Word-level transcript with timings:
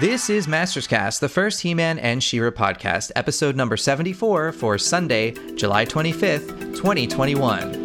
This 0.00 0.30
is 0.30 0.48
Masters 0.48 0.86
Cast, 0.86 1.20
the 1.20 1.28
first 1.28 1.60
He-Man 1.60 1.98
and 1.98 2.22
She-Ra 2.22 2.50
podcast, 2.50 3.12
episode 3.14 3.56
number 3.56 3.76
74 3.76 4.52
for 4.52 4.78
Sunday, 4.78 5.32
July 5.54 5.84
25th, 5.84 6.48
2021. 6.74 7.81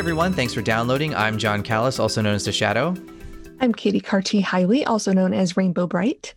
Everyone, 0.00 0.32
thanks 0.32 0.54
for 0.54 0.62
downloading. 0.62 1.14
I'm 1.14 1.36
John 1.36 1.62
Callis, 1.62 1.98
also 1.98 2.22
known 2.22 2.34
as 2.34 2.46
The 2.46 2.52
Shadow. 2.52 2.96
I'm 3.60 3.74
Katie 3.74 4.00
Carty 4.00 4.42
Hiley, 4.42 4.82
also 4.86 5.12
known 5.12 5.34
as 5.34 5.58
Rainbow 5.58 5.86
Brite. 5.86 6.32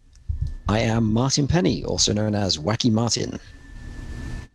I 0.67 0.79
am 0.79 1.13
Martin 1.13 1.47
Penny, 1.47 1.81
also 1.85 2.11
known 2.11 2.35
as 2.35 2.57
Wacky 2.57 2.91
Martin. 2.91 3.39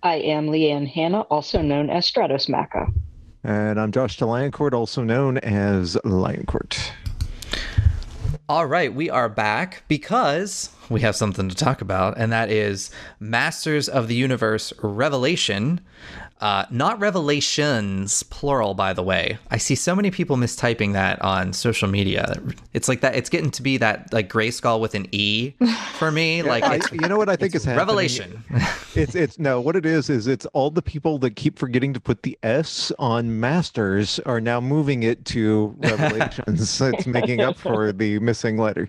I 0.02 0.16
am 0.16 0.48
Leanne 0.48 0.86
Hanna, 0.86 1.22
also 1.22 1.62
known 1.62 1.88
as 1.88 2.06
Stratosmacca. 2.06 2.92
And 3.44 3.80
I'm 3.80 3.92
Josh 3.92 4.18
DeLioncourt, 4.18 4.74
also 4.74 5.02
known 5.02 5.38
as 5.38 5.96
Lioncourt. 6.04 6.78
All 8.46 8.66
right, 8.66 8.92
we 8.92 9.08
are 9.08 9.30
back 9.30 9.84
because 9.88 10.70
we 10.90 11.00
have 11.00 11.16
something 11.16 11.48
to 11.48 11.54
talk 11.54 11.80
about, 11.80 12.18
and 12.18 12.30
that 12.30 12.50
is 12.50 12.90
Masters 13.20 13.88
of 13.88 14.06
the 14.08 14.14
Universe 14.14 14.74
Revelation. 14.82 15.80
Uh, 16.40 16.64
not 16.70 17.00
revelations, 17.00 18.22
plural, 18.24 18.72
by 18.72 18.92
the 18.92 19.02
way. 19.02 19.38
I 19.50 19.56
see 19.56 19.74
so 19.74 19.96
many 19.96 20.10
people 20.12 20.36
mistyping 20.36 20.92
that 20.92 21.20
on 21.20 21.52
social 21.52 21.88
media. 21.88 22.40
It's 22.74 22.88
like 22.88 23.00
that. 23.00 23.16
It's 23.16 23.28
getting 23.28 23.50
to 23.52 23.62
be 23.62 23.76
that 23.78 24.12
like 24.12 24.28
gray 24.28 24.52
skull 24.52 24.80
with 24.80 24.94
an 24.94 25.08
e 25.10 25.54
for 25.94 26.12
me. 26.12 26.42
like, 26.54 26.62
I, 26.62 26.78
you 26.92 27.08
know 27.08 27.16
what 27.18 27.28
I 27.28 27.34
think 27.34 27.56
is 27.56 27.64
happening? 27.64 27.78
revelation. 27.78 28.44
It's 28.94 29.14
it's 29.14 29.38
no. 29.38 29.60
What 29.60 29.76
it 29.76 29.86
is 29.86 30.10
is 30.10 30.26
it's 30.26 30.44
all 30.46 30.70
the 30.70 30.82
people 30.82 31.18
that 31.18 31.36
keep 31.36 31.56
forgetting 31.58 31.92
to 31.94 32.00
put 32.00 32.22
the 32.22 32.36
S 32.42 32.90
on 32.98 33.38
Masters 33.38 34.18
are 34.20 34.40
now 34.40 34.60
moving 34.60 35.04
it 35.04 35.24
to 35.26 35.74
Revelations. 35.78 36.80
it's 36.80 37.06
making 37.06 37.40
up 37.40 37.56
for 37.56 37.92
the 37.92 38.18
missing 38.18 38.56
letter. 38.58 38.88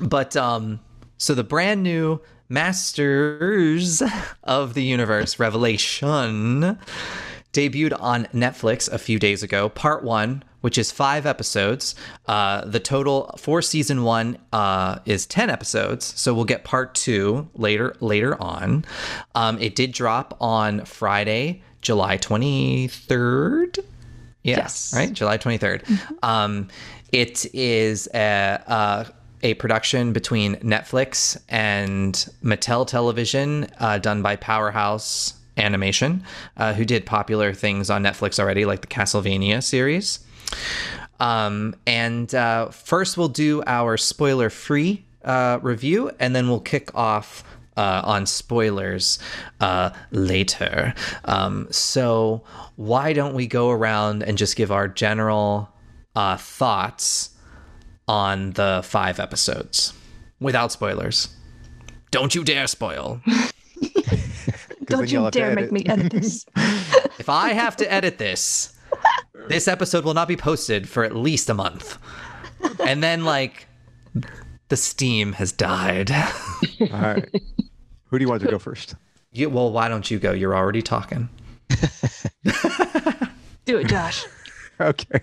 But 0.00 0.36
um, 0.36 0.78
so 1.16 1.34
the 1.34 1.42
brand 1.42 1.82
new 1.82 2.20
Masters 2.48 4.02
of 4.44 4.74
the 4.74 4.82
Universe 4.82 5.38
Revelation 5.38 6.78
debuted 7.52 7.96
on 8.00 8.24
Netflix 8.26 8.90
a 8.90 8.98
few 8.98 9.18
days 9.18 9.42
ago. 9.42 9.68
Part 9.68 10.02
one, 10.04 10.42
which 10.60 10.78
is 10.78 10.90
five 10.90 11.26
episodes. 11.26 11.94
Uh, 12.26 12.64
the 12.64 12.80
total 12.80 13.34
for 13.38 13.62
season 13.62 14.02
one 14.02 14.38
uh, 14.52 14.98
is 15.04 15.26
ten 15.26 15.50
episodes, 15.50 16.04
so 16.18 16.34
we'll 16.34 16.44
get 16.44 16.64
part 16.64 16.94
two 16.94 17.48
later 17.54 17.94
later 18.00 18.40
on. 18.40 18.84
Um, 19.34 19.58
it 19.60 19.74
did 19.74 19.92
drop 19.92 20.36
on 20.40 20.84
Friday, 20.84 21.62
July 21.82 22.16
twenty 22.16 22.88
third. 22.88 23.78
Yes. 24.42 24.94
right, 24.94 25.12
July 25.12 25.36
twenty 25.36 25.58
Um, 26.22 26.68
it 27.12 27.46
is 27.54 28.08
a, 28.14 28.62
a 28.66 29.06
a 29.42 29.54
production 29.54 30.12
between 30.12 30.56
Netflix 30.56 31.40
and 31.48 32.14
Mattel 32.42 32.86
Television, 32.86 33.68
uh, 33.78 33.98
done 33.98 34.22
by 34.22 34.36
Powerhouse 34.36 35.34
Animation, 35.56 36.22
uh, 36.56 36.72
who 36.72 36.84
did 36.84 37.06
popular 37.06 37.52
things 37.52 37.90
on 37.90 38.02
Netflix 38.02 38.38
already, 38.38 38.64
like 38.64 38.80
the 38.80 38.86
Castlevania 38.86 39.62
series. 39.62 40.20
Um, 41.20 41.74
and 41.86 42.32
uh, 42.34 42.68
first, 42.70 43.16
we'll 43.16 43.28
do 43.28 43.62
our 43.66 43.96
spoiler 43.96 44.50
free 44.50 45.04
uh, 45.24 45.58
review, 45.62 46.10
and 46.20 46.34
then 46.34 46.48
we'll 46.48 46.60
kick 46.60 46.94
off. 46.94 47.44
Uh, 47.76 48.02
on 48.04 48.26
spoilers 48.26 49.20
uh, 49.60 49.90
later. 50.10 50.92
Um, 51.26 51.68
so, 51.70 52.42
why 52.74 53.12
don't 53.12 53.34
we 53.34 53.46
go 53.46 53.70
around 53.70 54.24
and 54.24 54.36
just 54.36 54.56
give 54.56 54.72
our 54.72 54.88
general 54.88 55.68
thoughts 56.16 57.37
on 58.08 58.52
the 58.52 58.80
five 58.84 59.20
episodes 59.20 59.92
without 60.40 60.72
spoilers. 60.72 61.28
Don't 62.10 62.34
you 62.34 62.42
dare 62.42 62.66
spoil. 62.66 63.20
Don't 64.86 65.10
you'll 65.10 65.20
you 65.20 65.24
have 65.24 65.32
to 65.32 65.38
dare 65.38 65.54
make 65.54 65.70
me 65.70 65.84
edit 65.86 66.12
this. 66.12 66.46
If 67.18 67.28
I 67.28 67.52
have 67.52 67.76
to 67.76 67.92
edit 67.92 68.16
this, 68.16 68.72
this 69.48 69.68
episode 69.68 70.04
will 70.04 70.14
not 70.14 70.28
be 70.28 70.36
posted 70.36 70.88
for 70.88 71.04
at 71.04 71.14
least 71.14 71.50
a 71.50 71.54
month. 71.54 71.98
And 72.80 73.02
then, 73.02 73.24
like, 73.24 73.66
the 74.68 74.76
steam 74.76 75.32
has 75.34 75.52
died. 75.52 76.10
All 76.12 76.88
right. 76.90 77.28
Who 78.06 78.18
do 78.18 78.24
you 78.24 78.28
want 78.28 78.40
to 78.42 78.48
go 78.48 78.58
first? 78.58 78.94
You, 79.32 79.50
well, 79.50 79.72
why 79.72 79.88
don't 79.88 80.10
you 80.10 80.18
go? 80.18 80.32
You're 80.32 80.56
already 80.56 80.80
talking. 80.80 81.28
Do 83.64 83.78
it, 83.78 83.88
Josh. 83.88 84.24
Okay. 84.80 85.20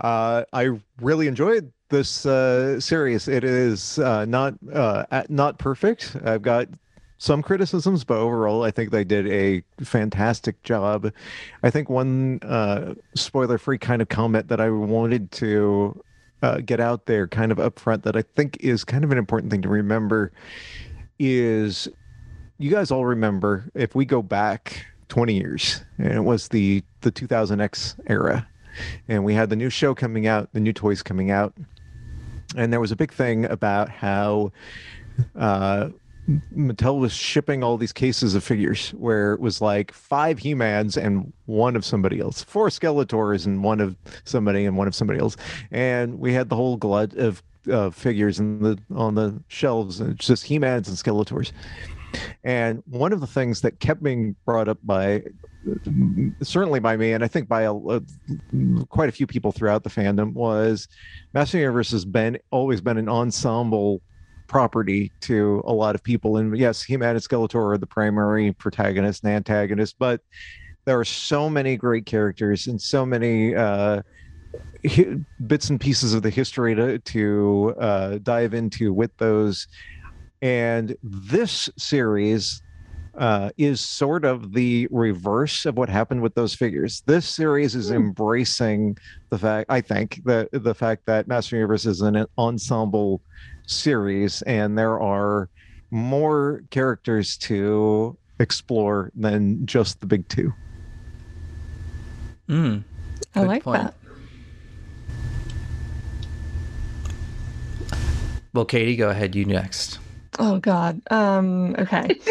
Uh, 0.00 0.44
I 0.52 0.78
really 1.00 1.26
enjoyed 1.26 1.72
this 1.90 2.24
uh, 2.24 2.80
series. 2.80 3.28
It 3.28 3.44
is 3.44 3.98
uh, 3.98 4.24
not 4.24 4.54
uh, 4.72 5.04
not 5.28 5.58
perfect. 5.58 6.16
I've 6.24 6.42
got 6.42 6.68
some 7.18 7.42
criticisms, 7.42 8.02
but 8.02 8.16
overall, 8.16 8.62
I 8.62 8.70
think 8.70 8.90
they 8.90 9.04
did 9.04 9.26
a 9.26 9.62
fantastic 9.84 10.62
job. 10.62 11.12
I 11.62 11.70
think 11.70 11.90
one 11.90 12.38
uh, 12.42 12.94
spoiler-free 13.14 13.78
kind 13.78 14.00
of 14.00 14.08
comment 14.08 14.48
that 14.48 14.60
I 14.60 14.70
wanted 14.70 15.30
to 15.32 16.02
uh, 16.42 16.58
get 16.64 16.80
out 16.80 17.04
there, 17.04 17.28
kind 17.28 17.52
of 17.52 17.58
upfront, 17.58 18.04
that 18.04 18.16
I 18.16 18.22
think 18.22 18.56
is 18.60 18.84
kind 18.84 19.04
of 19.04 19.12
an 19.12 19.18
important 19.18 19.50
thing 19.50 19.60
to 19.62 19.68
remember, 19.68 20.32
is 21.18 21.88
you 22.56 22.70
guys 22.70 22.90
all 22.90 23.04
remember 23.04 23.70
if 23.74 23.94
we 23.94 24.06
go 24.06 24.22
back 24.22 24.86
20 25.08 25.34
years, 25.34 25.84
and 25.98 26.12
it 26.12 26.24
was 26.24 26.48
the 26.48 26.82
the 27.02 27.12
2000X 27.12 27.96
era 28.06 28.46
and 29.08 29.24
we 29.24 29.34
had 29.34 29.50
the 29.50 29.56
new 29.56 29.70
show 29.70 29.94
coming 29.94 30.26
out, 30.26 30.48
the 30.52 30.60
new 30.60 30.72
toys 30.72 31.02
coming 31.02 31.30
out, 31.30 31.54
and 32.56 32.72
there 32.72 32.80
was 32.80 32.92
a 32.92 32.96
big 32.96 33.12
thing 33.12 33.44
about 33.44 33.88
how 33.88 34.52
uh, 35.36 35.90
Mattel 36.54 37.00
was 37.00 37.12
shipping 37.12 37.64
all 37.64 37.76
these 37.76 37.92
cases 37.92 38.34
of 38.34 38.44
figures 38.44 38.90
where 38.90 39.32
it 39.34 39.40
was 39.40 39.60
like 39.60 39.92
five 39.92 40.38
He-Mans 40.38 40.96
and 40.96 41.32
one 41.46 41.76
of 41.76 41.84
somebody 41.84 42.20
else, 42.20 42.42
four 42.42 42.68
Skeletors 42.68 43.46
and 43.46 43.64
one 43.64 43.80
of 43.80 43.96
somebody 44.24 44.64
and 44.64 44.76
one 44.76 44.86
of 44.86 44.94
somebody 44.94 45.18
else, 45.18 45.36
and 45.70 46.18
we 46.18 46.32
had 46.32 46.48
the 46.48 46.56
whole 46.56 46.76
glut 46.76 47.14
of 47.14 47.42
uh, 47.70 47.90
figures 47.90 48.38
in 48.38 48.62
the 48.62 48.78
on 48.94 49.14
the 49.14 49.42
shelves, 49.48 50.00
and 50.00 50.12
it's 50.12 50.26
just 50.26 50.44
He-Mans 50.44 50.88
and 50.88 50.96
Skeletors. 50.96 51.52
And 52.44 52.82
one 52.86 53.12
of 53.12 53.20
the 53.20 53.26
things 53.26 53.60
that 53.62 53.80
kept 53.80 54.02
being 54.02 54.36
brought 54.44 54.68
up 54.68 54.78
by 54.82 55.22
certainly 56.42 56.80
by 56.80 56.96
me, 56.96 57.12
and 57.12 57.22
I 57.22 57.28
think 57.28 57.48
by 57.48 57.62
a, 57.62 57.74
a- 57.74 58.02
quite 58.88 59.08
a 59.08 59.12
few 59.12 59.26
people 59.26 59.52
throughout 59.52 59.84
the 59.84 59.90
fandom, 59.90 60.32
was 60.32 60.88
Master 61.34 61.58
Universe 61.58 61.90
has 61.90 62.04
been 62.04 62.38
always 62.50 62.80
been 62.80 62.96
an 62.96 63.08
ensemble 63.08 64.00
property 64.46 65.12
to 65.20 65.62
a 65.66 65.72
lot 65.72 65.94
of 65.94 66.02
people. 66.02 66.38
And 66.38 66.56
yes, 66.56 66.82
He-Man 66.82 67.14
and 67.14 67.22
Skeletor 67.22 67.74
are 67.74 67.78
the 67.78 67.86
primary 67.86 68.52
protagonist 68.52 69.22
and 69.22 69.32
antagonist, 69.32 69.96
but 69.98 70.20
there 70.86 70.98
are 70.98 71.04
so 71.04 71.48
many 71.48 71.76
great 71.76 72.06
characters 72.06 72.66
and 72.66 72.80
so 72.80 73.06
many 73.06 73.54
uh, 73.54 74.02
bits 75.46 75.70
and 75.70 75.80
pieces 75.80 76.14
of 76.14 76.22
the 76.22 76.30
history 76.30 76.74
to, 76.74 76.98
to 76.98 77.74
uh, 77.78 78.18
dive 78.22 78.54
into 78.54 78.92
with 78.92 79.16
those. 79.18 79.68
And 80.42 80.96
this 81.02 81.68
series 81.76 82.62
uh, 83.18 83.50
is 83.58 83.80
sort 83.80 84.24
of 84.24 84.52
the 84.52 84.88
reverse 84.90 85.66
of 85.66 85.76
what 85.76 85.88
happened 85.88 86.22
with 86.22 86.34
those 86.34 86.54
figures. 86.54 87.02
This 87.06 87.26
series 87.26 87.74
is 87.74 87.90
embracing 87.90 88.96
the 89.30 89.38
fact, 89.38 89.70
I 89.70 89.80
think, 89.80 90.22
that 90.24 90.48
the 90.52 90.74
fact 90.74 91.06
that 91.06 91.28
Master 91.28 91.56
Universe 91.56 91.86
is 91.86 92.00
an 92.00 92.24
ensemble 92.38 93.20
series, 93.66 94.42
and 94.42 94.78
there 94.78 95.00
are 95.00 95.48
more 95.90 96.62
characters 96.70 97.36
to 97.36 98.16
explore 98.38 99.10
than 99.14 99.66
just 99.66 100.00
the 100.00 100.06
big 100.06 100.26
two. 100.28 100.52
Mm. 102.48 102.84
I 103.34 103.42
like 103.42 103.64
point. 103.64 103.82
that. 103.82 103.94
Well, 108.52 108.64
Katie, 108.64 108.96
go 108.96 109.10
ahead. 109.10 109.36
You 109.36 109.44
next. 109.44 110.00
Oh 110.40 110.58
God. 110.58 111.02
Um. 111.10 111.76
Okay. 111.78 112.06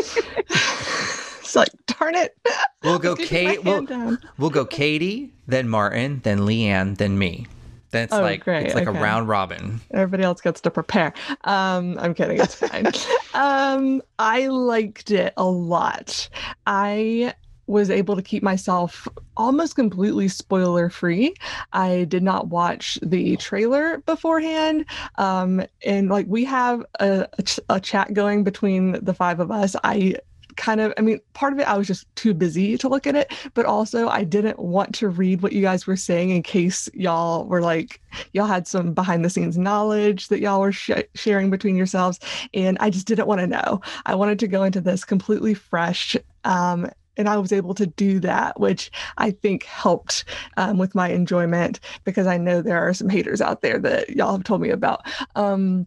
it's 0.49 1.55
like 1.55 1.69
darn 1.85 2.15
it. 2.15 2.35
We'll 2.83 2.97
go 2.97 3.09
Let's 3.17 3.29
get 3.29 3.45
my 3.45 3.55
Kate. 3.55 3.63
We'll, 3.63 4.17
we'll 4.39 4.49
go 4.49 4.65
Katie, 4.65 5.31
then 5.47 5.69
Martin, 5.69 6.21
then 6.23 6.39
Leanne, 6.39 6.97
then 6.97 7.19
me. 7.19 7.45
That's 7.91 8.13
Oh, 8.13 8.21
like 8.21 8.43
great, 8.43 8.65
it's 8.65 8.75
like 8.75 8.87
okay. 8.87 8.97
a 8.97 9.01
round 9.01 9.27
robin. 9.27 9.79
Everybody 9.91 10.23
else 10.23 10.41
gets 10.41 10.61
to 10.61 10.71
prepare. 10.71 11.13
Um, 11.43 11.97
I'm 11.99 12.13
kidding. 12.13 12.39
It's 12.39 12.55
fine. 12.55 12.87
um, 13.33 14.01
I 14.19 14.47
liked 14.47 15.11
it 15.11 15.33
a 15.37 15.45
lot. 15.45 16.29
I 16.67 17.33
was 17.69 17.91
able 17.91 18.15
to 18.15 18.21
keep 18.23 18.41
myself 18.41 19.07
almost 19.37 19.75
completely 19.75 20.27
spoiler 20.27 20.89
free. 20.89 21.35
I 21.71 22.05
did 22.05 22.23
not 22.23 22.47
watch 22.47 22.97
the 23.03 23.37
trailer 23.37 23.99
beforehand. 23.99 24.85
Um, 25.19 25.61
and 25.85 26.09
like 26.09 26.25
we 26.27 26.43
have 26.45 26.83
a, 26.99 27.27
a, 27.37 27.43
ch- 27.43 27.59
a 27.69 27.79
chat 27.79 28.13
going 28.13 28.43
between 28.43 28.93
the 29.03 29.13
five 29.13 29.39
of 29.39 29.51
us. 29.51 29.75
I 29.83 30.15
kind 30.55 30.81
of, 30.81 30.93
I 30.97 31.01
mean, 31.01 31.21
part 31.33 31.53
of 31.53 31.59
it, 31.59 31.67
I 31.67 31.77
was 31.77 31.85
just 31.85 32.13
too 32.15 32.33
busy 32.33 32.75
to 32.79 32.89
look 32.89 33.05
at 33.05 33.15
it, 33.15 33.31
but 33.53 33.67
also 33.67 34.09
I 34.09 34.23
didn't 34.23 34.57
want 34.57 34.95
to 34.95 35.07
read 35.07 35.41
what 35.41 35.53
you 35.53 35.61
guys 35.61 35.85
were 35.85 35.95
saying 35.95 36.31
in 36.31 36.41
case 36.41 36.89
y'all 36.95 37.45
were 37.45 37.61
like, 37.61 38.01
y'all 38.33 38.47
had 38.47 38.67
some 38.67 38.93
behind 38.93 39.23
the 39.23 39.29
scenes 39.29 39.59
knowledge 39.59 40.27
that 40.29 40.39
y'all 40.39 40.59
were 40.59 40.71
sh- 40.71 40.89
sharing 41.13 41.51
between 41.51 41.75
yourselves. 41.75 42.19
And 42.53 42.79
I 42.79 42.89
just 42.89 43.05
didn't 43.05 43.27
want 43.27 43.41
to 43.41 43.47
know. 43.47 43.81
I 44.07 44.15
wanted 44.15 44.39
to 44.39 44.47
go 44.47 44.63
into 44.63 44.81
this 44.81 45.05
completely 45.05 45.53
fresh. 45.53 46.17
Um, 46.43 46.89
and 47.19 47.27
I 47.29 47.37
was 47.37 47.51
able 47.51 47.75
to 47.75 47.85
do 47.85 48.19
that, 48.21 48.59
which 48.59 48.89
I 49.17 49.31
think 49.31 49.65
helped 49.65 50.23
um, 50.57 50.77
with 50.77 50.95
my 50.95 51.09
enjoyment 51.09 51.81
because 52.05 52.25
I 52.25 52.37
know 52.37 52.61
there 52.61 52.79
are 52.79 52.93
some 52.93 53.09
haters 53.09 53.41
out 53.41 53.61
there 53.61 53.77
that 53.77 54.09
y'all 54.11 54.31
have 54.31 54.45
told 54.45 54.61
me 54.61 54.69
about. 54.69 55.05
Um, 55.35 55.85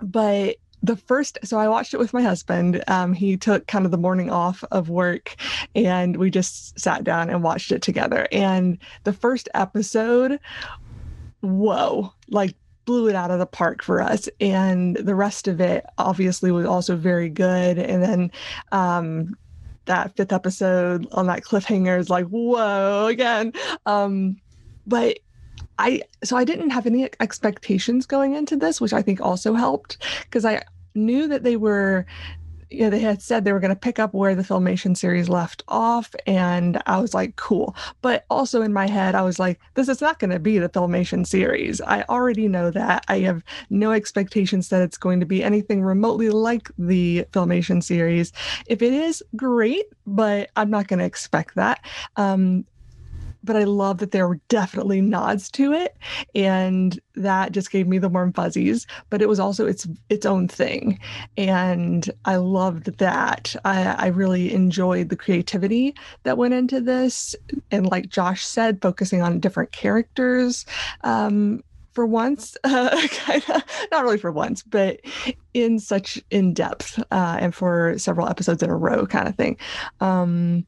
but 0.00 0.56
the 0.84 0.96
first 0.96 1.38
so 1.44 1.58
i 1.58 1.68
watched 1.68 1.94
it 1.94 1.98
with 1.98 2.12
my 2.12 2.22
husband. 2.22 2.82
Um, 2.88 3.12
he 3.12 3.36
took 3.36 3.68
kind 3.68 3.84
of 3.84 3.92
the 3.92 3.98
morning 3.98 4.30
off 4.30 4.64
of 4.72 4.88
work 4.88 5.36
and 5.76 6.16
we 6.16 6.28
just 6.28 6.76
sat 6.80 7.04
down 7.04 7.30
and 7.30 7.44
watched 7.44 7.70
it 7.70 7.82
together. 7.82 8.26
And 8.32 8.78
the 9.04 9.12
first 9.12 9.48
episode 9.54 10.40
whoa 11.40 12.12
like 12.28 12.56
blew 12.84 13.08
it 13.08 13.14
out 13.14 13.30
of 13.30 13.38
the 13.38 13.46
park 13.46 13.82
for 13.82 14.00
us. 14.00 14.28
And 14.40 14.96
the 14.96 15.14
rest 15.14 15.46
of 15.46 15.60
it 15.60 15.84
obviously 15.98 16.50
was 16.50 16.66
also 16.66 16.96
very 16.96 17.28
good. 17.28 17.78
And 17.78 18.02
then 18.02 18.32
um, 18.72 19.36
that 19.86 20.16
fifth 20.16 20.32
episode 20.32 21.06
on 21.12 21.26
that 21.26 21.42
cliffhanger 21.42 21.98
is 21.98 22.10
like 22.10 22.26
whoa 22.26 23.06
again. 23.06 23.52
Um, 23.86 24.36
but 24.86 25.18
I 25.78 26.02
so 26.22 26.36
I 26.36 26.44
didn't 26.44 26.70
have 26.70 26.86
any 26.86 27.08
expectations 27.20 28.06
going 28.06 28.34
into 28.34 28.56
this, 28.56 28.80
which 28.80 28.92
I 28.92 29.02
think 29.02 29.20
also 29.20 29.54
helped 29.54 29.98
because 30.22 30.44
I 30.44 30.62
knew 30.94 31.26
that 31.28 31.42
they 31.42 31.56
were 31.56 32.06
know, 32.80 32.90
they 32.90 33.00
had 33.00 33.22
said 33.22 33.44
they 33.44 33.52
were 33.52 33.60
going 33.60 33.74
to 33.74 33.76
pick 33.76 33.98
up 33.98 34.14
where 34.14 34.34
the 34.34 34.42
filmation 34.42 34.96
series 34.96 35.28
left 35.28 35.62
off 35.68 36.14
and 36.26 36.82
i 36.86 37.00
was 37.00 37.14
like 37.14 37.36
cool. 37.36 37.74
But 38.00 38.24
also 38.30 38.62
in 38.62 38.72
my 38.72 38.88
head 38.88 39.14
i 39.14 39.22
was 39.22 39.38
like 39.38 39.60
this 39.74 39.88
is 39.88 40.00
not 40.00 40.18
going 40.18 40.30
to 40.30 40.38
be 40.38 40.58
the 40.58 40.68
filmation 40.68 41.26
series. 41.26 41.80
I 41.80 42.02
already 42.08 42.48
know 42.48 42.70
that. 42.70 43.04
I 43.08 43.20
have 43.20 43.42
no 43.70 43.92
expectations 43.92 44.68
that 44.68 44.82
it's 44.82 44.98
going 44.98 45.20
to 45.20 45.26
be 45.26 45.42
anything 45.42 45.82
remotely 45.82 46.30
like 46.30 46.70
the 46.78 47.26
filmation 47.32 47.82
series. 47.82 48.32
If 48.66 48.82
it 48.82 48.92
is 48.92 49.22
great 49.36 49.86
but 50.06 50.50
i'm 50.56 50.70
not 50.70 50.88
going 50.88 50.98
to 50.98 51.04
expect 51.04 51.54
that. 51.54 51.84
Um, 52.16 52.64
but 53.44 53.56
I 53.56 53.64
love 53.64 53.98
that 53.98 54.12
there 54.12 54.28
were 54.28 54.40
definitely 54.48 55.00
nods 55.00 55.50
to 55.52 55.72
it, 55.72 55.96
and 56.34 56.98
that 57.14 57.52
just 57.52 57.70
gave 57.70 57.86
me 57.86 57.98
the 57.98 58.08
warm 58.08 58.32
fuzzies. 58.32 58.86
But 59.10 59.22
it 59.22 59.28
was 59.28 59.40
also 59.40 59.66
its 59.66 59.86
its 60.08 60.26
own 60.26 60.48
thing, 60.48 60.98
and 61.36 62.10
I 62.24 62.36
loved 62.36 62.98
that. 62.98 63.54
I, 63.64 63.94
I 63.98 64.06
really 64.08 64.52
enjoyed 64.52 65.08
the 65.08 65.16
creativity 65.16 65.94
that 66.24 66.38
went 66.38 66.54
into 66.54 66.80
this, 66.80 67.34
and 67.70 67.86
like 67.86 68.08
Josh 68.08 68.44
said, 68.44 68.82
focusing 68.82 69.22
on 69.22 69.40
different 69.40 69.72
characters. 69.72 70.64
Um, 71.02 71.62
for 71.92 72.06
once, 72.06 72.56
uh, 72.64 73.06
kind 73.10 73.42
of, 73.50 73.62
not 73.90 74.04
really 74.04 74.18
for 74.18 74.32
once, 74.32 74.62
but 74.62 75.00
in 75.54 75.78
such 75.78 76.20
in 76.30 76.54
depth 76.54 76.98
uh, 77.10 77.36
and 77.40 77.54
for 77.54 77.98
several 77.98 78.28
episodes 78.28 78.62
in 78.62 78.70
a 78.70 78.76
row, 78.76 79.06
kind 79.06 79.28
of 79.28 79.36
thing. 79.36 79.56
Um, 80.00 80.66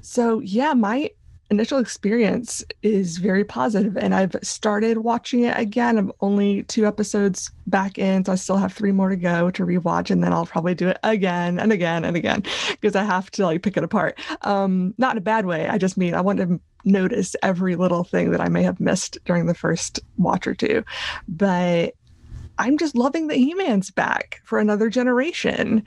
so 0.00 0.40
yeah, 0.40 0.74
my 0.74 1.10
initial 1.50 1.78
experience 1.78 2.62
is 2.82 3.18
very 3.18 3.44
positive 3.44 3.96
and 3.96 4.14
I've 4.14 4.36
started 4.42 4.98
watching 4.98 5.44
it 5.44 5.58
again. 5.58 5.96
I'm 5.96 6.12
only 6.20 6.64
two 6.64 6.86
episodes 6.86 7.50
back 7.66 7.98
in, 7.98 8.24
so 8.24 8.32
I 8.32 8.34
still 8.34 8.58
have 8.58 8.72
three 8.72 8.92
more 8.92 9.08
to 9.08 9.16
go 9.16 9.50
to 9.50 9.64
rewatch 9.64 10.10
and 10.10 10.22
then 10.22 10.32
I'll 10.32 10.46
probably 10.46 10.74
do 10.74 10.88
it 10.88 10.98
again 11.02 11.58
and 11.58 11.72
again 11.72 12.04
and 12.04 12.16
again 12.16 12.42
because 12.72 12.94
I 12.94 13.04
have 13.04 13.30
to 13.32 13.46
like 13.46 13.62
pick 13.62 13.76
it 13.76 13.84
apart. 13.84 14.18
Um, 14.42 14.94
not 14.98 15.12
in 15.12 15.18
a 15.18 15.22
bad 15.22 15.46
way. 15.46 15.68
I 15.68 15.78
just 15.78 15.96
mean 15.96 16.14
I 16.14 16.20
want 16.20 16.38
to 16.40 16.60
notice 16.84 17.34
every 17.42 17.76
little 17.76 18.04
thing 18.04 18.30
that 18.30 18.40
I 18.40 18.48
may 18.48 18.62
have 18.62 18.80
missed 18.80 19.18
during 19.24 19.46
the 19.46 19.54
first 19.54 20.00
watch 20.16 20.46
or 20.46 20.54
two. 20.54 20.84
But 21.28 21.94
I'm 22.58 22.76
just 22.76 22.96
loving 22.96 23.28
that 23.28 23.36
He-Man's 23.36 23.90
back 23.90 24.40
for 24.44 24.58
another 24.58 24.90
generation. 24.90 25.84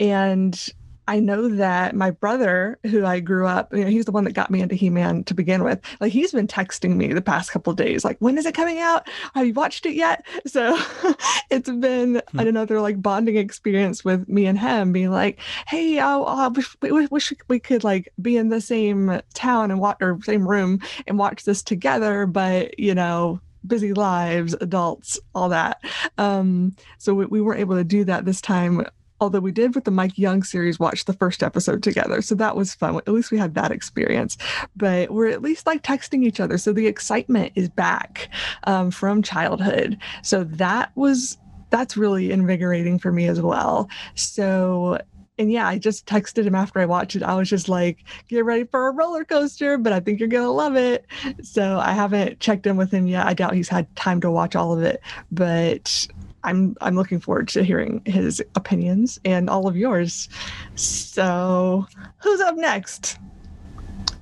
And 0.00 0.68
I 1.08 1.20
know 1.20 1.48
that 1.48 1.96
my 1.96 2.10
brother, 2.10 2.78
who 2.84 3.06
I 3.06 3.20
grew 3.20 3.46
up, 3.46 3.72
you 3.72 3.82
know, 3.82 3.90
he's 3.90 4.04
the 4.04 4.12
one 4.12 4.24
that 4.24 4.34
got 4.34 4.50
me 4.50 4.60
into 4.60 4.74
He 4.74 4.90
Man 4.90 5.24
to 5.24 5.32
begin 5.32 5.64
with. 5.64 5.80
Like 6.00 6.12
he's 6.12 6.32
been 6.32 6.46
texting 6.46 6.96
me 6.96 7.14
the 7.14 7.22
past 7.22 7.50
couple 7.50 7.72
days, 7.72 8.04
like, 8.04 8.18
when 8.18 8.36
is 8.36 8.44
it 8.44 8.54
coming 8.54 8.78
out? 8.78 9.08
Have 9.34 9.46
you 9.46 9.54
watched 9.54 9.86
it 9.86 9.94
yet? 9.94 10.26
So 10.46 10.78
it's 11.50 11.70
been 11.70 12.20
hmm. 12.30 12.38
another 12.40 12.82
like 12.82 13.00
bonding 13.00 13.38
experience 13.38 14.04
with 14.04 14.28
me 14.28 14.44
and 14.44 14.58
him, 14.58 14.92
being 14.92 15.10
like, 15.10 15.40
hey, 15.66 15.98
I, 15.98 16.18
I 16.18 16.48
wish, 16.48 16.76
we 16.82 17.06
wish 17.06 17.32
we 17.48 17.58
could 17.58 17.84
like 17.84 18.12
be 18.20 18.36
in 18.36 18.50
the 18.50 18.60
same 18.60 19.22
town 19.32 19.70
and 19.70 19.80
watch 19.80 19.96
or 20.02 20.18
same 20.24 20.46
room 20.46 20.78
and 21.06 21.18
watch 21.18 21.44
this 21.44 21.62
together, 21.62 22.26
but 22.26 22.78
you 22.78 22.94
know, 22.94 23.40
busy 23.66 23.94
lives, 23.94 24.54
adults, 24.60 25.18
all 25.34 25.48
that. 25.48 25.80
Um, 26.18 26.76
so 26.98 27.14
we, 27.14 27.24
we 27.26 27.40
weren't 27.40 27.60
able 27.60 27.76
to 27.76 27.84
do 27.84 28.04
that 28.04 28.26
this 28.26 28.42
time 28.42 28.84
although 29.20 29.40
we 29.40 29.52
did 29.52 29.74
with 29.74 29.84
the 29.84 29.90
Mike 29.90 30.18
Young 30.18 30.42
series 30.42 30.78
watch 30.78 31.04
the 31.04 31.12
first 31.12 31.42
episode 31.42 31.82
together. 31.82 32.22
So 32.22 32.34
that 32.36 32.56
was 32.56 32.74
fun. 32.74 32.96
At 32.96 33.08
least 33.08 33.30
we 33.30 33.38
had 33.38 33.54
that 33.54 33.72
experience. 33.72 34.36
But 34.76 35.10
we're 35.10 35.28
at 35.28 35.42
least 35.42 35.66
like 35.66 35.82
texting 35.82 36.24
each 36.24 36.40
other. 36.40 36.58
So 36.58 36.72
the 36.72 36.86
excitement 36.86 37.52
is 37.54 37.68
back 37.68 38.28
um, 38.64 38.90
from 38.90 39.22
childhood. 39.22 39.98
So 40.22 40.44
that 40.44 40.92
was 40.94 41.38
that's 41.70 41.96
really 41.96 42.30
invigorating 42.30 42.98
for 42.98 43.12
me 43.12 43.26
as 43.26 43.40
well. 43.40 43.90
So 44.14 44.98
and 45.38 45.52
yeah, 45.52 45.68
I 45.68 45.78
just 45.78 46.04
texted 46.06 46.44
him 46.44 46.54
after 46.54 46.80
I 46.80 46.86
watched 46.86 47.14
it. 47.14 47.22
I 47.22 47.34
was 47.34 47.48
just 47.48 47.68
like, 47.68 48.04
get 48.28 48.44
ready 48.44 48.64
for 48.64 48.88
a 48.88 48.90
roller 48.90 49.24
coaster, 49.24 49.78
but 49.78 49.92
I 49.92 50.00
think 50.00 50.18
you're 50.18 50.28
going 50.28 50.44
to 50.44 50.50
love 50.50 50.74
it. 50.74 51.06
So 51.42 51.78
I 51.78 51.92
haven't 51.92 52.40
checked 52.40 52.66
in 52.66 52.76
with 52.76 52.90
him 52.90 53.06
yet. 53.06 53.26
I 53.26 53.34
doubt 53.34 53.54
he's 53.54 53.68
had 53.68 53.94
time 53.94 54.20
to 54.22 54.30
watch 54.30 54.56
all 54.56 54.72
of 54.72 54.82
it, 54.82 55.00
but 55.30 56.08
I'm 56.48 56.74
I'm 56.80 56.96
looking 56.96 57.20
forward 57.20 57.48
to 57.48 57.62
hearing 57.62 58.00
his 58.06 58.42
opinions 58.54 59.20
and 59.26 59.50
all 59.50 59.68
of 59.68 59.76
yours. 59.76 60.30
So, 60.76 61.86
who's 62.18 62.40
up 62.40 62.56
next? 62.56 63.18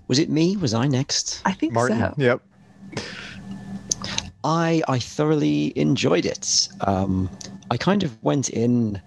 Was 0.08 0.18
it 0.18 0.28
me? 0.28 0.56
Was 0.56 0.74
I 0.74 0.88
next? 0.88 1.40
I 1.44 1.52
think 1.52 1.72
Martin. 1.72 2.00
so. 2.00 2.14
Yep. 2.16 2.42
I 4.42 4.82
I 4.88 4.98
thoroughly 4.98 5.72
enjoyed 5.78 6.26
it. 6.26 6.68
Um, 6.80 7.30
I 7.70 7.76
kind 7.76 8.02
of 8.02 8.20
went 8.24 8.48
in 8.48 9.00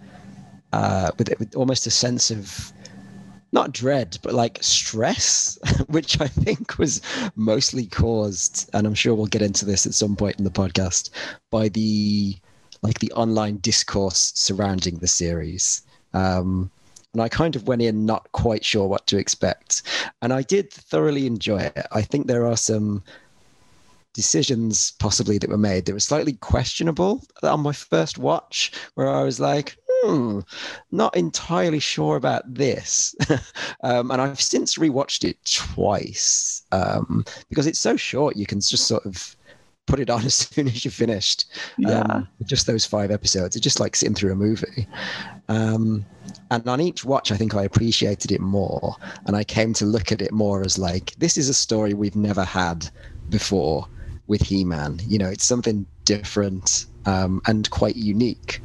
uh, 0.72 1.12
with, 1.18 1.38
with 1.40 1.56
almost 1.58 1.88
a 1.88 1.92
sense 1.92 2.32
of 2.32 2.72
not 3.52 3.74
dread, 3.74 4.18
but 4.22 4.34
like 4.34 4.60
stress, 4.62 5.60
which 5.88 6.22
I 6.22 6.28
think 6.28 6.78
was 6.78 7.02
mostly 7.36 7.86
caused, 7.86 8.70
and 8.74 8.88
I'm 8.88 8.96
sure 8.96 9.14
we'll 9.14 9.26
get 9.26 9.42
into 9.42 9.66
this 9.66 9.86
at 9.86 9.94
some 9.94 10.16
point 10.16 10.38
in 10.38 10.46
the 10.46 10.52
podcast, 10.52 11.10
by 11.50 11.68
the 11.68 12.38
like 12.82 13.00
the 13.00 13.12
online 13.14 13.58
discourse 13.58 14.32
surrounding 14.36 14.98
the 14.98 15.08
series. 15.08 15.82
Um, 16.14 16.72
and 17.14 17.22
I 17.22 17.30
kind 17.30 17.56
of 17.56 17.68
went 17.68 17.82
in 17.82 18.06
not 18.06 18.32
quite 18.34 18.64
sure 18.64 18.88
what 18.88 19.08
to 19.08 19.18
expect. 19.18 19.82
And 20.22 20.32
I 20.32 20.44
did 20.44 20.72
thoroughly 20.72 21.26
enjoy 21.26 21.60
it. 21.60 21.88
I 21.92 22.02
think 22.02 22.28
there 22.28 22.46
are 22.46 22.58
some 22.58 23.04
decisions 24.14 24.94
possibly 25.00 25.38
that 25.38 25.50
were 25.50 25.58
made 25.58 25.86
that 25.86 25.94
were 25.94 26.00
slightly 26.00 26.34
questionable 26.34 27.24
on 27.44 27.62
my 27.62 27.72
first 27.72 28.18
watch, 28.18 28.72
where 28.96 29.10
I 29.10 29.24
was 29.24 29.40
like, 29.40 29.78
hmm, 29.88 30.40
not 30.92 31.16
entirely 31.16 31.80
sure 31.80 32.16
about 32.16 32.54
this. 32.54 33.16
um, 33.84 34.12
and 34.12 34.22
I've 34.22 34.42
since 34.42 34.78
rewatched 34.78 35.28
it 35.28 35.38
twice 35.46 36.64
um, 36.72 37.26
because 37.50 37.68
it's 37.68 37.80
so 37.80 37.96
short, 37.96 38.36
you 38.36 38.46
can 38.46 38.60
just 38.60 38.88
sort 38.88 39.06
of 39.06 39.36
put 39.90 40.00
it 40.00 40.10
on 40.10 40.24
as 40.26 40.36
soon 40.36 40.68
as 40.68 40.86
you 40.86 40.92
finished. 40.92 41.46
Yeah. 41.78 42.02
Um, 42.02 42.28
just 42.46 42.68
those 42.68 42.86
five 42.86 43.12
episodes. 43.12 43.56
It's 43.56 43.64
just 43.64 43.80
like 43.80 43.96
sitting 43.96 44.16
through 44.16 44.32
a 44.32 44.36
movie. 44.36 44.88
Um, 45.50 46.06
and 46.52 46.68
on 46.68 46.80
each 46.80 47.04
watch, 47.04 47.32
I 47.32 47.38
think 47.38 47.56
I 47.56 47.64
appreciated 47.64 48.32
it 48.32 48.40
more. 48.40 48.96
And 49.26 49.36
I 49.36 49.44
came 49.44 49.74
to 49.74 49.86
look 49.86 50.12
at 50.12 50.22
it 50.22 50.32
more 50.32 50.62
as 50.62 50.78
like, 50.78 51.16
this 51.18 51.38
is 51.38 51.50
a 51.50 51.54
story 51.54 51.94
we've 51.94 52.16
never 52.16 52.44
had 52.44 52.88
before 53.30 53.88
with 54.28 54.42
He 54.42 54.64
Man. 54.64 55.00
You 55.08 55.18
know, 55.18 55.28
it's 55.28 55.44
something 55.44 55.86
different 56.06 56.86
um, 57.06 57.42
and 57.48 57.70
quite 57.72 57.96
unique. 57.96 58.62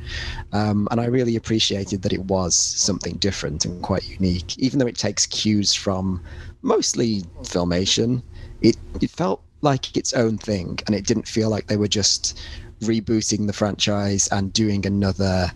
Um, 0.52 0.88
and 0.90 1.00
I 1.00 1.06
really 1.06 1.36
appreciated 1.36 2.02
that 2.02 2.12
it 2.12 2.24
was 2.24 2.54
something 2.54 3.16
different 3.16 3.64
and 3.64 3.82
quite 3.82 4.08
unique, 4.08 4.58
even 4.58 4.78
though 4.78 4.86
it 4.86 4.96
takes 4.96 5.26
cues 5.26 5.74
from 5.74 6.22
mostly 6.62 7.22
filmation. 7.42 8.22
It, 8.60 8.76
it 9.00 9.10
felt 9.10 9.43
like 9.64 9.96
its 9.96 10.12
own 10.12 10.38
thing, 10.38 10.78
and 10.86 10.94
it 10.94 11.06
didn't 11.06 11.26
feel 11.26 11.50
like 11.50 11.66
they 11.66 11.76
were 11.76 11.88
just 11.88 12.38
rebooting 12.80 13.46
the 13.46 13.52
franchise 13.52 14.28
and 14.28 14.52
doing 14.52 14.86
another 14.86 15.50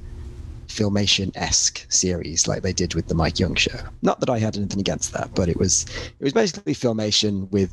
filmation 0.66 1.30
esque 1.34 1.86
series 1.88 2.46
like 2.46 2.62
they 2.62 2.72
did 2.72 2.94
with 2.94 3.08
the 3.08 3.14
Mike 3.14 3.38
Young 3.38 3.54
show. 3.54 3.78
Not 4.02 4.20
that 4.20 4.30
I 4.30 4.38
had 4.38 4.56
anything 4.56 4.80
against 4.80 5.12
that, 5.12 5.34
but 5.34 5.48
it 5.48 5.56
was 5.56 5.86
it 6.18 6.24
was 6.24 6.32
basically 6.32 6.74
filmation 6.74 7.50
with 7.50 7.72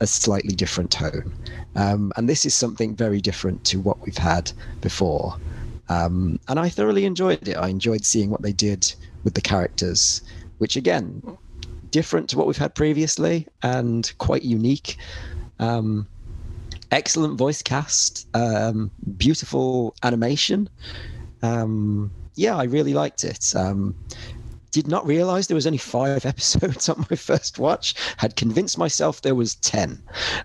a 0.00 0.06
slightly 0.06 0.54
different 0.54 0.90
tone. 0.90 1.32
Um, 1.76 2.12
and 2.16 2.28
this 2.28 2.44
is 2.44 2.54
something 2.54 2.94
very 2.96 3.20
different 3.20 3.64
to 3.64 3.80
what 3.80 4.00
we've 4.04 4.18
had 4.18 4.52
before. 4.80 5.36
Um, 5.88 6.38
and 6.48 6.58
I 6.58 6.68
thoroughly 6.68 7.04
enjoyed 7.04 7.46
it. 7.46 7.56
I 7.56 7.68
enjoyed 7.68 8.04
seeing 8.04 8.30
what 8.30 8.42
they 8.42 8.52
did 8.52 8.92
with 9.22 9.34
the 9.34 9.40
characters, 9.40 10.22
which 10.58 10.76
again, 10.76 11.22
different 11.94 12.28
to 12.28 12.36
what 12.36 12.48
we've 12.48 12.56
had 12.56 12.74
previously 12.74 13.46
and 13.62 14.12
quite 14.18 14.42
unique. 14.42 14.96
Um, 15.60 16.08
excellent 16.90 17.38
voice 17.38 17.62
cast, 17.62 18.26
um, 18.34 18.90
beautiful 19.16 19.94
animation. 20.02 20.68
Um, 21.42 22.10
yeah, 22.34 22.56
I 22.56 22.64
really 22.64 22.94
liked 22.94 23.22
it. 23.22 23.54
Um, 23.54 23.94
did 24.72 24.88
not 24.88 25.06
realize 25.06 25.46
there 25.46 25.54
was 25.54 25.68
only 25.68 25.78
five 25.78 26.26
episodes 26.32 26.88
on 26.88 27.06
my 27.08 27.16
first 27.16 27.60
watch. 27.60 27.94
Had 28.16 28.34
convinced 28.34 28.76
myself 28.76 29.22
there 29.22 29.36
was 29.36 29.54
ten. 29.54 30.02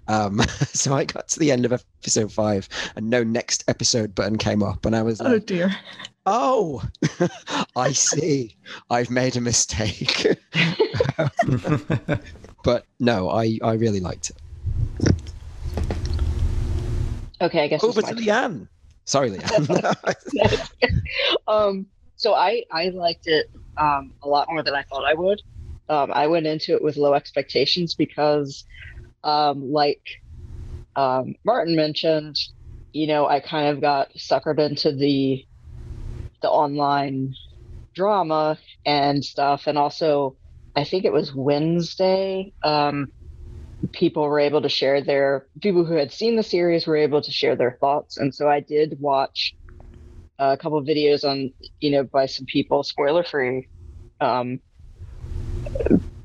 Um, 0.08 0.42
so 0.72 0.94
I 0.94 1.06
got 1.06 1.30
to 1.30 1.40
the 1.40 1.52
end 1.52 1.66
of 1.66 1.74
episode 1.74 2.32
five, 2.32 2.70
and 2.96 3.10
no 3.10 3.24
next 3.24 3.64
episode 3.68 4.14
button 4.14 4.38
came 4.38 4.62
up, 4.62 4.86
and 4.86 4.96
I 4.96 5.02
was 5.02 5.20
like, 5.20 5.34
Oh 5.34 5.40
dear. 5.40 5.76
"Oh, 6.32 6.84
I 7.76 7.92
see. 7.92 8.56
I've 8.92 9.10
made 9.10 9.36
a 9.36 9.42
mistake." 9.42 10.28
but 12.64 12.86
no, 13.00 13.30
I 13.30 13.58
I 13.64 13.74
really 13.74 14.00
liked 14.00 14.30
it. 14.30 14.38
Okay, 17.42 17.64
I 17.64 17.68
guess 17.68 17.84
Over 17.84 18.02
to 18.02 18.14
my 18.14 18.22
Leanne. 18.22 18.68
Sorry, 19.06 19.32
Leanne. 19.32 20.68
um, 21.48 21.88
so 22.16 22.36
I 22.36 22.64
I 22.72 22.90
liked 22.90 23.26
it 23.26 23.50
um, 23.78 24.14
a 24.22 24.30
lot 24.30 24.48
more 24.50 24.62
than 24.62 24.76
I 24.76 24.84
thought 24.84 25.06
I 25.06 25.16
would. 25.16 25.42
Um, 25.90 26.12
I 26.14 26.28
went 26.28 26.46
into 26.46 26.76
it 26.76 26.84
with 26.84 26.98
low 26.98 27.16
expectations 27.16 27.96
because, 27.96 28.66
um, 29.24 29.72
like 29.72 30.22
um, 30.96 31.34
Martin 31.44 31.76
mentioned, 31.76 32.38
you 32.94 33.08
know, 33.08 33.26
I 33.26 33.40
kind 33.40 33.70
of 33.70 33.82
got 33.82 34.14
suckered 34.14 34.60
into 34.60 34.92
the 34.92 35.44
the 36.42 36.50
online 36.50 37.36
drama 37.94 38.58
and 38.86 39.24
stuff, 39.24 39.68
and 39.68 39.78
also 39.78 40.36
I 40.76 40.84
think 40.84 41.06
it 41.06 41.14
was 41.14 41.34
Wednesday. 41.34 42.54
Um, 42.64 43.12
people 43.92 44.24
were 44.24 44.40
able 44.40 44.62
to 44.62 44.70
share 44.70 45.02
their 45.02 45.48
people 45.62 45.86
who 45.86 45.96
had 45.96 46.12
seen 46.12 46.36
the 46.36 46.44
series 46.44 46.86
were 46.86 46.98
able 46.98 47.22
to 47.22 47.32
share 47.32 47.56
their 47.56 47.78
thoughts, 47.80 48.18
and 48.18 48.34
so 48.34 48.48
I 48.50 48.60
did 48.60 48.98
watch 49.00 49.56
a 50.38 50.56
couple 50.58 50.82
videos 50.84 51.28
on 51.30 51.52
you 51.80 51.92
know 51.92 52.04
by 52.04 52.26
some 52.26 52.46
people 52.46 52.84
spoiler 52.84 53.24
free. 53.24 53.68
Um 54.22 54.60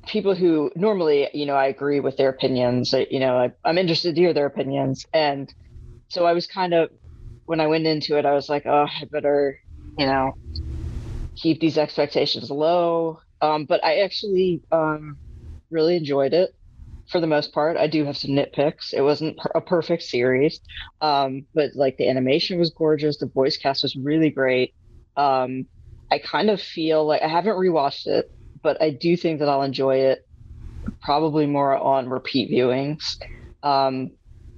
people 0.06 0.34
who 0.34 0.70
normally 0.76 1.28
you 1.32 1.46
know 1.46 1.54
i 1.54 1.66
agree 1.66 2.00
with 2.00 2.16
their 2.16 2.28
opinions 2.28 2.94
you 3.10 3.18
know 3.18 3.38
I, 3.38 3.52
i'm 3.64 3.78
interested 3.78 4.14
to 4.14 4.20
hear 4.20 4.34
their 4.34 4.46
opinions. 4.46 5.06
And 5.12 5.52
so 6.08 6.26
i 6.26 6.32
was 6.32 6.46
kind 6.46 6.74
of 6.74 6.90
when 7.46 7.60
i 7.60 7.66
went 7.66 7.86
into 7.86 8.16
it 8.16 8.26
i 8.26 8.32
was 8.32 8.48
like 8.48 8.66
oh 8.66 8.86
i 8.86 9.04
better 9.10 9.58
you 9.98 10.06
know 10.06 10.32
keep 11.36 11.60
these 11.60 11.78
expectations 11.78 12.50
low 12.50 13.18
um 13.40 13.64
but 13.64 13.84
i 13.84 14.00
actually 14.00 14.62
um 14.70 15.18
really 15.70 15.96
enjoyed 15.96 16.32
it 16.32 16.50
for 17.10 17.20
the 17.20 17.26
most 17.26 17.52
part. 17.52 17.76
I 17.76 17.86
do 17.86 18.04
have 18.04 18.16
some 18.16 18.30
nitpicks. 18.30 18.92
It 18.92 19.02
wasn't 19.02 19.38
a 19.54 19.60
perfect 19.60 20.02
series, 20.02 20.60
um, 21.00 21.46
but 21.54 21.70
like 21.74 21.96
the 21.96 22.08
animation 22.08 22.58
was 22.58 22.70
gorgeous. 22.70 23.18
The 23.18 23.26
voice 23.26 23.56
cast 23.56 23.82
was 23.82 23.96
really 23.96 24.30
great. 24.30 24.74
Um, 25.16 25.66
I 26.10 26.18
kind 26.18 26.50
of 26.50 26.60
feel 26.60 27.04
like 27.04 27.22
I 27.22 27.28
haven't 27.28 27.56
rewatched 27.56 28.06
it, 28.06 28.26
but 28.62 28.80
I 28.80 28.90
do 28.90 29.16
think 29.16 29.40
that 29.40 29.48
I'll 29.48 29.62
enjoy 29.62 29.96
it 29.96 30.20
probably 31.02 31.46
more 31.46 31.76
on 31.76 32.08
repeat 32.08 32.50
viewings 32.50 33.16
um, 33.62 34.10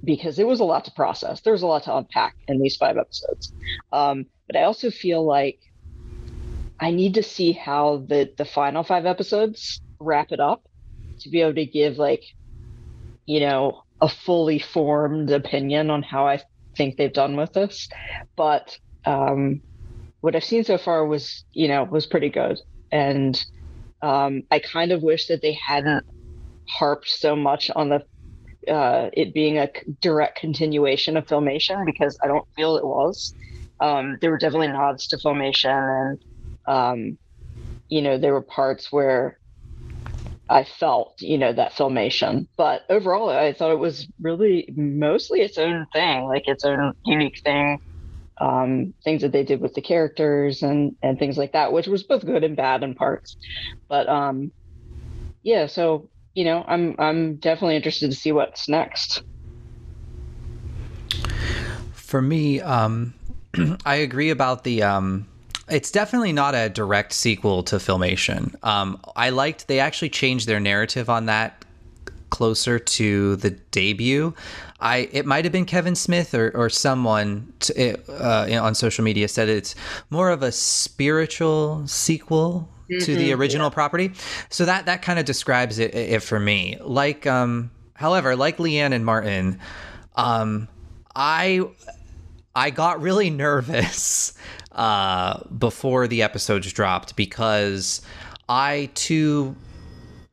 because 0.03 0.39
it 0.39 0.47
was 0.47 0.59
a 0.59 0.65
lot 0.65 0.85
to 0.85 0.91
process. 0.91 1.41
There 1.41 1.53
was 1.53 1.63
a 1.63 1.67
lot 1.67 1.83
to 1.83 1.95
unpack 1.95 2.35
in 2.47 2.59
these 2.59 2.77
five 2.77 2.97
episodes. 2.97 3.53
Um, 3.91 4.25
but 4.47 4.55
I 4.55 4.63
also 4.63 4.89
feel 4.89 5.23
like 5.23 5.59
I 6.79 6.91
need 6.91 7.15
to 7.15 7.23
see 7.23 7.51
how 7.51 8.05
the 8.07 8.31
the 8.37 8.45
final 8.45 8.83
five 8.83 9.05
episodes 9.05 9.81
wrap 9.99 10.31
it 10.31 10.39
up 10.39 10.63
to 11.19 11.29
be 11.29 11.41
able 11.41 11.55
to 11.55 11.65
give 11.65 11.97
like 11.97 12.23
you 13.25 13.39
know 13.39 13.83
a 14.01 14.07
fully 14.07 14.59
formed 14.59 15.31
opinion 15.31 15.89
on 15.89 16.03
how 16.03 16.27
i 16.27 16.39
think 16.75 16.95
they've 16.95 17.13
done 17.13 17.35
with 17.35 17.53
this. 17.53 17.89
But 18.35 18.77
um 19.05 19.61
what 20.21 20.35
i've 20.35 20.43
seen 20.43 20.63
so 20.63 20.77
far 20.77 21.05
was 21.05 21.43
you 21.51 21.67
know 21.67 21.83
was 21.83 22.05
pretty 22.05 22.29
good. 22.29 22.59
And 22.91 23.43
um 24.01 24.43
i 24.51 24.59
kind 24.59 24.91
of 24.91 25.01
wish 25.01 25.27
that 25.27 25.41
they 25.41 25.53
hadn't 25.53 26.05
harped 26.69 27.09
so 27.09 27.35
much 27.35 27.71
on 27.75 27.89
the 27.89 28.05
uh 28.71 29.09
it 29.13 29.33
being 29.33 29.57
a 29.57 29.69
direct 30.01 30.37
continuation 30.37 31.17
of 31.17 31.25
filmation 31.25 31.85
because 31.85 32.19
i 32.21 32.27
don't 32.27 32.45
feel 32.55 32.75
it 32.75 32.85
was 32.85 33.33
um 33.79 34.17
there 34.21 34.31
were 34.31 34.37
definitely 34.37 34.67
nods 34.67 35.07
to 35.07 35.17
filmation 35.17 36.11
and 36.11 36.23
um 36.67 37.17
you 37.89 38.01
know 38.01 38.17
there 38.17 38.33
were 38.33 38.41
parts 38.41 38.91
where 38.91 39.39
I 40.49 40.63
felt, 40.63 41.15
you 41.19 41.37
know, 41.37 41.51
that 41.53 41.73
filmation. 41.73 42.47
But 42.55 42.83
overall, 42.89 43.29
I 43.29 43.53
thought 43.53 43.71
it 43.71 43.79
was 43.79 44.07
really 44.21 44.73
mostly 44.75 45.41
its 45.41 45.57
own 45.57 45.87
thing, 45.91 46.25
like 46.25 46.47
its 46.47 46.63
own 46.63 46.93
unique 47.05 47.41
thing. 47.43 47.79
Um, 48.39 48.93
things 49.03 49.23
that 49.23 49.31
they 49.31 49.43
did 49.43 49.61
with 49.61 49.73
the 49.73 49.81
characters 49.81 50.61
and 50.61 50.95
and 51.01 51.17
things 51.17 51.37
like 51.37 51.53
that, 51.53 51.73
which 51.73 51.87
was 51.87 52.03
both 52.03 52.25
good 52.25 52.43
and 52.43 52.55
bad 52.55 52.83
in 52.83 52.93
parts. 52.93 53.35
But 53.89 54.07
um, 54.07 54.51
yeah, 55.41 55.65
so 55.65 56.09
you 56.35 56.45
know, 56.45 56.63
I'm 56.67 56.95
I'm 56.99 57.37
definitely 57.37 57.77
interested 57.77 58.11
to 58.11 58.15
see 58.15 58.31
what's 58.31 58.69
next. 58.69 59.23
For 61.93 62.21
me, 62.21 62.61
um, 62.61 63.15
I 63.85 63.95
agree 63.95 64.29
about 64.29 64.63
the. 64.63 64.83
Um, 64.83 65.27
it's 65.69 65.91
definitely 65.91 66.31
not 66.31 66.55
a 66.55 66.69
direct 66.69 67.11
sequel 67.11 67.61
to 67.63 67.75
Filmation. 67.75 68.55
Um, 68.63 69.01
I 69.17 69.31
liked 69.31 69.67
they 69.67 69.79
actually 69.79 70.09
changed 70.09 70.47
their 70.47 70.61
narrative 70.61 71.09
on 71.09 71.25
that 71.25 71.65
closer 72.29 72.77
to 72.79 73.35
the 73.37 73.51
debut. 73.51 74.33
I 74.79 75.09
it 75.11 75.25
might 75.25 75.45
have 75.45 75.51
been 75.51 75.65
Kevin 75.65 75.95
Smith 75.95 76.33
or 76.33 76.51
or 76.55 76.69
someone 76.69 77.51
to, 77.59 77.97
uh, 78.09 78.61
on 78.61 78.75
social 78.75 79.03
media 79.03 79.27
said 79.27 79.49
it's 79.49 79.75
more 80.09 80.29
of 80.29 80.43
a 80.43 80.51
spiritual 80.51 81.85
sequel 81.87 82.69
to 83.01 83.15
the 83.15 83.33
original 83.33 83.69
property. 83.69 84.11
So 84.49 84.65
that 84.65 84.85
that 84.85 85.01
kind 85.01 85.19
of 85.19 85.25
describes 85.25 85.79
it, 85.79 85.93
it 85.93 86.23
for 86.23 86.39
me. 86.39 86.77
Like, 86.79 87.27
um, 87.27 87.71
however, 87.93 88.35
like 88.35 88.57
Leanne 88.57 88.93
and 88.93 89.05
Martin, 89.05 89.59
um, 90.15 90.67
I 91.15 91.63
I 92.57 92.71
got 92.71 92.99
really 93.01 93.29
nervous 93.29 94.33
uh, 94.71 95.43
before 95.43 96.07
the 96.07 96.23
episodes 96.23 96.73
dropped 96.73 97.15
because 97.15 98.01
I 98.49 98.89
too 98.95 99.55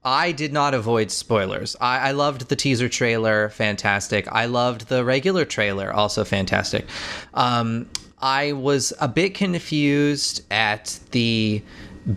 I 0.06 0.32
did 0.32 0.52
not 0.52 0.74
avoid 0.74 1.10
spoilers. 1.10 1.76
I, 1.80 2.08
I 2.08 2.10
loved 2.12 2.48
the 2.48 2.56
teaser 2.56 2.88
trailer, 2.88 3.50
fantastic. 3.50 4.26
I 4.30 4.46
loved 4.46 4.88
the 4.88 5.04
regular 5.04 5.44
trailer, 5.44 5.92
also 5.92 6.24
fantastic. 6.24 6.86
Um, 7.32 7.88
I 8.20 8.52
was 8.52 8.92
a 9.00 9.08
bit 9.08 9.34
confused 9.34 10.44
at 10.50 10.98
the 11.10 11.62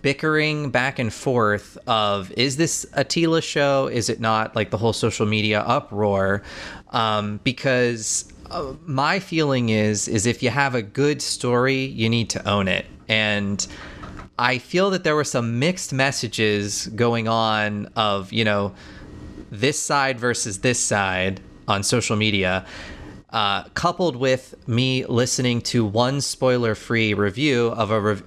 bickering 0.01 0.69
back 0.69 0.99
and 0.99 1.13
forth 1.13 1.77
of 1.87 2.31
is 2.33 2.57
this 2.57 2.85
a 2.93 3.03
Teela 3.05 3.41
show? 3.41 3.87
Is 3.87 4.09
it 4.09 4.19
not? 4.19 4.55
Like 4.55 4.69
the 4.69 4.77
whole 4.77 4.93
social 4.93 5.25
media 5.25 5.61
uproar, 5.61 6.43
um, 6.91 7.39
because 7.43 8.31
my 8.85 9.19
feeling 9.19 9.69
is 9.69 10.07
is 10.07 10.25
if 10.25 10.41
you 10.41 10.49
have 10.49 10.75
a 10.75 10.81
good 10.81 11.21
story, 11.21 11.85
you 11.85 12.09
need 12.09 12.29
to 12.31 12.47
own 12.47 12.67
it, 12.67 12.85
and 13.07 13.65
I 14.39 14.57
feel 14.59 14.91
that 14.91 15.03
there 15.03 15.15
were 15.15 15.23
some 15.23 15.59
mixed 15.59 15.93
messages 15.93 16.87
going 16.87 17.27
on 17.27 17.87
of 17.95 18.31
you 18.31 18.43
know 18.43 18.73
this 19.51 19.81
side 19.81 20.19
versus 20.19 20.59
this 20.59 20.79
side 20.79 21.41
on 21.67 21.83
social 21.83 22.15
media. 22.15 22.65
Uh, 23.29 23.63
coupled 23.73 24.15
with 24.15 24.55
me 24.67 25.05
listening 25.05 25.59
to 25.59 25.85
one 25.85 26.21
spoiler-free 26.21 27.13
review 27.13 27.67
of 27.67 27.91
a 27.91 27.99
rev- 27.99 28.23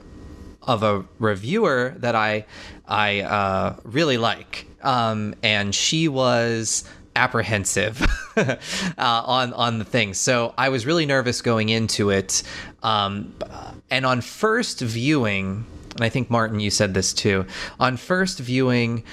of 0.63 0.83
a 0.83 1.05
reviewer 1.19 1.95
that 1.99 2.15
I 2.15 2.45
I 2.87 3.21
uh, 3.21 3.77
really 3.85 4.19
like, 4.19 4.67
um, 4.83 5.35
and 5.43 5.75
she 5.75 6.09
was 6.09 6.85
apprehensive 7.17 8.03
uh, 8.37 8.57
on 8.99 9.53
on 9.53 9.79
the 9.79 9.85
thing. 9.85 10.15
So 10.15 10.55
I 10.57 10.69
was 10.69 10.87
really 10.87 11.07
nervous 11.07 11.43
going 11.43 11.69
into 11.69 12.11
it, 12.11 12.43
um, 12.83 13.35
and 13.91 14.07
on 14.07 14.21
first 14.21 14.81
viewing, 14.81 15.65
and 15.95 16.05
I 16.05 16.09
think 16.09 16.31
Martin, 16.31 16.61
you 16.61 16.71
said 16.71 16.95
this 16.95 17.13
too. 17.13 17.47
On 17.79 17.97
first 17.97 18.39
viewing, 18.39 19.05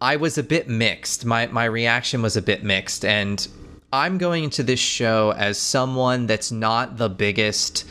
I 0.00 0.16
was 0.16 0.38
a 0.38 0.42
bit 0.42 0.68
mixed. 0.68 1.24
My 1.24 1.46
my 1.46 1.64
reaction 1.64 2.22
was 2.22 2.36
a 2.36 2.42
bit 2.42 2.62
mixed, 2.62 3.04
and 3.04 3.46
I'm 3.92 4.18
going 4.18 4.44
into 4.44 4.62
this 4.62 4.80
show 4.80 5.32
as 5.36 5.58
someone 5.58 6.26
that's 6.26 6.52
not 6.52 6.98
the 6.98 7.08
biggest 7.08 7.86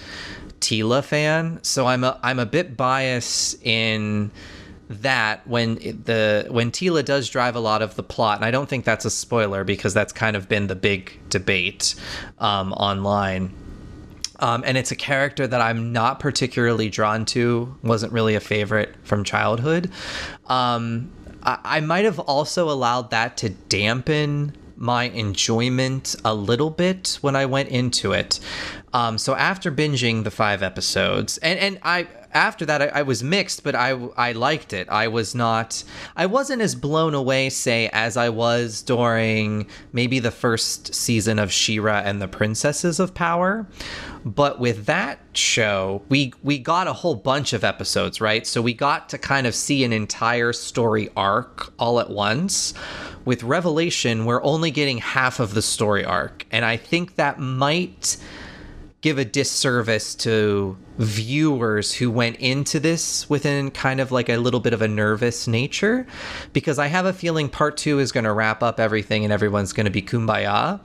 Teela 0.60 1.04
fan, 1.04 1.60
so 1.64 1.88
I'm 1.88 2.04
a 2.04 2.20
I'm 2.24 2.40
a 2.40 2.46
bit 2.46 2.78
biased 2.78 3.62
in 3.66 4.32
that 4.90 5.46
when 5.48 5.78
it- 5.82 6.06
the 6.06 6.48
when 6.50 6.72
Teela 6.72 7.04
does 7.04 7.30
drive 7.30 7.56
a 7.56 7.60
lot 7.60 7.82
of 7.82 7.96
the 7.96 8.04
plot, 8.04 8.38
and 8.38 8.46
I 8.46 8.52
don't 8.52 8.70
think 8.70 8.86
that's 8.86 9.06
a 9.06 9.10
spoiler 9.10 9.64
because 9.64 9.94
that's 9.94 10.14
kind 10.14 10.36
of 10.36 10.48
been 10.48 10.68
the 10.68 10.76
big 10.76 11.20
debate 11.30 11.96
um, 12.40 12.72
online. 12.74 13.54
Um, 14.40 14.64
and 14.66 14.78
it's 14.78 14.92
a 14.92 14.96
character 14.96 15.48
that 15.48 15.62
I'm 15.62 15.92
not 15.92 16.20
particularly 16.20 16.90
drawn 16.90 17.26
to. 17.26 17.76
wasn't 17.82 18.14
really 18.14 18.36
a 18.36 18.40
favorite 18.40 18.94
from 19.04 19.24
childhood. 19.24 19.90
Um, 20.46 21.10
I, 21.42 21.58
I 21.64 21.80
might 21.80 22.06
have 22.06 22.20
also 22.20 22.70
allowed 22.70 23.10
that 23.12 23.38
to 23.38 23.50
dampen 23.50 24.56
my 24.80 25.06
enjoyment 25.06 26.16
a 26.24 26.36
little 26.36 26.70
bit 26.70 27.18
when 27.22 27.36
I 27.36 27.48
went 27.48 27.70
into 27.70 28.12
it. 28.12 28.40
Um, 28.94 29.18
so 29.18 29.34
after 29.36 29.72
binging 29.72 30.24
the 30.24 30.30
five 30.32 30.62
episodes, 30.62 31.40
and 31.40 31.58
and 31.60 31.80
I 31.82 32.08
after 32.34 32.66
that 32.66 32.82
I, 32.82 32.88
I 32.88 33.02
was 33.04 33.24
mixed, 33.24 33.64
but 33.64 33.76
I 33.76 33.92
I 34.18 34.32
liked 34.32 34.74
it. 34.74 34.88
I 34.90 35.08
was 35.08 35.36
not 35.36 35.84
I 36.16 36.26
wasn't 36.26 36.62
as 36.62 36.76
blown 36.76 37.14
away, 37.14 37.50
say, 37.50 37.90
as 37.94 38.18
I 38.18 38.30
was 38.30 38.82
during 38.82 39.68
maybe 39.94 40.20
the 40.20 40.32
first 40.32 40.94
season 40.94 41.40
of 41.40 41.52
She-Ra 41.52 42.02
and 42.04 42.22
the 42.22 42.28
Princesses 42.28 43.00
of 43.00 43.14
Power. 43.14 43.68
But 44.26 44.60
with 44.60 44.86
that 44.86 45.20
show, 45.34 46.02
we 46.10 46.34
we 46.44 46.60
got 46.60 46.88
a 46.88 46.94
whole 46.94 47.16
bunch 47.16 47.54
of 47.54 47.64
episodes, 47.64 48.20
right? 48.20 48.46
So 48.46 48.62
we 48.62 48.74
got 48.74 49.10
to 49.10 49.18
kind 49.18 49.48
of 49.48 49.56
see 49.56 49.84
an 49.84 49.94
entire 49.94 50.54
story 50.54 51.10
arc 51.16 51.72
all 51.80 52.00
at 52.00 52.10
once. 52.10 52.74
With 53.26 53.44
Revelation, 53.44 54.26
we're 54.26 54.44
only 54.44 54.72
getting 54.72 55.00
half 55.00 55.40
of 55.40 55.54
the 55.54 55.62
story 55.62 56.06
arc, 56.06 56.46
and 56.52 56.64
I 56.64 56.78
think 56.78 57.16
that 57.16 57.40
might 57.40 58.18
give 59.02 59.20
a 59.20 59.26
disservice 59.26 60.16
to 60.16 60.76
viewers 60.98 61.94
who 61.94 62.10
went 62.10 62.36
into 62.38 62.80
this 62.80 63.30
within 63.30 63.70
kind 63.70 64.00
of 64.00 64.12
like 64.12 64.28
a 64.28 64.38
little 64.38 64.60
bit 64.60 64.74
of 64.74 64.82
a 64.82 64.88
nervous 64.88 65.48
nature 65.48 66.08
because 66.52 66.80
I 66.80 66.88
have 66.88 67.06
a 67.06 67.14
feeling 67.14 67.48
part 67.48 67.78
2 67.78 68.00
is 68.00 68.12
going 68.12 68.24
to 68.24 68.34
wrap 68.34 68.64
up 68.64 68.80
everything 68.80 69.24
and 69.24 69.32
everyone's 69.32 69.72
going 69.72 69.86
to 69.86 69.92
be 69.92 70.02
kumbaya. 70.02 70.80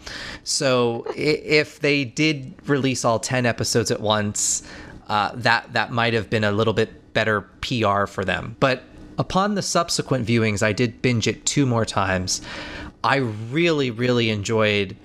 So 0.45 1.07
if 1.17 1.81
they 1.81 2.05
did 2.05 2.55
release 2.69 3.05
all 3.05 3.19
10 3.19 3.47
episodes 3.47 3.91
at 3.91 4.01
once, 4.01 4.63
uh, 5.09 5.33
that 5.35 5.73
that 5.73 5.91
might 5.91 6.13
have 6.13 6.29
been 6.29 6.45
a 6.45 6.53
little 6.53 6.75
bit 6.75 7.15
better 7.15 7.43
PR 7.63 8.05
for 8.05 8.25
them. 8.25 8.57
But 8.61 8.83
upon 9.19 9.55
the 9.55 9.63
subsequent 9.63 10.27
viewings, 10.27 10.63
I 10.63 10.73
did 10.73 11.01
binge 11.01 11.27
it 11.27 11.47
two 11.47 11.65
more 11.65 11.87
times. 11.87 12.43
I 13.03 13.17
really 13.17 13.91
really 13.91 14.29
enjoyed 14.31 14.97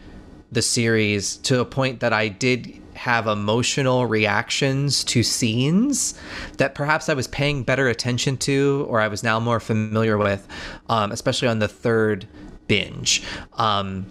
the 0.51 0.61
series 0.61 1.37
to 1.37 1.59
a 1.59 1.65
point 1.65 1.99
that 1.99 2.13
I 2.13 2.27
did 2.27 2.81
have 2.97 3.27
emotional 3.27 4.05
reactions 4.05 5.03
to 5.05 5.23
scenes 5.23 6.19
that 6.57 6.75
perhaps 6.75 7.09
I 7.09 7.13
was 7.13 7.27
paying 7.27 7.63
better 7.63 7.87
attention 7.87 8.37
to 8.37 8.85
or 8.89 8.99
I 8.99 9.07
was 9.07 9.23
now 9.23 9.39
more 9.39 9.59
familiar 9.59 10.17
with, 10.17 10.47
um, 10.89 11.11
especially 11.11 11.47
on 11.47 11.59
the 11.59 11.67
third 11.67 12.27
binge. 12.67 13.23
Um, 13.53 14.05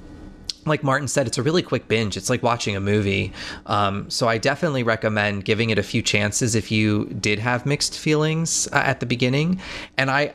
like 0.67 0.83
Martin 0.83 1.09
said, 1.09 1.27
it's 1.27 1.39
a 1.39 1.43
really 1.43 1.63
quick 1.63 1.87
binge. 1.89 2.17
It's 2.17 2.29
like 2.29 2.43
watching 2.43 2.75
a 2.75 2.81
movie. 2.81 3.33
Um, 3.67 4.11
so 4.11 4.29
I 4.29 4.39
definitely 4.39 4.83
recommend 4.83 5.45
giving 5.45 5.71
it 5.71 5.79
a 5.79 5.83
few 5.83 6.03
chances 6.03 6.55
if 6.55 6.73
you 6.73 7.07
did 7.07 7.39
have 7.39 7.67
mixed 7.67 7.97
feelings 7.97 8.69
uh, 8.73 8.77
at 8.77 9.01
the 9.01 9.07
beginning. 9.07 9.61
And 9.97 10.11
I, 10.11 10.35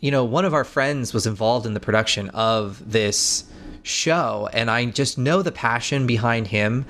you 0.00 0.10
know, 0.10 0.24
one 0.24 0.44
of 0.44 0.54
our 0.54 0.64
friends 0.64 1.12
was 1.12 1.26
involved 1.26 1.66
in 1.66 1.74
the 1.74 1.80
production 1.80 2.30
of 2.30 2.90
this 2.90 3.44
show, 3.82 4.48
and 4.52 4.70
I 4.70 4.86
just 4.86 5.16
know 5.16 5.42
the 5.42 5.52
passion 5.52 6.06
behind 6.06 6.48
him 6.48 6.86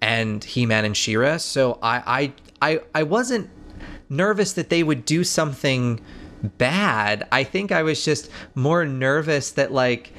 and 0.00 0.42
He-Man 0.42 0.84
and 0.84 0.96
She-Ra. 0.96 1.38
So 1.38 1.78
I, 1.82 2.32
I, 2.60 2.70
I, 2.72 2.80
I 2.94 3.02
wasn't 3.02 3.50
nervous 4.08 4.52
that 4.54 4.70
they 4.70 4.82
would 4.82 5.04
do 5.04 5.24
something 5.24 6.00
bad. 6.58 7.26
I 7.32 7.44
think 7.44 7.72
I 7.72 7.82
was 7.82 8.04
just 8.04 8.30
more 8.54 8.84
nervous 8.84 9.50
that 9.52 9.72
like 9.72 10.12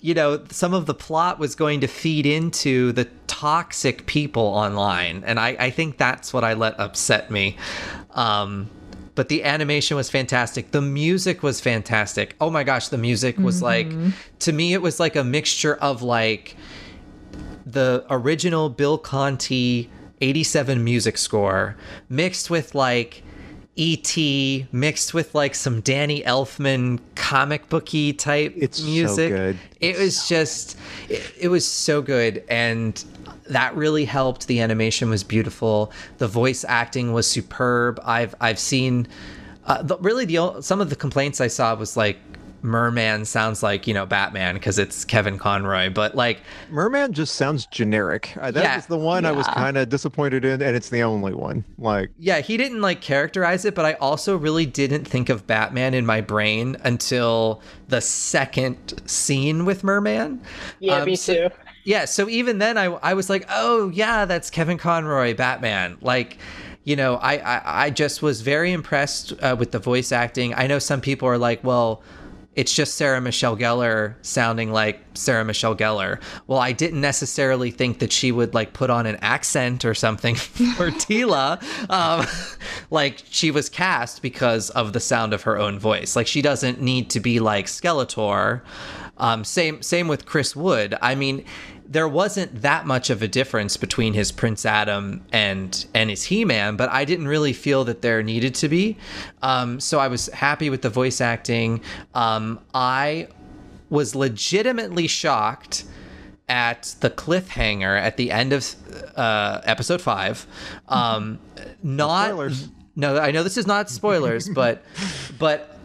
you 0.00 0.14
know 0.14 0.42
some 0.50 0.72
of 0.74 0.86
the 0.86 0.94
plot 0.94 1.38
was 1.38 1.54
going 1.54 1.80
to 1.80 1.86
feed 1.86 2.26
into 2.26 2.92
the 2.92 3.04
toxic 3.26 4.06
people 4.06 4.42
online 4.42 5.22
and 5.26 5.38
I, 5.38 5.48
I 5.58 5.70
think 5.70 5.98
that's 5.98 6.32
what 6.32 6.42
I 6.42 6.54
let 6.54 6.78
upset 6.80 7.30
me. 7.30 7.56
Um 8.10 8.70
but 9.14 9.28
the 9.28 9.44
animation 9.44 9.96
was 9.96 10.08
fantastic. 10.08 10.70
The 10.70 10.80
music 10.80 11.42
was 11.42 11.60
fantastic. 11.60 12.36
Oh 12.40 12.48
my 12.48 12.64
gosh, 12.64 12.88
the 12.88 12.96
music 12.98 13.36
was 13.38 13.60
like 13.60 13.92
to 14.40 14.52
me 14.52 14.72
it 14.72 14.80
was 14.82 14.98
like 14.98 15.16
a 15.16 15.24
mixture 15.24 15.74
of 15.76 16.02
like 16.02 16.56
the 17.72 18.04
original 18.10 18.68
Bill 18.68 18.98
Conti 18.98 19.90
87 20.20 20.84
music 20.84 21.16
score 21.16 21.76
mixed 22.08 22.50
with 22.50 22.74
like 22.74 23.22
E.T. 23.76 24.66
mixed 24.72 25.14
with 25.14 25.34
like 25.34 25.54
some 25.54 25.80
Danny 25.80 26.22
Elfman 26.22 27.00
comic 27.14 27.68
booky 27.68 28.12
type 28.12 28.54
music. 28.54 28.62
It's 28.62 28.78
so 28.78 28.86
music. 28.86 29.32
good. 29.32 29.58
It 29.80 29.98
was 29.98 30.28
just 30.28 30.76
it, 31.08 31.32
it 31.38 31.48
was 31.48 31.66
so 31.66 32.02
good 32.02 32.44
and 32.48 33.02
that 33.48 33.74
really 33.74 34.04
helped. 34.04 34.46
The 34.46 34.60
animation 34.60 35.10
was 35.10 35.24
beautiful. 35.24 35.92
The 36.18 36.28
voice 36.28 36.64
acting 36.68 37.12
was 37.12 37.28
superb. 37.28 38.00
I've 38.04 38.34
I've 38.40 38.58
seen 38.58 39.08
uh, 39.66 39.82
the, 39.82 39.96
really 39.98 40.24
the 40.24 40.60
some 40.60 40.80
of 40.80 40.90
the 40.90 40.96
complaints 40.96 41.40
I 41.40 41.46
saw 41.48 41.74
was 41.74 41.96
like 41.96 42.18
Merman 42.62 43.24
sounds 43.24 43.62
like 43.62 43.86
you 43.86 43.94
know 43.94 44.06
Batman 44.06 44.54
because 44.54 44.78
it's 44.78 45.04
Kevin 45.04 45.38
Conroy, 45.38 45.90
but 45.90 46.14
like 46.14 46.40
Merman 46.70 47.12
just 47.12 47.34
sounds 47.34 47.66
generic. 47.66 48.32
That 48.40 48.54
Yeah. 48.54 48.76
was 48.76 48.86
the 48.86 48.96
one 48.98 49.24
I 49.24 49.32
was 49.32 49.46
kind 49.48 49.76
of 49.76 49.88
disappointed 49.88 50.44
in, 50.44 50.60
and 50.62 50.76
it's 50.76 50.88
the 50.90 51.02
only 51.02 51.34
one. 51.34 51.64
Like, 51.78 52.10
Yeah, 52.18 52.40
he 52.40 52.56
didn't 52.56 52.80
like 52.80 53.00
characterize 53.00 53.64
it, 53.64 53.74
but 53.74 53.84
I 53.84 53.94
also 53.94 54.36
really 54.36 54.66
didn't 54.66 55.04
think 55.06 55.28
of 55.28 55.46
Batman 55.46 55.94
in 55.94 56.04
my 56.06 56.20
brain 56.20 56.76
until 56.84 57.62
the 57.88 58.00
second 58.00 59.00
scene 59.06 59.64
with 59.64 59.82
Merman. 59.82 60.40
Yeah, 60.78 60.96
Um, 60.98 61.06
me 61.06 61.16
so- 61.16 61.48
too. 61.48 61.54
Yeah, 61.84 62.04
so 62.04 62.28
even 62.28 62.58
then 62.58 62.76
I 62.76 62.84
I 63.02 63.14
was 63.14 63.30
like, 63.30 63.46
"Oh, 63.50 63.88
yeah, 63.94 64.26
that's 64.26 64.50
Kevin 64.50 64.76
Conroy, 64.76 65.34
Batman." 65.34 65.96
Like, 66.02 66.36
you 66.84 66.94
know, 66.94 67.14
I 67.16 67.36
I, 67.38 67.84
I 67.86 67.90
just 67.90 68.20
was 68.20 68.42
very 68.42 68.70
impressed 68.72 69.32
uh, 69.42 69.56
with 69.58 69.70
the 69.70 69.78
voice 69.78 70.12
acting. 70.12 70.54
I 70.54 70.66
know 70.66 70.78
some 70.78 71.00
people 71.00 71.26
are 71.26 71.38
like, 71.38 71.64
"Well, 71.64 72.02
it's 72.56 72.74
just 72.74 72.96
Sarah 72.96 73.20
Michelle 73.20 73.56
Gellar 73.56 74.14
sounding 74.22 74.72
like 74.72 75.00
Sarah 75.14 75.44
Michelle 75.44 75.76
Gellar." 75.76 76.20
Well, 76.46 76.58
I 76.58 76.72
didn't 76.72 77.00
necessarily 77.00 77.70
think 77.70 78.00
that 78.00 78.12
she 78.12 78.32
would 78.32 78.54
like 78.54 78.72
put 78.72 78.90
on 78.90 79.06
an 79.06 79.16
accent 79.22 79.84
or 79.84 79.94
something 79.94 80.34
for 80.76 80.90
Teela. 80.90 81.62
Um, 81.90 82.26
like 82.90 83.22
she 83.30 83.50
was 83.50 83.68
cast 83.68 84.22
because 84.22 84.70
of 84.70 84.92
the 84.92 85.00
sound 85.00 85.32
of 85.32 85.42
her 85.42 85.58
own 85.58 85.78
voice. 85.78 86.16
Like 86.16 86.26
she 86.26 86.42
doesn't 86.42 86.80
need 86.80 87.10
to 87.10 87.20
be 87.20 87.40
like 87.40 87.66
Skeletor. 87.66 88.62
Um, 89.16 89.44
same 89.44 89.82
same 89.82 90.08
with 90.08 90.26
Chris 90.26 90.56
Wood. 90.56 90.96
I 91.02 91.14
mean, 91.14 91.44
there 91.90 92.06
wasn't 92.06 92.62
that 92.62 92.86
much 92.86 93.10
of 93.10 93.20
a 93.20 93.26
difference 93.26 93.76
between 93.76 94.14
his 94.14 94.30
Prince 94.30 94.64
Adam 94.64 95.24
and 95.32 95.84
and 95.92 96.08
his 96.08 96.22
He 96.24 96.44
Man, 96.44 96.76
but 96.76 96.88
I 96.88 97.04
didn't 97.04 97.26
really 97.26 97.52
feel 97.52 97.84
that 97.84 98.00
there 98.00 98.22
needed 98.22 98.54
to 98.56 98.68
be. 98.68 98.96
Um, 99.42 99.80
so 99.80 99.98
I 99.98 100.06
was 100.06 100.28
happy 100.28 100.70
with 100.70 100.82
the 100.82 100.88
voice 100.88 101.20
acting. 101.20 101.82
Um, 102.14 102.60
I 102.72 103.26
was 103.90 104.14
legitimately 104.14 105.08
shocked 105.08 105.84
at 106.48 106.94
the 107.00 107.10
cliffhanger 107.10 108.00
at 108.00 108.16
the 108.16 108.30
end 108.30 108.52
of 108.52 108.72
uh, 109.16 109.60
episode 109.64 110.00
five. 110.00 110.46
Um, 110.88 111.40
not 111.82 112.28
spoilers. 112.28 112.68
no, 112.94 113.18
I 113.18 113.32
know 113.32 113.42
this 113.42 113.56
is 113.56 113.66
not 113.66 113.90
spoilers, 113.90 114.48
but 114.54 114.84
but 115.40 115.79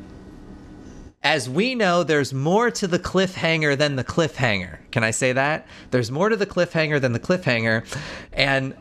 as 1.26 1.50
we 1.50 1.74
know, 1.74 2.04
there's 2.04 2.36
more 2.36 2.70
to 2.70 2.88
the 2.88 3.00
cliffhanger 3.00 3.76
than 3.76 3.96
the 3.96 4.04
cliffhanger. 4.04 4.78
Can 4.92 5.04
I 5.04 5.10
say 5.10 5.34
that? 5.34 5.68
There's 5.90 6.12
more 6.12 6.30
to 6.30 6.36
the 6.36 6.46
cliffhanger 6.46 7.02
than 7.02 7.14
the 7.14 7.20
cliffhanger, 7.20 7.84
and 8.32 8.76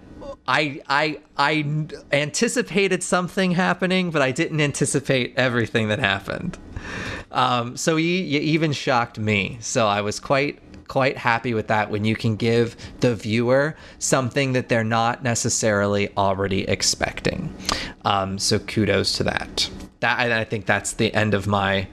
I 0.46 0.82
I 0.86 1.20
I 1.38 1.86
anticipated 2.12 3.02
something 3.02 3.52
happening, 3.52 4.10
but 4.10 4.20
I 4.20 4.30
didn't 4.30 4.60
anticipate 4.60 5.32
everything 5.38 5.88
that 5.88 5.98
happened. 5.98 6.58
Um, 7.32 7.78
so 7.78 7.96
you, 7.96 8.10
you 8.10 8.40
even 8.40 8.72
shocked 8.72 9.18
me. 9.18 9.56
So 9.60 9.86
I 9.86 10.02
was 10.02 10.20
quite 10.20 10.60
quite 10.86 11.16
happy 11.16 11.54
with 11.54 11.68
that 11.68 11.90
when 11.90 12.04
you 12.04 12.14
can 12.14 12.36
give 12.36 12.76
the 13.00 13.14
viewer 13.14 13.74
something 13.98 14.52
that 14.52 14.68
they're 14.68 14.84
not 14.84 15.22
necessarily 15.22 16.14
already 16.18 16.68
expecting. 16.68 17.54
Um, 18.04 18.38
so 18.38 18.58
kudos 18.58 19.16
to 19.16 19.24
that. 19.24 19.70
That 20.00 20.30
I 20.30 20.44
think 20.44 20.66
that's 20.66 20.92
the 20.92 21.12
end 21.14 21.32
of 21.32 21.46
my 21.46 21.88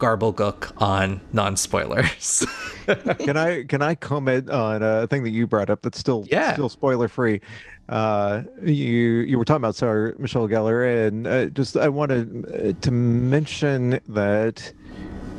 garble-gook 0.00 0.72
on 0.78 1.20
non-spoilers. 1.32 2.44
can 3.18 3.36
I 3.36 3.62
can 3.64 3.82
I 3.82 3.94
comment 3.94 4.50
on 4.50 4.82
a 4.82 5.06
thing 5.06 5.22
that 5.22 5.30
you 5.30 5.46
brought 5.46 5.70
up 5.70 5.82
that's 5.82 5.98
still 5.98 6.26
Yeah. 6.28 6.54
still 6.54 6.68
spoiler 6.68 7.06
free? 7.06 7.40
Uh, 7.88 8.42
you 8.62 8.74
you 8.74 9.38
were 9.38 9.44
talking 9.44 9.60
about 9.62 9.76
Sarah 9.76 10.14
Michelle 10.18 10.48
Gellar, 10.48 11.06
and 11.06 11.26
uh, 11.26 11.46
just 11.46 11.76
I 11.76 11.88
wanted 11.88 12.46
uh, 12.46 12.72
to 12.80 12.90
mention 12.90 14.00
that 14.08 14.72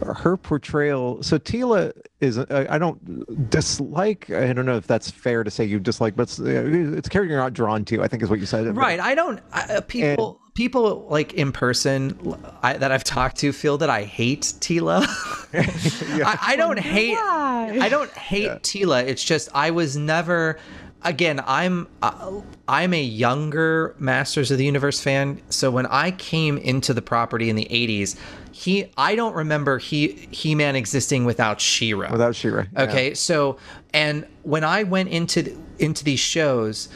her 0.06 0.38
portrayal. 0.38 1.22
So 1.24 1.38
Teela 1.38 1.94
is 2.20 2.38
I, 2.38 2.68
I 2.70 2.78
don't 2.78 3.50
dislike. 3.50 4.30
I 4.30 4.54
don't 4.54 4.66
know 4.66 4.78
if 4.78 4.88
that's 4.88 5.10
fair 5.10 5.44
to 5.44 5.52
say 5.52 5.66
you 5.66 5.80
dislike, 5.80 6.16
but 6.16 6.24
it's, 6.24 6.40
it's 6.40 7.08
a 7.08 7.10
character 7.10 7.32
you're 7.32 7.42
not 7.42 7.54
drawn 7.54 7.86
to. 7.86 8.04
I 8.04 8.08
think 8.08 8.24
is 8.24 8.30
what 8.30 8.40
you 8.40 8.46
said. 8.46 8.76
Right. 8.76 9.00
I 9.00 9.16
don't. 9.16 9.40
I, 9.52 9.62
uh, 9.76 9.82
people. 9.82 10.40
people 10.54 11.08
like 11.10 11.34
in 11.34 11.52
person 11.52 12.36
I, 12.62 12.74
that 12.74 12.92
I've 12.92 13.04
talked 13.04 13.38
to 13.38 13.52
feel 13.54 13.78
that 13.80 13.90
I 13.90 14.04
hate 14.04 14.42
Teela. 14.60 15.06
I, 16.24 16.38
I, 16.42 16.56
don't 16.56 16.80
hate. 16.80 17.16
Why? 17.16 17.80
I 17.82 17.90
don't 17.90 18.12
hate 18.12 18.44
Yeah. 18.44 18.60
Teela. 18.60 19.04
It's 19.06 19.24
just 19.24 19.50
I 19.54 19.72
was 19.72 19.98
never. 19.98 20.58
Again, 21.04 21.42
I'm 21.46 21.88
uh, 22.02 22.42
I'm 22.68 22.94
a 22.94 23.02
younger 23.02 23.96
Masters 23.98 24.52
of 24.52 24.58
the 24.58 24.66
Universe 24.66 25.02
fan, 25.02 25.42
so 25.50 25.72
when 25.72 25.88
I 25.88 26.12
came 26.12 26.58
into 26.58 26.94
the 26.94 27.02
property 27.02 27.50
in 27.50 27.56
the 27.56 27.66
'80s, 27.66 28.16
he 28.52 28.92
I 28.98 29.16
don't 29.16 29.34
remember 29.34 29.80
he 29.80 30.28
He 30.30 30.54
Man 30.54 30.76
existing 30.76 31.26
without 31.26 31.60
She-Ra. 31.60 32.12
Without 32.12 32.36
She-Ra. 32.36 32.66
Okay, 32.78 33.16
so 33.16 33.58
and 33.94 34.28
when 34.44 34.64
I 34.64 34.84
went 34.84 35.10
into 35.10 35.60
into 35.80 36.04
these 36.04 36.20
shows, 36.20 36.88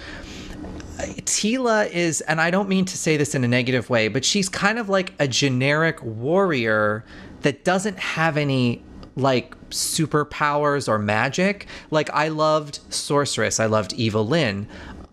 Teela 0.98 1.90
is, 1.92 2.22
and 2.22 2.40
I 2.40 2.52
don't 2.52 2.70
mean 2.70 2.86
to 2.86 2.98
say 2.98 3.18
this 3.18 3.34
in 3.34 3.44
a 3.44 3.48
negative 3.48 3.90
way, 3.90 4.08
but 4.08 4.24
she's 4.24 4.50
kind 4.50 4.78
of 4.78 4.88
like 4.88 5.14
a 5.20 5.28
generic 5.28 6.02
warrior 6.04 7.04
that 7.42 7.64
doesn't 7.64 8.00
have 8.00 8.38
any 8.38 8.84
like 9.16 9.58
superpowers 9.70 10.88
or 10.88 11.00
magic. 11.00 11.68
Like 11.92 12.10
I 12.12 12.28
loved 12.30 12.80
Sorceress, 12.90 13.60
I 13.60 13.66
loved 13.66 13.94
Evil 13.94 14.26
Lyn. 14.28 14.68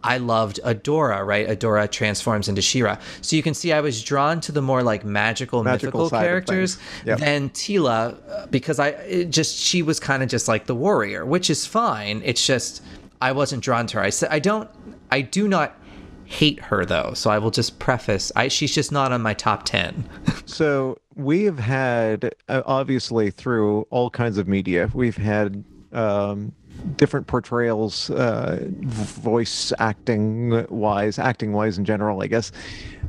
I 0.05 0.19
loved 0.19 0.59
Adora, 0.65 1.25
right? 1.25 1.47
Adora 1.47 1.91
transforms 1.91 2.49
into 2.49 2.61
She-Ra. 2.61 2.99
So 3.21 3.37
you 3.37 3.43
can 3.43 3.55
see 3.55 3.73
I 3.73 3.81
was 3.81 4.03
drawn 4.03 4.41
to 4.41 4.53
the 4.53 4.63
more 4.63 4.83
like 4.83 5.05
magical, 5.05 5.63
Magical 5.63 6.03
mythical 6.03 6.11
characters. 6.11 6.79
Yep. 7.07 7.19
than 7.21 7.51
Teela 7.51 8.51
because 8.51 8.79
I 8.79 8.89
it 8.89 9.31
just 9.31 9.57
she 9.57 9.83
was 9.83 10.01
kind 10.01 10.23
of 10.23 10.29
just 10.29 10.49
like 10.49 10.67
the 10.67 10.75
warrior, 10.75 11.25
which 11.25 11.51
is 11.51 11.67
fine. 11.67 12.21
It's 12.25 12.45
just 12.45 12.83
I 13.21 13.33
wasn't 13.33 13.63
drawn 13.63 13.87
to 13.89 13.99
her. 13.99 14.03
I 14.03 14.11
said 14.11 14.31
I 14.33 14.41
don't 14.41 14.69
I 15.11 15.21
do 15.21 15.47
not 15.47 15.77
hate 16.25 16.59
her 16.61 16.85
though. 16.85 17.13
So 17.15 17.31
I 17.31 17.39
will 17.39 17.51
just 17.53 17.79
preface 17.79 18.33
I 18.35 18.49
she's 18.49 18.75
just 18.75 18.91
not 18.91 19.13
on 19.13 19.23
my 19.23 19.35
top 19.35 19.65
10. 19.65 20.09
So 20.47 20.99
we 21.15 21.45
have 21.45 21.59
had, 21.59 22.35
uh, 22.49 22.63
obviously, 22.67 23.31
through 23.31 23.83
all 23.91 24.11
kinds 24.11 24.39
of 24.39 24.49
media, 24.49 24.91
we've 24.95 25.17
had 25.17 25.65
um, 25.93 26.53
different 26.97 27.27
portrayals, 27.27 28.11
uh, 28.11 28.67
voice 28.71 29.73
acting 29.79 30.67
wise, 30.69 31.19
acting 31.19 31.53
wise 31.53 31.79
in 31.79 31.85
general, 31.85 32.23
I 32.23 32.27
guess, 32.27 32.53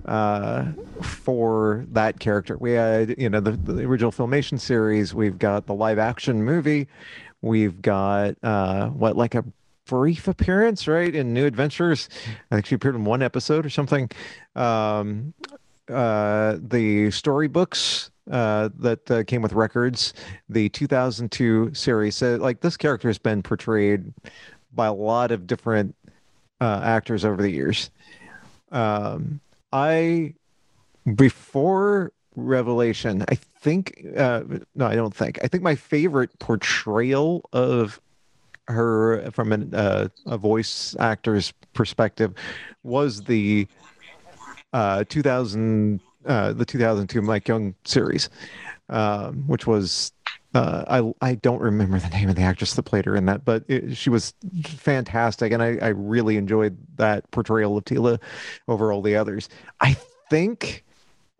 uh, 0.06 0.66
for 1.02 1.86
that 1.92 2.20
character. 2.20 2.58
We 2.58 2.74
had, 2.74 3.16
you 3.18 3.30
know, 3.30 3.40
the, 3.40 3.52
the 3.52 3.84
original 3.84 4.12
Filmation 4.12 4.60
series, 4.60 5.14
we've 5.14 5.40
got 5.40 5.66
the 5.66 5.74
live 5.74 5.98
action 5.98 6.44
movie, 6.44 6.88
we've 7.42 7.82
got, 7.82 8.36
uh, 8.44 8.90
what, 8.90 9.16
like 9.16 9.36
a 9.36 9.44
brief 9.86 10.28
appearance, 10.28 10.88
right, 10.88 11.14
in 11.14 11.34
New 11.34 11.46
Adventures. 11.46 12.10
I 12.52 12.56
think 12.56 12.66
she 12.68 12.76
appeared 12.76 12.96
in 12.96 13.06
one 13.06 13.22
episode 13.22 13.66
or 13.66 13.70
something. 13.70 14.10
Um, 14.56 15.34
uh, 15.94 16.58
the 16.62 17.12
storybooks 17.12 18.12
uh, 18.32 18.70
that 18.80 19.10
uh, 19.12 19.24
came 19.24 19.42
with 19.42 19.54
records, 19.54 20.14
the 20.50 20.70
2002 20.70 21.74
series. 21.74 22.16
So, 22.16 22.36
like, 22.36 22.62
this 22.62 22.78
character 22.78 23.10
has 23.10 23.18
been 23.18 23.44
portrayed 23.44 24.14
by 24.74 24.88
a 24.88 24.94
lot 24.94 25.32
of 25.32 25.46
different 25.46 25.96
uh, 26.62 26.82
actors 26.84 27.26
over 27.26 27.42
the 27.42 27.50
years. 27.50 27.92
Um, 28.72 29.40
I, 29.72 30.34
before 31.16 32.12
Revelation, 32.36 33.24
I 33.30 33.36
think, 33.36 34.06
uh, 34.18 34.44
no, 34.76 34.88
I 34.88 34.96
don't 34.96 35.14
think. 35.14 35.40
I 35.44 35.48
think 35.48 35.64
my 35.64 35.76
favorite 35.76 36.38
portrayal 36.40 37.48
of 37.54 38.00
her 38.68 39.30
from 39.32 39.52
an, 39.52 39.74
uh, 39.76 40.08
a 40.26 40.38
voice 40.38 40.96
actor's 41.00 41.52
perspective 41.74 42.34
was 42.84 43.22
the 43.24 43.68
uh, 44.74 45.04
2000 45.08 46.00
uh, 46.26 46.54
the 46.54 46.66
2002 46.66 47.22
Mike 47.22 47.48
Young 47.48 47.76
series, 47.86 48.30
um, 48.90 49.44
which 49.48 49.68
was 49.68 50.12
uh, 50.56 50.84
I 51.22 51.30
I 51.32 51.36
don't 51.36 51.62
remember 51.62 52.00
the 52.00 52.10
name 52.10 52.30
of 52.30 52.36
the 52.36 52.44
actress 52.44 52.74
that 52.76 52.84
played 52.84 53.06
her 53.06 53.16
in 53.16 53.26
that, 53.26 53.44
but 53.46 53.64
it, 53.68 53.96
she 53.96 54.10
was 54.10 54.34
fantastic, 54.64 55.52
and 55.52 55.62
I 55.64 55.78
I 55.82 55.88
really 55.90 56.38
enjoyed 56.38 56.78
that 56.98 57.30
portrayal 57.32 57.78
of 57.78 57.86
Teela 57.86 58.20
over 58.68 58.92
all 58.92 59.02
the 59.02 59.16
others. 59.16 59.50
I 59.80 59.96
think. 60.30 60.84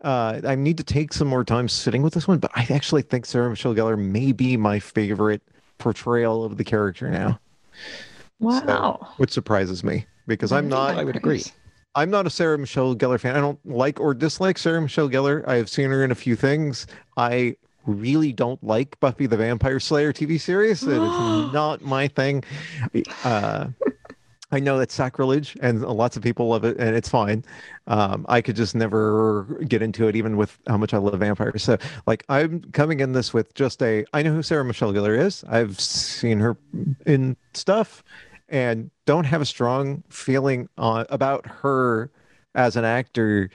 Uh, 0.02 0.38
I 0.46 0.54
need 0.54 0.76
to 0.76 0.84
take 0.84 1.14
some 1.14 1.28
more 1.28 1.44
time 1.44 1.66
sitting 1.66 2.02
with 2.02 2.12
this 2.12 2.28
one, 2.28 2.36
but 2.36 2.50
I 2.54 2.66
actually 2.68 3.00
think 3.00 3.24
Sarah 3.24 3.48
Michelle 3.48 3.74
Gellar 3.74 3.98
may 3.98 4.32
be 4.32 4.54
my 4.58 4.78
favorite 4.78 5.40
portrayal 5.78 6.44
of 6.44 6.58
the 6.58 6.64
character 6.64 7.08
now, 7.08 7.40
Wow. 8.38 9.08
which 9.16 9.30
surprises 9.32 9.82
me 9.82 10.04
because 10.26 10.52
I'm 10.52 10.68
not 10.68 10.98
I 10.98 11.04
would 11.04 11.16
agree. 11.16 11.44
I'm 11.94 12.10
not 12.10 12.26
a 12.26 12.30
Sarah 12.30 12.58
Michelle 12.58 12.94
Gellar 12.94 13.20
fan. 13.20 13.36
I 13.36 13.40
don't 13.40 13.58
like 13.64 14.00
or 14.00 14.14
dislike 14.14 14.58
Sarah 14.58 14.80
Michelle 14.80 15.08
Gellar. 15.08 15.46
I 15.46 15.56
have 15.56 15.68
seen 15.68 15.90
her 15.90 16.02
in 16.04 16.10
a 16.10 16.14
few 16.14 16.36
things. 16.36 16.86
I 17.16 17.56
really 17.86 18.32
don't 18.32 18.62
like 18.64 18.98
Buffy 19.00 19.26
the 19.26 19.36
Vampire 19.36 19.78
Slayer 19.78 20.12
TV 20.12 20.40
series. 20.40 20.82
It 20.82 20.90
is 20.90 20.98
not 21.52 21.82
my 21.82 22.08
thing. 22.08 22.42
Uh, 23.22 23.68
I 24.52 24.60
know 24.60 24.78
that's 24.78 24.94
sacrilege, 24.94 25.56
and 25.60 25.82
lots 25.82 26.16
of 26.16 26.22
people 26.22 26.48
love 26.48 26.64
it, 26.64 26.76
and 26.78 26.94
it's 26.94 27.08
fine. 27.08 27.44
Um, 27.88 28.24
I 28.28 28.40
could 28.40 28.54
just 28.54 28.74
never 28.74 29.44
get 29.66 29.82
into 29.82 30.06
it, 30.06 30.14
even 30.14 30.36
with 30.36 30.58
how 30.68 30.76
much 30.76 30.94
I 30.94 30.98
love 30.98 31.18
vampires. 31.18 31.62
So, 31.62 31.76
like, 32.06 32.24
I'm 32.28 32.60
coming 32.72 33.00
in 33.00 33.12
this 33.12 33.34
with 33.34 33.52
just 33.54 33.82
a 33.82 34.04
I 34.12 34.22
know 34.22 34.32
who 34.32 34.42
Sarah 34.42 34.64
Michelle 34.64 34.92
Gellar 34.92 35.18
is. 35.18 35.44
I've 35.48 35.80
seen 35.80 36.38
her 36.38 36.56
in 37.04 37.36
stuff, 37.52 38.04
and 38.54 38.88
don't 39.04 39.24
have 39.24 39.40
a 39.40 39.44
strong 39.44 40.04
feeling 40.08 40.68
on, 40.78 41.06
about 41.10 41.44
her 41.44 42.08
as 42.54 42.76
an 42.76 42.84
actor 42.84 43.50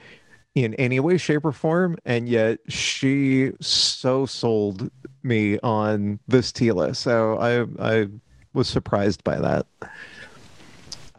in 0.56 0.74
any 0.74 1.00
way, 1.00 1.18
shape, 1.18 1.46
or 1.46 1.54
form. 1.54 1.96
And 2.04 2.28
yet, 2.28 2.60
she 2.68 3.54
so 3.62 4.26
sold 4.26 4.92
me 5.24 5.58
on 5.60 6.20
this 6.28 6.52
Teela. 6.52 6.94
So 6.98 7.40
I 7.40 8.02
I 8.02 8.08
was 8.54 8.68
surprised 8.68 9.24
by 9.24 9.38
that. 9.40 9.66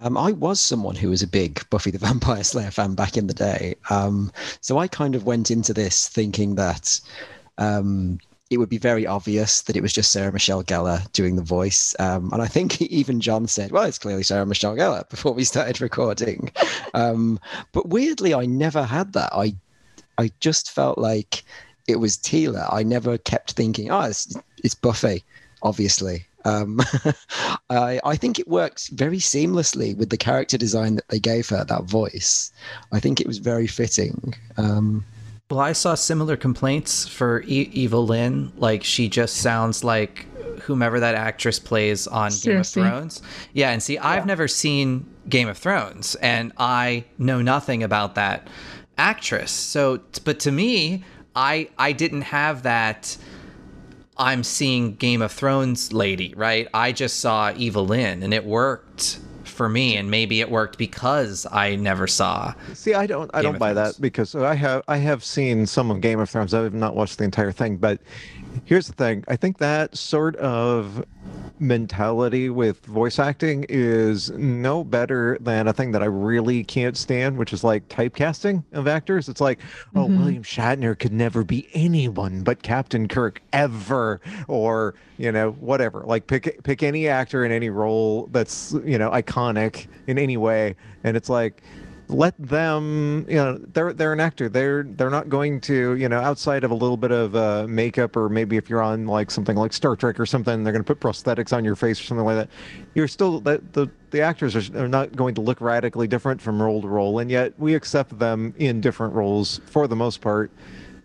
Um, 0.02 0.18
I 0.18 0.32
was 0.32 0.60
someone 0.60 0.94
who 0.94 1.08
was 1.08 1.22
a 1.22 1.26
big 1.26 1.68
Buffy 1.70 1.90
the 1.90 1.98
Vampire 1.98 2.44
Slayer 2.44 2.70
fan 2.70 2.94
back 2.94 3.16
in 3.16 3.28
the 3.28 3.34
day. 3.34 3.76
Um, 3.88 4.30
so 4.60 4.76
I 4.76 4.88
kind 4.88 5.14
of 5.14 5.24
went 5.24 5.50
into 5.50 5.72
this 5.72 6.06
thinking 6.06 6.56
that 6.56 7.00
um, 7.56 8.18
it 8.50 8.58
would 8.58 8.68
be 8.68 8.78
very 8.78 9.06
obvious 9.06 9.62
that 9.62 9.76
it 9.76 9.80
was 9.80 9.92
just 9.92 10.10
Sarah 10.10 10.32
Michelle 10.32 10.64
Gellar 10.64 11.10
doing 11.12 11.36
the 11.36 11.42
voice. 11.42 11.94
Um, 12.00 12.32
and 12.32 12.42
I 12.42 12.48
think 12.48 12.82
even 12.82 13.20
John 13.20 13.46
said, 13.46 13.70
well, 13.70 13.84
it's 13.84 13.98
clearly 13.98 14.24
Sarah 14.24 14.44
Michelle 14.44 14.76
Gellar 14.76 15.08
before 15.08 15.32
we 15.32 15.44
started 15.44 15.80
recording. 15.80 16.50
Um, 16.92 17.38
but 17.72 17.88
weirdly, 17.88 18.34
I 18.34 18.46
never 18.46 18.82
had 18.82 19.12
that. 19.12 19.32
I, 19.32 19.54
I 20.18 20.32
just 20.40 20.72
felt 20.72 20.98
like 20.98 21.44
it 21.86 21.96
was 21.96 22.16
Teela. 22.16 22.68
I 22.72 22.82
never 22.82 23.16
kept 23.18 23.52
thinking, 23.52 23.90
oh, 23.90 24.02
it's, 24.02 24.36
it's 24.64 24.74
Buffy, 24.74 25.24
obviously. 25.62 26.26
Um, 26.44 26.80
I, 27.70 28.00
I 28.04 28.16
think 28.16 28.38
it 28.38 28.48
works 28.48 28.88
very 28.88 29.18
seamlessly 29.18 29.96
with 29.96 30.10
the 30.10 30.16
character 30.16 30.58
design 30.58 30.96
that 30.96 31.08
they 31.08 31.20
gave 31.20 31.48
her, 31.50 31.64
that 31.64 31.84
voice. 31.84 32.50
I 32.90 32.98
think 32.98 33.20
it 33.20 33.26
was 33.28 33.38
very 33.38 33.68
fitting. 33.68 34.34
Um, 34.56 35.04
Well, 35.50 35.58
I 35.58 35.72
saw 35.72 35.94
similar 35.96 36.36
complaints 36.36 37.08
for 37.08 37.42
e- 37.42 37.70
Evil 37.72 38.06
Lyn. 38.06 38.52
Like 38.56 38.84
she 38.84 39.08
just 39.08 39.38
sounds 39.38 39.82
like 39.82 40.26
whomever 40.60 41.00
that 41.00 41.16
actress 41.16 41.58
plays 41.58 42.06
on 42.06 42.30
Seriously. 42.30 42.82
Game 42.82 42.92
of 42.92 42.98
Thrones. 42.98 43.22
Yeah, 43.52 43.70
and 43.70 43.82
see, 43.82 43.98
I've 43.98 44.26
never 44.26 44.46
seen 44.46 45.06
Game 45.28 45.48
of 45.48 45.58
Thrones, 45.58 46.14
and 46.16 46.52
I 46.56 47.04
know 47.18 47.42
nothing 47.42 47.82
about 47.82 48.14
that 48.14 48.46
actress. 48.96 49.50
So, 49.50 50.00
but 50.24 50.38
to 50.40 50.52
me, 50.52 51.02
I 51.34 51.68
I 51.78 51.92
didn't 51.92 52.22
have 52.22 52.62
that. 52.62 53.16
I'm 54.16 54.44
seeing 54.44 54.96
Game 54.96 55.22
of 55.22 55.32
Thrones 55.32 55.92
lady, 55.92 56.34
right? 56.36 56.68
I 56.74 56.92
just 56.92 57.20
saw 57.20 57.52
Evil 57.56 57.86
Lyn, 57.86 58.22
and 58.22 58.32
it 58.34 58.44
worked 58.44 59.18
for 59.60 59.68
me, 59.68 59.94
and 59.98 60.10
maybe 60.10 60.40
it 60.40 60.50
worked 60.50 60.78
because 60.78 61.46
I 61.52 61.76
never 61.76 62.06
saw. 62.06 62.54
See, 62.72 62.94
I 62.94 63.06
don't, 63.06 63.30
I 63.34 63.42
Game 63.42 63.52
don't 63.52 63.58
buy 63.58 63.74
Thrones. 63.74 63.96
that 63.96 64.00
because 64.00 64.34
I 64.34 64.54
have, 64.54 64.82
I 64.88 64.96
have 64.96 65.22
seen 65.22 65.66
some 65.66 65.90
of 65.90 66.00
Game 66.00 66.18
of 66.18 66.30
Thrones. 66.30 66.54
I 66.54 66.62
have 66.62 66.72
not 66.72 66.96
watched 66.96 67.18
the 67.18 67.24
entire 67.24 67.52
thing, 67.52 67.76
but 67.76 68.00
here's 68.64 68.86
the 68.86 68.92
thing: 68.92 69.24
I 69.28 69.36
think 69.36 69.58
that 69.58 69.96
sort 69.96 70.36
of 70.36 71.04
mentality 71.60 72.48
with 72.48 72.84
voice 72.86 73.18
acting 73.18 73.66
is 73.68 74.30
no 74.30 74.82
better 74.82 75.36
than 75.40 75.68
a 75.68 75.72
thing 75.72 75.92
that 75.92 76.02
I 76.02 76.06
really 76.06 76.64
can't 76.64 76.96
stand, 76.96 77.36
which 77.36 77.52
is 77.52 77.62
like 77.62 77.88
typecasting 77.88 78.64
of 78.72 78.88
actors. 78.88 79.28
It's 79.28 79.40
like, 79.40 79.60
oh, 79.94 80.06
mm-hmm. 80.06 80.18
William 80.18 80.42
Shatner 80.42 80.98
could 80.98 81.12
never 81.12 81.44
be 81.44 81.68
anyone 81.74 82.42
but 82.42 82.62
Captain 82.62 83.08
Kirk 83.08 83.42
ever, 83.52 84.20
or 84.48 84.94
you 85.18 85.30
know, 85.30 85.52
whatever. 85.52 86.02
Like 86.06 86.26
pick 86.26 86.62
pick 86.62 86.82
any 86.82 87.08
actor 87.08 87.44
in 87.44 87.52
any 87.52 87.70
role 87.70 88.28
that's 88.32 88.72
you 88.84 88.98
know 88.98 89.10
iconic 89.10 89.86
in 90.06 90.18
any 90.18 90.36
way, 90.36 90.76
and 91.04 91.16
it's 91.16 91.28
like 91.28 91.62
let 92.12 92.34
them 92.38 93.24
you 93.28 93.36
know 93.36 93.58
they're 93.72 93.92
they're 93.92 94.12
an 94.12 94.20
actor 94.20 94.48
they're 94.48 94.82
they're 94.82 95.10
not 95.10 95.28
going 95.28 95.60
to 95.60 95.94
you 95.94 96.08
know 96.08 96.18
outside 96.18 96.64
of 96.64 96.70
a 96.70 96.74
little 96.74 96.96
bit 96.96 97.10
of 97.10 97.34
uh, 97.36 97.66
makeup 97.68 98.16
or 98.16 98.28
maybe 98.28 98.56
if 98.56 98.68
you're 98.68 98.82
on 98.82 99.06
like 99.06 99.30
something 99.30 99.56
like 99.56 99.72
star 99.72 99.96
trek 99.96 100.18
or 100.18 100.26
something 100.26 100.64
they're 100.64 100.72
going 100.72 100.84
to 100.84 100.94
put 100.94 101.00
prosthetics 101.00 101.56
on 101.56 101.64
your 101.64 101.76
face 101.76 102.00
or 102.00 102.04
something 102.04 102.24
like 102.24 102.36
that 102.36 102.48
you're 102.94 103.08
still 103.08 103.40
the 103.40 103.62
the, 103.72 103.88
the 104.10 104.20
actors 104.20 104.56
are, 104.56 104.82
are 104.82 104.88
not 104.88 105.14
going 105.14 105.34
to 105.34 105.40
look 105.40 105.60
radically 105.60 106.08
different 106.08 106.40
from 106.40 106.60
role 106.60 106.82
to 106.82 106.88
role 106.88 107.18
and 107.20 107.30
yet 107.30 107.52
we 107.58 107.74
accept 107.74 108.18
them 108.18 108.54
in 108.58 108.80
different 108.80 109.14
roles 109.14 109.60
for 109.66 109.86
the 109.86 109.96
most 109.96 110.20
part 110.20 110.50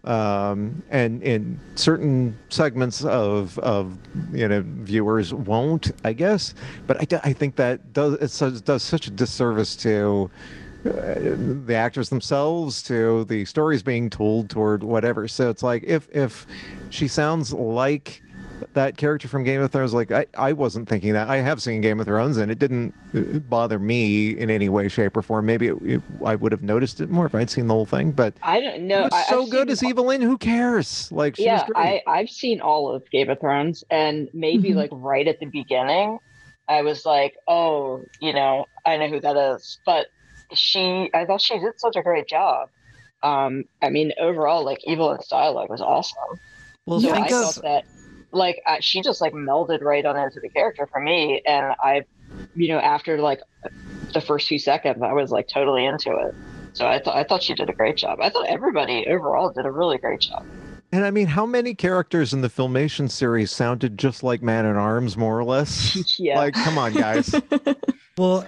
um, 0.05 0.83
and 0.91 1.23
in 1.23 1.59
certain 1.73 2.37
segments 2.49 3.03
of 3.03 3.57
of 3.59 3.97
you 4.31 4.47
know 4.47 4.63
viewers 4.63 5.33
won't, 5.33 5.91
I 6.03 6.13
guess. 6.13 6.53
But 6.85 7.13
I, 7.13 7.21
I 7.23 7.33
think 7.33 7.55
that 7.55 7.91
does 7.91 8.13
it 8.13 8.65
does 8.65 8.83
such 8.83 9.07
a 9.07 9.09
disservice 9.11 9.75
to 9.77 10.29
the 10.85 11.75
actors 11.75 12.09
themselves, 12.09 12.83
to 12.83 13.25
the 13.25 13.45
stories 13.45 13.81
being 13.81 14.09
told, 14.09 14.49
toward 14.49 14.83
whatever. 14.83 15.27
So 15.27 15.49
it's 15.49 15.63
like 15.63 15.83
if 15.83 16.07
if 16.11 16.45
she 16.89 17.07
sounds 17.07 17.51
like 17.53 18.21
that 18.73 18.95
character 18.95 19.27
from 19.27 19.43
Game 19.43 19.61
of 19.61 19.71
Thrones, 19.71 19.93
like 19.93 20.11
I, 20.11 20.27
I 20.37 20.53
wasn't 20.53 20.87
thinking 20.87 21.13
that. 21.13 21.27
I 21.27 21.37
have 21.37 21.61
seen 21.61 21.81
Game 21.81 21.99
of 21.99 22.05
Thrones, 22.05 22.37
and 22.37 22.51
it 22.51 22.59
didn't 22.59 22.93
uh, 23.13 23.39
bother 23.39 23.79
me 23.79 24.37
in 24.37 24.49
any 24.49 24.69
way, 24.69 24.87
shape, 24.87 25.17
or 25.17 25.21
form. 25.21 25.45
Maybe 25.45 25.67
it, 25.67 25.77
it, 25.81 26.01
I 26.23 26.35
would 26.35 26.51
have 26.51 26.61
noticed 26.61 27.01
it 27.01 27.09
more 27.09 27.25
if 27.25 27.33
I'd 27.33 27.49
seen 27.49 27.67
the 27.67 27.73
whole 27.73 27.85
thing. 27.85 28.11
But 28.11 28.35
I 28.43 28.61
don't 28.61 28.83
know. 28.87 29.07
It 29.07 29.13
so 29.27 29.43
I've 29.43 29.49
good 29.49 29.69
as 29.71 29.83
Evil 29.83 30.05
Lyn. 30.05 30.21
Who 30.21 30.37
cares? 30.37 31.11
Like, 31.11 31.39
yeah, 31.39 31.67
I 31.75 32.01
I've 32.05 32.29
seen 32.29 32.61
all 32.61 32.93
of 32.93 33.09
Game 33.09 33.29
of 33.29 33.39
Thrones, 33.39 33.83
and 33.89 34.29
maybe 34.33 34.69
mm-hmm. 34.69 34.77
like 34.77 34.89
right 34.93 35.27
at 35.27 35.39
the 35.39 35.47
beginning, 35.47 36.19
I 36.69 36.83
was 36.83 37.05
like, 37.05 37.35
oh, 37.47 38.05
you 38.21 38.33
know, 38.33 38.65
I 38.85 38.97
know 38.97 39.09
who 39.09 39.19
that 39.19 39.35
is. 39.35 39.79
But 39.85 40.07
she, 40.57 41.09
I 41.13 41.25
thought 41.25 41.41
she 41.41 41.59
did 41.59 41.79
such 41.79 41.95
a 41.95 42.01
great 42.01 42.27
job. 42.27 42.69
Um, 43.23 43.63
I 43.81 43.89
mean, 43.89 44.11
overall, 44.19 44.63
like 44.63 44.79
Evil 44.85 45.09
Evelyn's 45.09 45.27
dialogue 45.27 45.69
was 45.69 45.81
awesome. 45.81 46.39
Well, 46.85 46.99
so 46.99 47.09
I 47.09 47.25
of... 47.25 47.29
thought 47.29 47.61
that 47.63 47.85
like 48.35 48.61
uh, 48.65 48.77
she 48.79 49.01
just 49.01 49.21
like 49.21 49.33
melded 49.33 49.81
right 49.81 50.05
on 50.05 50.17
into 50.17 50.39
the 50.39 50.49
character 50.49 50.87
for 50.91 50.99
me 50.99 51.41
and 51.47 51.73
i 51.81 52.03
you 52.55 52.67
know 52.67 52.79
after 52.79 53.17
like 53.17 53.39
the 54.13 54.21
first 54.21 54.47
few 54.47 54.59
seconds 54.59 55.01
i 55.01 55.13
was 55.13 55.31
like 55.31 55.47
totally 55.47 55.85
into 55.85 56.11
it 56.11 56.35
so 56.73 56.85
i 56.85 56.99
thought 56.99 57.15
i 57.15 57.23
thought 57.23 57.41
she 57.41 57.53
did 57.53 57.69
a 57.69 57.73
great 57.73 57.95
job 57.95 58.19
i 58.21 58.29
thought 58.29 58.45
everybody 58.47 59.07
overall 59.07 59.49
did 59.49 59.65
a 59.65 59.71
really 59.71 59.97
great 59.97 60.19
job 60.19 60.45
and 60.91 61.03
I 61.03 61.11
mean, 61.11 61.27
how 61.27 61.45
many 61.45 61.75
characters 61.75 62.31
in 62.31 62.39
the 62.39 62.47
Filmation 62.47 63.11
series 63.11 63.51
sounded 63.51 63.97
just 63.97 64.23
like 64.23 64.41
Man 64.41 64.65
at 64.65 64.77
Arms, 64.77 65.17
more 65.17 65.37
or 65.37 65.43
less? 65.43 66.17
yeah. 66.19 66.37
Like, 66.37 66.53
come 66.53 66.77
on, 66.77 66.93
guys. 66.93 67.35
well, 68.17 68.47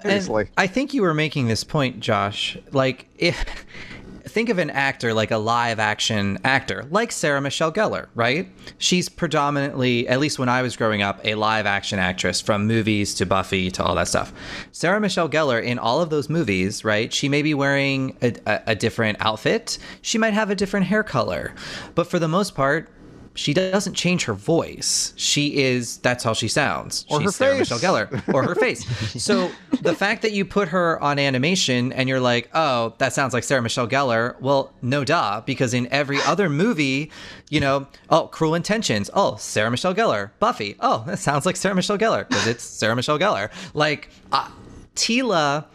I 0.57 0.67
think 0.67 0.93
you 0.93 1.01
were 1.01 1.13
making 1.13 1.47
this 1.47 1.63
point, 1.63 1.99
Josh. 1.99 2.57
Like, 2.71 3.07
if 3.17 3.43
think 4.27 4.47
of 4.47 4.59
an 4.59 4.69
actor 4.69 5.13
like 5.13 5.31
a 5.31 5.37
live 5.37 5.79
action 5.79 6.37
actor, 6.43 6.85
like 6.89 7.11
Sarah 7.11 7.41
Michelle 7.41 7.71
Gellar, 7.71 8.07
right? 8.15 8.49
She's 8.77 9.09
predominantly, 9.09 10.07
at 10.07 10.19
least 10.19 10.39
when 10.39 10.47
I 10.47 10.61
was 10.61 10.77
growing 10.77 11.01
up, 11.01 11.19
a 11.25 11.35
live 11.35 11.65
action 11.65 11.99
actress 11.99 12.39
from 12.39 12.67
movies 12.67 13.13
to 13.15 13.25
Buffy 13.25 13.69
to 13.71 13.83
all 13.83 13.95
that 13.95 14.07
stuff. 14.07 14.31
Sarah 14.71 15.01
Michelle 15.01 15.29
Gellar, 15.29 15.61
in 15.61 15.79
all 15.79 16.01
of 16.01 16.09
those 16.09 16.29
movies, 16.29 16.85
right? 16.85 17.11
She 17.11 17.27
may 17.27 17.41
be 17.41 17.53
wearing 17.53 18.15
a, 18.21 18.33
a, 18.45 18.61
a 18.67 18.75
different 18.75 19.17
outfit, 19.19 19.77
she 20.01 20.17
might 20.17 20.33
have 20.33 20.49
a 20.49 20.55
different 20.55 20.85
hair 20.85 21.03
color, 21.03 21.53
but 21.95 22.07
for 22.07 22.19
the 22.19 22.27
most 22.27 22.55
part, 22.55 22.89
she 23.37 23.53
doesn't 23.53 23.93
change 23.93 24.25
her 24.25 24.33
voice. 24.33 25.13
She 25.15 25.57
is 25.57 25.97
that's 25.97 26.23
how 26.23 26.33
she 26.33 26.47
sounds. 26.47 27.05
Or 27.07 27.19
She's 27.19 27.27
her 27.27 27.31
Sarah 27.31 27.57
face. 27.57 27.71
Michelle 27.71 27.77
Gellar. 27.79 28.33
Or 28.33 28.41
her 28.43 28.55
face. 28.55 28.83
so 29.23 29.51
the 29.81 29.93
fact 29.93 30.23
that 30.23 30.31
you 30.31 30.43
put 30.43 30.67
her 30.69 30.99
on 31.03 31.19
animation 31.19 31.93
and 31.93 32.09
you're 32.09 32.19
like, 32.19 32.49
oh, 32.55 32.95
that 32.97 33.13
sounds 33.13 33.35
like 33.35 33.43
Sarah 33.43 33.61
Michelle 33.61 33.87
Gellar. 33.87 34.41
Well, 34.41 34.73
no 34.81 35.03
duh, 35.03 35.41
because 35.45 35.75
in 35.75 35.87
every 35.91 36.19
other 36.23 36.49
movie, 36.49 37.11
you 37.51 37.59
know, 37.59 37.87
oh, 38.09 38.27
Cruel 38.27 38.55
Intentions. 38.55 39.11
Oh, 39.13 39.35
Sarah 39.35 39.69
Michelle 39.69 39.93
Gellar. 39.93 40.31
Buffy. 40.39 40.75
Oh, 40.79 41.03
that 41.05 41.19
sounds 41.19 41.45
like 41.45 41.55
Sarah 41.55 41.75
Michelle 41.75 41.99
Gellar 41.99 42.27
because 42.27 42.47
it's 42.47 42.63
Sarah 42.63 42.95
Michelle 42.95 43.19
Gellar. 43.19 43.51
Like 43.75 44.09
uh, 44.31 44.49
Teela 44.95 45.65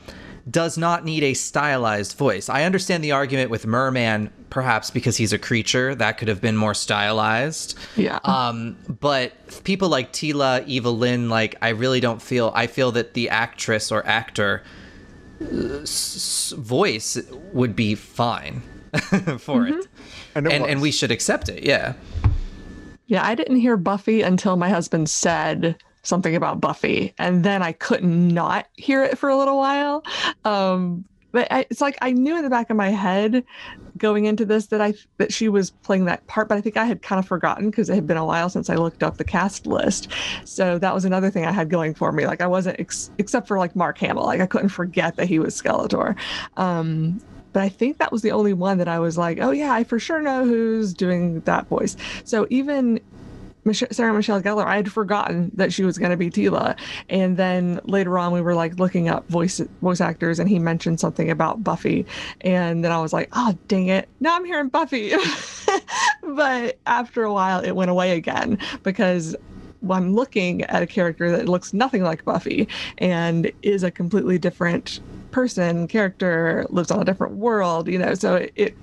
does 0.50 0.76
not 0.76 1.04
need 1.04 1.22
a 1.22 1.34
stylized 1.34 2.16
voice. 2.16 2.48
I 2.48 2.64
understand 2.64 3.04
the 3.04 3.12
argument 3.12 3.50
with 3.50 3.66
Merman, 3.66 4.30
perhaps 4.50 4.90
because 4.90 5.16
he's 5.16 5.32
a 5.32 5.38
creature 5.38 5.94
that 5.94 6.18
could 6.18 6.28
have 6.28 6.40
been 6.40 6.56
more 6.56 6.74
stylized. 6.74 7.78
Yeah. 7.96 8.18
Um, 8.24 8.76
but 9.00 9.32
people 9.64 9.88
like 9.88 10.12
Teela, 10.12 10.66
Evil-Lyn, 10.66 11.28
like 11.28 11.56
I 11.62 11.70
really 11.70 12.00
don't 12.00 12.20
feel. 12.20 12.52
I 12.54 12.66
feel 12.66 12.92
that 12.92 13.14
the 13.14 13.28
actress 13.28 13.92
or 13.92 14.04
actor 14.06 14.62
uh, 15.40 15.80
s- 15.82 16.52
voice 16.56 17.18
would 17.52 17.76
be 17.76 17.94
fine 17.94 18.60
for 18.92 19.62
mm-hmm. 19.62 19.78
it, 19.78 19.88
and, 20.34 20.46
it 20.46 20.52
and, 20.52 20.66
and 20.66 20.82
we 20.82 20.90
should 20.90 21.10
accept 21.10 21.48
it. 21.48 21.64
Yeah. 21.64 21.94
Yeah, 23.06 23.26
I 23.26 23.34
didn't 23.34 23.56
hear 23.56 23.76
Buffy 23.76 24.22
until 24.22 24.56
my 24.56 24.70
husband 24.70 25.10
said 25.10 25.76
something 26.02 26.34
about 26.34 26.60
Buffy, 26.60 27.14
and 27.18 27.44
then 27.44 27.62
I 27.62 27.72
couldn't 27.72 28.28
not 28.28 28.66
hear 28.76 29.02
it 29.02 29.18
for 29.18 29.28
a 29.28 29.36
little 29.36 29.56
while. 29.56 30.04
Um, 30.44 31.04
but 31.32 31.50
I, 31.50 31.66
it's 31.70 31.80
like 31.80 31.96
I 32.02 32.12
knew 32.12 32.36
in 32.36 32.44
the 32.44 32.50
back 32.50 32.70
of 32.70 32.76
my 32.76 32.90
head 32.90 33.44
going 33.96 34.26
into 34.26 34.44
this 34.44 34.66
that 34.66 34.80
I 34.80 34.94
that 35.16 35.32
she 35.32 35.48
was 35.48 35.70
playing 35.70 36.04
that 36.04 36.26
part, 36.26 36.48
but 36.48 36.58
I 36.58 36.60
think 36.60 36.76
I 36.76 36.84
had 36.84 37.02
kind 37.02 37.18
of 37.18 37.26
forgotten 37.26 37.70
because 37.70 37.88
it 37.88 37.94
had 37.94 38.06
been 38.06 38.18
a 38.18 38.24
while 38.24 38.48
since 38.48 38.68
I 38.70 38.74
looked 38.74 39.02
up 39.02 39.16
the 39.16 39.24
cast 39.24 39.66
list. 39.66 40.08
So 40.44 40.78
that 40.78 40.94
was 40.94 41.04
another 41.04 41.30
thing 41.30 41.44
I 41.44 41.52
had 41.52 41.70
going 41.70 41.94
for 41.94 42.12
me. 42.12 42.26
Like 42.26 42.42
I 42.42 42.46
wasn't 42.46 42.78
ex- 42.78 43.10
except 43.18 43.48
for 43.48 43.58
like 43.58 43.74
Mark 43.74 43.98
Hamill, 43.98 44.24
like 44.24 44.40
I 44.40 44.46
couldn't 44.46 44.68
forget 44.68 45.16
that 45.16 45.26
he 45.26 45.38
was 45.38 45.60
Skeletor. 45.60 46.16
Um, 46.56 47.20
but 47.52 47.62
I 47.62 47.68
think 47.68 47.98
that 47.98 48.12
was 48.12 48.22
the 48.22 48.32
only 48.32 48.52
one 48.52 48.78
that 48.78 48.88
I 48.88 48.98
was 48.98 49.18
like, 49.18 49.38
oh 49.40 49.50
yeah, 49.50 49.72
I 49.72 49.84
for 49.84 49.98
sure 49.98 50.20
know 50.20 50.44
who's 50.44 50.94
doing 50.94 51.40
that 51.40 51.66
voice. 51.68 51.96
So 52.24 52.46
even 52.50 53.00
Sarah 53.72 54.12
Michelle 54.12 54.42
Gellar, 54.42 54.64
I 54.64 54.76
had 54.76 54.90
forgotten 54.90 55.52
that 55.54 55.72
she 55.72 55.84
was 55.84 55.96
going 55.96 56.10
to 56.10 56.16
be 56.16 56.30
Teela. 56.30 56.76
And 57.08 57.36
then 57.36 57.80
later 57.84 58.18
on, 58.18 58.32
we 58.32 58.40
were 58.40 58.54
like 58.54 58.78
looking 58.78 59.08
up 59.08 59.28
voice 59.28 59.60
voice 59.80 60.00
actors, 60.00 60.38
and 60.38 60.48
he 60.48 60.58
mentioned 60.58 60.98
something 60.98 61.30
about 61.30 61.62
Buffy. 61.62 62.04
And 62.40 62.84
then 62.84 62.90
I 62.90 63.00
was 63.00 63.12
like, 63.12 63.28
oh, 63.32 63.56
dang 63.68 63.86
it. 63.86 64.08
Now 64.20 64.36
I'm 64.36 64.44
hearing 64.44 64.68
Buffy. 64.68 65.12
but 66.22 66.78
after 66.86 67.22
a 67.22 67.32
while, 67.32 67.60
it 67.60 67.72
went 67.72 67.90
away 67.90 68.16
again 68.16 68.58
because 68.82 69.36
I'm 69.90 70.14
looking 70.14 70.62
at 70.62 70.82
a 70.82 70.86
character 70.86 71.30
that 71.30 71.48
looks 71.48 71.72
nothing 71.72 72.02
like 72.02 72.24
Buffy 72.24 72.68
and 72.98 73.50
is 73.62 73.82
a 73.82 73.90
completely 73.90 74.38
different 74.38 75.00
person, 75.32 75.88
character, 75.88 76.66
lives 76.70 76.90
on 76.90 77.00
a 77.00 77.04
different 77.04 77.34
world, 77.34 77.88
you 77.88 77.98
know. 77.98 78.14
So 78.14 78.36
it, 78.36 78.52
it, 78.54 78.76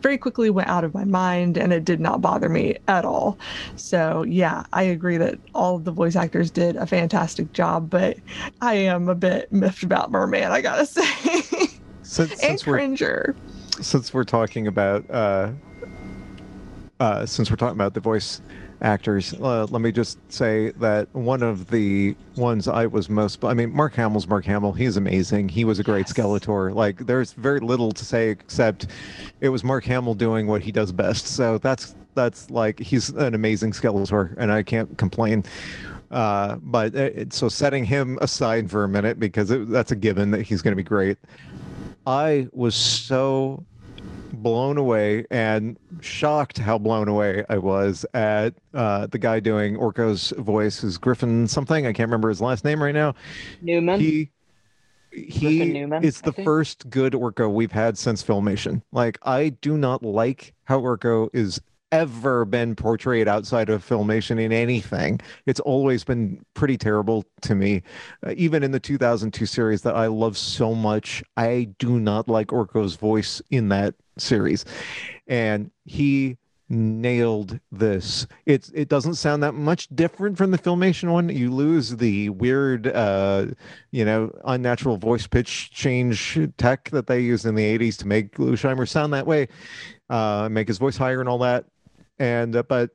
very 0.00 0.18
quickly 0.18 0.50
went 0.50 0.68
out 0.68 0.82
of 0.82 0.94
my 0.94 1.04
mind 1.04 1.56
and 1.56 1.72
it 1.72 1.84
did 1.84 2.00
not 2.00 2.20
bother 2.20 2.48
me 2.48 2.76
at 2.88 3.04
all. 3.04 3.38
So 3.76 4.24
yeah, 4.24 4.64
I 4.72 4.82
agree 4.82 5.18
that 5.18 5.38
all 5.54 5.76
of 5.76 5.84
the 5.84 5.92
voice 5.92 6.16
actors 6.16 6.50
did 6.50 6.76
a 6.76 6.86
fantastic 6.86 7.52
job, 7.52 7.90
but 7.90 8.16
I 8.60 8.74
am 8.74 9.08
a 9.08 9.14
bit 9.14 9.52
miffed 9.52 9.82
about 9.82 10.10
Merman, 10.10 10.50
I 10.50 10.60
gotta 10.60 10.86
say. 10.86 11.04
Since, 12.02 12.32
and 12.32 12.40
since 12.40 12.62
Cringer. 12.64 13.34
We're, 13.76 13.82
since 13.82 14.12
we're 14.12 14.24
talking 14.24 14.66
about 14.66 15.08
uh, 15.10 15.52
uh, 16.98 17.24
since 17.26 17.50
we're 17.50 17.56
talking 17.56 17.76
about 17.76 17.94
the 17.94 18.00
voice 18.00 18.40
actors. 18.80 19.34
Uh, 19.34 19.66
let 19.70 19.80
me 19.80 19.92
just 19.92 20.18
say 20.32 20.70
that 20.72 21.08
one 21.14 21.42
of 21.42 21.70
the 21.70 22.14
ones 22.36 22.68
I 22.68 22.86
was 22.86 23.08
most, 23.08 23.44
I 23.44 23.54
mean, 23.54 23.72
Mark 23.72 23.94
Hamill's 23.94 24.26
Mark 24.26 24.44
Hamill. 24.44 24.72
He's 24.72 24.96
amazing. 24.96 25.48
He 25.48 25.64
was 25.64 25.78
a 25.78 25.82
great 25.82 26.06
yes. 26.06 26.12
Skeletor. 26.12 26.74
Like, 26.74 27.06
there's 27.06 27.32
very 27.32 27.60
little 27.60 27.92
to 27.92 28.04
say 28.04 28.30
except 28.30 28.86
it 29.40 29.48
was 29.50 29.64
Mark 29.64 29.84
Hamill 29.84 30.14
doing 30.14 30.46
what 30.46 30.62
he 30.62 30.72
does 30.72 30.92
best. 30.92 31.26
So 31.26 31.58
that's 31.58 31.94
that's 32.14 32.50
like 32.50 32.78
he's 32.78 33.10
an 33.10 33.34
amazing 33.34 33.72
Skeletor, 33.72 34.34
and 34.36 34.50
I 34.52 34.62
can't 34.62 34.96
complain. 34.98 35.44
Uh, 36.10 36.56
but 36.56 36.94
it, 36.94 37.32
uh, 37.32 37.34
so 37.34 37.48
setting 37.48 37.84
him 37.84 38.18
aside 38.20 38.68
for 38.70 38.82
a 38.82 38.88
minute 38.88 39.20
because 39.20 39.50
it, 39.50 39.68
that's 39.68 39.92
a 39.92 39.96
given 39.96 40.32
that 40.32 40.42
he's 40.42 40.60
going 40.60 40.72
to 40.72 40.76
be 40.76 40.82
great. 40.82 41.18
I 42.06 42.48
was 42.52 42.74
so 42.74 43.64
blown 44.32 44.78
away 44.78 45.26
and 45.30 45.78
shocked 46.00 46.58
how 46.58 46.78
blown 46.78 47.08
away 47.08 47.44
I 47.48 47.58
was 47.58 48.04
at 48.14 48.54
uh, 48.74 49.06
the 49.06 49.18
guy 49.18 49.40
doing 49.40 49.76
Orko's 49.76 50.32
voice, 50.38 50.80
who's 50.80 50.98
Griffin 50.98 51.48
something. 51.48 51.86
I 51.86 51.92
can't 51.92 52.08
remember 52.08 52.28
his 52.28 52.40
last 52.40 52.64
name 52.64 52.82
right 52.82 52.94
now. 52.94 53.14
Newman. 53.62 54.00
He 54.00 54.30
he 55.12 55.72
Newman, 55.72 56.04
is 56.04 56.20
the 56.20 56.32
first 56.32 56.88
good 56.88 57.14
Orko 57.14 57.52
we've 57.52 57.72
had 57.72 57.98
since 57.98 58.22
Filmation. 58.22 58.82
Like 58.92 59.18
I 59.22 59.50
do 59.60 59.76
not 59.76 60.02
like 60.02 60.54
how 60.64 60.80
Orko 60.80 61.28
is 61.32 61.60
ever 61.92 62.44
been 62.44 62.76
portrayed 62.76 63.28
outside 63.28 63.68
of 63.68 63.86
filmation 63.86 64.40
in 64.40 64.52
anything. 64.52 65.20
It's 65.46 65.60
always 65.60 66.04
been 66.04 66.44
pretty 66.54 66.76
terrible 66.76 67.24
to 67.42 67.54
me. 67.54 67.82
Uh, 68.24 68.34
even 68.36 68.62
in 68.62 68.70
the 68.70 68.80
2002 68.80 69.46
series 69.46 69.82
that 69.82 69.96
I 69.96 70.06
love 70.06 70.36
so 70.36 70.74
much, 70.74 71.22
I 71.36 71.68
do 71.78 71.98
not 71.98 72.28
like 72.28 72.48
Orko's 72.48 72.96
voice 72.96 73.42
in 73.50 73.68
that 73.70 73.94
series. 74.20 74.64
And 75.26 75.70
he 75.84 76.38
nailed 76.70 77.58
this. 77.72 78.26
It's 78.46 78.70
it 78.70 78.88
doesn't 78.88 79.16
sound 79.16 79.42
that 79.42 79.54
much 79.54 79.88
different 79.94 80.38
from 80.38 80.52
the 80.52 80.58
filmation 80.58 81.10
one. 81.10 81.28
You 81.28 81.52
lose 81.52 81.96
the 81.96 82.28
weird, 82.30 82.86
uh, 82.86 83.46
you 83.90 84.04
know, 84.04 84.32
unnatural 84.44 84.96
voice 84.96 85.26
pitch 85.26 85.72
change 85.72 86.38
tech 86.56 86.88
that 86.90 87.08
they 87.08 87.20
used 87.20 87.44
in 87.44 87.56
the 87.56 87.78
'80s 87.78 87.98
to 87.98 88.06
make 88.06 88.38
Lou 88.38 88.52
Scheimer 88.52 88.88
sound 88.88 89.12
that 89.12 89.26
way, 89.26 89.48
uh, 90.08 90.48
make 90.50 90.68
his 90.68 90.78
voice 90.78 90.96
higher 90.96 91.20
and 91.20 91.28
all 91.28 91.38
that. 91.38 91.66
And 92.18 92.54
uh, 92.54 92.62
but 92.62 92.90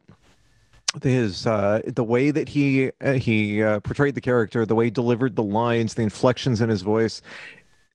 his 1.03 1.45
uh, 1.45 1.81
the 1.85 2.03
way 2.03 2.31
that 2.31 2.47
he 2.47 2.91
uh, 3.01 3.13
he 3.13 3.61
uh, 3.61 3.81
portrayed 3.81 4.15
the 4.15 4.21
character, 4.21 4.65
the 4.65 4.75
way 4.75 4.85
he 4.85 4.91
delivered 4.91 5.35
the 5.35 5.43
lines, 5.43 5.95
the 5.95 6.03
inflections 6.03 6.61
in 6.61 6.69
his 6.69 6.81
voice, 6.81 7.21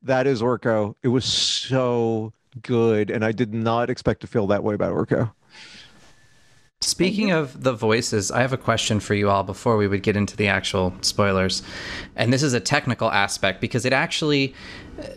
that 0.02 0.26
is 0.26 0.42
Orko. 0.42 0.94
It 1.02 1.08
was 1.08 1.24
so 1.24 2.34
good, 2.62 3.10
and 3.10 3.24
I 3.24 3.32
did 3.32 3.54
not 3.54 3.90
expect 3.90 4.20
to 4.22 4.26
feel 4.26 4.46
that 4.48 4.62
way 4.62 4.74
about 4.74 4.92
Orko. 4.92 5.32
Speaking 6.82 7.30
of 7.30 7.62
the 7.62 7.74
voices, 7.74 8.30
I 8.30 8.40
have 8.40 8.54
a 8.54 8.56
question 8.56 9.00
for 9.00 9.14
you 9.14 9.28
all 9.28 9.42
before 9.42 9.76
we 9.76 9.86
would 9.86 10.02
get 10.02 10.16
into 10.16 10.34
the 10.34 10.48
actual 10.48 10.94
spoilers. 11.02 11.62
And 12.16 12.32
this 12.32 12.42
is 12.42 12.54
a 12.54 12.60
technical 12.60 13.10
aspect 13.10 13.60
because 13.60 13.84
it 13.84 13.92
actually, 13.92 14.54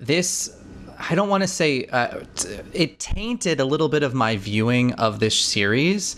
this, 0.02 0.54
I 1.00 1.15
don't 1.15 1.30
want 1.30 1.41
to 1.41 1.48
say, 1.48 1.86
uh, 1.86 2.26
it 2.74 3.00
tainted 3.00 3.62
a 3.62 3.65
little 3.65 3.88
bit 3.88 4.04
of 4.04 4.13
my 4.13 4.36
viewing 4.36 4.91
of 4.96 5.19
this 5.19 5.39
series. 5.39 6.17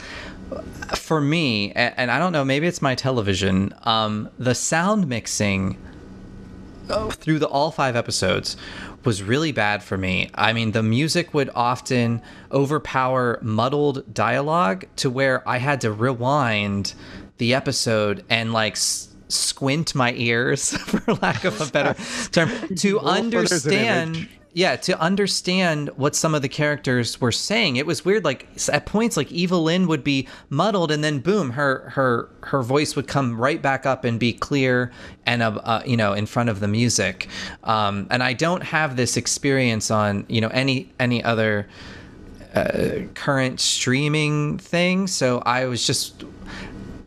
For 0.96 1.22
me, 1.22 1.72
and 1.74 2.10
I 2.10 2.18
don't 2.18 2.32
know, 2.32 2.46
maybe 2.46 2.66
it's 2.66 2.82
my 2.82 2.96
television, 2.96 3.74
um, 3.84 4.30
the 4.38 4.54
sound 4.54 5.08
mixing 5.08 5.78
oh, 6.90 7.10
through 7.10 7.40
the 7.40 7.48
all 7.48 7.72
five 7.72 7.96
episodes 7.96 8.58
was 9.06 9.22
really 9.24 9.52
bad 9.52 9.84
for 9.84 9.98
me. 9.98 10.30
I 10.36 10.54
mean, 10.54 10.72
the 10.72 10.84
music 10.84 11.34
would 11.34 11.50
often 11.56 12.22
overpower 12.52 13.40
muddled 13.42 14.14
dialogue 14.14 14.86
to 14.98 15.10
where 15.10 15.48
I 15.48 15.58
had 15.58 15.82
to 15.82 15.92
rewind 15.92 16.94
the 17.38 17.54
episode 17.54 18.24
and 18.30 18.54
like 18.54 18.74
s- 18.74 19.10
squint 19.28 19.94
my 19.96 20.14
ears, 20.14 20.76
for 20.78 21.14
lack 21.16 21.44
of 21.44 21.60
a 21.62 21.72
better 21.72 21.94
term, 22.32 22.76
to 22.78 23.00
understand 23.00 24.28
yeah 24.56 24.78
to 24.78 24.98
understand 25.02 25.90
what 25.98 26.16
some 26.16 26.34
of 26.34 26.42
the 26.42 26.48
characters 26.48 27.20
were 27.20 27.32
saying 27.32 27.76
it 27.76 27.86
was 27.86 28.06
weird 28.06 28.24
like 28.24 28.48
at 28.72 28.86
points 28.86 29.18
like 29.18 29.30
Evil 29.32 29.64
Lyn 29.64 29.86
would 29.86 30.04
be 30.04 30.28
muddled 30.50 30.92
and 30.92 31.04
then 31.04 31.20
boom 31.20 31.52
her 31.52 31.90
her 31.90 32.30
her 32.42 32.64
voice 32.64 32.96
would 32.96 33.08
come 33.08 33.38
right 33.40 33.62
back 33.62 33.86
up 33.86 34.06
and 34.06 34.18
be 34.18 34.32
clear 34.32 34.92
and 35.26 35.44
uh, 35.44 35.60
uh, 35.64 35.84
you 35.86 35.98
know 35.98 36.14
in 36.14 36.26
front 36.26 36.50
of 36.50 36.62
the 36.62 36.68
music. 36.70 37.28
Um, 37.66 38.08
and 38.10 38.24
i 38.24 38.32
don't 38.32 38.64
have 38.64 38.96
this 38.96 39.18
experience 39.18 39.92
on 39.92 40.26
you 40.30 40.40
know 40.40 40.50
any 40.50 40.90
any 41.00 41.22
other 41.24 41.68
uh, 42.54 43.02
current 43.14 43.60
streaming 43.60 44.58
thing 44.58 45.08
so 45.08 45.40
i 45.40 45.66
was 45.66 45.86
just 45.86 46.24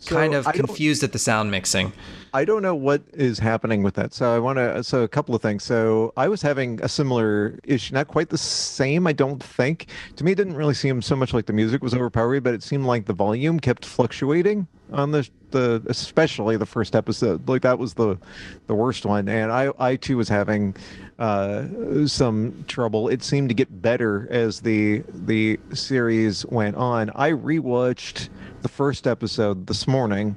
So 0.01 0.15
kind 0.15 0.35
of 0.35 0.45
confused 0.47 1.03
at 1.03 1.13
the 1.13 1.19
sound 1.19 1.51
mixing 1.51 1.93
I 2.35 2.45
don't 2.45 2.63
know 2.63 2.75
what 2.75 3.03
is 3.13 3.39
happening 3.39 3.83
with 3.83 3.95
that. 3.95 4.13
So 4.13 4.35
I 4.35 4.39
want 4.39 4.59
to. 4.59 4.83
So 4.85 5.03
a 5.03 5.09
couple 5.09 5.35
of 5.35 5.43
things. 5.43 5.65
So 5.65 6.13
I 6.17 6.29
was 6.29 6.43
having 6.43 6.81
a 6.83 6.89
similar 6.89 7.59
issue, 7.65 7.95
not 7.95 8.09
quite 8.09 8.29
the 8.29 8.39
same. 8.39 9.07
I 9.07 9.13
don't 9.13 9.43
think. 9.43 9.87
To 10.17 10.25
me, 10.25 10.33
it 10.33 10.35
didn't 10.37 10.57
really 10.57 10.75
seem 10.75 11.03
so 11.03 11.17
much 11.17 11.33
like 11.33 11.47
the 11.47 11.53
music 11.53 11.83
was 11.83 11.95
overpowering, 11.95 12.43
but 12.43 12.55
it 12.55 12.63
seemed 12.63 12.85
like 12.85 13.07
the 13.07 13.13
volume 13.13 13.61
kept 13.61 13.85
fluctuating 13.85 14.67
on 14.93 15.11
the 15.13 15.29
the 15.51 15.83
especially 15.87 16.57
the 16.57 16.67
first 16.67 16.95
episode. 16.95 17.49
Like 17.49 17.63
that 17.63 17.79
was 17.79 17.95
the 17.95 18.19
the 18.67 18.75
worst 18.75 19.07
one, 19.07 19.29
and 19.29 19.51
I 19.51 19.71
I 19.79 19.97
too 19.97 20.17
was 20.17 20.29
having 20.29 20.77
uh, 21.19 22.07
some 22.07 22.65
trouble. 22.69 23.09
It 23.09 23.23
seemed 23.23 23.49
to 23.49 23.55
get 23.55 23.83
better 23.83 24.29
as 24.31 24.61
the 24.61 25.03
the 25.09 25.59
series 25.73 26.45
went 26.47 26.77
on. 26.77 27.11
I 27.15 27.33
rewatched 27.33 28.29
the 28.63 28.69
first 28.69 29.07
episode 29.07 29.67
this 29.67 29.87
morning 29.87 30.37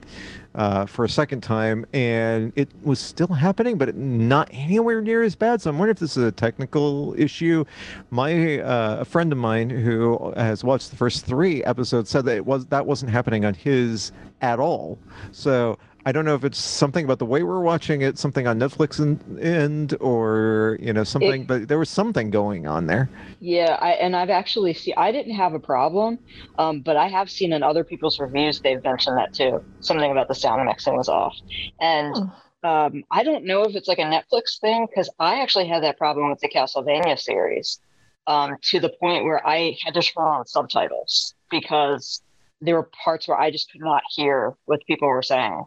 uh, 0.56 0.86
for 0.86 1.06
a 1.06 1.10
second 1.10 1.42
time, 1.42 1.86
and 1.94 2.52
it 2.56 2.70
was 2.84 3.00
still 3.00 3.28
happening, 3.28 3.78
but 3.78 3.96
not 3.96 4.50
anywhere 4.52 5.02
near 5.02 5.24
as 5.24 5.36
bad. 5.36 5.62
So 5.62 5.70
I'm 5.70 5.78
wondering 5.78 5.96
if 5.96 6.00
this 6.00 6.18
is 6.18 6.24
a 6.24 6.32
technical 6.32 7.16
issue. 7.18 7.64
My 8.10 8.60
uh, 8.60 8.98
a 9.02 9.06
friend 9.06 9.32
of 9.32 9.38
mine 9.38 9.70
who 9.70 10.34
has 10.36 10.64
watched 10.64 10.90
the 10.90 10.98
first 10.98 11.26
three 11.26 11.64
episodes 11.64 12.10
said 12.10 12.26
that 12.26 12.36
it 12.36 12.46
was 12.46 12.66
that 12.68 12.86
wasn't 12.86 13.12
happening 13.12 13.46
on 13.46 13.54
his 13.54 14.12
at 14.42 14.60
all. 14.60 14.98
So. 15.32 15.78
I 16.06 16.12
don't 16.12 16.26
know 16.26 16.36
if 16.36 16.44
it's 16.44 16.58
something 16.58 17.06
about 17.06 17.20
the 17.20 17.26
way 17.26 17.44
we're 17.44 17.62
watching 17.62 18.02
it, 18.02 18.18
something 18.18 18.48
on 18.48 18.60
Netflix 18.60 19.00
and, 19.00 19.20
and 19.40 19.96
or 20.00 20.78
you 20.82 20.94
know 20.94 21.04
something, 21.04 21.46
but 21.46 21.68
there 21.68 21.78
was 21.78 21.90
something 21.90 22.32
going 22.32 22.66
on 22.66 22.88
there. 22.88 23.10
Yeah, 23.40 23.78
I, 23.80 23.92
and 23.92 24.16
I've 24.16 24.30
actually 24.30 24.74
seen. 24.74 24.96
I 24.98 25.12
didn't 25.12 25.36
have 25.36 25.54
a 25.54 25.60
problem, 25.60 26.18
um, 26.58 26.82
but 26.82 26.98
I 26.98 27.08
have 27.08 27.30
seen 27.30 27.54
in 27.54 27.62
other 27.62 27.84
people's 27.84 28.20
reviews 28.20 28.60
they've 28.60 28.84
mentioned 28.84 29.18
that 29.18 29.34
too. 29.34 29.64
Something 29.82 30.12
about 30.12 30.28
the 30.28 30.36
sound 30.36 30.66
mixing 30.66 30.98
was 30.98 31.08
off, 31.08 31.38
and 31.80 32.16
um, 32.64 33.04
I 33.12 33.24
don't 33.24 33.46
know 33.46 33.64
if 33.64 33.76
it's 33.76 33.88
like 33.88 34.00
a 34.00 34.04
Netflix 34.04 34.60
thing 34.60 34.88
because 34.88 35.10
I 35.20 35.42
actually 35.42 35.68
had 35.68 35.84
that 35.84 35.98
problem 35.98 36.30
with 36.30 36.40
the 36.40 36.50
Castlevania 36.50 37.20
series, 37.20 37.80
um, 38.28 38.58
to 38.64 38.80
the 38.80 38.90
point 38.90 39.24
where 39.24 39.46
I 39.48 39.78
had 39.84 39.94
to 39.96 40.02
turn 40.02 40.26
on 40.26 40.46
subtitles 40.48 41.34
because 41.50 42.22
there 42.62 42.76
were 42.76 42.90
parts 43.04 43.28
where 43.28 43.40
I 43.40 43.52
just 43.52 43.72
could 43.72 43.82
not 43.82 44.04
hear 44.16 44.56
what 44.66 44.86
people 44.86 45.08
were 45.08 45.24
saying. 45.24 45.66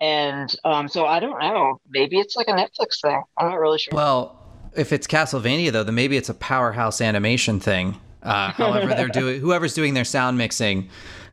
And 0.00 0.54
um, 0.64 0.88
so 0.88 1.06
I 1.06 1.20
don't 1.20 1.38
know. 1.38 1.80
Maybe 1.90 2.18
it's 2.18 2.36
like 2.36 2.48
a 2.48 2.52
Netflix 2.52 3.00
thing. 3.02 3.22
I'm 3.36 3.50
not 3.50 3.60
really 3.60 3.78
sure. 3.78 3.94
Well, 3.94 4.36
if 4.74 4.92
it's 4.92 5.06
Castlevania 5.06 5.72
though, 5.72 5.84
then 5.84 5.94
maybe 5.94 6.16
it's 6.16 6.28
a 6.28 6.34
powerhouse 6.34 7.00
animation 7.00 7.60
thing. 7.60 8.00
Uh, 8.22 8.50
however, 8.52 8.94
they're 8.94 9.08
doing 9.08 9.40
whoever's 9.40 9.74
doing 9.74 9.94
their 9.94 10.04
sound 10.04 10.38
mixing. 10.38 10.88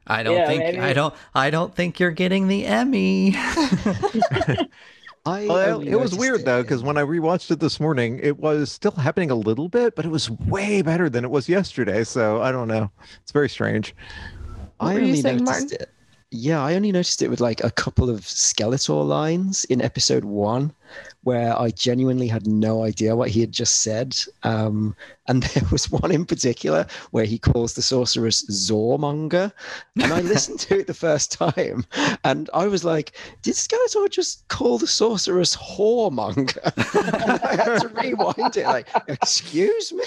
I 0.06 0.24
don't 0.24 0.38
Yeah, 0.38 0.48
think 0.48 0.64
maybe. 0.64 0.80
I 0.80 0.94
don't 0.94 1.14
I 1.34 1.50
don't 1.50 1.74
think 1.74 2.00
you're 2.00 2.12
getting 2.12 2.48
the 2.48 2.66
Emmy. 2.66 3.36
I 5.26 5.46
Well, 5.46 5.76
only 5.76 5.88
it 5.88 5.96
was 6.00 6.12
noticed 6.12 6.20
weird 6.20 6.46
though 6.46 6.62
because 6.62 6.84
when 6.84 6.98
I 6.98 7.02
rewatched 7.04 7.52
it 7.52 7.60
this 7.60 7.80
morning, 7.80 8.20
it 8.24 8.38
was 8.38 8.72
still 8.72 8.92
happening 8.92 9.30
a 9.30 9.36
little 9.36 9.68
bit, 9.68 9.96
but 9.96 10.06
it 10.06 10.12
was 10.12 10.30
way 10.30 10.82
better 10.82 11.10
than 11.10 11.26
it 11.26 11.32
was 11.32 11.50
yesterday. 11.50 12.04
So 12.06 12.42
I 12.42 12.52
don't 12.52 12.68
know. 12.70 12.90
It's 13.22 13.32
very 13.34 13.50
strange. 13.50 13.94
What 14.80 14.92
I 14.92 14.94
were 14.94 15.00
you 15.00 15.06
only 15.08 15.22
saying, 15.22 15.44
noticed 15.44 15.74
it. 15.74 15.90
Yeah, 16.30 16.62
I 16.62 16.76
only 16.76 16.92
noticed 16.92 17.22
it 17.22 17.30
with 17.30 17.40
like 17.40 17.64
a 17.64 17.72
couple 17.72 18.10
of 18.10 18.22
Skeletor 18.22 19.08
lines 19.08 19.64
in 19.66 19.82
episode 19.82 20.26
one, 20.26 20.74
where 21.24 21.58
I 21.58 21.70
genuinely 21.72 22.28
had 22.28 22.48
no 22.48 22.84
idea 22.84 23.16
what 23.16 23.30
he 23.30 23.40
had 23.40 23.54
just 23.54 23.82
said. 23.82 24.18
Um, 24.44 24.94
and 25.28 25.44
there 25.54 25.64
was 25.72 25.90
one 25.92 26.12
in 26.12 26.26
particular 26.26 26.86
where 27.12 27.26
he 27.26 27.38
calls 27.38 27.74
the 27.74 27.82
sorceress 27.82 28.44
Zormonger, 28.50 29.52
and 30.02 30.14
I 30.14 30.22
listened 30.22 30.60
to 30.62 30.80
it 30.80 30.88
the 30.88 30.94
first 30.94 31.32
time, 31.32 31.86
and 32.24 32.50
I 32.54 32.68
was 32.68 32.84
like, 32.84 33.14
"Did 33.42 33.56
Skeletor 33.56 34.10
just 34.10 34.48
call 34.48 34.78
the 34.78 34.88
sorceress 34.88 35.56
Whoremonger?" 35.56 36.58
and 37.26 37.42
I 37.42 37.56
had 37.64 37.82
to 37.82 37.88
rewind 37.90 38.58
it, 38.58 38.66
like, 38.66 38.88
"Excuse 39.08 39.92
me." 39.94 40.04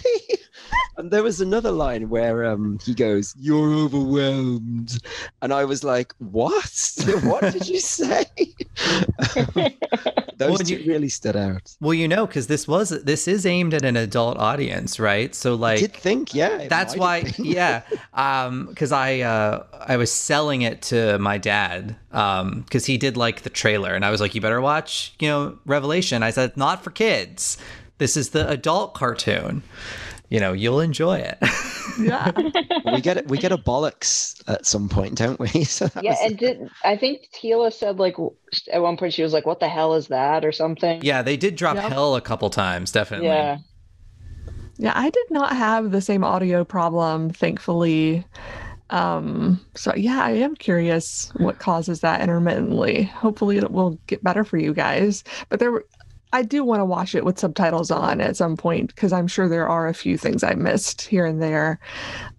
And 0.96 1.10
there 1.10 1.22
was 1.22 1.40
another 1.40 1.70
line 1.70 2.08
where 2.08 2.44
um, 2.44 2.78
he 2.84 2.94
goes, 2.94 3.34
"You're 3.38 3.72
overwhelmed," 3.74 4.98
and 5.42 5.52
I 5.52 5.64
was 5.64 5.82
like, 5.84 6.14
"What? 6.18 6.70
what 7.22 7.52
did 7.52 7.68
you 7.68 7.80
say?" 7.80 8.24
Those 10.36 10.48
Well, 10.50 10.58
two 10.58 10.76
you- 10.76 10.90
really 10.90 11.08
stood 11.10 11.36
out. 11.36 11.74
well, 11.80 11.92
you 11.92 12.08
know, 12.08 12.26
because 12.26 12.46
this 12.46 12.66
was 12.66 12.88
this 13.04 13.28
is 13.28 13.44
aimed 13.44 13.74
at 13.74 13.84
an 13.84 13.96
adult 13.96 14.38
audience, 14.38 14.98
right? 14.98 15.09
So 15.34 15.52
I 15.54 15.56
like 15.56 15.78
did 15.80 15.92
think, 15.94 16.34
yeah. 16.34 16.66
that's 16.68 16.96
why 16.96 17.20
have 17.20 17.38
yeah 17.38 17.82
um 18.14 18.66
because 18.66 18.92
i 18.92 19.20
uh 19.20 19.64
i 19.86 19.96
was 19.96 20.10
selling 20.12 20.62
it 20.62 20.82
to 20.82 21.18
my 21.18 21.38
dad 21.38 21.96
um 22.12 22.60
because 22.62 22.86
he 22.86 22.96
did 22.98 23.16
like 23.16 23.42
the 23.42 23.50
trailer 23.50 23.94
and 23.94 24.04
i 24.04 24.10
was 24.10 24.20
like 24.20 24.34
you 24.34 24.40
better 24.40 24.60
watch 24.60 25.14
you 25.20 25.28
know 25.28 25.58
revelation 25.66 26.22
i 26.22 26.30
said 26.30 26.56
not 26.56 26.82
for 26.84 26.90
kids 26.90 27.56
this 27.98 28.16
is 28.16 28.30
the 28.30 28.48
adult 28.48 28.94
cartoon 28.94 29.62
you 30.28 30.38
know 30.40 30.52
you'll 30.52 30.80
enjoy 30.80 31.18
it 31.18 31.38
Yeah. 31.98 32.30
we 32.84 33.00
get 33.00 33.26
we 33.28 33.36
get 33.36 33.52
a 33.52 33.58
bollocks 33.58 34.40
at 34.48 34.64
some 34.64 34.88
point, 34.88 35.16
don't 35.16 35.38
we? 35.40 35.48
So 35.64 35.88
yeah, 36.00 36.16
and 36.22 36.38
did 36.38 36.70
I 36.84 36.96
think 36.96 37.28
Teela 37.34 37.70
said 37.72 37.98
like 37.98 38.14
at 38.72 38.80
one 38.80 38.96
point 38.96 39.12
she 39.12 39.22
was 39.22 39.32
like, 39.34 39.44
"What 39.44 39.60
the 39.60 39.68
hell 39.68 39.94
is 39.94 40.06
that?" 40.08 40.44
or 40.44 40.52
something. 40.52 41.00
yeah 41.02 41.20
they 41.22 41.36
did 41.36 41.56
drop 41.56 41.76
Yep. 41.76 41.92
hell 41.92 42.14
a 42.16 42.20
couple 42.20 42.48
times 42.48 42.92
definitely 42.92 43.26
Yeah. 43.28 43.58
Yeah, 44.80 44.94
I 44.96 45.10
did 45.10 45.30
not 45.30 45.54
have 45.54 45.90
the 45.90 46.00
same 46.00 46.24
audio 46.24 46.64
problem, 46.64 47.28
thankfully. 47.28 48.24
Um, 48.88 49.60
so 49.74 49.94
yeah, 49.94 50.24
I 50.24 50.30
am 50.30 50.56
curious 50.56 51.30
what 51.36 51.58
causes 51.58 52.00
that 52.00 52.22
intermittently. 52.22 53.02
Hopefully 53.04 53.58
it 53.58 53.70
will 53.70 53.98
get 54.06 54.24
better 54.24 54.42
for 54.42 54.56
you 54.56 54.72
guys. 54.72 55.22
But 55.50 55.60
there 55.60 55.82
I 56.32 56.42
do 56.42 56.64
want 56.64 56.80
to 56.80 56.86
watch 56.86 57.14
it 57.14 57.26
with 57.26 57.38
subtitles 57.38 57.90
on 57.90 58.22
at 58.22 58.38
some 58.38 58.56
point 58.56 58.94
because 58.94 59.12
I'm 59.12 59.26
sure 59.26 59.50
there 59.50 59.68
are 59.68 59.86
a 59.86 59.92
few 59.92 60.16
things 60.16 60.42
I 60.42 60.54
missed 60.54 61.02
here 61.02 61.26
and 61.26 61.42
there. 61.42 61.78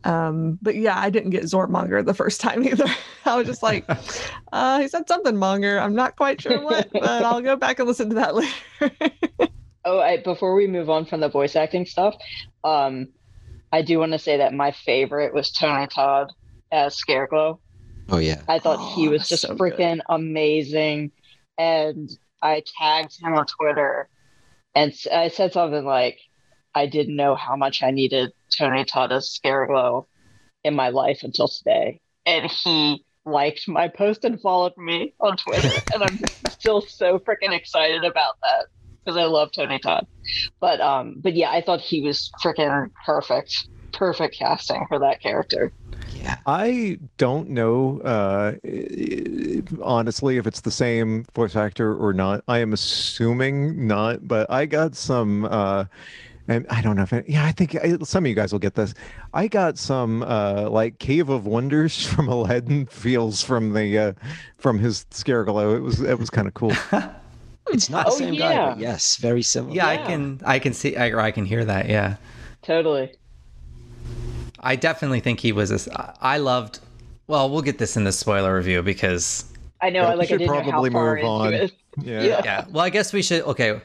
Um, 0.04 0.58
but 0.64 0.76
yeah, 0.76 0.98
I 0.98 1.12
didn't 1.12 1.30
get 1.30 1.44
Zortmonger 1.44 2.04
the 2.04 2.16
first 2.16 2.42
time 2.42 2.64
either. 2.68 2.88
I 3.26 3.36
was 3.36 3.46
just 3.46 3.62
like, 3.62 3.86
uh, 4.52 4.80
he 4.80 4.88
said 4.88 5.08
something 5.08 5.36
monger. 5.36 5.80
I'm 5.80 5.94
not 5.94 6.16
quite 6.16 6.42
sure 6.42 6.60
what, 6.64 6.90
but 6.92 7.04
I'll 7.04 7.42
go 7.42 7.56
back 7.56 7.78
and 7.78 7.88
listen 7.88 8.10
to 8.10 8.16
that 8.16 8.34
later. 8.82 9.52
Oh, 9.86 10.00
I, 10.00 10.18
before 10.22 10.54
we 10.56 10.68
move 10.68 10.90
on 10.90 11.06
from 11.06 11.20
the 11.22 11.30
voice 11.30 11.56
acting 11.56 11.86
stuff, 11.86 12.16
um, 12.64 13.08
I 13.72 13.82
do 13.82 14.00
want 14.00 14.12
to 14.12 14.20
say 14.20 14.38
that 14.38 14.54
my 14.54 14.72
favorite 14.72 15.34
was 15.34 15.52
Tony 15.52 15.88
Todd 15.88 16.32
as 16.72 16.96
Scareglow. 16.98 17.60
Oh 18.10 18.18
yeah. 18.18 18.42
I 18.48 18.60
thought 18.60 18.94
he 18.96 19.08
Oh, 19.08 19.12
was 19.12 19.28
just 19.28 19.44
so 19.44 19.56
good. 19.56 19.74
freaking 19.78 20.00
amazing. 20.10 21.12
And 21.58 22.10
I 22.42 22.64
tagged 22.80 23.20
him 23.22 23.34
on 23.34 23.46
Twitter 23.46 24.10
and 24.76 24.94
I 25.12 25.30
said 25.30 25.54
something 25.54 25.86
like, 25.86 26.20
I 26.76 26.86
didn't 26.86 27.16
know 27.16 27.36
how 27.36 27.56
much 27.56 27.84
I 27.84 27.92
needed 27.92 28.32
Tony 28.58 28.86
Todd 28.86 29.12
as 29.12 29.30
Scareglow 29.30 30.06
in 30.64 30.76
my 30.76 30.90
life 30.90 31.24
until 31.24 31.48
today. 31.48 32.00
And 32.26 32.50
he 32.50 33.04
liked 33.26 33.68
my 33.68 33.88
post 33.88 34.26
and 34.26 34.40
followed 34.42 34.74
me 34.78 35.14
on 35.20 35.38
Twitter. 35.38 35.72
and 35.94 36.04
I'm 36.04 36.20
still 36.50 36.82
so 36.82 37.20
freaking 37.20 37.52
excited 37.56 38.04
about 38.04 38.36
that 38.44 38.66
because 39.04 39.18
I 39.18 39.26
love 39.26 39.52
Tony 39.52 39.80
Todd. 39.80 40.08
But 40.60 40.82
um, 40.82 41.16
but 41.18 41.34
yeah, 41.34 41.52
I 41.52 41.62
thought 41.62 41.82
he 41.82 42.02
was 42.02 42.32
freaking 42.44 42.92
perfect. 43.06 43.68
Perfect 43.94 44.36
casting 44.36 44.86
for 44.88 45.00
that 45.00 45.22
character. 45.22 45.74
Yeah. 46.16 46.38
I 46.46 47.00
don't 47.18 47.50
know, 47.50 48.00
uh, 48.02 48.54
honestly, 49.82 50.38
if 50.38 50.46
it's 50.46 50.62
the 50.62 50.72
same 50.72 51.26
voice 51.34 51.56
actor 51.56 51.96
or 51.96 52.14
not. 52.14 52.44
I 52.48 52.60
am 52.60 52.74
assuming 52.74 53.88
not, 53.88 54.28
but 54.28 54.50
I 54.50 54.66
got 54.66 54.96
some, 54.96 55.46
uh, 55.46 55.86
and 56.48 56.68
I 56.70 56.82
don't 56.82 56.96
know 56.96 57.04
if, 57.04 57.14
it, 57.14 57.28
yeah, 57.28 57.46
I 57.46 57.52
think 57.52 57.76
I, 57.76 57.98
some 58.04 58.26
of 58.26 58.30
you 58.30 58.36
guys 58.36 58.52
will 58.52 58.60
get 58.60 58.76
this. 58.76 58.94
I 59.34 59.48
got 59.48 59.78
some, 59.78 60.24
uh, 60.24 60.70
like 60.70 61.00
Cave 61.00 61.30
of 61.30 61.46
Wonders 61.46 62.06
from 62.06 62.28
Aladdin 62.30 62.86
feels 62.86 63.42
from 63.42 63.74
the, 63.74 63.98
uh, 63.98 64.14
from 64.58 64.80
his 64.80 65.06
Scareglow. 65.12 65.76
It 65.76 65.82
was, 65.82 66.02
it 66.02 66.20
was 66.20 66.30
kind 66.30 66.48
of 66.48 66.54
cool. 66.54 66.74
It's 67.70 67.90
not 67.90 68.06
the 68.08 68.12
Oh, 68.12 68.16
same 68.16 68.36
guy, 68.36 68.70
but 68.72 68.80
yes, 68.80 69.18
very 69.18 69.42
similar. 69.42 69.76
Yeah, 69.76 69.88
I 69.88 69.98
can 69.98 70.42
I 70.46 70.60
can 70.60 70.74
see 70.74 70.96
I, 70.98 71.10
or 71.10 71.20
I 71.22 71.32
can 71.32 71.46
hear 71.46 71.64
that. 71.66 71.88
Yeah, 71.90 72.16
Totally. 72.62 73.14
I 74.60 74.76
definitely 74.76 75.20
think 75.22 75.40
he 75.40 75.52
was. 75.52 75.72
A, 75.88 76.14
I 76.22 76.38
loved. 76.38 76.80
Well, 77.28 77.50
we'll 77.50 77.62
get 77.62 77.78
this 77.78 77.96
in 77.98 78.04
the 78.04 78.12
spoiler 78.12 78.56
review 78.56 78.82
because 78.84 79.46
I 79.82 79.90
know. 79.90 80.02
Yeah, 80.02 80.08
I 80.08 80.12
we 80.12 80.18
like. 80.18 80.26
I 80.26 80.30
should 80.30 80.40
didn't 80.40 80.54
know 80.56 80.62
how 80.62 80.70
probably 80.72 80.90
far 80.92 81.16
move 81.16 81.18
into 81.20 81.28
on. 81.28 81.54
Yeah. 81.54 82.22
Yeah. 82.24 82.42
yeah. 82.44 82.66
Well, 82.70 82.84
I 82.84 82.90
guess 82.90 83.14
we 83.14 83.22
should. 83.22 83.44
Okay, 83.44 83.80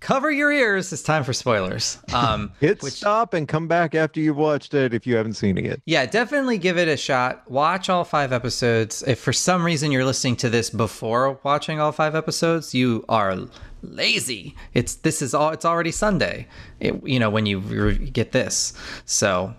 cover 0.00 0.30
your 0.30 0.52
ears. 0.52 0.92
It's 0.92 1.02
time 1.02 1.24
for 1.24 1.32
spoilers. 1.32 1.98
Um, 2.14 2.52
Hit 2.60 2.82
which- 2.82 2.94
stop 2.94 3.34
and 3.34 3.46
come 3.48 3.66
back 3.68 3.94
after 3.94 4.20
you've 4.20 4.36
watched 4.36 4.74
it 4.74 4.94
if 4.94 5.06
you 5.06 5.16
haven't 5.16 5.34
seen 5.34 5.58
it 5.58 5.64
yet. 5.64 5.80
Yeah, 5.86 6.06
definitely 6.06 6.58
give 6.58 6.78
it 6.78 6.88
a 6.88 6.96
shot. 6.96 7.48
Watch 7.50 7.88
all 7.88 8.04
five 8.04 8.32
episodes. 8.32 9.02
If 9.06 9.18
for 9.20 9.32
some 9.32 9.64
reason 9.64 9.90
you're 9.92 10.04
listening 10.04 10.36
to 10.36 10.50
this 10.50 10.70
before 10.70 11.38
watching 11.42 11.80
all 11.80 11.92
five 11.92 12.14
episodes, 12.14 12.74
you 12.74 13.04
are 13.08 13.36
lazy. 13.82 14.54
It's 14.74 14.96
this 14.96 15.22
is 15.22 15.34
all. 15.34 15.50
It's 15.50 15.64
already 15.64 15.90
Sunday. 15.92 16.46
It, 16.80 17.00
you 17.06 17.18
know 17.18 17.30
when 17.30 17.46
you 17.46 17.58
re- 17.60 17.96
get 17.98 18.32
this. 18.32 18.72
So 19.04 19.54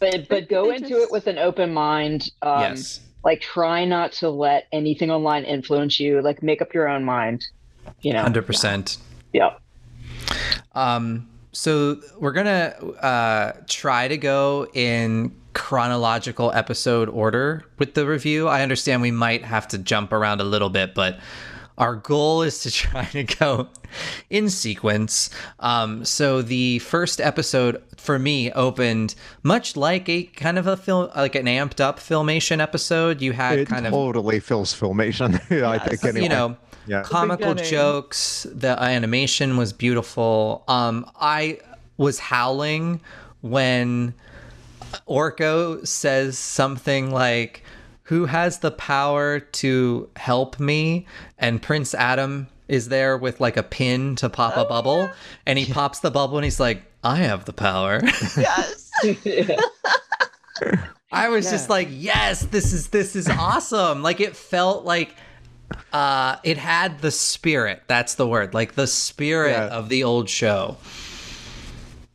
But 0.00 0.28
but 0.28 0.48
go 0.48 0.68
They 0.68 0.76
into 0.76 0.88
just- 0.90 1.02
it 1.02 1.10
with 1.12 1.26
an 1.26 1.38
open 1.38 1.72
mind. 1.72 2.30
Um, 2.42 2.60
yes, 2.60 3.00
Like 3.24 3.40
try 3.40 3.84
not 3.84 4.12
to 4.14 4.28
let 4.30 4.66
anything 4.72 5.10
online 5.10 5.44
influence 5.44 5.98
you. 6.00 6.20
Like 6.22 6.42
make 6.42 6.60
up 6.62 6.74
your 6.74 6.88
own 6.88 7.04
mind. 7.04 7.46
You 8.00 8.12
know. 8.12 8.22
hundred 8.22 8.46
percent. 8.46 8.98
Yeah. 9.32 9.54
Um, 10.74 11.28
so 11.52 12.00
we're 12.18 12.32
gonna 12.32 12.74
uh, 13.00 13.52
try 13.68 14.08
to 14.08 14.16
go 14.16 14.66
in 14.74 15.34
chronological 15.54 16.50
episode 16.52 17.08
order 17.08 17.64
with 17.78 17.94
the 17.94 18.06
review. 18.06 18.48
I 18.48 18.62
understand 18.62 19.02
we 19.02 19.10
might 19.10 19.44
have 19.44 19.68
to 19.68 19.78
jump 19.78 20.12
around 20.12 20.40
a 20.40 20.44
little 20.44 20.70
bit, 20.70 20.94
but 20.94 21.18
our 21.78 21.96
goal 21.96 22.42
is 22.42 22.60
to 22.60 22.70
try 22.70 23.04
to 23.06 23.24
go 23.24 23.68
in 24.30 24.48
sequence. 24.48 25.30
Um, 25.58 26.04
so 26.04 26.40
the 26.40 26.78
first 26.80 27.20
episode 27.20 27.82
for 27.96 28.18
me 28.18 28.50
opened 28.52 29.14
much 29.42 29.76
like 29.76 30.08
a 30.08 30.24
kind 30.24 30.58
of 30.58 30.66
a 30.66 30.76
film, 30.76 31.10
like 31.14 31.34
an 31.34 31.46
amped 31.46 31.80
up 31.80 31.98
filmation 31.98 32.60
episode. 32.60 33.20
You 33.20 33.32
had 33.32 33.58
It 33.58 33.68
kind 33.68 33.86
of 33.86 33.92
totally 33.92 34.40
feels 34.40 34.74
filmation. 34.74 35.34
I 35.64 35.78
think 35.78 36.04
anyway. 36.04 36.22
you 36.22 36.28
know 36.28 36.56
Yeah. 36.86 37.02
comical 37.02 37.54
beginning. 37.54 37.70
jokes 37.70 38.46
the 38.50 38.80
animation 38.80 39.56
was 39.56 39.72
beautiful 39.72 40.64
um 40.68 41.08
i 41.20 41.58
was 41.96 42.18
howling 42.18 43.00
when 43.40 44.14
orko 45.08 45.86
says 45.86 46.38
something 46.38 47.10
like 47.12 47.62
who 48.04 48.26
has 48.26 48.58
the 48.58 48.70
power 48.72 49.40
to 49.40 50.08
help 50.16 50.58
me 50.58 51.06
and 51.38 51.62
prince 51.62 51.94
adam 51.94 52.48
is 52.68 52.88
there 52.88 53.16
with 53.16 53.40
like 53.40 53.56
a 53.56 53.62
pin 53.62 54.16
to 54.16 54.28
pop 54.28 54.56
a 54.56 54.64
bubble 54.64 55.10
and 55.46 55.58
he 55.58 55.72
pops 55.72 56.00
the 56.00 56.10
bubble 56.10 56.36
and 56.38 56.44
he's 56.44 56.60
like 56.60 56.82
i 57.04 57.16
have 57.16 57.44
the 57.44 57.52
power 57.52 58.00
Yes. 58.36 58.90
I 61.14 61.28
was 61.28 61.50
just 61.50 61.68
like, 61.68 61.88
yes, 61.90 62.42
this 62.46 62.72
is 62.72 62.88
this 62.88 63.14
is 63.16 63.28
awesome. 63.28 64.02
like 64.02 64.20
it 64.20 64.34
felt 64.34 64.84
like 64.84 65.14
uh 65.92 66.36
it 66.44 66.58
had 66.58 67.00
the 67.00 67.10
spirit. 67.10 67.82
That's 67.86 68.14
the 68.14 68.26
word. 68.26 68.54
Like 68.54 68.74
the 68.74 68.86
spirit 68.86 69.52
Yeah. 69.52 69.66
of 69.68 69.88
the 69.88 70.04
old 70.04 70.28
show. 70.28 70.76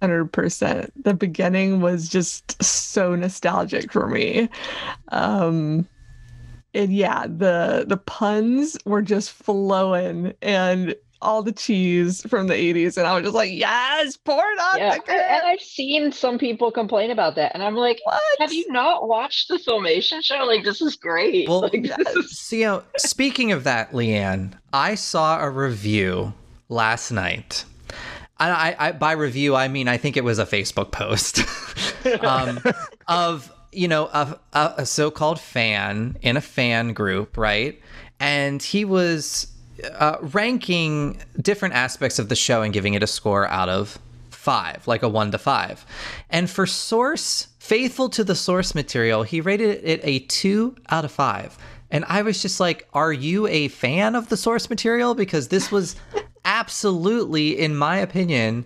Hundred 0.01 0.31
percent. 0.31 0.91
The 1.03 1.13
beginning 1.13 1.81
was 1.81 2.07
just 2.07 2.61
so 2.63 3.15
nostalgic 3.15 3.91
for 3.91 4.07
me. 4.07 4.49
Um 5.09 5.87
and 6.73 6.93
yeah, 6.93 7.25
the 7.25 7.85
the 7.87 7.97
puns 7.97 8.77
were 8.85 9.01
just 9.01 9.31
flowing 9.31 10.33
and 10.41 10.95
all 11.21 11.41
the 11.43 11.51
cheese 11.51 12.21
from 12.27 12.47
the 12.47 12.53
80s 12.53 12.97
and 12.97 13.07
I 13.07 13.15
was 13.15 13.23
just 13.23 13.35
like, 13.35 13.51
yes, 13.51 14.17
pour 14.17 14.43
it 14.43 14.59
on 14.59 14.77
yeah. 14.77 14.95
the 14.97 15.11
And, 15.11 15.21
and 15.21 15.43
I've 15.45 15.61
seen 15.61 16.11
some 16.11 16.37
people 16.37 16.71
complain 16.71 17.11
about 17.11 17.35
that, 17.35 17.53
and 17.53 17.63
I'm 17.63 17.75
like, 17.75 17.99
What? 18.03 18.21
have 18.39 18.53
you 18.53 18.65
not 18.71 19.07
watched 19.07 19.47
the 19.47 19.55
filmation 19.57 20.23
show? 20.23 20.43
Like 20.45 20.63
this 20.63 20.81
is 20.81 20.95
great. 20.95 21.47
Well, 21.49 21.61
like, 21.61 21.83
this 21.83 21.91
uh, 21.91 22.19
is- 22.19 22.39
So, 22.39 22.55
you 22.55 22.67
uh, 22.67 22.77
know, 22.77 22.83
speaking 22.97 23.51
of 23.51 23.63
that, 23.63 23.91
Leanne, 23.91 24.53
I 24.73 24.95
saw 24.95 25.41
a 25.41 25.49
review 25.49 26.33
last 26.69 27.11
night. 27.11 27.65
I, 28.39 28.49
I, 28.49 28.87
I 28.87 28.91
by 28.91 29.13
review 29.13 29.55
I 29.55 29.67
mean 29.67 29.87
I 29.87 29.97
think 29.97 30.15
it 30.15 30.23
was 30.23 30.37
a 30.39 30.45
Facebook 30.45 30.91
post 30.91 31.39
um, 32.23 32.59
of 33.07 33.51
you 33.71 33.87
know 33.87 34.05
a, 34.07 34.39
a, 34.53 34.57
uh, 34.57 34.73
a 34.77 34.85
so-called 34.85 35.39
fan 35.39 36.17
in 36.21 36.37
a 36.37 36.41
fan 36.41 36.93
group, 36.93 37.37
right? 37.37 37.79
And 38.19 38.61
he 38.61 38.85
was 38.85 39.47
uh, 39.83 40.17
ranking 40.21 41.19
different 41.41 41.75
aspects 41.75 42.19
of 42.19 42.29
the 42.29 42.35
show 42.35 42.61
and 42.61 42.73
giving 42.73 42.93
it 42.93 43.03
a 43.03 43.07
score 43.07 43.47
out 43.47 43.69
of 43.69 43.99
five, 44.29 44.87
like 44.87 45.03
a 45.03 45.09
one 45.09 45.31
to 45.31 45.37
five. 45.37 45.85
And 46.29 46.49
for 46.49 46.65
source, 46.65 47.47
faithful 47.59 48.09
to 48.09 48.23
the 48.23 48.35
source 48.35 48.73
material, 48.73 49.23
he 49.23 49.41
rated 49.41 49.83
it 49.83 49.99
a 50.03 50.19
two 50.19 50.75
out 50.89 51.05
of 51.05 51.11
five. 51.11 51.57
And 51.91 52.05
I 52.07 52.21
was 52.21 52.41
just 52.41 52.59
like, 52.59 52.87
are 52.93 53.13
you 53.13 53.47
a 53.47 53.67
fan 53.69 54.15
of 54.15 54.29
the 54.29 54.37
source 54.37 54.69
material? 54.69 55.15
Because 55.15 55.49
this 55.49 55.71
was 55.71 55.95
absolutely, 56.45 57.59
in 57.59 57.75
my 57.75 57.97
opinion, 57.97 58.65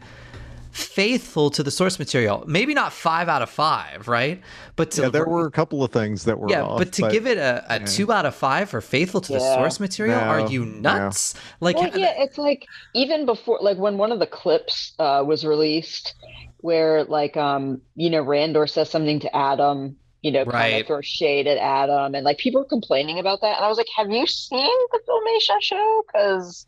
faithful 0.71 1.49
to 1.51 1.63
the 1.63 1.71
source 1.71 1.99
material. 1.99 2.43
Maybe 2.47 2.73
not 2.73 2.93
five 2.93 3.27
out 3.29 3.41
of 3.41 3.49
five, 3.49 4.07
right? 4.07 4.41
But 4.75 4.91
to 4.91 5.03
yeah, 5.03 5.09
there 5.09 5.25
were 5.27 5.45
a 5.45 5.51
couple 5.51 5.83
of 5.83 5.91
things 5.91 6.23
that 6.25 6.39
were 6.39 6.49
yeah, 6.49 6.63
off, 6.63 6.77
but 6.77 6.93
to 6.93 7.03
give 7.11 7.27
it 7.27 7.37
a, 7.37 7.65
a 7.69 7.79
two 7.79 8.11
out 8.11 8.25
of 8.25 8.35
five 8.35 8.69
for 8.69 8.81
faithful 8.81 9.21
to 9.21 9.33
the 9.33 9.39
source 9.39 9.79
material, 9.79 10.21
No, 10.21 10.27
are 10.27 10.39
you 10.39 10.65
no. 10.65 10.93
nuts? 10.95 11.35
Like, 11.59 11.75
well, 11.75 11.89
yeah, 11.93 12.13
it's 12.17 12.37
like 12.37 12.65
even 12.93 13.25
before, 13.25 13.59
like 13.61 13.77
when 13.77 13.97
one 13.97 14.11
of 14.11 14.19
the 14.19 14.27
clips 14.27 14.93
uh, 14.99 15.23
was 15.25 15.45
released, 15.45 16.15
where 16.57 17.03
like 17.03 17.35
um, 17.37 17.81
you 17.95 18.09
know, 18.09 18.23
Randor 18.23 18.69
says 18.69 18.89
something 18.89 19.19
to 19.21 19.35
Adam, 19.35 19.97
you 20.21 20.31
know, 20.31 20.45
kind 20.45 20.53
Right. 20.53 20.81
of 20.81 20.87
throw 20.87 21.01
shade 21.01 21.47
at 21.47 21.57
Adam, 21.57 22.15
and 22.15 22.23
like 22.23 22.37
people 22.37 22.61
were 22.61 22.65
complaining 22.67 23.19
about 23.19 23.41
that, 23.41 23.57
and 23.57 23.65
I 23.65 23.67
was 23.67 23.77
like, 23.77 23.87
have 23.97 24.09
you 24.09 24.25
seen 24.27 24.71
the 24.91 24.99
Filmation 25.07 25.61
show? 25.61 26.03
Because 26.07 26.67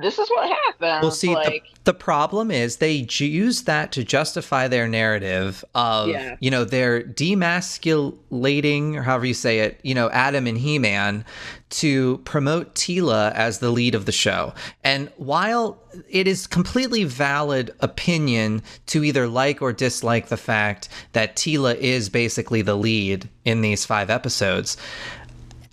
this 0.00 0.18
is 0.18 0.28
what 0.30 0.48
happened. 0.48 1.02
Well, 1.02 1.10
see, 1.10 1.34
like, 1.34 1.64
the, 1.84 1.92
the 1.92 1.94
problem 1.94 2.50
is 2.50 2.76
they 2.76 3.06
use 3.10 3.62
that 3.64 3.92
to 3.92 4.04
justify 4.04 4.68
their 4.68 4.88
narrative 4.88 5.64
of, 5.74 6.08
Yeah. 6.08 6.36
you 6.40 6.50
know, 6.50 6.64
they're 6.64 7.02
demasculating, 7.02 8.96
or 8.96 9.02
however 9.02 9.26
you 9.26 9.34
say 9.34 9.60
it, 9.60 9.80
you 9.82 9.94
know, 9.94 10.08
Adam 10.10 10.46
and 10.46 10.58
He 10.58 10.78
Man 10.78 11.24
to 11.70 12.18
promote 12.24 12.74
Teela 12.74 13.32
as 13.32 13.58
the 13.58 13.70
lead 13.70 13.94
of 13.94 14.04
the 14.04 14.12
show. 14.12 14.52
And 14.84 15.10
while 15.16 15.78
it 16.08 16.26
is 16.28 16.46
completely 16.46 17.04
valid 17.04 17.70
opinion 17.80 18.62
to 18.86 19.04
either 19.04 19.26
like 19.26 19.62
or 19.62 19.72
dislike 19.72 20.28
the 20.28 20.36
fact 20.36 20.88
that 21.12 21.36
Teela 21.36 21.74
is 21.76 22.08
basically 22.08 22.62
the 22.62 22.76
lead 22.76 23.28
in 23.44 23.62
these 23.62 23.84
five 23.86 24.10
episodes, 24.10 24.76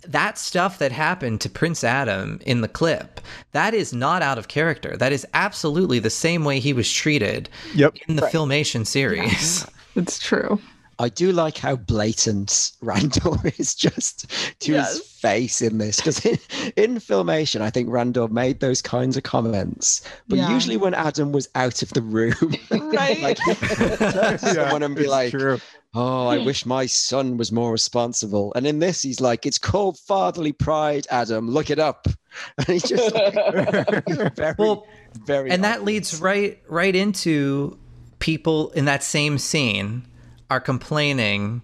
that 0.10 0.38
stuff 0.38 0.80
that 0.80 0.92
happened 0.92 1.40
to 1.42 1.50
Prince 1.50 1.84
Adam 1.84 2.40
in 2.46 2.62
the 2.62 2.68
clip, 2.68 3.22
that 3.52 3.74
is 3.74 3.94
not 3.94 4.22
out 4.22 4.38
of 4.38 4.48
character. 4.48 4.98
That 4.98 5.12
is 5.14 5.26
absolutely 5.34 6.00
the 6.00 6.10
same 6.10 6.44
way 6.44 6.60
he 6.60 6.74
was 6.74 6.92
treated 6.92 7.48
Yep. 7.76 7.96
in 8.08 8.16
the 8.16 8.24
Filmation 8.24 8.86
series. 8.86 9.66
It's 9.96 10.20
true. 10.20 10.60
I 11.02 11.08
do 11.10 11.32
like 11.32 11.58
how 11.58 11.78
blatant 11.78 12.50
Randor 12.84 13.58
is 13.60 13.74
just 13.74 14.28
to 14.60 14.74
Yes. 14.74 14.98
his 14.98 15.08
face 15.08 15.62
in 15.62 15.78
this 15.78 15.98
because 15.98 16.26
in, 16.26 16.38
in 16.76 16.96
filmation, 16.98 17.62
I 17.62 17.70
think 17.70 17.90
Randor 17.90 18.30
made 18.30 18.60
those 18.60 18.82
kinds 18.82 19.16
of 19.18 19.24
comments, 19.24 20.02
but 20.28 20.38
Yeah. 20.38 20.54
usually 20.54 20.78
when 20.78 20.94
Adam 20.94 21.32
was 21.32 21.48
out 21.56 21.82
of 21.82 21.90
the 21.92 22.02
room, 22.02 22.34
Right. 22.70 23.22
like 23.22 23.40
he 23.40 23.54
turn 23.56 24.38
to 24.38 24.54
someone 24.54 24.84
and 24.84 24.96
be 24.96 25.08
like, 25.08 25.32
true. 25.32 25.60
"Oh, 25.96 26.28
I 26.28 26.38
wish 26.38 26.66
my 26.66 26.86
son 26.86 27.38
was 27.38 27.52
more 27.52 27.72
responsible." 27.72 28.52
And 28.56 28.68
in 28.68 28.80
this, 28.80 29.02
he's 29.02 29.20
like, 29.22 29.46
"It's 29.46 29.58
called 29.58 29.98
fatherly 29.98 30.52
pride, 30.52 31.08
Adam. 31.10 31.50
Look 31.50 31.70
it 31.70 31.80
up." 31.80 32.08
And 32.60 32.68
he's 32.68 32.84
just 32.84 33.14
like, 33.16 33.34
very, 34.36 34.54
Well, 34.60 34.86
very, 35.26 35.50
and 35.50 35.64
that 35.64 35.84
leads 35.84 36.22
right 36.22 36.60
right 36.68 36.96
into 36.96 37.78
people 38.20 38.70
in 38.72 38.86
that 38.86 39.02
same 39.04 39.38
scene 39.40 40.04
are 40.50 40.60
complaining 40.60 41.62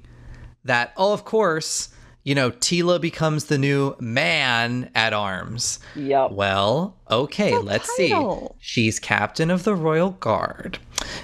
that 0.64 0.94
oh 0.98 1.14
of 1.14 1.26
course 1.26 1.90
you 2.24 2.34
know 2.34 2.50
Teela 2.50 3.00
becomes 3.00 3.46
the 3.46 3.58
new 3.60 3.96
man 4.00 4.90
at 4.96 5.14
arms. 5.14 5.80
Yep. 5.96 6.32
well 6.32 6.96
okay 7.12 7.52
The 7.52 7.60
let's 7.60 7.90
see. 7.96 8.16
she's 8.60 9.00
captain 9.00 9.52
of 9.52 9.64
the 9.64 9.76
royal 9.76 10.10
guard. 10.12 10.80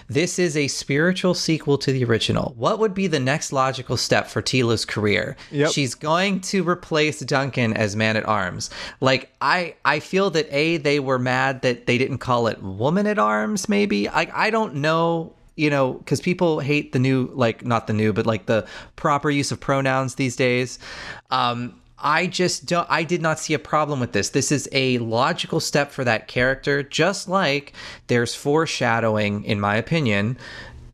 This 0.08 0.38
is 0.38 0.56
a 0.56 0.68
spiritual 0.68 1.34
sequel 1.34 1.80
to 1.80 1.92
the 1.92 2.04
original. 2.04 2.54
What 2.56 2.78
would 2.78 2.94
be 2.94 3.08
the 3.08 3.20
next 3.20 3.52
logical 3.52 3.98
step 3.98 4.28
for 4.28 4.44
Teela's 4.44 4.86
career? 4.86 5.36
Yep. 5.50 5.72
she's 5.72 5.96
going 5.96 6.42
to 6.42 6.68
replace 6.68 7.20
duncan 7.22 7.74
as 7.74 7.96
man 7.96 8.16
at 8.16 8.28
arms. 8.28 8.70
Like 9.00 9.32
i 9.42 9.74
i 9.84 10.00
feel 10.00 10.30
that 10.32 10.48
a 10.52 10.78
they 10.78 11.00
were 11.00 11.18
mad 11.18 11.64
that 11.64 11.88
they 11.88 11.98
didn't 11.98 12.20
call 12.20 12.46
it 12.46 12.62
woman 12.62 13.08
at 13.08 13.18
arms 13.18 13.68
maybe. 13.68 14.08
I 14.08 14.30
i 14.36 14.50
don't 14.52 14.76
know 14.76 15.34
you 15.62 15.70
know 15.70 15.94
because 15.94 16.20
people 16.20 16.60
hate 16.60 16.92
the 16.92 17.00
new 17.00 17.30
like 17.34 17.64
not 17.64 17.86
the 17.88 17.94
new 17.94 18.12
but 18.12 18.26
like 18.26 18.48
the 18.48 18.66
proper 18.96 19.30
use 19.30 19.52
of 19.52 19.60
pronouns 19.60 20.16
these 20.16 20.36
days 20.36 20.80
um 21.30 21.76
I 22.04 22.26
just 22.26 22.66
don't 22.66 22.88
I 22.90 23.04
did 23.04 23.22
not 23.22 23.40
see 23.40 23.54
a 23.54 23.60
problem 23.60 24.00
with 24.00 24.12
this. 24.12 24.30
This 24.30 24.52
is 24.52 24.68
a 24.72 24.98
logical 24.98 25.60
step 25.60 25.92
for 25.92 26.04
that 26.04 26.28
character, 26.28 26.82
just 26.82 27.30
like 27.30 27.74
there's 28.08 28.34
foreshadowing, 28.34 29.44
in 29.44 29.60
my 29.60 29.76
opinion, 29.76 30.36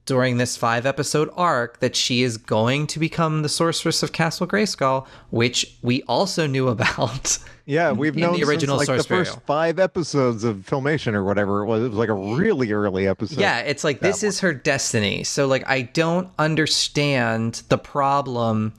during 0.05 0.36
this 0.36 0.57
five 0.57 0.86
episode 0.86 1.30
arc 1.36 1.80
that 1.80 1.95
she 1.95 2.24
is 2.24 2.36
going 2.38 2.88
to 2.88 2.99
become 2.99 3.41
the 3.41 3.47
sorceress 3.47 4.03
of 4.03 4.11
Castle 4.11 4.47
Grayskull, 4.47 5.07
which 5.30 5.78
we 5.82 6.03
also 6.03 6.45
knew 6.45 6.68
about. 6.78 7.38
Yeah, 7.68 7.91
we've 7.91 8.15
in 8.15 8.22
known 8.22 8.39
the 8.39 8.45
original 8.45 8.80
since, 8.80 8.88
like 8.88 8.95
source 8.95 9.03
the 9.03 9.09
first 9.09 9.32
material. 9.32 9.43
five 9.45 9.78
episodes 9.78 10.45
of 10.45 10.59
Filmation 10.59 11.13
or 11.15 11.26
whatever 11.26 11.63
it 11.63 11.65
was. 11.65 11.84
It 11.84 11.89
was 11.89 11.97
like 11.97 12.07
a 12.07 12.13
really 12.13 12.72
early 12.72 13.09
episode. 13.09 13.41
Yeah, 13.41 13.59
it's 13.59 13.84
like 13.84 13.99
this 13.99 14.24
is 14.24 14.39
her 14.39 14.53
destiny. 14.53 15.26
So 15.26 15.47
like 15.47 15.68
I 15.68 15.82
don't 15.82 16.30
understand 16.39 17.63
the 17.68 17.78
problem 17.78 18.74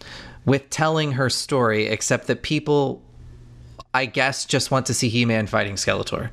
with 0.47 0.71
telling 0.71 1.13
her 1.13 1.29
story 1.29 1.87
except 1.87 2.29
that 2.29 2.43
people 2.43 3.03
I 3.93 4.07
guess 4.07 4.47
just 4.47 4.71
want 4.71 4.87
to 4.87 4.95
see 4.95 5.11
He-Man 5.11 5.47
fighting 5.49 5.75
Skeletor. 5.75 6.31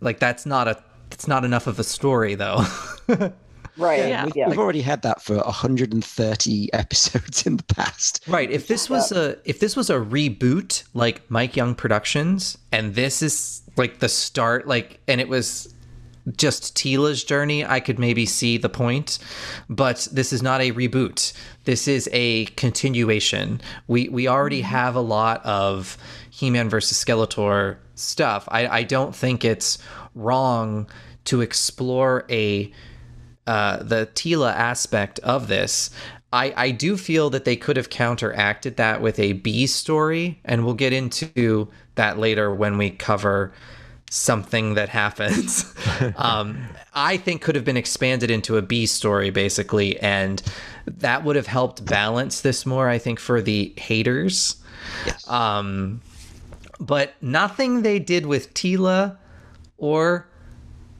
Like 0.00 0.18
that's 0.18 0.46
not 0.46 0.68
a 0.68 0.82
it's 1.12 1.28
not 1.28 1.44
enough 1.44 1.66
of 1.66 1.78
a 1.78 1.84
story 1.84 2.34
though. 2.34 2.64
Right. 3.76 4.08
Yeah. 4.08 4.28
Yeah. 4.34 4.48
We've 4.48 4.58
already 4.58 4.82
had 4.82 5.02
that 5.02 5.22
for 5.22 5.36
130 5.36 6.72
episodes 6.72 7.46
in 7.46 7.56
the 7.56 7.64
past. 7.64 8.24
Right. 8.26 8.50
If 8.50 8.68
this 8.68 8.88
was 8.88 9.12
a 9.12 9.38
if 9.44 9.60
this 9.60 9.76
was 9.76 9.90
a 9.90 9.96
reboot 9.96 10.84
like 10.94 11.30
Mike 11.30 11.56
Young 11.56 11.74
Productions, 11.74 12.56
and 12.72 12.94
this 12.94 13.22
is 13.22 13.62
like 13.76 13.98
the 13.98 14.08
start, 14.08 14.66
like, 14.66 15.00
and 15.06 15.20
it 15.20 15.28
was 15.28 15.72
just 16.36 16.74
Teela's 16.74 17.22
journey, 17.22 17.64
I 17.64 17.78
could 17.78 17.98
maybe 17.98 18.26
see 18.26 18.58
the 18.58 18.68
point. 18.68 19.18
But 19.68 20.08
this 20.10 20.32
is 20.32 20.42
not 20.42 20.60
a 20.60 20.72
reboot. 20.72 21.32
This 21.64 21.86
is 21.86 22.08
a 22.12 22.46
continuation. 22.56 23.60
We 23.86 24.08
we 24.08 24.26
already 24.26 24.60
mm-hmm. 24.60 24.70
have 24.70 24.94
a 24.94 25.00
lot 25.00 25.44
of 25.44 25.98
He-Man 26.30 26.68
versus 26.68 27.02
Skeletor 27.02 27.76
stuff. 27.94 28.48
I, 28.50 28.66
I 28.68 28.82
don't 28.82 29.14
think 29.14 29.44
it's 29.44 29.78
wrong 30.14 30.88
to 31.24 31.40
explore 31.40 32.24
a 32.30 32.72
uh, 33.46 33.82
the 33.82 34.08
Teela 34.14 34.52
aspect 34.52 35.18
of 35.20 35.48
this. 35.48 35.90
I, 36.32 36.52
I 36.56 36.70
do 36.72 36.96
feel 36.96 37.30
that 37.30 37.44
they 37.44 37.56
could 37.56 37.76
have 37.76 37.88
counteracted 37.88 38.76
that 38.76 39.00
with 39.00 39.18
a 39.18 39.34
B 39.34 39.66
story, 39.66 40.40
and 40.44 40.64
we'll 40.64 40.74
get 40.74 40.92
into 40.92 41.68
that 41.94 42.18
later 42.18 42.52
when 42.54 42.76
we 42.76 42.90
cover 42.90 43.52
something 44.10 44.74
that 44.74 44.88
happens. 44.88 45.72
um, 46.16 46.66
I 46.94 47.16
think 47.16 47.42
could 47.42 47.54
have 47.54 47.64
been 47.64 47.76
expanded 47.76 48.30
into 48.30 48.56
a 48.56 48.62
B 48.62 48.86
story 48.86 49.30
basically, 49.30 49.98
and 50.00 50.42
that 50.86 51.24
would 51.24 51.36
have 51.36 51.46
helped 51.46 51.84
balance 51.84 52.40
this 52.40 52.66
more. 52.66 52.88
I 52.88 52.98
think 52.98 53.18
for 53.18 53.40
the 53.40 53.72
haters. 53.76 54.56
Yes. 55.06 55.28
Um, 55.28 56.00
but 56.78 57.14
nothing 57.22 57.82
they 57.82 57.98
did 57.98 58.26
with 58.26 58.52
Teela 58.54 59.16
or 59.78 60.28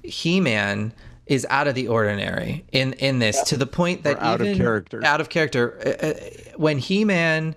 He-Man 0.02 0.92
is 1.26 1.46
out 1.50 1.66
of 1.66 1.74
the 1.74 1.88
ordinary 1.88 2.64
in 2.72 2.92
in 2.94 3.18
this 3.18 3.42
to 3.42 3.56
the 3.56 3.66
point 3.66 4.04
that 4.04 4.16
Or 4.18 4.22
out 4.22 4.40
of 4.40 4.56
character. 4.56 5.04
out 5.04 5.20
of 5.20 5.28
character 5.28 5.78
uh, 5.84 6.06
uh, 6.06 6.14
when 6.56 6.78
He-Man 6.78 7.54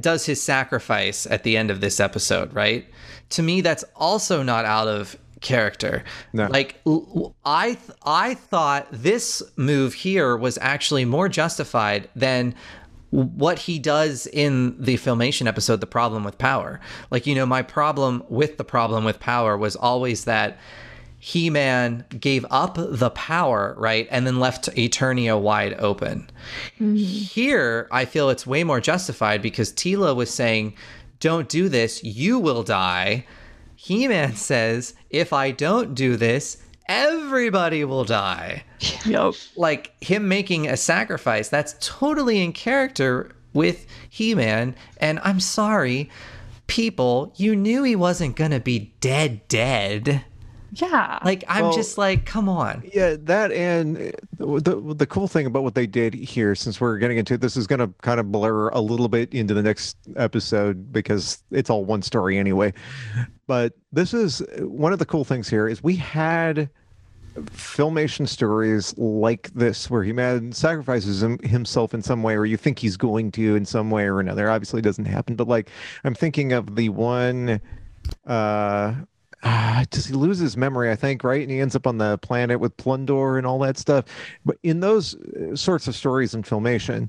does 0.00 0.26
his 0.26 0.42
sacrifice 0.42 1.26
at 1.26 1.42
the 1.42 1.56
end 1.56 1.70
of 1.70 1.80
this 1.80 2.00
episode, 2.00 2.52
right? 2.54 2.86
To 3.30 3.42
me, 3.42 3.60
that's 3.60 3.84
also 3.96 4.42
not 4.42 4.64
out 4.64 4.88
of 4.88 5.16
character. 5.40 6.02
No. 6.32 6.46
Like 6.46 6.80
i 7.44 7.74
th- 7.74 7.98
I 8.04 8.34
thought 8.34 8.88
this 8.90 9.42
move 9.56 9.94
here 9.94 10.36
was 10.36 10.58
actually 10.60 11.04
more 11.04 11.28
justified 11.28 12.08
than 12.16 12.54
what 13.10 13.60
he 13.60 13.78
does 13.78 14.26
in 14.26 14.80
the 14.82 14.96
filmation 14.96 15.46
episode, 15.46 15.80
The 15.80 15.86
Problem 15.86 16.24
with 16.24 16.36
Power. 16.36 16.80
Like, 17.12 17.26
you 17.26 17.34
know, 17.36 17.46
my 17.46 17.62
problem 17.62 18.24
with 18.28 18.56
the 18.56 18.64
problem 18.64 19.04
with 19.04 19.20
power 19.20 19.56
was 19.56 19.76
always 19.76 20.24
that 20.24 20.58
He 21.26 21.48
Man 21.48 22.04
gave 22.20 22.44
up 22.50 22.76
the 22.76 23.08
power, 23.08 23.74
right? 23.78 24.06
And 24.10 24.26
then 24.26 24.38
left 24.38 24.68
Eternia 24.76 25.40
wide 25.40 25.72
open. 25.78 26.28
Mm-hmm. 26.74 26.96
Here, 26.96 27.88
I 27.90 28.04
feel 28.04 28.28
it's 28.28 28.46
way 28.46 28.62
more 28.62 28.78
justified 28.78 29.40
because 29.40 29.72
Teela 29.72 30.14
was 30.14 30.28
saying, 30.28 30.74
Don't 31.20 31.48
do 31.48 31.70
this, 31.70 32.04
you 32.04 32.38
will 32.38 32.62
die. 32.62 33.24
He 33.74 34.06
Man 34.06 34.36
says, 34.50 34.92
If 35.08 35.32
I 35.32 35.50
don't 35.50 35.94
do 35.94 36.16
this, 36.16 36.58
everybody 36.90 37.86
will 37.86 38.04
die 38.04 38.62
Yep. 39.06 39.32
like 39.56 39.94
him 40.04 40.28
making 40.28 40.68
a 40.68 40.76
sacrifice 40.76 41.48
that's 41.48 41.74
totally 41.80 42.42
in 42.42 42.52
character 42.52 43.30
with 43.54 43.86
he-man 44.10 44.74
and 44.98 45.18
i'm 45.24 45.40
sorry 45.40 46.10
people 46.66 47.32
you 47.36 47.56
knew 47.56 47.84
he 47.84 47.96
wasn't 47.96 48.36
gonna 48.36 48.60
be 48.60 48.92
dead 49.00 49.40
dead 49.48 50.22
Yeah. 50.74 51.18
like 51.24 51.44
i'm 51.48 51.64
Well- 51.64 51.72
just 51.72 51.96
like 51.98 52.24
come 52.26 52.48
on 52.48 52.82
Yeah, 52.92 53.16
that 53.20 53.52
and 53.52 53.96
uh, 53.98 54.10
the 54.38 54.94
the 54.96 55.06
cool 55.06 55.28
thing 55.28 55.46
about 55.46 55.62
what 55.62 55.74
they 55.74 55.86
did 55.86 56.14
here, 56.14 56.54
since 56.54 56.80
we're 56.80 56.98
getting 56.98 57.18
into 57.18 57.36
this, 57.38 57.56
is 57.56 57.66
going 57.66 57.78
to 57.80 57.88
kind 58.02 58.18
of 58.20 58.30
blur 58.32 58.68
a 58.70 58.80
little 58.80 59.08
bit 59.08 59.32
into 59.34 59.54
the 59.54 59.62
next 59.62 59.96
episode 60.16 60.92
because 60.92 61.42
it's 61.50 61.70
all 61.70 61.84
one 61.84 62.02
story 62.02 62.36
anyway. 62.38 62.72
But 63.46 63.72
this 63.92 64.12
is 64.14 64.42
one 64.60 64.92
of 64.92 64.98
the 64.98 65.06
cool 65.06 65.24
things 65.24 65.48
here 65.48 65.68
is 65.68 65.82
we 65.82 65.96
had 65.96 66.68
filmation 67.36 68.28
stories 68.28 68.96
like 68.96 69.50
this 69.54 69.90
where 69.90 70.04
he 70.04 70.12
man 70.12 70.52
sacrifices 70.52 71.22
him, 71.22 71.38
himself 71.40 71.92
in 71.92 72.00
some 72.02 72.22
way 72.22 72.36
or 72.36 72.44
you 72.46 72.56
think 72.56 72.78
he's 72.78 72.96
going 72.96 73.32
to 73.32 73.56
in 73.56 73.64
some 73.64 73.90
way 73.90 74.04
or 74.04 74.20
another 74.20 74.48
obviously 74.48 74.78
it 74.78 74.82
doesn't 74.82 75.06
happen 75.06 75.34
but 75.34 75.48
like 75.48 75.68
i'm 76.04 76.14
thinking 76.14 76.52
of 76.52 76.76
the 76.76 76.88
one 76.90 77.60
uh 78.28 78.94
ah, 79.44 79.84
does 79.90 80.06
he 80.06 80.14
lose 80.14 80.38
his 80.38 80.56
memory 80.56 80.90
i 80.90 80.96
think 80.96 81.22
right 81.22 81.42
and 81.42 81.50
he 81.50 81.60
ends 81.60 81.76
up 81.76 81.86
on 81.86 81.98
the 81.98 82.18
planet 82.18 82.58
with 82.60 82.76
plundor 82.76 83.38
and 83.38 83.46
all 83.46 83.58
that 83.58 83.78
stuff 83.78 84.04
but 84.44 84.56
in 84.62 84.80
those 84.80 85.14
uh, 85.14 85.54
sorts 85.54 85.86
of 85.86 85.94
stories 85.94 86.34
in 86.34 86.42
filmation 86.42 87.08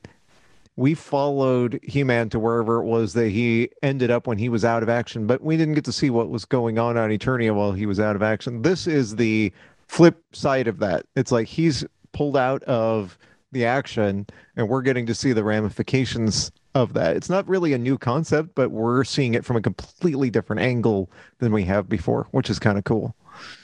we 0.78 0.94
followed 0.94 1.80
He-Man 1.84 2.30
to 2.30 2.40
wherever 2.40 2.82
it 2.82 2.86
was 2.86 3.14
that 3.14 3.30
he 3.30 3.70
ended 3.82 4.12
up 4.12 4.28
when 4.28 4.38
he 4.38 4.50
was 4.50 4.66
out 4.66 4.84
of 4.84 4.90
action, 4.90 5.26
but 5.26 5.42
we 5.42 5.56
didn't 5.56 5.76
get 5.76 5.86
to 5.86 5.92
see 5.92 6.10
what 6.10 6.30
was 6.30 6.44
going 6.44 6.78
on 6.78 6.98
on 6.98 7.10
Eternia 7.10 7.56
while 7.56 7.72
he 7.72 7.86
was 7.86 8.00
out 8.00 8.16
of 8.16 8.22
action. 8.22 8.62
This 8.62 8.86
is 8.86 9.16
the 9.16 9.54
flip 9.88 10.22
side 10.34 10.68
of 10.68 10.80
that. 10.80 11.06
It's 11.16 11.32
like 11.32 11.48
he's 11.48 11.86
pulled 12.12 12.36
out 12.36 12.62
of 12.64 13.18
the 13.52 13.66
action 13.66 14.28
and 14.58 14.68
we're 14.68 14.82
getting 14.82 15.06
to 15.06 15.16
see 15.16 15.32
the 15.32 15.44
ramifications 15.44 16.52
of 16.76 16.94
that. 16.94 17.16
It's 17.16 17.30
not 17.30 17.48
really 17.48 17.74
a 17.74 17.78
new 17.78 17.98
concept, 17.98 18.54
but 18.54 18.70
we're 18.70 19.04
seeing 19.04 19.34
it 19.34 19.44
from 19.46 19.56
a 19.56 19.62
completely 19.62 20.30
different 20.30 20.62
angle 20.62 21.10
than 21.40 21.52
we 21.52 21.64
have 21.64 21.90
before, 21.90 22.28
which 22.32 22.50
is 22.50 22.60
kind 22.60 22.78
of 22.78 22.84
cool. 22.84 23.16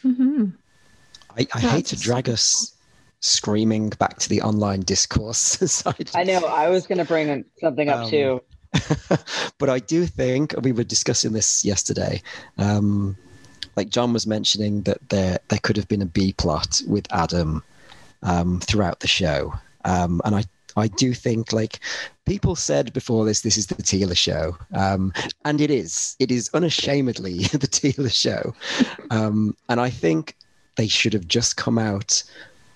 hmm 0.02 0.46
I, 1.38 1.48
I 1.54 1.60
hate 1.60 1.86
to 1.88 1.96
drag 2.00 2.28
us 2.28 2.74
screaming 3.22 3.90
back 3.90 4.18
to 4.20 4.28
the 4.28 4.42
online 4.42 4.82
discourse 4.82 5.38
side. 5.72 6.10
I 6.14 6.24
know. 6.24 6.40
I 6.46 6.68
was 6.70 6.88
going 6.88 6.98
to 6.98 7.06
bring 7.06 7.46
something 7.60 7.88
up 7.88 8.02
Um, 8.06 8.10
too. 8.10 8.42
but 9.60 9.70
I 9.70 9.80
do 9.80 10.06
think 10.06 10.54
we 10.62 10.72
were 10.72 10.84
discussing 10.84 11.32
this 11.34 11.64
yesterday. 11.64 12.22
Um, 12.58 13.16
like 13.78 13.90
John 13.90 14.12
was 14.12 14.28
mentioning 14.28 14.82
that 14.84 14.98
there 15.10 15.40
there 15.48 15.60
could 15.60 15.78
have 15.78 15.88
been 15.88 16.02
a 16.02 16.06
B 16.06 16.34
plot 16.34 16.82
with 16.88 17.06
Adam 17.12 17.64
um, 18.24 18.60
throughout 18.60 19.00
the 19.00 19.08
show, 19.08 19.54
um, 19.86 20.22
and 20.26 20.36
I 20.36 20.44
I 20.78 20.88
do 20.88 21.14
think 21.14 21.52
like 21.54 21.80
people 22.26 22.56
said 22.56 22.94
before 22.94 23.26
this, 23.26 23.42
this 23.42 23.58
is 23.58 23.68
the 23.68 23.76
Teela 23.76 24.16
show, 24.18 24.58
um, 24.74 25.14
and 25.46 25.60
it 25.62 25.72
is. 25.72 26.16
It 26.20 26.32
is 26.32 26.50
unashamedly 26.54 27.38
the 27.52 27.68
Teela 27.68 28.12
show, 28.12 28.54
um, 29.10 29.56
and 29.70 29.80
I 29.80 29.90
think 29.90 30.36
they 30.78 30.88
should 30.88 31.14
have 31.14 31.28
just 31.28 31.58
come 31.58 31.78
out 31.78 32.24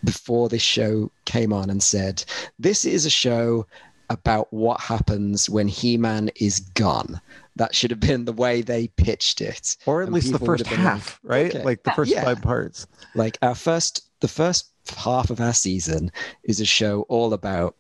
before 0.03 0.49
this 0.49 0.61
show 0.61 1.09
came 1.25 1.51
on 1.53 1.69
and 1.69 1.81
said, 1.81 2.23
"This 2.59 2.85
is 2.85 3.05
a 3.05 3.09
show." 3.11 3.65
About 4.11 4.53
what 4.53 4.79
happens 4.81 5.49
when 5.49 5.67
He 5.67 5.97
Man 5.97 6.29
is 6.35 6.59
gone. 6.59 7.19
That 7.55 7.73
should 7.73 7.89
have 7.89 7.99
been 7.99 8.25
the 8.25 8.33
way 8.33 8.61
they 8.61 8.87
pitched 8.89 9.41
it. 9.41 9.75
Or 9.87 10.03
at 10.03 10.09
And 10.09 10.13
least 10.13 10.31
the 10.31 10.37
first 10.37 10.65
been 10.65 10.73
like, 10.73 10.79
half, 10.79 11.19
right? 11.23 11.47
okay. 11.47 11.63
Like 11.63 11.81
the 11.81 11.89
first 11.89 12.11
Yeah. 12.11 12.23
five 12.23 12.39
parts. 12.39 12.85
like 13.15 13.39
our 13.41 13.55
first 13.55 14.07
the 14.19 14.27
first 14.27 14.67
half 14.95 15.31
of 15.31 15.41
our 15.41 15.53
season 15.55 16.11
is 16.43 16.59
a 16.61 16.65
show 16.65 17.01
all 17.09 17.33
about 17.33 17.75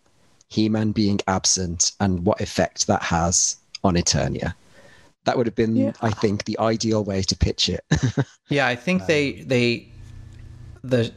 he-man 0.47 0.91
being 0.91 1.19
absent 1.27 1.91
and 1.99 2.25
what 2.25 2.39
effect 2.41 2.87
that 2.87 3.01
has 3.03 3.57
on 3.83 3.95
eternia 3.95 4.53
that 5.25 5.35
would 5.37 5.47
have 5.47 5.55
been 5.55 5.75
Yeah. 5.75 5.93
i 6.01 6.11
think 6.11 6.45
the 6.45 6.57
ideal 6.59 7.03
way 7.03 7.21
to 7.23 7.35
pitch 7.35 7.69
it 7.69 7.83
Yeah, 8.49 8.67
I 8.67 8.75
think 8.75 9.07
they 9.07 9.41
they 9.41 9.87
the 10.83 11.11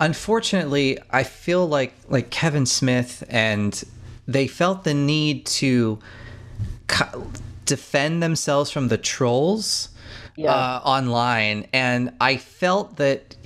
unfortunately 0.00 0.98
I 1.10 1.22
feel 1.22 1.66
like 1.68 1.94
like 2.08 2.30
Kevin 2.30 2.66
Smith 2.66 3.22
and 3.28 3.82
they 4.26 4.46
felt 4.48 4.84
the 4.84 4.94
need 4.94 5.46
to 5.46 5.98
co- 6.88 7.30
defend 7.64 8.22
themselves 8.22 8.70
from 8.70 8.88
the 8.88 8.98
trolls 8.98 9.90
Yeah. 10.36 10.52
uh, 10.52 10.80
online 10.84 11.66
and 11.72 12.12
I 12.20 12.36
felt 12.38 12.96
that 12.96 13.36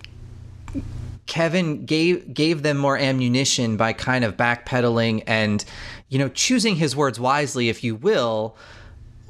Kevin 1.32 1.86
gave 1.86 2.34
gave 2.34 2.62
them 2.62 2.76
more 2.76 2.98
ammunition 2.98 3.78
by 3.78 3.94
kind 3.94 4.22
of 4.22 4.36
backpedaling 4.36 5.22
and 5.26 5.64
you 6.10 6.18
know 6.18 6.28
choosing 6.28 6.76
his 6.76 6.94
words 6.94 7.18
wisely 7.18 7.70
if 7.70 7.82
you 7.82 7.94
will 7.94 8.54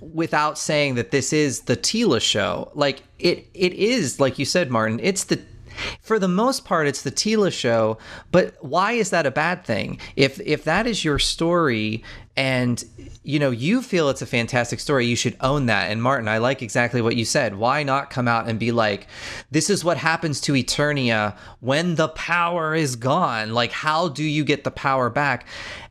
without 0.01 0.59
saying 0.59 0.97
that 0.97 1.13
this 1.13 1.33
is 1.33 1.61
the 1.61 1.77
Teela 1.77 2.21
show. 2.21 2.73
Like 2.75 3.05
it 3.21 3.47
it 3.55 3.73
is 3.75 4.19
like 4.19 4.37
you 4.37 4.45
said 4.45 4.69
Martin, 4.69 4.99
it's 5.01 5.23
the 5.23 5.41
for 6.01 6.19
the 6.19 6.29
most 6.29 6.65
part 6.65 6.87
it's 6.87 7.03
the 7.03 7.13
Teela 7.13 7.53
show, 7.53 7.99
but 8.31 8.55
why 8.61 8.93
is 8.93 9.11
that 9.11 9.27
a 9.27 9.31
bad 9.31 9.65
thing? 9.65 9.99
If 10.17 10.41
if 10.41 10.65
that 10.65 10.87
is 10.87 11.05
your 11.05 11.19
story 11.19 12.03
and 12.37 12.83
you 13.25 13.39
know 13.39 13.51
you 13.51 13.83
feel 13.83 14.09
it's 14.09 14.23
a 14.23 14.27
fantastic 14.27 14.81
story, 14.81 15.07
you 15.07 15.17
should 15.17 15.37
own 15.41 15.67
that. 15.67 15.91
And 15.91 16.03
Martin, 16.03 16.29
I 16.29 16.39
like 16.39 16.63
exactly 16.63 17.03
what 17.03 17.17
you 17.17 17.25
said. 17.25 17.57
Why 17.57 17.83
not 17.83 18.11
come 18.11 18.29
out 18.29 18.49
and 18.49 18.59
be 18.59 18.73
like 18.73 19.07
this 19.51 19.71
is 19.71 19.85
what 19.85 19.97
happens 19.97 20.41
to 20.43 20.53
Eternia 20.53 21.37
when 21.61 21.97
the 21.97 22.09
power 22.09 22.75
is 22.75 22.97
gone? 22.97 23.53
Like 23.53 23.73
how 23.73 24.09
do 24.09 24.25
you 24.25 24.45
get 24.45 24.65
the 24.65 24.71
power 24.71 25.11
back? 25.11 25.47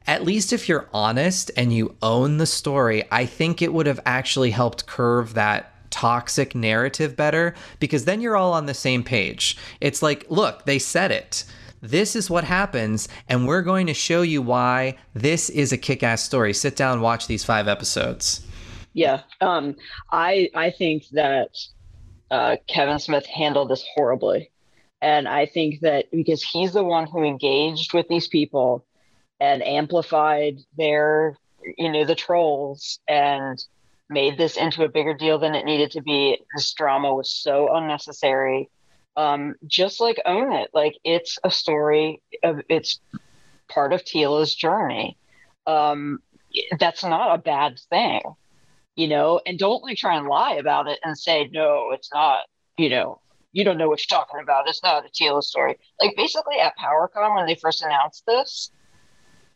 at 0.07 0.23
least 0.23 0.51
if 0.51 0.67
you're 0.67 0.89
honest 0.93 1.51
and 1.55 1.71
you 1.71 1.95
own 2.01 2.37
the 2.37 2.45
story, 2.45 3.03
I 3.11 3.25
think 3.25 3.61
it 3.61 3.73
would 3.73 3.85
have 3.85 3.99
actually 4.05 4.51
helped 4.51 4.87
curve 4.87 5.35
that 5.35 5.70
toxic 5.91 6.55
narrative 6.55 7.15
better 7.15 7.53
because 7.79 8.05
then 8.05 8.21
you're 8.21 8.37
all 8.37 8.53
on 8.53 8.65
the 8.65 8.73
same 8.73 9.03
page. 9.03 9.57
It's 9.79 10.01
like, 10.01 10.25
look, 10.29 10.65
they 10.65 10.79
said 10.79 11.11
it. 11.11 11.43
This 11.81 12.15
is 12.15 12.29
what 12.29 12.43
happens, 12.43 13.07
and 13.27 13.47
we're 13.47 13.63
going 13.63 13.87
to 13.87 13.93
show 13.93 14.21
you 14.21 14.41
why 14.41 14.97
this 15.15 15.49
is 15.49 15.71
a 15.71 15.77
kick 15.77 16.03
ass 16.03 16.23
story. 16.23 16.53
Sit 16.53 16.75
down, 16.75 17.01
watch 17.01 17.25
these 17.25 17.43
five 17.43 17.67
episodes. 17.67 18.45
Yeah, 18.93 19.21
um, 19.39 19.75
I 20.11 20.49
I 20.53 20.69
think 20.69 21.07
that 21.13 21.49
uh, 22.29 22.57
Kevin 22.67 22.99
Smith 22.99 23.25
handled 23.25 23.69
this 23.69 23.83
horribly, 23.95 24.51
and 25.01 25.27
I 25.27 25.47
think 25.47 25.79
that 25.79 26.05
because 26.11 26.43
he's 26.43 26.73
the 26.73 26.83
one 26.83 27.07
who 27.07 27.23
engaged 27.23 27.93
with 27.93 28.07
these 28.09 28.27
people 28.27 28.85
and 29.39 29.63
amplified 29.63 30.59
their, 30.77 31.35
you 31.77 31.91
know, 31.91 32.05
the 32.05 32.13
trolls 32.13 32.99
and 33.07 33.63
made 34.11 34.37
this 34.37 34.57
into 34.57 34.83
a 34.83 34.89
bigger 34.89 35.13
deal 35.13 35.39
than 35.39 35.55
it 35.55 35.65
needed 35.65 35.91
to 35.91 36.01
be. 36.01 36.37
This 36.55 36.73
drama 36.73 37.13
was 37.13 37.31
so 37.31 37.73
unnecessary. 37.73 38.69
Um, 39.17 39.55
just 39.65 39.99
like 39.99 40.21
own 40.25 40.53
it, 40.53 40.69
like 40.73 40.95
it's 41.03 41.37
a 41.43 41.51
story 41.51 42.21
of 42.43 42.61
it's 42.69 42.99
part 43.67 43.91
of 43.91 44.03
Teela's 44.03 44.55
journey. 44.55 45.17
Um, 45.67 46.19
that's 46.79 47.03
not 47.03 47.35
a 47.35 47.41
bad 47.41 47.79
thing 47.89 48.21
you 48.95 49.07
know, 49.07 49.41
and 49.45 49.57
don't 49.57 49.83
like 49.83 49.97
try 49.97 50.17
and 50.17 50.27
lie 50.27 50.53
about 50.53 50.87
it 50.87 50.99
and 51.03 51.17
say, 51.17 51.49
no, 51.51 51.91
it's 51.91 52.11
not, 52.13 52.41
you 52.77 52.89
know, 52.89 53.19
you 53.53 53.63
don't 53.63 53.77
know 53.77 53.89
what 53.89 53.99
you're 53.99 54.17
talking 54.17 54.41
about. 54.41 54.67
It's 54.67 54.83
not 54.83 55.05
a 55.05 55.09
Teela 55.09 55.43
story. 55.43 55.77
Like 55.99 56.15
basically 56.15 56.59
at 56.59 56.77
PowerCon 56.77 57.35
when 57.35 57.45
they 57.45 57.55
first 57.55 57.81
announced 57.81 58.23
this, 58.25 58.71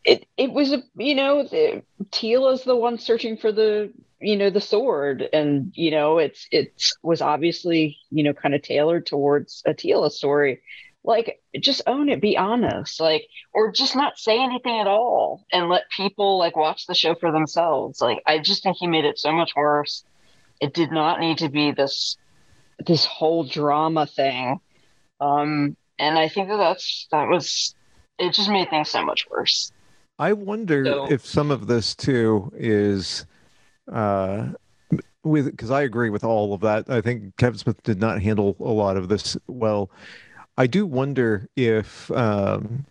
it 0.06 0.26
it 0.36 0.52
was 0.52 0.72
a 0.72 0.82
you 0.96 1.14
know, 1.14 1.42
the 1.42 1.82
is 2.12 2.62
the 2.62 2.76
one 2.76 2.98
searching 2.98 3.36
for 3.36 3.52
the 3.52 3.92
you 4.20 4.36
know 4.36 4.50
the 4.50 4.60
sword. 4.60 5.28
And 5.32 5.72
you 5.74 5.90
know 5.90 6.18
it's 6.18 6.46
it 6.50 6.72
was 7.02 7.20
obviously 7.20 7.98
you 8.10 8.22
know 8.22 8.32
kind 8.32 8.54
of 8.54 8.62
tailored 8.62 9.04
towards 9.06 9.62
a 9.66 9.74
Teela 9.74 10.10
story. 10.10 10.62
Like 11.04 11.40
just 11.60 11.82
own 11.86 12.08
it 12.08 12.20
be 12.20 12.36
honest 12.36 12.98
like 13.00 13.28
or 13.52 13.70
just 13.70 13.94
not 13.94 14.18
say 14.18 14.42
anything 14.42 14.80
at 14.80 14.88
all 14.88 15.44
and 15.52 15.68
let 15.68 15.88
people 15.90 16.38
like 16.38 16.56
watch 16.56 16.86
the 16.86 16.94
show 16.94 17.14
for 17.14 17.32
themselves. 17.32 18.00
Like 18.00 18.22
i 18.26 18.38
just 18.38 18.62
think 18.62 18.76
he 18.78 18.86
made 18.86 19.04
it 19.04 19.18
so 19.18 19.32
much 19.32 19.52
worse. 19.54 20.04
It 20.60 20.74
did 20.74 20.90
not 20.90 21.20
need 21.20 21.38
to 21.38 21.48
be 21.48 21.72
this 21.72 22.16
this 22.84 23.04
whole 23.04 23.44
drama 23.44 24.06
thing. 24.06 24.60
Um 25.20 25.76
and 25.98 26.18
i 26.18 26.28
think 26.28 26.48
that 26.48 26.56
that's 26.58 27.06
that 27.10 27.28
was 27.28 27.74
it 28.18 28.34
just 28.34 28.50
made 28.50 28.68
things 28.68 28.90
so 28.90 29.04
much 29.04 29.26
worse 29.30 29.72
I 30.18 30.32
wonder 30.32 30.84
So- 30.84 31.10
if 31.10 31.24
some 31.26 31.50
of 31.50 31.66
this 31.66 31.94
too 31.94 32.50
is 32.56 33.26
uh 33.92 34.48
with 35.22 35.46
because 35.46 35.70
I 35.70 35.82
agree 35.82 36.10
with 36.10 36.24
all 36.24 36.54
of 36.54 36.60
that. 36.62 36.88
I 36.88 37.00
think 37.00 37.36
Kevin 37.36 37.58
Smith 37.58 37.82
did 37.82 38.00
not 38.00 38.22
handle 38.22 38.56
a 38.60 38.64
lot 38.64 38.96
of 38.96 39.08
this 39.08 39.36
well. 39.48 39.90
I 40.56 40.66
do 40.66 40.86
wonder 40.86 41.48
if 41.56 42.10
um 42.12 42.86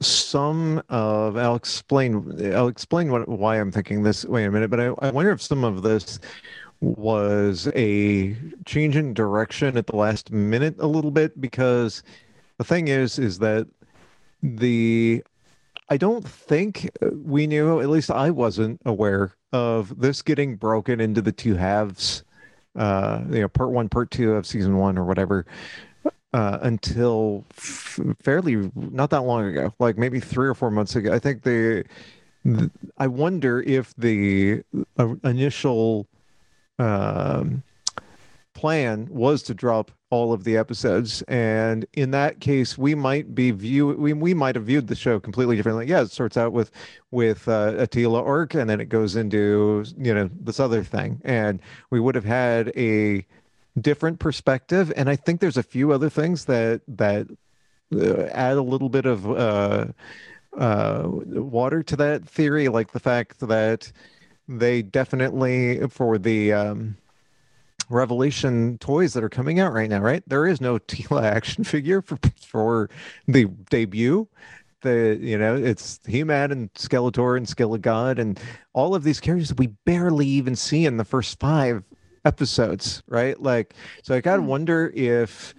some 0.00 0.82
of 0.88 1.36
I'll 1.36 1.54
explain 1.56 2.52
I'll 2.54 2.68
explain 2.68 3.10
what 3.10 3.28
why 3.28 3.56
I'm 3.60 3.70
thinking 3.72 4.02
this 4.02 4.24
wait 4.24 4.44
a 4.44 4.50
minute, 4.50 4.70
but 4.70 4.80
I, 4.80 4.86
I 5.00 5.10
wonder 5.10 5.30
if 5.32 5.42
some 5.42 5.64
of 5.64 5.82
this 5.82 6.18
was 6.80 7.68
a 7.74 8.36
change 8.66 8.96
in 8.96 9.14
direction 9.14 9.76
at 9.76 9.86
the 9.86 9.96
last 9.96 10.30
minute 10.30 10.74
a 10.78 10.86
little 10.86 11.10
bit 11.10 11.40
because 11.40 12.02
the 12.58 12.64
thing 12.64 12.88
is 12.88 13.18
is 13.18 13.38
that 13.38 13.66
the 14.42 15.22
I 15.88 15.96
don't 15.96 16.26
think 16.26 16.90
we 17.02 17.46
knew, 17.46 17.80
at 17.80 17.88
least 17.88 18.10
I 18.10 18.30
wasn't 18.30 18.80
aware 18.84 19.32
of 19.52 20.00
this 20.00 20.22
getting 20.22 20.56
broken 20.56 21.00
into 21.00 21.20
the 21.20 21.32
two 21.32 21.54
halves, 21.54 22.24
uh, 22.76 23.22
you 23.28 23.40
know, 23.40 23.48
part 23.48 23.70
one, 23.70 23.88
part 23.88 24.10
two 24.10 24.32
of 24.32 24.46
season 24.46 24.78
one 24.78 24.96
or 24.96 25.04
whatever, 25.04 25.44
uh, 26.32 26.58
until 26.62 27.44
f- 27.56 28.00
fairly 28.22 28.70
not 28.74 29.10
that 29.10 29.22
long 29.22 29.46
ago, 29.46 29.74
like 29.78 29.98
maybe 29.98 30.20
three 30.20 30.48
or 30.48 30.54
four 30.54 30.70
months 30.70 30.96
ago. 30.96 31.12
I 31.12 31.18
think 31.18 31.42
the, 31.42 31.84
the 32.44 32.70
I 32.98 33.06
wonder 33.06 33.60
if 33.62 33.94
the 33.96 34.62
uh, 34.98 35.14
initial 35.22 36.06
um, 36.78 37.62
plan 38.54 39.08
was 39.10 39.42
to 39.42 39.54
drop 39.54 39.90
all 40.10 40.32
of 40.32 40.44
the 40.44 40.56
episodes 40.56 41.22
and 41.22 41.86
in 41.92 42.12
that 42.12 42.38
case 42.40 42.78
we 42.78 42.94
might 42.94 43.34
be 43.34 43.50
view 43.50 43.88
we, 43.88 44.12
we 44.12 44.32
might 44.32 44.54
have 44.54 44.64
viewed 44.64 44.86
the 44.86 44.94
show 44.94 45.18
completely 45.18 45.56
differently. 45.56 45.86
Yeah 45.86 46.02
it 46.02 46.10
starts 46.10 46.36
out 46.36 46.52
with 46.52 46.70
with 47.10 47.48
uh, 47.48 47.74
Attila 47.76 48.22
Orc 48.22 48.54
and 48.54 48.70
then 48.70 48.80
it 48.80 48.88
goes 48.88 49.16
into 49.16 49.84
you 49.98 50.14
know 50.14 50.30
this 50.40 50.60
other 50.60 50.84
thing. 50.84 51.20
And 51.24 51.60
we 51.90 51.98
would 51.98 52.14
have 52.14 52.24
had 52.24 52.72
a 52.76 53.26
different 53.80 54.20
perspective 54.20 54.92
and 54.96 55.10
I 55.10 55.16
think 55.16 55.40
there's 55.40 55.56
a 55.56 55.62
few 55.62 55.92
other 55.92 56.08
things 56.08 56.44
that 56.44 56.82
that 56.86 57.26
uh, 57.92 58.22
add 58.32 58.56
a 58.56 58.62
little 58.62 58.88
bit 58.88 59.04
of 59.04 59.28
uh 59.28 59.86
uh 60.56 61.02
water 61.06 61.82
to 61.82 61.96
that 61.96 62.24
theory 62.24 62.68
like 62.68 62.92
the 62.92 63.00
fact 63.00 63.40
that 63.40 63.90
they 64.46 64.80
definitely 64.82 65.88
for 65.88 66.18
the 66.18 66.52
um 66.52 66.96
Revelation 67.94 68.76
toys 68.78 69.12
that 69.14 69.24
are 69.24 69.28
coming 69.28 69.60
out 69.60 69.72
right 69.72 69.88
now, 69.88 70.00
right? 70.00 70.22
There 70.26 70.46
is 70.46 70.60
no 70.60 70.78
Teela 70.88 71.22
action 71.22 71.64
figure 71.64 72.02
for 72.02 72.18
for 72.40 72.90
the 73.26 73.46
debut. 73.70 74.28
The 74.82 75.18
you 75.20 75.38
know 75.38 75.56
it's 75.56 76.00
He-Man 76.06 76.52
and 76.52 76.72
Skeletor 76.74 77.36
and 77.36 77.46
Skelegod 77.46 78.18
and 78.18 78.38
all 78.74 78.94
of 78.94 79.02
these 79.02 79.20
characters 79.20 79.54
we 79.54 79.68
barely 79.68 80.26
even 80.26 80.56
see 80.56 80.84
in 80.84 80.98
the 80.98 81.04
first 81.04 81.40
five 81.40 81.82
episodes, 82.24 83.02
right? 83.06 83.40
Like, 83.40 83.74
so 84.02 84.14
I 84.14 84.20
gotta 84.20 84.42
wonder 84.42 84.92
if 84.94 85.54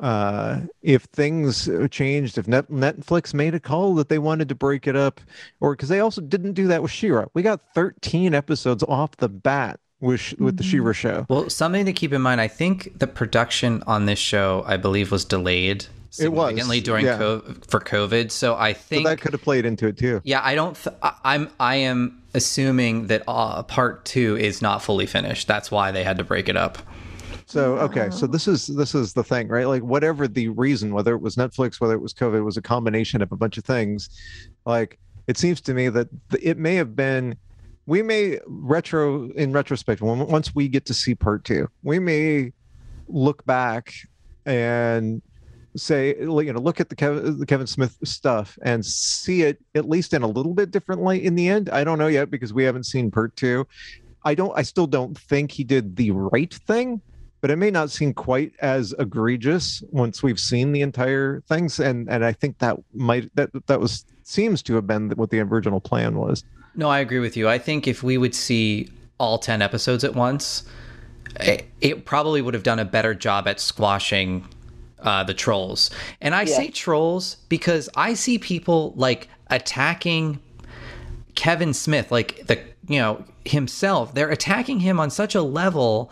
uh 0.00 0.60
if 0.82 1.04
things 1.04 1.68
changed 1.90 2.36
if 2.36 2.48
Net- 2.48 2.68
netflix 2.68 3.32
made 3.32 3.54
a 3.54 3.60
call 3.60 3.94
that 3.94 4.08
they 4.08 4.18
wanted 4.18 4.48
to 4.48 4.54
break 4.56 4.88
it 4.88 4.96
up 4.96 5.20
or 5.60 5.74
because 5.76 5.88
they 5.88 6.00
also 6.00 6.20
didn't 6.20 6.54
do 6.54 6.66
that 6.66 6.82
with 6.82 6.90
She-Ra 6.90 7.26
we 7.32 7.42
got 7.42 7.60
13 7.74 8.34
episodes 8.34 8.82
off 8.82 9.16
the 9.18 9.28
bat 9.28 9.78
with 10.00 10.34
with 10.38 10.56
the 10.56 10.62
She-Ra 10.62 10.92
show 10.92 11.26
Well, 11.28 11.48
something 11.50 11.84
to 11.86 11.92
keep 11.92 12.12
in 12.12 12.22
mind, 12.22 12.40
I 12.40 12.48
think 12.48 12.98
the 12.98 13.06
production 13.06 13.82
on 13.86 14.06
this 14.06 14.18
show, 14.18 14.64
I 14.66 14.76
believe, 14.76 15.10
was 15.10 15.24
delayed 15.24 15.86
It 16.18 16.28
was, 16.32 16.48
significantly 16.48 16.80
during 16.80 17.06
yeah. 17.06 17.18
COVID, 17.18 17.66
for 17.70 17.80
COVID. 17.80 18.30
So 18.30 18.54
I 18.54 18.72
So 18.72 18.78
think 18.80 19.06
that 19.06 19.20
could 19.20 19.32
have 19.32 19.42
played 19.42 19.64
into 19.64 19.86
it 19.86 19.96
too. 19.96 20.20
yeah, 20.24 20.40
I 20.44 20.54
don't. 20.54 20.74
Th- 20.76 20.94
I- 21.02 21.14
I'm. 21.24 21.50
I 21.60 21.76
am 21.76 22.22
assuming 22.34 23.06
that 23.06 23.22
uh, 23.28 23.62
part 23.62 24.04
two 24.04 24.36
is 24.36 24.60
not 24.60 24.82
fully 24.82 25.06
finished. 25.06 25.46
That's 25.46 25.70
why 25.70 25.92
they 25.92 26.02
had 26.04 26.18
to 26.18 26.24
break 26.24 26.48
it 26.48 26.56
up. 26.56 26.78
So 27.46 27.76
okay, 27.78 28.08
so 28.10 28.26
this 28.26 28.48
is 28.48 28.66
this 28.66 28.94
is 28.94 29.12
the 29.12 29.22
thing, 29.22 29.48
right? 29.48 29.66
Like 29.68 29.82
whatever 29.82 30.26
the 30.26 30.48
reason, 30.48 30.92
whether 30.92 31.14
it 31.14 31.20
was 31.20 31.36
Netflix, 31.36 31.80
whether 31.80 31.94
it 31.94 32.00
was 32.02 32.12
COVID, 32.12 32.38
it 32.38 32.42
was 32.42 32.56
a 32.56 32.62
combination 32.62 33.22
of 33.22 33.30
a 33.32 33.36
bunch 33.36 33.58
of 33.58 33.64
things. 33.64 34.08
Like 34.66 34.98
it 35.28 35.36
seems 35.38 35.60
to 35.62 35.74
me 35.74 35.88
that 35.90 36.08
th- 36.30 36.42
it 36.44 36.58
may 36.58 36.74
have 36.74 36.94
been. 36.96 37.36
We 37.86 38.02
may 38.02 38.38
retro 38.46 39.30
in 39.32 39.52
retrospect 39.52 40.00
when 40.00 40.26
once 40.26 40.54
we 40.54 40.68
get 40.68 40.86
to 40.86 40.94
see 40.94 41.14
part 41.14 41.44
two, 41.44 41.68
we 41.82 41.98
may 41.98 42.52
look 43.08 43.44
back 43.44 43.92
and 44.46 45.20
say 45.76 46.14
you 46.18 46.52
know 46.52 46.60
look 46.60 46.80
at 46.80 46.88
the 46.88 46.94
Kevin, 46.94 47.38
the 47.38 47.46
Kevin 47.46 47.66
Smith 47.66 47.98
stuff 48.04 48.56
and 48.62 48.84
see 48.84 49.42
it 49.42 49.58
at 49.74 49.88
least 49.88 50.14
in 50.14 50.22
a 50.22 50.26
little 50.26 50.54
bit 50.54 50.70
different 50.70 51.02
light 51.02 51.22
in 51.22 51.34
the 51.34 51.48
end. 51.48 51.68
I 51.70 51.84
don't 51.84 51.98
know 51.98 52.06
yet 52.06 52.30
because 52.30 52.52
we 52.52 52.64
haven't 52.64 52.84
seen 52.84 53.10
part 53.10 53.34
two. 53.36 53.66
I 54.24 54.34
don't 54.34 54.56
I 54.56 54.62
still 54.62 54.86
don't 54.86 55.16
think 55.18 55.50
he 55.50 55.64
did 55.64 55.96
the 55.96 56.12
right 56.12 56.52
thing, 56.52 57.00
but 57.40 57.50
it 57.50 57.56
may 57.56 57.70
not 57.70 57.90
seem 57.90 58.14
quite 58.14 58.52
as 58.60 58.94
egregious 58.98 59.82
once 59.90 60.22
we've 60.22 60.40
seen 60.40 60.72
the 60.72 60.82
entire 60.82 61.42
things 61.48 61.80
and 61.80 62.08
and 62.08 62.24
I 62.24 62.32
think 62.32 62.58
that 62.58 62.78
might 62.92 63.34
that 63.34 63.50
that 63.66 63.80
was 63.80 64.06
seems 64.22 64.62
to 64.62 64.74
have 64.74 64.86
been 64.86 65.10
what 65.10 65.30
the 65.30 65.40
original 65.40 65.80
plan 65.80 66.16
was. 66.16 66.44
No, 66.76 66.88
I 66.88 66.98
agree 67.00 67.20
with 67.20 67.36
you. 67.36 67.48
I 67.48 67.58
think 67.58 67.86
if 67.86 68.02
we 68.02 68.18
would 68.18 68.34
see 68.34 68.88
all 69.18 69.38
10 69.38 69.62
episodes 69.62 70.02
at 70.04 70.14
once, 70.14 70.64
it, 71.40 71.68
it 71.80 72.04
probably 72.04 72.42
would 72.42 72.54
have 72.54 72.62
done 72.62 72.78
a 72.78 72.84
better 72.84 73.14
job 73.14 73.46
at 73.48 73.60
squashing 73.60 74.46
uh, 75.00 75.22
the 75.24 75.34
trolls. 75.34 75.90
And 76.20 76.34
I 76.34 76.42
Yeah. 76.42 76.56
say 76.56 76.68
trolls 76.68 77.36
because 77.48 77.88
I 77.94 78.14
see 78.14 78.38
people 78.38 78.92
like 78.96 79.28
attacking 79.50 80.40
Kevin 81.34 81.74
Smith, 81.74 82.10
like 82.10 82.46
the, 82.46 82.58
you 82.88 82.98
know, 82.98 83.24
himself. 83.44 84.14
They're 84.14 84.30
attacking 84.30 84.80
him 84.80 84.98
on 84.98 85.10
such 85.10 85.34
a 85.34 85.42
level 85.42 86.10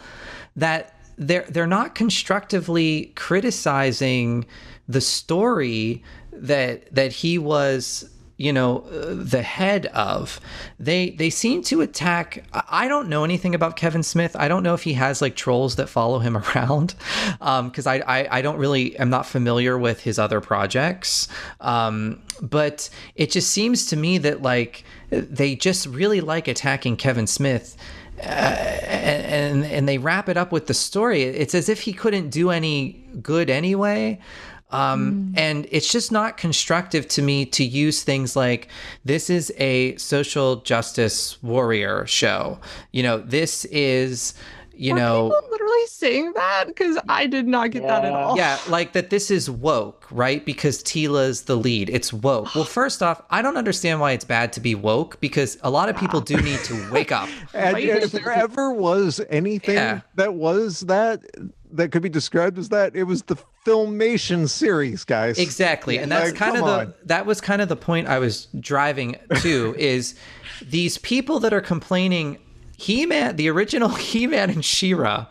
that 0.56 0.94
they're 1.16 1.46
they're 1.48 1.66
not 1.66 1.94
constructively 1.94 3.12
criticizing 3.16 4.44
the 4.88 5.00
story 5.00 6.02
that 6.32 6.92
that 6.94 7.12
he 7.12 7.38
was 7.38 8.08
you 8.42 8.52
know 8.52 8.78
uh, 8.90 9.14
the 9.14 9.42
head 9.42 9.86
of 9.86 10.40
they 10.80 11.10
they 11.10 11.30
seem 11.30 11.62
to 11.62 11.80
attack 11.80 12.44
I- 12.52 12.88
don't 12.88 13.08
know 13.08 13.22
anything 13.24 13.54
about 13.54 13.76
kevin 13.76 14.02
smith. 14.02 14.34
I 14.36 14.48
don't 14.48 14.64
know 14.64 14.74
if 14.74 14.82
he 14.82 14.94
has 14.94 15.22
like 15.22 15.36
trolls 15.36 15.76
that 15.76 15.88
follow 15.88 16.18
him 16.18 16.36
around 16.44 16.94
um 17.40 17.68
because 17.68 17.86
I, 17.86 17.96
I 17.98 18.38
i 18.38 18.42
don't 18.42 18.58
really 18.58 18.98
am 18.98 19.10
not 19.10 19.24
familiar 19.26 19.78
with 19.78 20.00
his 20.00 20.18
other 20.18 20.40
projects. 20.40 21.28
Um 21.60 22.20
but 22.40 22.90
it 23.14 23.30
just 23.30 23.52
seems 23.52 23.86
to 23.86 23.96
me 23.96 24.18
that 24.18 24.42
like 24.42 24.84
they 25.10 25.54
just 25.54 25.86
really 25.86 26.20
like 26.20 26.48
attacking 26.48 26.96
kevin 26.96 27.28
smith 27.28 27.76
uh, 28.18 28.22
and 28.22 29.64
and 29.64 29.88
they 29.88 29.98
wrap 29.98 30.28
it 30.28 30.36
up 30.36 30.52
with 30.52 30.66
the 30.66 30.74
story. 30.74 31.22
It's 31.22 31.54
as 31.54 31.68
if 31.68 31.80
he 31.80 31.92
couldn't 31.92 32.28
do 32.30 32.50
any 32.50 33.02
good 33.22 33.50
anyway 33.50 34.20
um, 34.72 35.32
and 35.36 35.66
it's 35.70 35.90
just 35.92 36.10
not 36.10 36.36
constructive 36.36 37.06
to 37.08 37.22
me 37.22 37.44
to 37.46 37.64
use 37.64 38.02
things 38.02 38.34
like 38.36 38.68
this 39.04 39.30
is 39.30 39.52
a 39.58 39.94
social 39.96 40.56
justice 40.56 41.42
warrior 41.42 42.06
show 42.06 42.58
you 42.92 43.02
know 43.02 43.18
this 43.18 43.64
is 43.66 44.34
you 44.74 44.94
Were 44.94 45.00
know 45.00 45.28
people 45.30 45.50
literally 45.50 45.86
saying 45.88 46.32
that 46.34 46.64
because 46.66 46.98
I 47.08 47.26
did 47.26 47.46
not 47.46 47.70
get 47.72 47.82
that 47.82 48.06
at 48.06 48.12
all. 48.12 48.36
yeah, 48.38 48.58
like 48.68 48.94
that 48.94 49.10
this 49.10 49.30
is 49.30 49.50
woke, 49.50 50.06
right? 50.10 50.44
Because 50.44 50.82
Teela's 50.82 51.42
the 51.42 51.56
lead. 51.56 51.90
It's 51.90 52.10
woke. 52.10 52.54
Well, 52.54 52.64
first 52.80 53.02
off, 53.02 53.20
I 53.28 53.42
don't 53.42 53.58
understand 53.58 54.00
why 54.00 54.12
it's 54.12 54.24
bad 54.24 54.50
to 54.54 54.60
be 54.60 54.74
woke 54.74 55.20
because 55.20 55.58
a 55.62 55.70
lot 55.70 55.90
of 55.90 55.96
people 55.96 56.22
do 56.22 56.36
need 56.38 56.58
to 56.64 56.90
wake 56.90 57.12
up. 57.12 57.28
And, 57.54 57.74
Right? 57.74 57.88
and 57.90 58.02
if 58.02 58.12
there 58.12 58.30
ever 58.32 58.72
was 58.72 59.20
anything 59.28 59.74
Yeah. 59.74 60.00
that 60.16 60.34
was 60.34 60.80
that 60.80 61.20
that 61.72 61.92
could 61.92 62.02
be 62.02 62.08
described 62.08 62.58
as 62.58 62.70
that, 62.70 62.96
it 62.96 63.04
was 63.04 63.22
the 63.24 63.36
filmation 63.66 64.48
series, 64.48 65.04
guys. 65.04 65.38
Exactly. 65.38 65.98
And 65.98 66.10
that's 66.10 66.30
Like, 66.30 66.38
kind 66.38 66.56
of 66.56 66.64
the 66.64 66.78
on. 66.80 66.94
that 67.04 67.26
was 67.26 67.40
kind 67.40 67.62
of 67.62 67.68
the 67.68 67.76
point 67.76 68.08
I 68.08 68.18
was 68.18 68.46
driving 68.58 69.16
to 69.40 69.74
is 69.78 70.14
these 70.60 70.98
people 70.98 71.38
that 71.40 71.52
are 71.52 71.60
complaining 71.60 72.38
He-Man, 72.76 73.36
the 73.36 73.48
original 73.48 73.88
He-Man 73.94 74.50
and 74.50 74.64
She-Ra 74.64 75.26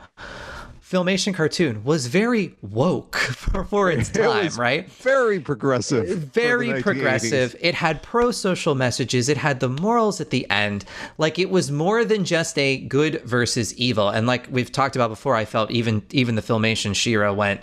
filmation 0.83 1.33
cartoon 1.33 1.81
was 1.85 2.07
very 2.07 2.53
woke 2.61 3.15
for, 3.15 3.63
for 3.69 3.89
its 3.89 4.09
It 4.09 4.13
time, 4.23 4.43
was 4.45 4.57
right? 4.57 4.91
Very 4.91 5.39
progressive. 5.39 6.05
very 6.17 6.67
1980s. 6.67 6.81
progressive. 6.83 7.55
It 7.61 7.75
had 7.75 8.03
pro 8.03 8.31
social 8.31 8.75
messages. 8.75 9.29
It 9.29 9.37
had 9.37 9.61
the 9.61 9.69
morals 9.69 10.19
at 10.19 10.31
the 10.31 10.49
end. 10.49 10.83
Like 11.17 11.39
it 11.39 11.49
was 11.49 11.71
more 11.71 12.03
than 12.03 12.25
just 12.25 12.57
a 12.59 12.77
good 12.77 13.21
versus 13.23 13.73
evil. 13.75 14.09
And 14.09 14.27
like 14.27 14.47
we've 14.51 14.69
talked 14.69 14.97
about 14.97 15.07
before, 15.09 15.33
I 15.33 15.45
felt 15.45 15.71
even 15.71 16.03
even 16.11 16.35
the 16.35 16.41
filmation 16.41 16.93
She-Ra 16.93 17.31
went 17.31 17.61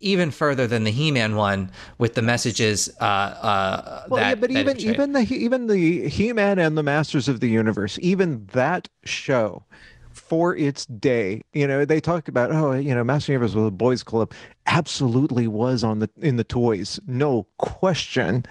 even 0.00 0.30
further 0.30 0.66
than 0.66 0.84
the 0.84 0.90
He-Man 0.90 1.36
one 1.36 1.70
with 1.98 2.14
the 2.14 2.22
messages. 2.22 2.90
Uh, 3.00 3.04
uh, 3.04 4.04
Well, 4.08 4.20
that, 4.20 4.28
yeah, 4.28 4.34
but 4.34 4.50
even 4.50 4.78
even 4.78 5.12
the 5.12 5.22
even 5.22 5.66
the 5.66 6.08
He-Man 6.08 6.58
and 6.58 6.76
the 6.76 6.82
Masters 6.82 7.28
of 7.28 7.40
the 7.40 7.48
Universe, 7.48 7.98
even 8.02 8.46
that 8.52 8.88
show 9.04 9.64
for 10.12 10.56
its 10.56 10.86
day, 10.86 11.42
you 11.52 11.66
know, 11.66 11.84
they 11.84 12.00
talk 12.00 12.28
about 12.28 12.50
oh, 12.52 12.72
you 12.72 12.94
know, 12.94 13.04
Master 13.04 13.32
Universe 13.32 13.54
was 13.54 13.68
a 13.68 13.70
boys' 13.70 14.02
club. 14.02 14.32
Absolutely 14.66 15.46
was 15.46 15.84
on 15.84 15.98
the 15.98 16.10
in 16.20 16.36
the 16.36 16.44
toys, 16.44 16.98
no 17.06 17.46
question. 17.58 18.44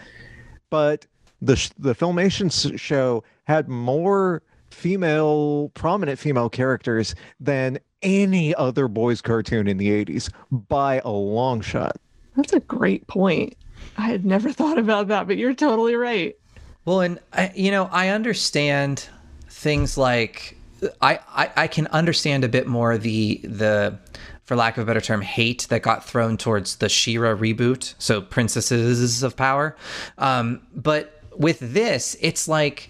But 0.70 1.06
the 1.42 1.56
the 1.78 1.96
filmation 1.96 2.78
show 2.78 3.24
had 3.46 3.68
more 3.68 4.44
female 4.72 5.70
prominent 5.74 6.20
female 6.20 6.50
characters 6.50 7.16
than 7.40 7.80
any 8.02 8.56
other 8.56 8.88
boys 8.88 9.22
cartoon 9.22 9.68
in 9.68 9.78
the 9.78 9.90
80s 10.06 10.32
by 10.52 11.02
a 11.04 11.10
long 11.10 11.62
shot. 11.62 11.98
That's 12.36 12.54
a 12.54 12.62
great 12.62 13.06
point. 13.08 13.56
I 13.98 14.04
had 14.04 14.26
never 14.26 14.52
thought 14.52 14.78
about 14.78 15.08
that, 15.10 15.28
but 15.28 15.38
you're 15.38 15.54
totally 15.54 15.96
right. 15.96 16.38
Well, 16.86 17.02
and 17.02 17.20
I, 17.34 17.52
you 17.56 17.72
know, 17.72 17.90
I 17.92 18.10
understand 18.10 19.08
things 19.50 19.98
like 19.98 20.58
I, 21.02 21.20
I 21.28 21.52
I 21.56 21.68
can 21.68 21.88
understand 21.88 22.44
a 22.44 22.48
bit 22.50 22.68
more 22.68 22.98
the 22.98 23.42
the 23.44 24.00
for 24.44 24.56
lack 24.56 24.78
of 24.78 24.84
a 24.84 24.86
better 24.86 25.02
term 25.02 25.22
hate 25.22 25.68
that 25.70 25.82
got 25.82 26.04
thrown 26.04 26.38
towards 26.38 26.78
the 26.78 26.90
She-Ra 26.90 27.36
reboot, 27.36 27.94
so 28.00 28.22
Princesses 28.22 29.22
of 29.22 29.36
Power. 29.36 29.76
Um, 30.18 30.62
but 30.74 31.22
with 31.38 31.60
this, 31.60 32.18
it's 32.20 32.48
like 32.48 32.90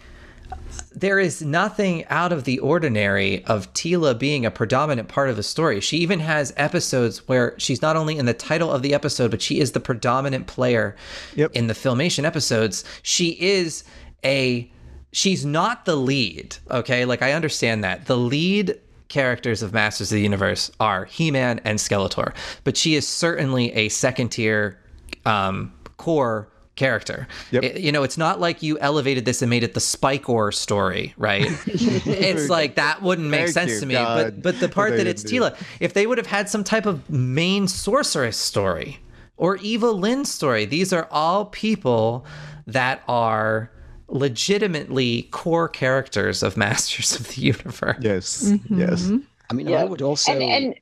there 1.00 1.20
is 1.20 1.42
nothing 1.42 2.06
out 2.08 2.32
of 2.32 2.44
the 2.44 2.60
ordinary 2.60 3.44
of 3.46 3.72
Teela 3.74 4.18
being 4.18 4.46
a 4.46 4.52
predominant 4.52 5.08
part 5.08 5.30
of 5.30 5.36
the 5.36 5.44
story. 5.44 5.80
She 5.80 5.98
even 5.98 6.20
has 6.20 6.54
episodes 6.58 7.28
where 7.28 7.54
she's 7.58 7.82
not 7.82 7.96
only 7.96 8.18
in 8.18 8.26
the 8.26 8.34
title 8.34 8.72
of 8.72 8.82
the 8.82 8.94
episode, 8.94 9.32
but 9.32 9.42
she 9.42 9.60
is 9.60 9.72
the 9.72 9.80
predominant 9.80 10.48
player 10.48 10.96
Yep. 11.36 11.52
in 11.54 11.68
the 11.68 11.74
filmation 11.74 12.24
episodes. 12.26 12.84
She 13.02 13.30
is 13.40 13.84
a 14.26 14.70
she's 15.12 15.46
not 15.46 15.86
the 15.86 15.96
lead, 15.96 16.58
okay? 16.70 17.06
Like 17.06 17.22
I 17.22 17.34
understand 17.34 17.84
that. 17.84 18.06
The 18.06 18.18
lead 18.18 18.80
characters 19.08 19.64
of 19.64 19.74
Masters 19.74 20.12
of 20.12 20.16
the 20.18 20.22
Universe 20.22 20.70
are 20.80 21.06
He-Man 21.06 21.62
and 21.64 21.80
Skeletor, 21.80 22.34
but 22.64 22.78
she 22.78 22.96
is 22.96 23.08
certainly 23.08 23.72
a 23.74 23.90
second 23.90 24.30
tier 24.30 24.78
um 25.26 25.74
core 25.98 26.50
character. 26.80 27.28
Yep. 27.52 27.64
It- 27.64 27.80
you 27.82 27.92
know, 27.92 28.02
it's 28.04 28.18
not 28.18 28.40
like 28.40 28.64
you 28.64 28.80
elevated 28.80 29.26
this 29.26 29.42
and 29.44 29.50
made 29.50 29.64
it 29.64 29.74
the 29.76 29.80
Spikor 29.80 30.52
story, 30.52 31.14
right? 31.18 31.46
it's 31.68 32.50
like 32.50 32.76
that 32.76 33.02
wouldn't 33.04 33.28
make 33.30 33.42
Thank 33.42 33.54
sense 33.54 33.72
you, 33.74 33.80
to 33.82 33.86
me. 33.86 33.94
God, 33.94 34.16
But 34.18 34.42
but 34.42 34.60
the 34.60 34.70
part 34.80 34.96
that 34.98 35.06
it's 35.06 35.22
do 35.22 35.42
Teela, 35.42 35.56
if 35.80 35.94
they 35.94 36.08
would 36.08 36.18
have 36.18 36.28
had 36.28 36.50
some 36.50 36.64
type 36.64 36.86
of 36.88 37.08
main 37.10 37.68
sorceress 37.68 38.38
story 38.38 39.00
or 39.38 39.58
Evil 39.58 40.00
Lyn 40.00 40.26
story, 40.26 40.66
these 40.66 40.92
are 40.92 41.08
all 41.12 41.46
people 41.46 42.26
that 42.66 43.04
are 43.08 43.70
legitimately 44.08 45.24
core 45.32 45.68
characters 45.68 46.42
of 46.44 46.58
Masters 46.66 47.20
of 47.20 47.28
the 47.28 47.42
Universe. 47.42 47.98
Yes. 48.02 48.44
Mm-hmm. 48.46 48.80
Yes. 48.80 49.04
Mm-hmm. 49.04 49.18
I 49.50 49.54
mean, 49.54 49.68
Yeah. 49.68 49.82
I 49.82 49.84
would 49.84 50.02
also. 50.02 50.32
And 50.32 50.42
and 50.44 50.76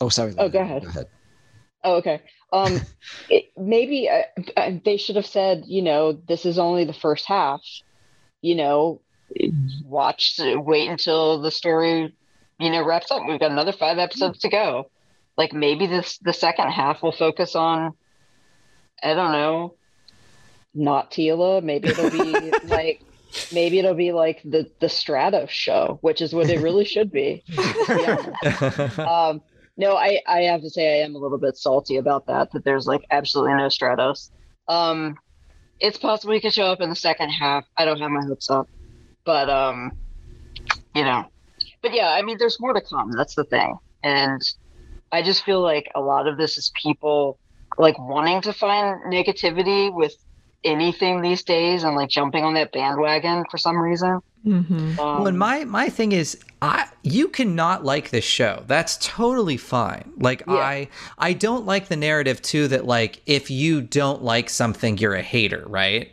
oh, 0.00 0.08
sorry. 0.08 0.34
Oh, 0.38 0.48
go 0.48 0.58
ahead. 0.60 0.82
Go 0.82 0.88
ahead. 0.88 1.06
Oh, 1.82 1.96
okay. 1.96 2.22
Um, 2.52 2.80
it, 3.28 3.52
maybe 3.56 4.08
uh, 4.08 4.22
uh, 4.56 4.72
they 4.84 4.96
should 4.96 5.16
have 5.16 5.26
said, 5.26 5.64
you 5.66 5.82
know, 5.82 6.12
this 6.12 6.46
is 6.46 6.58
only 6.58 6.84
the 6.84 6.92
first 6.92 7.26
half. 7.26 7.62
You 8.42 8.54
know, 8.54 9.00
watch, 9.84 10.38
wait 10.38 10.88
until 10.88 11.40
the 11.40 11.50
story, 11.50 12.14
you 12.58 12.70
know, 12.70 12.84
wraps 12.84 13.10
up. 13.10 13.22
We've 13.26 13.40
got 13.40 13.50
another 13.50 13.72
five 13.72 13.98
episodes 13.98 14.40
to 14.40 14.48
go. 14.48 14.90
Like 15.36 15.52
maybe 15.52 15.86
this 15.86 16.18
the 16.18 16.32
second 16.32 16.70
half 16.70 17.02
will 17.02 17.12
focus 17.12 17.54
on, 17.54 17.94
I 19.02 19.14
don't 19.14 19.32
know, 19.32 19.74
not 20.74 21.10
Teela. 21.10 21.62
Maybe 21.62 21.88
it'll 21.88 22.10
be 22.10 22.52
like, 22.64 23.02
maybe 23.52 23.78
it'll 23.78 23.94
be 23.94 24.12
like 24.12 24.42
the 24.42 24.70
the 24.80 24.86
Stratos 24.86 25.48
show, 25.48 25.98
which 26.02 26.20
is 26.20 26.34
what 26.34 26.50
it 26.50 26.60
really 26.60 26.84
should 26.84 27.10
be. 27.10 27.42
to 27.54 28.92
be 28.96 29.02
um, 29.02 29.42
No, 29.80 29.96
I, 29.96 30.20
I 30.26 30.42
have 30.42 30.60
to 30.60 30.68
say 30.68 31.00
I 31.00 31.04
am 31.06 31.14
a 31.14 31.18
little 31.18 31.38
bit 31.38 31.56
salty 31.56 31.96
about 31.96 32.26
that, 32.26 32.52
that 32.52 32.64
there's 32.64 32.86
like 32.86 33.00
absolutely 33.10 33.54
no 33.54 33.68
Stratos. 33.68 34.30
Um, 34.68 35.16
it's 35.80 35.96
possible 35.96 36.34
he 36.34 36.40
could 36.42 36.52
show 36.52 36.66
up 36.66 36.82
in 36.82 36.90
the 36.90 36.94
second 36.94 37.30
half. 37.30 37.64
I 37.78 37.86
don't 37.86 37.98
have 37.98 38.10
my 38.10 38.20
hopes 38.22 38.50
up. 38.50 38.68
But 39.24 39.48
um, 39.48 39.92
you 40.94 41.02
know. 41.02 41.24
But 41.80 41.94
yeah, 41.94 42.10
I 42.10 42.20
mean 42.20 42.36
there's 42.38 42.60
more 42.60 42.74
to 42.74 42.82
come. 42.82 43.12
That's 43.12 43.34
the 43.34 43.44
thing. 43.44 43.78
And 44.02 44.42
I 45.12 45.22
just 45.22 45.46
feel 45.46 45.62
like 45.62 45.90
a 45.94 46.00
lot 46.02 46.28
of 46.28 46.36
this 46.36 46.58
is 46.58 46.70
people 46.82 47.38
like 47.78 47.98
wanting 47.98 48.42
to 48.42 48.52
find 48.52 49.00
negativity 49.10 49.90
with 49.90 50.14
anything 50.62 51.22
these 51.22 51.42
days 51.42 51.84
and 51.84 51.96
like 51.96 52.10
jumping 52.10 52.44
on 52.44 52.52
that 52.52 52.70
bandwagon 52.70 53.44
for 53.50 53.56
some 53.56 53.78
reason. 53.78 54.20
Mm-hmm. 54.46 54.98
Um, 54.98 55.18
well, 55.18 55.26
and 55.26 55.38
my 55.38 55.64
my 55.64 55.88
thing 55.88 56.12
is, 56.12 56.38
I 56.62 56.88
you 57.02 57.28
cannot 57.28 57.84
like 57.84 58.10
this 58.10 58.24
show. 58.24 58.64
That's 58.66 58.96
totally 59.00 59.56
fine. 59.56 60.12
Like 60.16 60.42
Yeah. 60.46 60.54
I 60.54 60.88
I 61.18 61.32
don't 61.34 61.66
like 61.66 61.88
the 61.88 61.96
narrative 61.96 62.40
too 62.40 62.68
that 62.68 62.86
like 62.86 63.20
if 63.26 63.50
you 63.50 63.82
don't 63.82 64.22
like 64.22 64.48
something, 64.48 64.98
you're 64.98 65.14
a 65.14 65.22
hater, 65.22 65.64
right? 65.66 66.10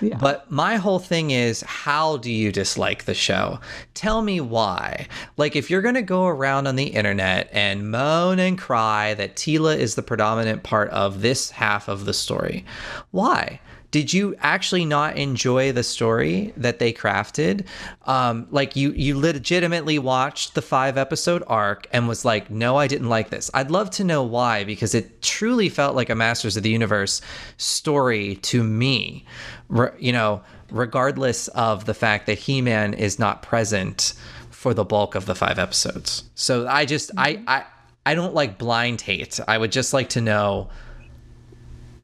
Yeah. 0.00 0.18
But 0.18 0.50
my 0.50 0.76
whole 0.76 0.98
thing 0.98 1.30
is, 1.30 1.62
how 1.62 2.16
do 2.16 2.30
you 2.30 2.52
dislike 2.52 3.04
the 3.04 3.14
show? 3.14 3.60
Tell 3.94 4.22
me 4.22 4.40
why. 4.40 5.06
Like, 5.36 5.56
if 5.56 5.70
you're 5.70 5.82
going 5.82 5.94
to 5.94 6.02
go 6.02 6.26
around 6.26 6.66
on 6.66 6.76
the 6.76 6.88
internet 6.88 7.48
and 7.52 7.90
moan 7.90 8.38
and 8.38 8.58
cry 8.58 9.14
that 9.14 9.36
Teela 9.36 9.76
is 9.76 9.94
the 9.94 10.02
predominant 10.02 10.62
part 10.62 10.90
of 10.90 11.22
this 11.22 11.50
half 11.50 11.88
of 11.88 12.04
the 12.04 12.14
story, 12.14 12.64
why? 13.10 13.60
Did 13.90 14.12
you 14.12 14.36
actually 14.38 14.84
not 14.84 15.16
enjoy 15.16 15.72
the 15.72 15.82
story 15.82 16.52
that 16.56 16.78
they 16.78 16.92
crafted? 16.92 17.66
Um, 18.04 18.46
like 18.50 18.76
you, 18.76 18.92
you 18.92 19.18
legitimately 19.18 19.98
watched 19.98 20.54
the 20.54 20.62
five 20.62 20.96
episode 20.96 21.42
arc 21.46 21.88
and 21.92 22.06
was 22.06 22.24
like, 22.24 22.50
"No, 22.50 22.76
I 22.76 22.86
didn't 22.86 23.08
like 23.08 23.30
this." 23.30 23.50
I'd 23.52 23.70
love 23.70 23.90
to 23.92 24.04
know 24.04 24.22
why 24.22 24.64
because 24.64 24.94
it 24.94 25.22
truly 25.22 25.68
felt 25.68 25.96
like 25.96 26.10
a 26.10 26.14
Masters 26.14 26.56
of 26.56 26.62
the 26.62 26.70
Universe 26.70 27.20
story 27.56 28.36
to 28.36 28.62
me. 28.62 29.24
Re- 29.68 29.90
you 29.98 30.12
know, 30.12 30.42
regardless 30.70 31.48
of 31.48 31.84
the 31.84 31.94
fact 31.94 32.26
that 32.26 32.38
He 32.38 32.60
Man 32.62 32.94
is 32.94 33.18
not 33.18 33.42
present 33.42 34.14
for 34.50 34.74
the 34.74 34.84
bulk 34.84 35.14
of 35.14 35.26
the 35.26 35.34
five 35.34 35.58
episodes. 35.58 36.24
So 36.34 36.66
I 36.68 36.84
just, 36.84 37.10
I, 37.16 37.42
I, 37.46 37.64
I 38.04 38.14
don't 38.14 38.34
like 38.34 38.58
blind 38.58 39.00
hate. 39.00 39.40
I 39.48 39.56
would 39.56 39.72
just 39.72 39.92
like 39.92 40.10
to 40.10 40.20
know 40.20 40.68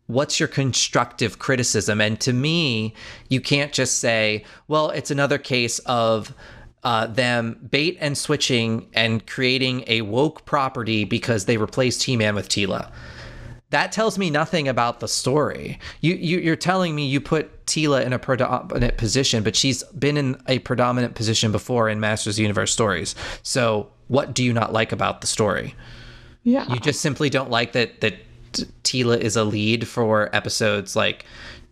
what's 0.06 0.38
your 0.38 0.48
constructive 0.48 1.38
criticism? 1.38 2.00
And 2.00 2.20
to 2.20 2.32
me 2.32 2.94
you 3.28 3.40
can't 3.40 3.72
just 3.72 3.98
say 3.98 4.44
well 4.68 4.90
it's 4.90 5.10
another 5.10 5.38
case 5.38 5.78
of 5.80 6.34
uh, 6.84 7.06
them 7.08 7.58
bait 7.68 7.98
and 8.00 8.16
switching 8.16 8.88
and 8.94 9.26
creating 9.26 9.82
a 9.88 10.02
woke 10.02 10.44
property 10.44 11.04
because 11.04 11.46
they 11.46 11.56
replaced 11.56 12.04
he-man 12.04 12.36
with 12.36 12.48
Teela. 12.48 12.92
That 13.70 13.90
tells 13.90 14.16
me 14.18 14.30
nothing 14.30 14.68
about 14.68 15.00
the 15.00 15.08
story. 15.08 15.80
You, 16.00 16.14
you 16.14 16.38
you're 16.38 16.54
telling 16.54 16.94
me 16.94 17.04
you 17.04 17.20
put 17.20 17.66
Teela 17.66 18.04
in 18.04 18.12
a 18.12 18.18
predominant 18.20 18.96
position 18.96 19.42
but 19.42 19.56
she's 19.56 19.82
been 19.84 20.16
in 20.16 20.40
a 20.46 20.60
predominant 20.60 21.16
position 21.16 21.50
before 21.50 21.88
in 21.88 21.98
masters 21.98 22.38
of 22.38 22.42
universe 22.42 22.72
stories. 22.72 23.16
So 23.42 23.90
what 24.06 24.34
do 24.34 24.44
you 24.44 24.52
not 24.52 24.72
like 24.72 24.92
about 24.92 25.20
the 25.20 25.26
story? 25.26 25.74
Yeah. 26.44 26.72
you 26.72 26.78
just 26.78 27.00
simply 27.00 27.28
don't 27.28 27.50
like 27.50 27.72
that 27.72 28.00
that 28.02 28.14
Teela 28.82 29.18
is 29.18 29.36
a 29.36 29.44
lead 29.44 29.86
for 29.86 30.34
episodes 30.34 30.96
like 30.96 31.24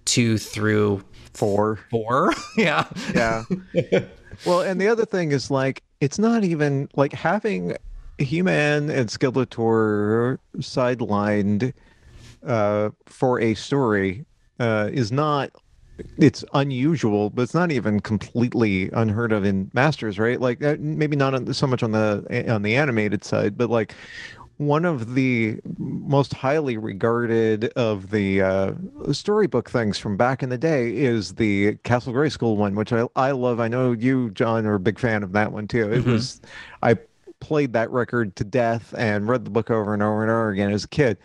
two 0.04 0.38
through 0.38 1.02
Four. 1.34 1.80
four. 1.90 2.32
yeah. 2.56 2.86
Yeah. 3.12 3.44
well, 4.46 4.60
and 4.60 4.80
the 4.80 4.88
other 4.88 5.04
thing 5.04 5.32
is 5.32 5.50
like 5.50 5.82
it's 6.00 6.18
not 6.18 6.44
even 6.44 6.88
like 6.94 7.12
having 7.12 7.76
He-Man 8.18 8.88
and 8.88 9.08
Skeletor 9.08 10.38
sidelined 10.58 11.72
uh, 12.46 12.90
for 13.06 13.40
a 13.40 13.54
story 13.54 14.24
uh, 14.60 14.90
is 14.92 15.10
not. 15.10 15.50
It's 16.18 16.44
unusual, 16.54 17.30
but 17.30 17.42
it's 17.42 17.54
not 17.54 17.70
even 17.70 18.00
completely 18.00 18.90
unheard 18.94 19.30
of 19.30 19.44
in 19.44 19.70
Masters, 19.74 20.18
right? 20.18 20.40
Like 20.40 20.62
uh, 20.62 20.74
maybe 20.80 21.14
not 21.14 21.34
on, 21.34 21.54
so 21.54 21.68
much 21.68 21.84
on 21.84 21.92
the 21.92 22.44
on 22.52 22.62
the 22.62 22.74
animated 22.74 23.22
side, 23.24 23.56
but 23.56 23.70
like 23.70 23.94
one 24.58 24.84
of 24.84 25.14
the 25.14 25.58
most 25.78 26.32
highly 26.32 26.76
regarded 26.76 27.66
of 27.76 28.10
the 28.10 28.40
uh, 28.40 28.72
storybook 29.10 29.68
things 29.68 29.98
from 29.98 30.16
back 30.16 30.42
in 30.42 30.48
the 30.48 30.58
day 30.58 30.94
is 30.96 31.34
the 31.34 31.76
Castle 31.82 32.12
Grayskull 32.12 32.56
one, 32.56 32.74
which 32.74 32.92
I, 32.92 33.06
I 33.16 33.32
love. 33.32 33.58
I 33.58 33.68
know 33.68 33.92
you, 33.92 34.30
John, 34.30 34.64
are 34.66 34.74
a 34.74 34.80
big 34.80 34.98
fan 34.98 35.22
of 35.22 35.32
that 35.32 35.52
one 35.52 35.66
too. 35.66 35.92
It 35.92 36.04
Mhm. 36.04 36.12
was, 36.12 36.40
I 36.82 36.96
played 37.40 37.72
that 37.72 37.90
record 37.90 38.36
to 38.36 38.44
death 38.44 38.94
and 38.96 39.28
read 39.28 39.44
the 39.44 39.50
book 39.50 39.70
over 39.70 39.92
and 39.92 40.02
over 40.02 40.22
and 40.22 40.30
over 40.30 40.50
again 40.50 40.72
as 40.72 40.84
a 40.84 40.88
kid. 40.88 41.18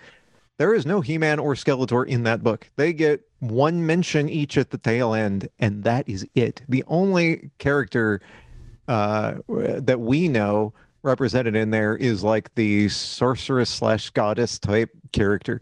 There 0.58 0.74
is 0.74 0.86
no 0.86 1.00
He 1.00 1.18
Man 1.18 1.40
or 1.40 1.54
Skeletor 1.54 2.06
in 2.06 2.24
that 2.24 2.44
book. 2.44 2.70
They 2.76 2.92
get 2.94 3.22
one 3.40 3.86
mention 3.86 4.28
each 4.28 4.58
at 4.58 4.72
the 4.72 4.78
tail 4.78 5.14
end, 5.14 5.48
and 5.60 5.84
that 5.84 6.10
is 6.10 6.28
it. 6.36 6.62
The 6.68 6.84
only 6.88 7.52
character 7.60 8.22
uh, 8.90 9.36
that 9.48 10.00
we 10.02 10.28
know 10.28 10.74
represented 11.04 11.56
in 11.56 11.72
there 11.72 11.96
is 11.96 12.24
like 12.24 12.54
the 12.56 12.90
sorceress 12.90 13.70
slash 13.70 14.10
goddess 14.12 14.60
type 14.60 14.90
character. 15.12 15.62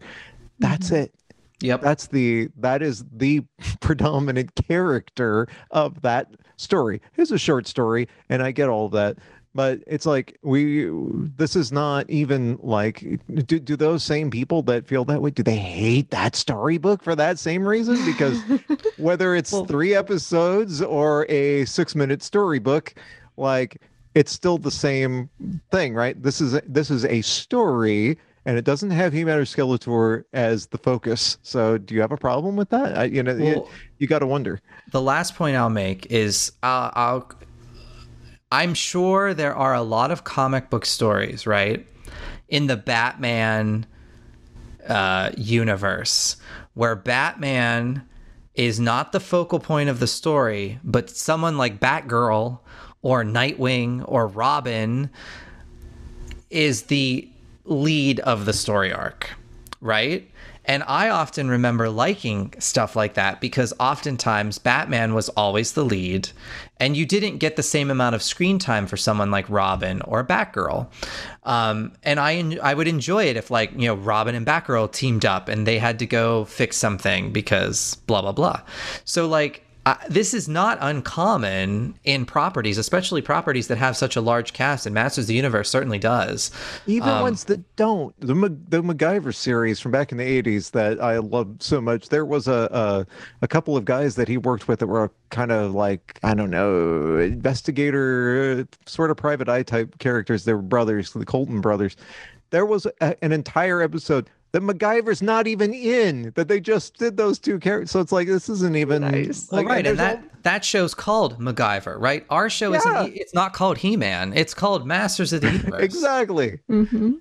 That's 0.58 0.86
mm-hmm. 0.86 0.96
it. 0.96 1.14
Yep. 1.60 1.82
That's 1.82 2.06
the 2.06 2.48
that 2.58 2.82
is 2.82 3.04
the 3.12 3.42
predominant 3.80 4.54
character 4.54 5.48
of 5.70 6.00
that 6.02 6.28
story. 6.56 7.00
It's 7.16 7.30
a 7.30 7.38
short 7.38 7.66
story, 7.66 8.08
and 8.28 8.42
I 8.42 8.52
get 8.52 8.68
all 8.68 8.86
of 8.86 8.92
that. 8.92 9.16
But 9.54 9.80
it's 9.86 10.06
like 10.06 10.38
we 10.42 10.88
this 11.36 11.56
is 11.56 11.72
not 11.72 12.08
even 12.08 12.58
like 12.62 13.00
do, 13.46 13.58
do 13.58 13.76
those 13.76 14.04
same 14.04 14.30
people 14.30 14.62
that 14.64 14.86
feel 14.86 15.04
that 15.06 15.20
way 15.20 15.30
do 15.30 15.42
they 15.42 15.56
hate 15.56 16.10
that 16.10 16.36
storybook 16.36 17.02
for 17.02 17.16
that 17.16 17.40
same 17.40 17.66
reason 17.66 17.98
because 18.04 18.40
whether 18.98 19.34
it's 19.34 19.50
Well- 19.50 19.64
three 19.64 19.94
episodes 19.94 20.80
or 20.80 21.26
a 21.28 21.64
six 21.64 21.96
minute 21.96 22.22
storybook 22.22 22.94
like 23.36 23.80
it's 24.18 24.32
still 24.32 24.58
the 24.58 24.70
same 24.70 25.30
thing 25.70 25.94
right? 25.94 26.20
This 26.20 26.40
is 26.40 26.60
this 26.66 26.90
is 26.90 27.04
a 27.04 27.22
story 27.22 28.18
and 28.44 28.58
it 28.58 28.64
doesn't 28.64 28.90
have 28.90 29.12
He-Man 29.12 29.38
or 29.38 29.44
Skeletor 29.44 30.24
as 30.32 30.66
the 30.66 30.78
focus. 30.78 31.38
So 31.42 31.78
do 31.78 31.94
you 31.94 32.00
have 32.00 32.12
a 32.12 32.16
problem 32.16 32.56
with 32.56 32.70
that? 32.70 32.98
I, 32.98 33.04
you 33.04 33.22
know 33.22 33.36
you, 33.36 33.68
you 33.98 34.06
got 34.08 34.18
to 34.18 34.26
wonder. 34.26 34.60
the 34.90 35.00
last 35.00 35.36
point 35.36 35.56
I'll 35.56 35.70
make 35.70 36.06
is 36.06 36.50
uh, 36.64 36.90
I'll 36.94 37.30
I'm 38.50 38.74
sure 38.74 39.34
there 39.34 39.54
are 39.54 39.74
a 39.74 39.82
lot 39.82 40.10
of 40.10 40.24
comic 40.24 40.68
book 40.68 40.84
stories, 40.84 41.46
right, 41.46 41.86
in 42.48 42.66
the 42.66 42.76
Batman 42.76 43.86
uh, 44.88 45.30
universe 45.36 46.36
where 46.74 46.96
Batman 46.96 48.02
is 48.54 48.80
not 48.80 49.12
the 49.12 49.20
focal 49.20 49.60
point 49.60 49.88
of 49.88 50.00
the 50.00 50.06
story, 50.08 50.80
but 50.82 51.08
someone 51.08 51.56
like 51.56 51.78
Batgirl 51.78 52.60
or 53.02 53.24
Nightwing 53.24 54.04
or 54.06 54.26
Robin 54.26 55.10
is 56.50 56.84
the 56.84 57.28
lead 57.64 58.20
of 58.20 58.46
the 58.46 58.52
story 58.52 58.92
arc, 58.92 59.30
right? 59.80 60.28
And 60.68 60.84
I 60.86 61.08
often 61.08 61.48
remember 61.48 61.88
liking 61.88 62.52
stuff 62.58 62.94
like 62.94 63.14
that 63.14 63.40
because 63.40 63.72
oftentimes 63.80 64.58
Batman 64.58 65.14
was 65.14 65.30
always 65.30 65.72
the 65.72 65.82
lead, 65.82 66.28
and 66.78 66.94
you 66.94 67.06
didn't 67.06 67.38
get 67.38 67.56
the 67.56 67.62
same 67.62 67.90
amount 67.90 68.14
of 68.14 68.22
screen 68.22 68.58
time 68.58 68.86
for 68.86 68.98
someone 68.98 69.30
like 69.30 69.48
Robin 69.48 70.02
or 70.02 70.22
Batgirl. 70.22 70.86
Um, 71.44 71.92
and 72.02 72.20
I 72.20 72.58
I 72.62 72.74
would 72.74 72.86
enjoy 72.86 73.24
it 73.24 73.38
if 73.38 73.50
like 73.50 73.72
you 73.72 73.88
know 73.88 73.94
Robin 73.94 74.34
and 74.34 74.46
Batgirl 74.46 74.92
teamed 74.92 75.24
up 75.24 75.48
and 75.48 75.66
they 75.66 75.78
had 75.78 75.98
to 76.00 76.06
go 76.06 76.44
fix 76.44 76.76
something 76.76 77.32
because 77.32 77.94
blah 78.06 78.20
blah 78.20 78.32
blah. 78.32 78.60
So 79.06 79.26
like 79.26 79.64
uh, 79.88 79.96
this 80.06 80.34
is 80.34 80.50
not 80.50 80.76
uncommon 80.82 81.98
in 82.04 82.26
properties, 82.26 82.76
especially 82.76 83.22
properties 83.22 83.68
that 83.68 83.78
have 83.78 83.96
such 83.96 84.16
a 84.16 84.20
large 84.20 84.52
cast, 84.52 84.84
and 84.84 84.92
Masters 84.94 85.24
of 85.24 85.28
the 85.28 85.34
Universe 85.34 85.70
certainly 85.70 85.98
does. 85.98 86.50
even 86.86 87.08
Um, 87.08 87.22
ones 87.22 87.44
that 87.44 87.76
don't. 87.76 88.14
The 88.20 88.34
Ma- 88.34 88.48
the 88.68 88.82
MacGyver 88.82 89.34
series 89.34 89.80
from 89.80 89.90
back 89.90 90.12
in 90.12 90.18
the 90.18 90.42
80s 90.42 90.72
that 90.72 91.00
I 91.00 91.16
loved 91.16 91.62
so 91.62 91.80
much 91.80 92.10
there 92.10 92.26
was 92.26 92.48
a, 92.48 92.68
a 92.70 93.06
a 93.40 93.48
couple 93.48 93.78
of 93.78 93.86
guys 93.86 94.14
that 94.16 94.28
he 94.28 94.36
worked 94.36 94.68
with 94.68 94.80
that 94.80 94.88
were 94.88 95.10
kind 95.30 95.50
of 95.50 95.74
like 95.74 96.18
I 96.22 96.34
don't 96.34 96.50
know 96.50 97.16
investigator 97.16 98.68
sort 98.84 99.10
of 99.10 99.16
private 99.16 99.48
eye 99.48 99.62
type 99.62 99.98
characters. 100.00 100.44
They 100.44 100.52
were 100.52 100.60
brothers 100.60 101.12
the 101.12 101.24
Colton 101.24 101.62
brothers. 101.62 101.96
There 102.50 102.66
was 102.66 102.86
a, 103.00 103.24
an 103.24 103.32
entire 103.32 103.80
episode 103.80 104.28
that 104.66 104.78
MacGyver's 104.78 105.22
not 105.22 105.46
even 105.46 105.72
in 105.72 106.32
that 106.34 106.48
they 106.48 106.60
just 106.60 106.96
did 106.98 107.16
those 107.16 107.38
two 107.38 107.58
characters 107.58 107.90
so 107.90 108.00
it's 108.00 108.12
like 108.12 108.26
this 108.26 108.48
isn't 108.48 108.76
even 108.76 109.02
Nice. 109.02 109.48
Well, 109.50 109.64
right, 109.64 109.78
and 109.78 109.86
there's 109.86 109.98
that 109.98 110.42
that 110.42 110.64
show's 110.64 110.94
called 110.94 111.38
MacGyver, 111.38 111.96
right? 112.00 112.24
Our 112.30 112.48
show 112.48 112.72
Yeah. 112.72 112.78
isn't. 113.02 113.16
It's 113.16 113.34
not 113.34 113.52
called 113.52 113.78
He-Man. 113.78 114.32
It's 114.34 114.54
called 114.54 114.86
Masters 114.86 115.32
of 115.32 115.40
the 115.42 115.48
all- 115.48 115.52
Universe. 115.58 115.82
exactly 115.84 116.58
hmm 116.66 117.12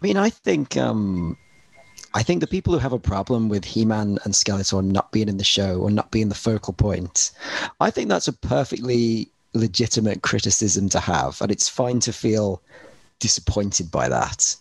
I 0.00 0.06
mean, 0.06 0.16
I 0.16 0.30
think 0.30 0.76
um, 0.76 1.36
I 2.14 2.22
think 2.22 2.40
the 2.40 2.46
people 2.46 2.72
who 2.72 2.78
have 2.78 2.92
a 2.92 2.98
problem 3.00 3.48
with 3.48 3.64
He-Man 3.64 4.18
and 4.24 4.32
Skeletor 4.32 4.82
not 4.84 5.10
being 5.12 5.28
in 5.28 5.36
the 5.38 5.44
show 5.44 5.80
or 5.80 5.90
not 5.90 6.10
being 6.12 6.28
the 6.28 6.34
focal 6.36 6.72
point, 6.72 7.32
I 7.80 7.90
think 7.90 8.08
that's 8.08 8.28
a 8.28 8.32
perfectly 8.32 9.28
legitimate 9.54 10.22
criticism 10.22 10.88
to 10.90 11.00
have, 11.00 11.40
and 11.42 11.50
it's 11.50 11.68
fine 11.68 11.98
to 12.00 12.12
feel 12.12 12.62
disappointed 13.18 13.90
by 13.90 14.08
that. 14.08 14.54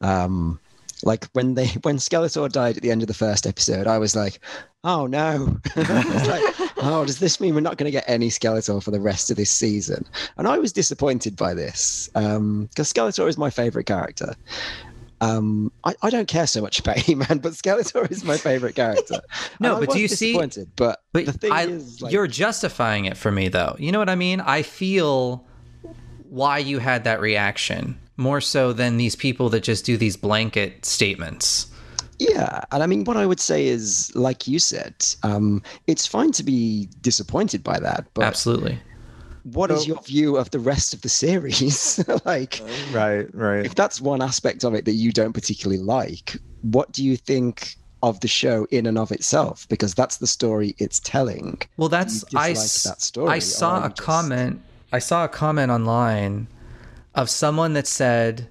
Um, 0.00 0.58
like 1.02 1.26
when 1.32 1.54
they 1.54 1.66
when 1.82 1.96
Skeletor 1.96 2.50
died 2.50 2.76
at 2.76 2.82
the 2.82 2.90
end 2.90 3.02
of 3.02 3.08
the 3.08 3.14
first 3.14 3.46
episode, 3.46 3.86
I 3.86 3.98
was 3.98 4.16
like, 4.16 4.40
"Oh 4.84 5.06
no!" 5.06 5.58
like, 5.76 6.54
"Oh, 6.78 7.04
does 7.06 7.18
this 7.18 7.40
mean 7.40 7.54
we're 7.54 7.60
not 7.60 7.76
going 7.76 7.86
to 7.86 7.96
get 7.96 8.04
any 8.06 8.28
Skeletor 8.28 8.82
for 8.82 8.90
the 8.90 9.00
rest 9.00 9.30
of 9.30 9.36
this 9.36 9.50
season?" 9.50 10.04
And 10.36 10.48
I 10.48 10.58
was 10.58 10.72
disappointed 10.72 11.36
by 11.36 11.54
this 11.54 12.08
because 12.12 12.36
um, 12.36 12.68
Skeletor 12.76 13.28
is 13.28 13.38
my 13.38 13.50
favorite 13.50 13.84
character. 13.84 14.34
Um, 15.20 15.72
I, 15.82 15.96
I 16.02 16.10
don't 16.10 16.28
care 16.28 16.46
so 16.46 16.60
much 16.62 16.78
about 16.78 16.96
He-Man, 16.98 17.38
but 17.38 17.52
Skeletor 17.52 18.08
is 18.10 18.22
my 18.22 18.36
favorite 18.36 18.76
character. 18.76 19.20
no, 19.58 19.80
but 19.80 19.90
do 19.90 19.98
you 19.98 20.06
see? 20.06 20.32
But, 20.76 21.00
But 21.12 21.26
the 21.26 21.32
thing 21.32 21.50
I, 21.50 21.66
is, 21.66 22.00
like, 22.00 22.12
you're 22.12 22.28
justifying 22.28 23.06
it 23.06 23.16
for 23.16 23.32
me, 23.32 23.48
though. 23.48 23.74
You 23.80 23.90
know 23.90 23.98
what 23.98 24.08
I 24.08 24.14
mean? 24.14 24.40
I 24.40 24.62
feel 24.62 25.44
why 26.28 26.58
you 26.58 26.78
had 26.78 27.04
that 27.04 27.20
reaction 27.20 27.98
more 28.18 28.40
so 28.42 28.72
than 28.74 28.98
these 28.98 29.16
people 29.16 29.48
that 29.48 29.62
just 29.62 29.86
do 29.86 29.96
these 29.96 30.16
blanket 30.16 30.84
statements. 30.84 31.66
Yeah, 32.18 32.64
and 32.72 32.82
I 32.82 32.86
mean, 32.86 33.04
what 33.04 33.16
I 33.16 33.24
would 33.26 33.38
say 33.40 33.68
is, 33.68 34.10
like 34.16 34.48
you 34.48 34.58
said, 34.58 34.94
um, 35.22 35.62
it's 35.86 36.04
fine 36.06 36.32
to 36.32 36.42
be 36.42 36.88
disappointed 37.00 37.62
by 37.62 37.78
that, 37.78 38.06
but 38.14 38.24
Absolutely. 38.24 38.76
what 39.44 39.70
is 39.70 39.82
So- 39.82 39.86
your 39.86 40.02
view 40.02 40.36
of 40.36 40.50
the 40.50 40.58
rest 40.58 40.92
of 40.92 41.02
the 41.02 41.08
series? 41.08 42.04
like, 42.24 42.60
Right, 42.92 43.32
right. 43.32 43.64
if 43.64 43.76
that's 43.76 44.00
one 44.00 44.20
aspect 44.20 44.64
of 44.64 44.74
it 44.74 44.84
that 44.84 44.94
you 44.94 45.12
don't 45.12 45.32
particularly 45.32 45.80
like, 45.82 46.36
what 46.62 46.90
do 46.90 47.04
you 47.04 47.16
think 47.16 47.76
of 48.02 48.18
the 48.18 48.28
show 48.28 48.66
in 48.72 48.86
and 48.86 48.98
of 48.98 49.12
itself? 49.12 49.68
Because 49.68 49.94
that's 49.94 50.16
the 50.16 50.26
story 50.26 50.74
it's 50.78 50.98
telling. 50.98 51.60
Well, 51.76 51.88
that's 51.88 52.24
you 52.32 52.38
I. 52.40 52.52
that 52.52 52.96
story, 53.00 53.28
I 53.30 53.38
saw 53.38 53.84
a 53.84 53.88
just- 53.90 54.00
comment. 54.02 54.60
I 54.92 54.98
saw 54.98 55.24
a 55.24 55.28
comment 55.28 55.70
online 55.70 56.48
of 57.14 57.30
someone 57.30 57.72
that 57.74 57.86
said 57.86 58.48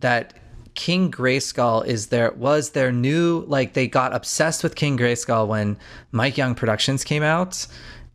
that 0.00 0.34
King 0.74 1.10
Grayskull 1.10 1.86
is 1.86 2.08
their 2.08 2.32
was 2.32 2.70
their 2.70 2.90
new 2.90 3.44
like 3.46 3.74
they 3.74 3.86
got 3.86 4.14
obsessed 4.14 4.62
with 4.62 4.74
King 4.74 4.98
Grayskull 4.98 5.46
when 5.46 5.78
Mike 6.10 6.36
Young 6.36 6.54
Productions 6.54 7.04
came 7.04 7.22
out 7.22 7.66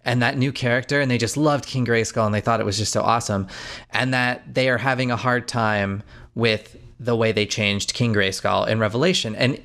and 0.03 0.21
that 0.21 0.37
new 0.37 0.51
character 0.51 0.99
and 0.99 1.09
they 1.09 1.17
just 1.17 1.37
loved 1.37 1.65
King 1.65 1.85
Grayskull 1.85 2.25
and 2.25 2.35
they 2.35 2.41
thought 2.41 2.59
it 2.59 2.65
was 2.65 2.77
just 2.77 2.91
so 2.91 3.01
awesome 3.01 3.47
and 3.91 4.13
that 4.13 4.53
they 4.53 4.69
are 4.69 4.77
having 4.77 5.09
a 5.09 5.15
hard 5.15 5.47
time 5.47 6.03
with 6.35 6.77
the 6.99 7.15
way 7.15 7.31
they 7.31 7.45
changed 7.45 7.93
King 7.93 8.13
Grayskull 8.13 8.67
in 8.67 8.79
Revelation. 8.79 9.35
And 9.35 9.61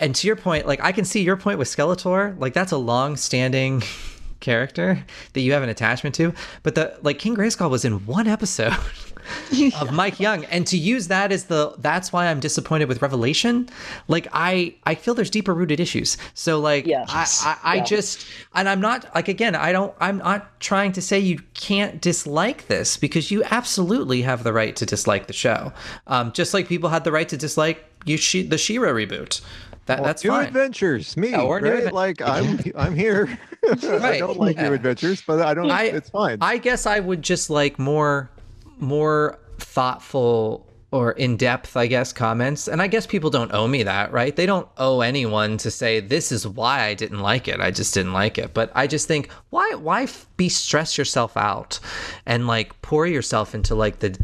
and 0.00 0.14
to 0.16 0.26
your 0.26 0.36
point 0.36 0.66
like 0.66 0.82
I 0.82 0.90
can 0.90 1.04
see 1.04 1.22
your 1.22 1.36
point 1.36 1.58
with 1.58 1.68
Skeletor. 1.68 2.38
Like 2.38 2.52
that's 2.52 2.72
a 2.72 2.78
long 2.78 3.16
standing 3.16 3.82
character 4.40 5.04
that 5.32 5.40
you 5.40 5.52
have 5.52 5.62
an 5.62 5.68
attachment 5.68 6.16
to. 6.16 6.34
But 6.64 6.74
the 6.74 6.98
like 7.02 7.20
King 7.20 7.36
Grayskull 7.36 7.70
was 7.70 7.84
in 7.84 8.06
one 8.06 8.26
episode 8.26 8.74
of 9.80 9.92
Mike 9.92 10.20
Young, 10.20 10.44
and 10.46 10.66
to 10.66 10.76
use 10.76 11.08
that 11.08 11.32
as 11.32 11.44
the 11.44 11.74
that's 11.78 12.12
why 12.12 12.26
I'm 12.28 12.40
disappointed 12.40 12.88
with 12.88 13.02
Revelation. 13.02 13.68
Like 14.08 14.28
I 14.32 14.74
I 14.84 14.94
feel 14.94 15.14
there's 15.14 15.30
deeper 15.30 15.54
rooted 15.54 15.80
issues. 15.80 16.16
So 16.34 16.60
like 16.60 16.86
Yeah. 16.86 17.04
I 17.08 17.26
I, 17.42 17.58
I 17.62 17.74
Yeah. 17.76 17.84
just 17.84 18.26
and 18.54 18.68
I'm 18.68 18.80
not 18.80 19.12
like 19.14 19.28
again 19.28 19.54
I 19.54 19.72
don't 19.72 19.94
I'm 20.00 20.18
not 20.18 20.58
trying 20.60 20.92
to 20.92 21.02
say 21.02 21.18
you 21.18 21.40
can't 21.54 22.00
dislike 22.00 22.66
this 22.68 22.96
because 22.96 23.30
you 23.30 23.42
absolutely 23.50 24.22
have 24.22 24.44
the 24.44 24.52
right 24.52 24.74
to 24.76 24.86
dislike 24.86 25.26
the 25.26 25.32
show. 25.32 25.72
Um, 26.06 26.32
just 26.32 26.54
like 26.54 26.68
people 26.68 26.90
had 26.90 27.04
the 27.04 27.12
right 27.12 27.28
to 27.28 27.36
dislike 27.36 27.84
you 28.06 28.16
she, 28.16 28.42
the 28.42 28.58
She-Ra 28.58 28.90
reboot. 28.90 29.40
That 29.86 30.02
that's 30.02 30.24
new 30.24 30.30
fine. 30.30 30.46
adventures, 30.46 31.14
me, 31.16 31.30
Yeah, 31.32 31.42
or 31.42 31.58
right? 31.60 31.84
adven- 31.84 31.92
like 31.92 32.22
I'm, 32.22 32.58
I'm 32.76 32.94
here. 32.96 33.38
I 33.70 34.16
don't 34.18 34.38
like 34.38 34.56
yeah. 34.56 34.68
new 34.68 34.74
adventures, 34.74 35.22
but 35.26 35.40
I 35.42 35.52
don't. 35.52 35.70
I- 35.70 35.84
it's 35.84 36.08
fine. 36.08 36.38
I 36.40 36.56
guess 36.56 36.86
I 36.86 37.00
would 37.00 37.20
just 37.20 37.50
like 37.50 37.78
more 37.78 38.30
more 38.78 39.38
thoughtful 39.58 40.66
or 40.90 41.10
in 41.12 41.36
depth, 41.36 41.76
I 41.76 41.88
guess, 41.88 42.12
comments. 42.12 42.68
And 42.68 42.80
I 42.80 42.86
guess 42.86 43.04
people 43.04 43.28
don't 43.28 43.52
owe 43.52 43.66
me 43.66 43.82
that, 43.82 44.12
right? 44.12 44.34
They 44.36 44.46
don't 44.46 44.68
owe 44.78 45.00
anyone 45.00 45.58
to 45.58 45.70
say 45.70 45.98
this 45.98 46.30
is 46.30 46.46
why 46.46 46.84
I 46.84 46.94
didn't 46.94 47.18
like 47.18 47.48
it. 47.48 47.58
I 47.58 47.72
just 47.72 47.94
didn't 47.94 48.12
like 48.12 48.38
it. 48.38 48.54
But 48.54 48.70
I 48.76 48.86
just 48.86 49.08
think 49.08 49.28
why 49.50 49.68
why 49.74 50.06
be 50.36 50.48
stress 50.48 50.96
yourself 50.96 51.36
out 51.36 51.80
and 52.26 52.46
like 52.46 52.80
pour 52.82 53.06
yourself 53.08 53.56
into 53.56 53.74
like 53.74 53.98
the 53.98 54.16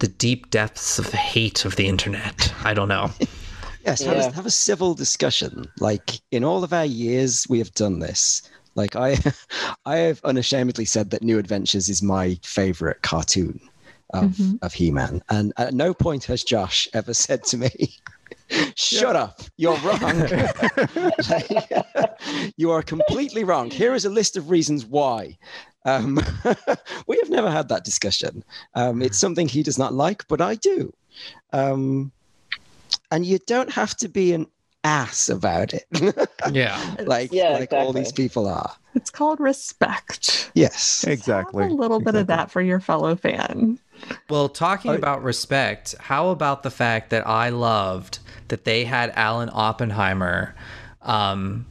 the 0.00 0.08
deep 0.08 0.50
depths 0.50 0.98
of 0.98 1.12
the 1.12 1.16
hate 1.16 1.64
of 1.64 1.76
the 1.76 1.86
internet. 1.86 2.52
I 2.64 2.74
don't 2.74 2.88
know. 2.88 3.10
Yes, 3.84 4.02
have, 4.02 4.16
Yeah. 4.16 4.26
a, 4.30 4.32
have 4.32 4.46
a 4.46 4.50
civil 4.50 4.94
discussion. 4.94 5.66
Like 5.78 6.20
in 6.32 6.42
all 6.42 6.64
of 6.64 6.72
our 6.72 6.84
years, 6.84 7.46
we 7.48 7.58
have 7.60 7.72
done 7.74 8.00
this. 8.00 8.42
Like 8.74 8.96
I, 8.96 9.16
I 9.86 9.98
have 9.98 10.20
unashamedly 10.24 10.86
said 10.86 11.10
that 11.10 11.22
New 11.22 11.38
Adventures 11.38 11.88
is 11.88 12.02
my 12.02 12.36
favorite 12.42 13.02
cartoon 13.02 13.60
of 14.10 14.36
Mhm. 14.36 14.58
of 14.62 14.72
He-Man, 14.74 15.22
and 15.28 15.52
at 15.56 15.74
no 15.74 15.92
point 15.94 16.24
has 16.24 16.42
Josh 16.44 16.88
ever 16.94 17.12
said 17.14 17.44
to 17.44 17.56
me, 17.58 17.70
"Shut 18.76 19.16
up, 19.16 19.40
you're 19.56 19.76
wrong." 19.78 20.26
You 22.56 22.70
are 22.70 22.82
completely 22.82 23.44
wrong. 23.44 23.70
Here 23.70 23.94
is 23.94 24.04
a 24.04 24.10
list 24.10 24.36
of 24.36 24.50
reasons 24.50 24.84
why. 24.84 25.36
Um, 25.84 26.18
we 27.06 27.16
have 27.18 27.30
never 27.30 27.50
had 27.50 27.68
that 27.68 27.84
discussion. 27.84 28.42
Um, 28.74 29.02
it's 29.02 29.18
something 29.18 29.46
he 29.48 29.62
does 29.62 29.78
not 29.78 29.92
like, 29.94 30.26
but 30.28 30.40
I 30.40 30.54
do. 30.56 30.92
Um, 31.52 32.10
and 33.10 33.24
you 33.24 33.38
don't 33.46 33.70
have 33.70 33.96
to 33.98 34.08
be 34.08 34.32
an 34.32 34.46
ass 34.84 35.28
about 35.28 35.74
it, 35.74 35.84
Yeah. 36.50 36.80
like 37.04 37.32
Yeah, 37.32 37.50
like 37.50 37.72
all 37.72 37.92
these 37.92 38.12
people 38.12 38.48
are. 38.48 38.72
It's 38.94 39.10
called 39.10 39.38
respect. 39.40 40.50
Yes. 40.54 41.04
exactly. 41.06 41.64
Have 41.64 41.72
a 41.72 41.74
little 41.76 42.00
bit 42.00 42.14
of 42.14 42.26
that 42.28 42.50
for 42.50 42.62
your 42.62 42.80
fellow 42.80 43.14
fan. 43.14 43.78
Well, 44.28 44.48
talking 44.48 44.92
I- 44.92 44.96
about 44.96 45.22
respect, 45.22 45.94
how 45.98 46.28
about 46.30 46.62
the 46.62 46.70
fact 46.70 47.10
that 47.10 47.26
I 47.26 47.48
loved 47.50 48.18
that 48.48 48.64
they 48.64 48.84
had 48.84 49.12
Alan 49.16 49.50
Oppenheimer 49.52 50.54
um, 51.02 51.66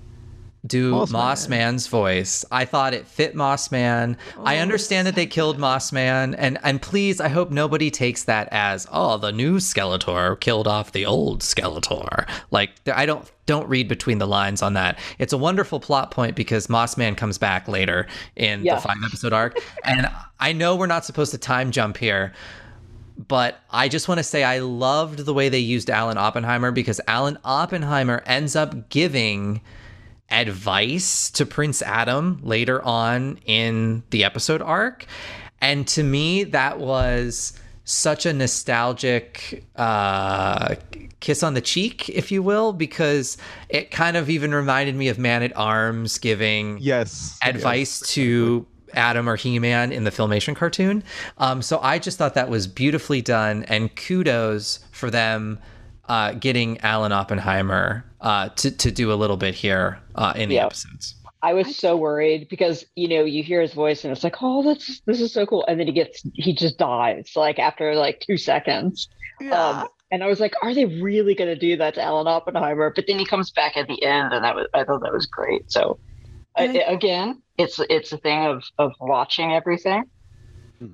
do 0.65 0.91
Moss 0.91 1.11
Moss, 1.11 1.47
Man's 1.47 1.87
voice? 1.87 2.43
I 2.51 2.65
thought 2.65 2.93
it 2.93 3.07
fit 3.07 3.35
Moss 3.35 3.71
Man. 3.71 4.17
I 4.43 4.57
Oh, 4.57 4.61
understand 4.61 5.05
that 5.07 5.15
they 5.15 5.25
killed 5.25 5.59
Moss 5.59 5.91
Man, 5.91 6.33
and 6.35 6.57
and 6.63 6.81
please, 6.81 7.19
I 7.19 7.27
hope 7.27 7.51
nobody 7.51 7.91
takes 7.91 8.23
that 8.23 8.47
as 8.51 8.87
oh, 8.91 9.17
the 9.17 9.31
new 9.31 9.57
Skeletor 9.57 10.39
killed 10.39 10.67
off 10.67 10.91
the 10.91 11.05
old 11.05 11.41
Skeletor. 11.41 12.27
Like 12.51 12.71
I 12.91 13.05
don't 13.05 13.29
don't 13.45 13.67
read 13.69 13.87
between 13.87 14.17
the 14.17 14.25
lines 14.27 14.61
on 14.61 14.73
that. 14.73 14.97
It's 15.19 15.33
a 15.33 15.37
wonderful 15.37 15.79
plot 15.79 16.11
point 16.11 16.35
because 16.35 16.69
Moss 16.69 16.97
Man 16.97 17.15
comes 17.15 17.37
back 17.37 17.67
later 17.67 18.07
in 18.35 18.63
Yeah. 18.63 18.75
the 18.75 18.81
five 18.81 18.97
episode 19.05 19.33
arc, 19.33 19.57
and 19.83 20.09
I 20.39 20.51
know 20.53 20.75
we're 20.75 20.87
not 20.87 21.05
supposed 21.05 21.31
to 21.31 21.37
time 21.37 21.71
jump 21.71 21.97
here, 21.97 22.33
but 23.27 23.59
I 23.69 23.87
just 23.87 24.07
want 24.07 24.17
to 24.19 24.23
say 24.23 24.43
I 24.43 24.59
loved 24.59 25.19
the 25.19 25.33
way 25.33 25.47
they 25.49 25.59
used 25.59 25.89
Alan 25.89 26.17
Oppenheimer 26.17 26.71
because 26.71 26.99
Alan 27.07 27.37
Oppenheimer 27.45 28.23
ends 28.25 28.55
up 28.55 28.89
giving 28.89 29.61
advice 30.29 31.29
to 31.31 31.45
Prince 31.45 31.81
Adam 31.81 32.39
later 32.43 32.83
on 32.83 33.37
in 33.45 34.03
the 34.09 34.23
episode 34.23 34.61
arc. 34.61 35.05
And 35.61 35.87
to 35.89 36.03
me, 36.03 36.43
that 36.45 36.79
was 36.79 37.53
such 37.85 38.25
a 38.25 38.33
nostalgic 38.33 39.63
uh, 39.75 40.75
kiss 41.19 41.43
on 41.43 41.53
the 41.53 41.61
cheek, 41.61 42.09
if 42.09 42.31
you 42.31 42.41
will, 42.41 42.73
because 42.73 43.37
it 43.69 43.91
kind 43.91 44.17
of 44.17 44.29
even 44.29 44.53
reminded 44.53 44.95
me 44.95 45.07
of 45.07 45.17
Man 45.19 45.43
at 45.43 45.55
Arms 45.55 46.17
giving 46.17 46.77
Yes. 46.81 47.37
advice 47.43 47.99
to 48.13 48.65
Adam 48.93 49.27
or 49.29 49.35
He 49.35 49.59
Man 49.59 49.91
in 49.91 50.03
the 50.03 50.11
Filmation 50.11 50.55
cartoon. 50.55 51.03
Um, 51.37 51.61
so 51.61 51.79
I 51.79 51.99
just 51.99 52.17
thought 52.17 52.33
that 52.33 52.49
was 52.49 52.65
beautifully 52.67 53.21
done, 53.21 53.63
and 53.63 53.95
kudos 53.95 54.79
for 54.91 55.11
them 55.11 55.59
uh, 56.07 56.33
getting 56.33 56.79
Alan 56.81 57.11
Oppenheimer 57.11 58.05
uh, 58.21 58.49
to 58.49 58.71
to 58.71 58.91
do 58.91 59.11
a 59.11 59.15
little 59.15 59.37
bit 59.37 59.55
here 59.55 59.99
uh, 60.15 60.33
in 60.35 60.49
the 60.49 60.55
Yeah. 60.55 60.65
episodes. 60.65 61.15
I 61.41 61.53
was 61.53 61.75
so 61.75 61.95
worried 61.95 62.47
because 62.49 62.85
you 62.95 63.07
know 63.07 63.23
you 63.23 63.43
hear 63.43 63.61
his 63.61 63.73
voice 63.73 64.03
and 64.03 64.11
it's 64.11 64.23
like, 64.23 64.37
oh, 64.41 64.63
that's 64.63 65.01
this 65.05 65.21
is 65.21 65.31
so 65.33 65.45
cool, 65.45 65.65
and 65.67 65.79
then 65.79 65.87
he 65.87 65.93
gets 65.93 66.23
he 66.33 66.53
just 66.55 66.77
dies 66.77 67.31
like 67.35 67.59
after 67.59 67.95
like 67.95 68.19
two 68.25 68.37
seconds. 68.37 69.07
Um, 69.51 69.87
and 70.11 70.23
I 70.23 70.27
was 70.27 70.39
like, 70.39 70.53
are 70.63 70.73
they 70.73 70.85
really 70.85 71.35
going 71.35 71.49
to 71.49 71.59
do 71.59 71.77
that 71.77 71.95
to 71.95 72.01
Alan 72.01 72.27
Oppenheimer? 72.27 72.91
But 72.95 73.05
then 73.07 73.19
he 73.19 73.25
comes 73.25 73.51
back 73.51 73.75
at 73.77 73.87
the 73.87 74.01
end, 74.03 74.33
and 74.33 74.43
that 74.43 74.55
was 74.55 74.67
I 74.73 74.83
thought 74.85 75.01
that 75.03 75.13
was 75.13 75.27
great. 75.27 75.69
So 75.71 75.99
I, 76.57 76.67
I- 76.67 76.91
again, 76.93 77.41
it's 77.57 77.79
it's 77.89 78.11
a 78.13 78.17
thing 78.17 78.45
of 78.45 78.63
of 78.77 78.93
watching 78.99 79.53
everything 79.53 80.05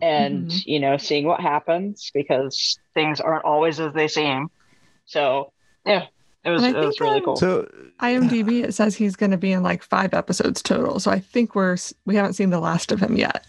and 0.02 0.48
Mhm. 0.48 0.64
you 0.66 0.80
know 0.80 0.98
seeing 0.98 1.26
what 1.26 1.40
happens 1.42 2.12
because 2.14 2.80
things 2.94 3.20
aren't 3.20 3.46
always 3.46 3.80
as 3.80 3.94
they 3.94 4.08
seem. 4.08 4.48
So 5.12 5.52
yeah, 5.86 6.06
it 6.46 6.50
was 6.50 6.64
And 6.64 6.78
I 6.78 6.82
it 6.82 6.86
was 6.86 6.98
think, 6.98 7.02
really 7.02 7.20
um, 7.20 7.26
cool. 7.26 7.36
So 7.36 7.70
IMDb 8.00 8.64
it 8.64 8.74
says 8.74 8.96
he's 8.96 9.18
going 9.18 9.32
to 9.32 9.38
be 9.38 9.52
in 9.52 9.62
like 9.62 9.84
five 9.84 10.14
episodes 10.14 10.62
total. 10.62 11.02
So 11.02 11.12
I 11.12 11.20
think 11.20 11.54
we're 11.54 11.76
we 12.06 12.16
haven't 12.16 12.34
seen 12.34 12.50
the 12.50 12.62
last 12.62 12.94
of 12.94 13.02
him 13.02 13.18
yet. 13.18 13.46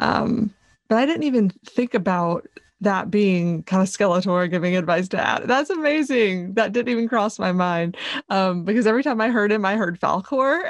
Um, 0.00 0.52
but 0.88 0.98
I 0.98 1.06
didn't 1.06 1.22
even 1.22 1.50
think 1.64 1.94
about 1.94 2.46
that 2.82 3.10
being 3.10 3.62
kind 3.64 3.82
of 3.82 3.88
Skeletor 3.88 4.50
giving 4.50 4.76
advice 4.76 5.08
to 5.08 5.18
Ad. 5.18 5.44
That's 5.46 5.70
amazing. 5.70 6.54
That 6.54 6.72
didn't 6.72 6.90
even 6.90 7.08
cross 7.08 7.38
my 7.38 7.52
mind. 7.52 7.96
Um, 8.28 8.64
because 8.64 8.86
every 8.86 9.02
time 9.02 9.20
I 9.20 9.28
heard 9.28 9.52
him, 9.52 9.64
I 9.64 9.76
heard 9.76 10.00
Falkor, 10.00 10.62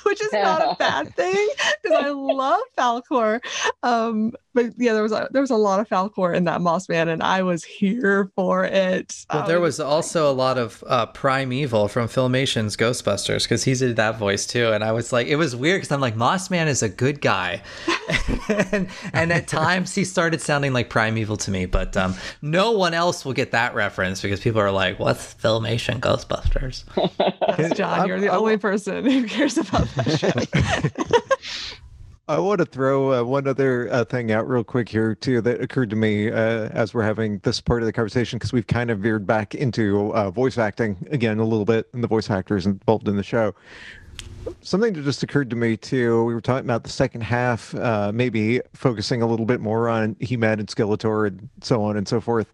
which 0.04 0.20
is 0.20 0.32
not 0.32 0.62
a 0.62 0.74
bad 0.78 1.14
thing 1.14 1.48
because 1.82 2.04
I 2.04 2.08
love 2.10 2.62
Falkor. 2.76 3.40
Um, 3.82 4.32
but 4.54 4.72
yeah, 4.76 4.92
there 4.92 5.02
was 5.02 5.12
a, 5.12 5.28
there 5.30 5.40
was 5.40 5.50
a 5.50 5.56
lot 5.56 5.78
of 5.78 5.88
Falkor 5.88 6.34
in 6.34 6.44
that 6.44 6.60
Moss 6.60 6.88
Man, 6.88 7.08
and 7.08 7.22
I 7.22 7.42
was 7.42 7.62
here 7.62 8.30
for 8.34 8.64
it. 8.64 9.24
Well, 9.32 9.46
there 9.46 9.60
was 9.60 9.78
also 9.78 10.28
a 10.28 10.32
lot 10.32 10.58
of 10.58 10.82
uh, 10.86 11.06
Primeval 11.06 11.86
from 11.86 12.08
Filmation's 12.08 12.76
Ghostbusters 12.76 13.44
because 13.44 13.62
he 13.62 13.74
did 13.74 13.96
that 13.96 14.18
voice 14.18 14.46
too, 14.46 14.72
and 14.72 14.82
I 14.82 14.92
was 14.92 15.12
like, 15.12 15.28
it 15.28 15.36
was 15.36 15.54
weird 15.54 15.78
because 15.78 15.92
I'm 15.92 16.00
like, 16.00 16.16
Moss 16.16 16.50
Man 16.50 16.66
is 16.66 16.82
a 16.82 16.88
good 16.88 17.20
guy, 17.20 17.62
and, 18.48 18.88
and 19.12 19.32
at 19.32 19.46
times 19.46 19.94
he 19.94 20.04
started 20.04 20.40
sounding 20.40 20.72
like 20.72 20.90
Primeval 20.90 21.36
to 21.48 21.52
me, 21.52 21.66
but 21.66 21.96
um, 21.96 22.14
no 22.42 22.72
one 22.72 22.94
else 22.94 23.24
will 23.24 23.32
get 23.32 23.50
that 23.50 23.74
reference 23.74 24.22
because 24.22 24.40
people 24.40 24.60
are 24.60 24.70
like, 24.70 24.98
what's 24.98 25.34
Filmation 25.34 25.98
Ghostbusters? 26.00 26.84
Yes, 27.58 27.76
John, 27.76 28.06
you're 28.06 28.20
the 28.20 28.28
only 28.28 28.56
person 28.56 29.04
who 29.04 29.26
cares 29.26 29.58
about 29.58 29.88
that 29.96 30.92
show. 31.40 31.76
I 32.28 32.38
want 32.38 32.58
to 32.58 32.66
throw 32.66 33.14
uh, 33.14 33.24
one 33.24 33.48
other 33.48 33.90
uh, 33.90 34.04
thing 34.04 34.30
out 34.30 34.46
real 34.46 34.62
quick 34.62 34.88
here 34.88 35.14
too 35.14 35.40
that 35.40 35.60
occurred 35.60 35.90
to 35.90 35.96
me 35.96 36.30
uh, 36.30 36.68
as 36.68 36.94
we're 36.94 37.02
having 37.02 37.38
this 37.38 37.60
part 37.60 37.82
of 37.82 37.86
the 37.86 37.92
conversation 37.92 38.38
because 38.38 38.52
we've 38.52 38.66
kind 38.66 38.90
of 38.90 39.00
veered 39.00 39.26
back 39.26 39.54
into 39.56 40.14
uh, 40.14 40.30
voice 40.30 40.58
acting 40.58 41.04
again 41.10 41.38
a 41.38 41.44
little 41.44 41.64
bit 41.64 41.88
and 41.94 42.04
the 42.04 42.06
voice 42.06 42.30
actors 42.30 42.66
involved 42.66 43.08
in 43.08 43.16
the 43.16 43.22
show. 43.22 43.54
Something 44.60 44.92
that 44.94 45.02
just 45.04 45.22
occurred 45.22 45.50
to 45.50 45.56
me 45.56 45.76
too. 45.76 46.24
We 46.24 46.34
were 46.34 46.40
talking 46.40 46.66
about 46.66 46.82
the 46.84 46.90
second 46.90 47.22
half, 47.22 47.74
uh, 47.74 48.12
maybe 48.14 48.60
focusing 48.74 49.22
a 49.22 49.26
little 49.26 49.46
bit 49.46 49.60
more 49.60 49.88
on 49.88 50.16
He-Man 50.20 50.58
and 50.58 50.68
Skeletor 50.68 51.26
and 51.28 51.48
so 51.62 51.82
on 51.82 51.96
and 51.96 52.06
so 52.06 52.20
forth. 52.20 52.52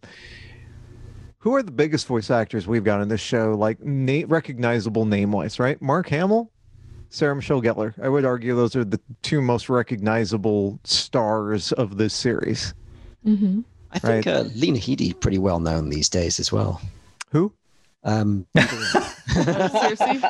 Who 1.39 1.55
are 1.55 1.63
the 1.63 1.73
biggest 1.73 2.07
voice 2.07 2.31
actors 2.31 2.67
we've 2.67 2.85
got 2.85 3.01
in 3.01 3.09
this 3.09 3.21
show? 3.21 3.55
Like 3.55 3.83
na- 3.83 4.25
recognizable 4.27 5.05
name-wise, 5.05 5.59
right? 5.59 5.81
Mark 5.83 6.09
Hamill, 6.09 6.51
Sarah 7.11 7.37
Michelle 7.37 7.61
Gellar. 7.63 7.95
I 8.03 8.09
would 8.09 8.25
argue 8.25 8.57
those 8.57 8.75
are 8.77 8.85
the 8.85 9.01
two 9.23 9.41
most 9.43 9.69
recognizable 9.69 10.79
stars 10.85 11.73
of 11.73 11.97
this 11.99 12.15
series. 12.15 12.75
Mm-hmm. 13.27 13.61
I 13.93 13.99
think 13.99 14.27
Right. 14.27 14.35
uh, 14.35 14.43
Lena 14.55 14.79
Headey 14.79 15.19
pretty 15.19 15.39
well 15.39 15.61
known 15.61 15.91
these 15.91 16.09
days 16.09 16.41
as 16.41 16.51
well. 16.51 16.81
Who? 17.31 17.53
Um, 18.05 18.47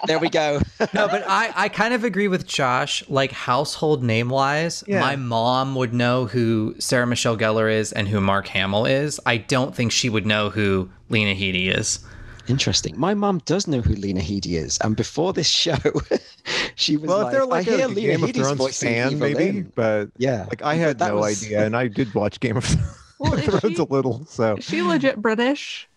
there 0.06 0.18
we 0.20 0.28
go. 0.30 0.60
no, 0.92 1.08
but 1.08 1.24
I, 1.26 1.52
I 1.56 1.68
kind 1.68 1.92
of 1.94 2.04
agree 2.04 2.28
with 2.28 2.46
Josh. 2.46 3.02
Like 3.08 3.32
household 3.32 4.02
name 4.02 4.28
wise, 4.28 4.84
Yeah. 4.86 5.00
my 5.00 5.16
mom 5.16 5.74
would 5.74 5.92
know 5.92 6.26
who 6.26 6.74
Sarah 6.78 7.06
Michelle 7.06 7.36
Gellar 7.36 7.72
is 7.72 7.92
and 7.92 8.08
who 8.08 8.20
Mark 8.20 8.46
Hamill 8.48 8.86
is. 8.86 9.20
I 9.26 9.38
don't 9.38 9.74
think 9.74 9.92
she 9.92 10.08
would 10.08 10.26
know 10.26 10.50
who 10.50 10.88
Lena 11.08 11.34
Headey 11.34 11.76
is. 11.76 11.98
Interesting. 12.46 12.94
My 12.98 13.14
mom 13.14 13.38
does 13.46 13.66
know 13.66 13.80
who 13.80 13.94
Lena 13.94 14.20
Headey 14.20 14.58
is, 14.58 14.76
and 14.82 14.94
before 14.94 15.32
this 15.32 15.48
show, 15.48 15.76
she 16.74 16.98
was 16.98 17.08
Well, 17.08 17.18
like, 17.18 17.26
if 17.28 17.32
they're 17.32 17.46
like 17.46 17.66
"I 17.66 17.70
hear 17.70 17.84
a 17.86 17.88
Lena 17.88 18.00
Game 18.12 18.22
of 18.24 18.30
Headey's 18.30 18.42
Thrones 18.42 18.58
voicing 18.58 18.88
fan, 18.90 19.12
Evil 19.12 19.28
maybe, 19.28 19.44
Lyn." 19.52 19.72
but 19.74 20.08
Yeah, 20.18 20.44
like 20.50 20.60
I 20.62 20.74
had 20.74 21.00
no 21.00 21.16
was- 21.16 21.42
idea, 21.42 21.64
and 21.64 21.74
I 21.74 21.88
did 21.88 22.12
watch 22.14 22.40
Game 22.40 22.58
of 22.58 22.68
Well, 23.18 23.32
is 23.34 23.44
Thrones 23.46 23.76
she, 23.76 23.82
a 23.82 23.84
little. 23.84 24.26
So 24.26 24.56
is 24.56 24.64
she 24.66 24.82
legit 24.82 25.16
British? 25.22 25.88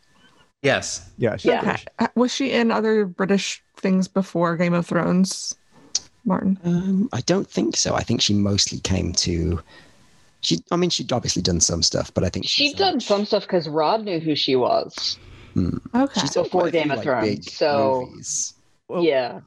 Yes. 0.62 1.10
yeah, 1.18 1.38
she, 1.38 1.49
Yeah. 1.49 1.78
Okay. 1.99 2.08
Was 2.16 2.34
she 2.34 2.51
in 2.51 2.72
other 2.72 3.05
British 3.05 3.64
things 3.78 4.08
before 4.08 4.58
Game 4.58 4.74
of 4.74 4.86
Thrones, 4.86 5.55
Martin? 6.26 6.60
Um, 6.64 7.10
I 7.14 7.22
don't 7.22 7.49
think 7.49 7.76
so. 7.78 7.93
I 7.95 8.01
think 8.01 8.22
she 8.22 8.34
mostly 8.34 8.80
came 8.80 9.14
to. 9.14 9.62
She, 10.41 10.64
I 10.72 10.76
mean, 10.76 10.89
she'd 10.89 11.12
obviously 11.12 11.41
done 11.41 11.60
some 11.60 11.82
stuff, 11.84 12.14
but 12.14 12.24
I 12.24 12.30
think 12.30 12.45
She'd 12.45 12.72
she's, 12.72 12.76
uh, 12.76 12.78
done 12.78 12.99
some 12.99 13.26
stuff 13.26 13.43
because 13.43 13.68
Rod 13.68 14.03
knew 14.03 14.20
who 14.20 14.36
she 14.36 14.55
was. 14.55 15.18
Okay. 15.58 16.22
she's 16.22 16.34
Before 16.36 16.68
a 16.68 16.72
few, 16.72 16.80
Game 16.80 16.91
of 16.91 16.97
like, 16.97 17.05
Thrones, 17.05 17.53
so- 17.53 18.05
movies. 18.10 18.53
Well, 18.88 19.03
yeah. 19.03 19.41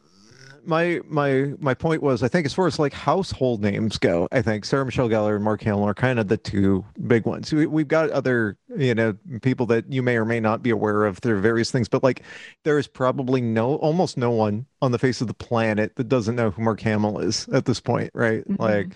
My 0.64 1.00
my 1.08 1.52
my 1.58 1.74
point 1.74 2.02
was, 2.02 2.22
I 2.22 2.28
think 2.28 2.46
as 2.46 2.54
far 2.54 2.66
as 2.66 2.78
like 2.78 2.92
household 2.92 3.62
names 3.62 3.98
go, 3.98 4.28
I 4.32 4.42
think 4.42 4.64
Sarah 4.64 4.84
Michelle 4.84 5.08
Gellar 5.08 5.34
and 5.36 5.44
Mark 5.44 5.62
Hamill 5.62 5.84
are 5.84 5.94
kind 5.94 6.18
of 6.18 6.28
the 6.28 6.36
two 6.36 6.84
big 7.06 7.26
ones. 7.26 7.52
We, 7.52 7.66
we've 7.66 7.88
got 7.88 8.10
other, 8.10 8.56
you 8.76 8.94
know, 8.94 9.16
people 9.42 9.66
that 9.66 9.90
you 9.92 10.02
may 10.02 10.16
or 10.16 10.24
may 10.24 10.40
not 10.40 10.62
be 10.62 10.70
aware 10.70 11.04
of 11.04 11.18
through 11.18 11.40
various 11.40 11.70
things, 11.70 11.88
but 11.88 12.02
like 12.02 12.22
there 12.64 12.78
is 12.78 12.86
probably 12.86 13.40
no, 13.40 13.76
almost 13.76 14.16
no 14.16 14.30
one 14.30 14.66
on 14.82 14.92
the 14.92 14.98
face 14.98 15.20
of 15.20 15.26
the 15.26 15.34
planet 15.34 15.96
that 15.96 16.08
doesn't 16.08 16.36
know 16.36 16.50
who 16.50 16.62
Mark 16.62 16.80
Hamill 16.80 17.18
is 17.18 17.48
at 17.48 17.64
this 17.64 17.80
point, 17.80 18.10
right? 18.14 18.46
Mhm. 18.48 18.58
Like, 18.58 18.94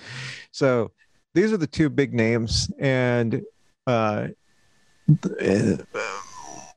so 0.51 0.93
these 1.35 1.53
are 1.53 1.57
the 1.57 1.67
two 1.67 1.91
big 1.91 2.15
names, 2.15 2.71
and 2.79 3.43
uh, 3.87 4.29
uh, 5.09 5.77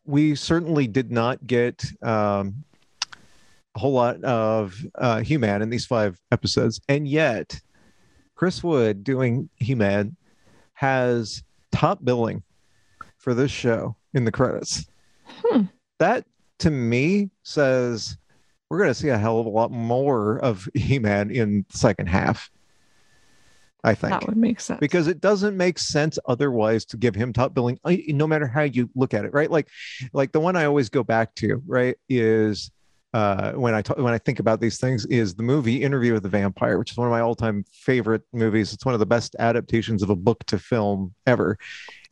we 0.05 0.35
certainly 0.35 0.87
did 0.87 1.11
not 1.11 1.45
get 1.45 1.85
um, 2.01 2.63
a 3.77 3.79
whole 3.79 3.91
lot 3.93 4.23
of 4.23 4.75
uh, 4.95 5.19
He-Man 5.21 5.61
in 5.61 5.69
these 5.69 5.85
five 5.85 6.19
episodes, 6.31 6.81
and 6.89 7.07
yet 7.07 7.61
Chris 8.33 8.63
Wood 8.63 9.03
doing 9.03 9.49
He-Man 9.57 10.15
has 10.73 11.43
top 11.71 12.03
billing 12.03 12.41
for 13.17 13.35
this 13.35 13.51
show 13.51 13.95
in 14.15 14.25
the 14.25 14.31
credits. 14.31 14.87
Hmm. 15.27 15.65
That 15.99 16.25
to 16.59 16.71
me 16.71 17.29
says 17.43 18.17
we're 18.67 18.79
going 18.79 18.89
to 18.89 18.95
see 18.95 19.09
a 19.09 19.17
hell 19.17 19.39
of 19.39 19.45
a 19.45 19.49
lot 19.49 19.69
more 19.71 20.39
of 20.39 20.67
He-Man 20.73 21.29
in 21.29 21.63
the 21.71 21.77
second 21.77 22.07
half. 22.07 22.49
I 23.83 23.93
think 23.93 24.11
That 24.11 24.25
would 24.25 24.37
make 24.37 24.59
sense. 24.59 24.79
because 24.79 25.05
it 25.07 25.21
doesn't 25.21 25.55
make 25.55 25.77
sense 25.77 26.17
otherwise 26.25 26.83
to 26.85 26.97
give 26.97 27.13
him 27.13 27.31
top 27.31 27.53
billing 27.53 27.79
no 28.07 28.25
matter 28.25 28.47
how 28.47 28.63
you 28.63 28.89
look 28.95 29.13
at 29.13 29.23
it 29.23 29.33
right 29.33 29.51
like 29.51 29.67
like 30.13 30.31
the 30.31 30.39
one 30.39 30.55
i 30.57 30.65
always 30.65 30.89
go 30.89 31.03
back 31.03 31.33
to 31.35 31.61
right 31.65 31.95
is 32.09 32.71
uh 33.17 33.51
when 33.63 33.73
i 33.73 33.81
talk 33.81 33.97
when 33.97 34.13
i 34.13 34.17
think 34.25 34.39
about 34.39 34.59
these 34.61 34.77
things 34.83 35.05
is 35.07 35.33
the 35.35 35.43
movie 35.53 35.77
interview 35.87 36.13
with 36.13 36.23
the 36.23 36.29
vampire 36.41 36.77
which 36.79 36.91
is 36.91 36.97
one 36.97 37.07
of 37.07 37.11
my 37.11 37.21
all-time 37.21 37.63
favorite 37.71 38.23
movies 38.33 38.73
it's 38.73 38.85
one 38.85 38.93
of 38.93 38.99
the 38.99 39.05
best 39.15 39.35
adaptations 39.39 40.01
of 40.03 40.09
a 40.09 40.15
book 40.27 40.43
to 40.45 40.57
film 40.59 41.13
ever 41.25 41.57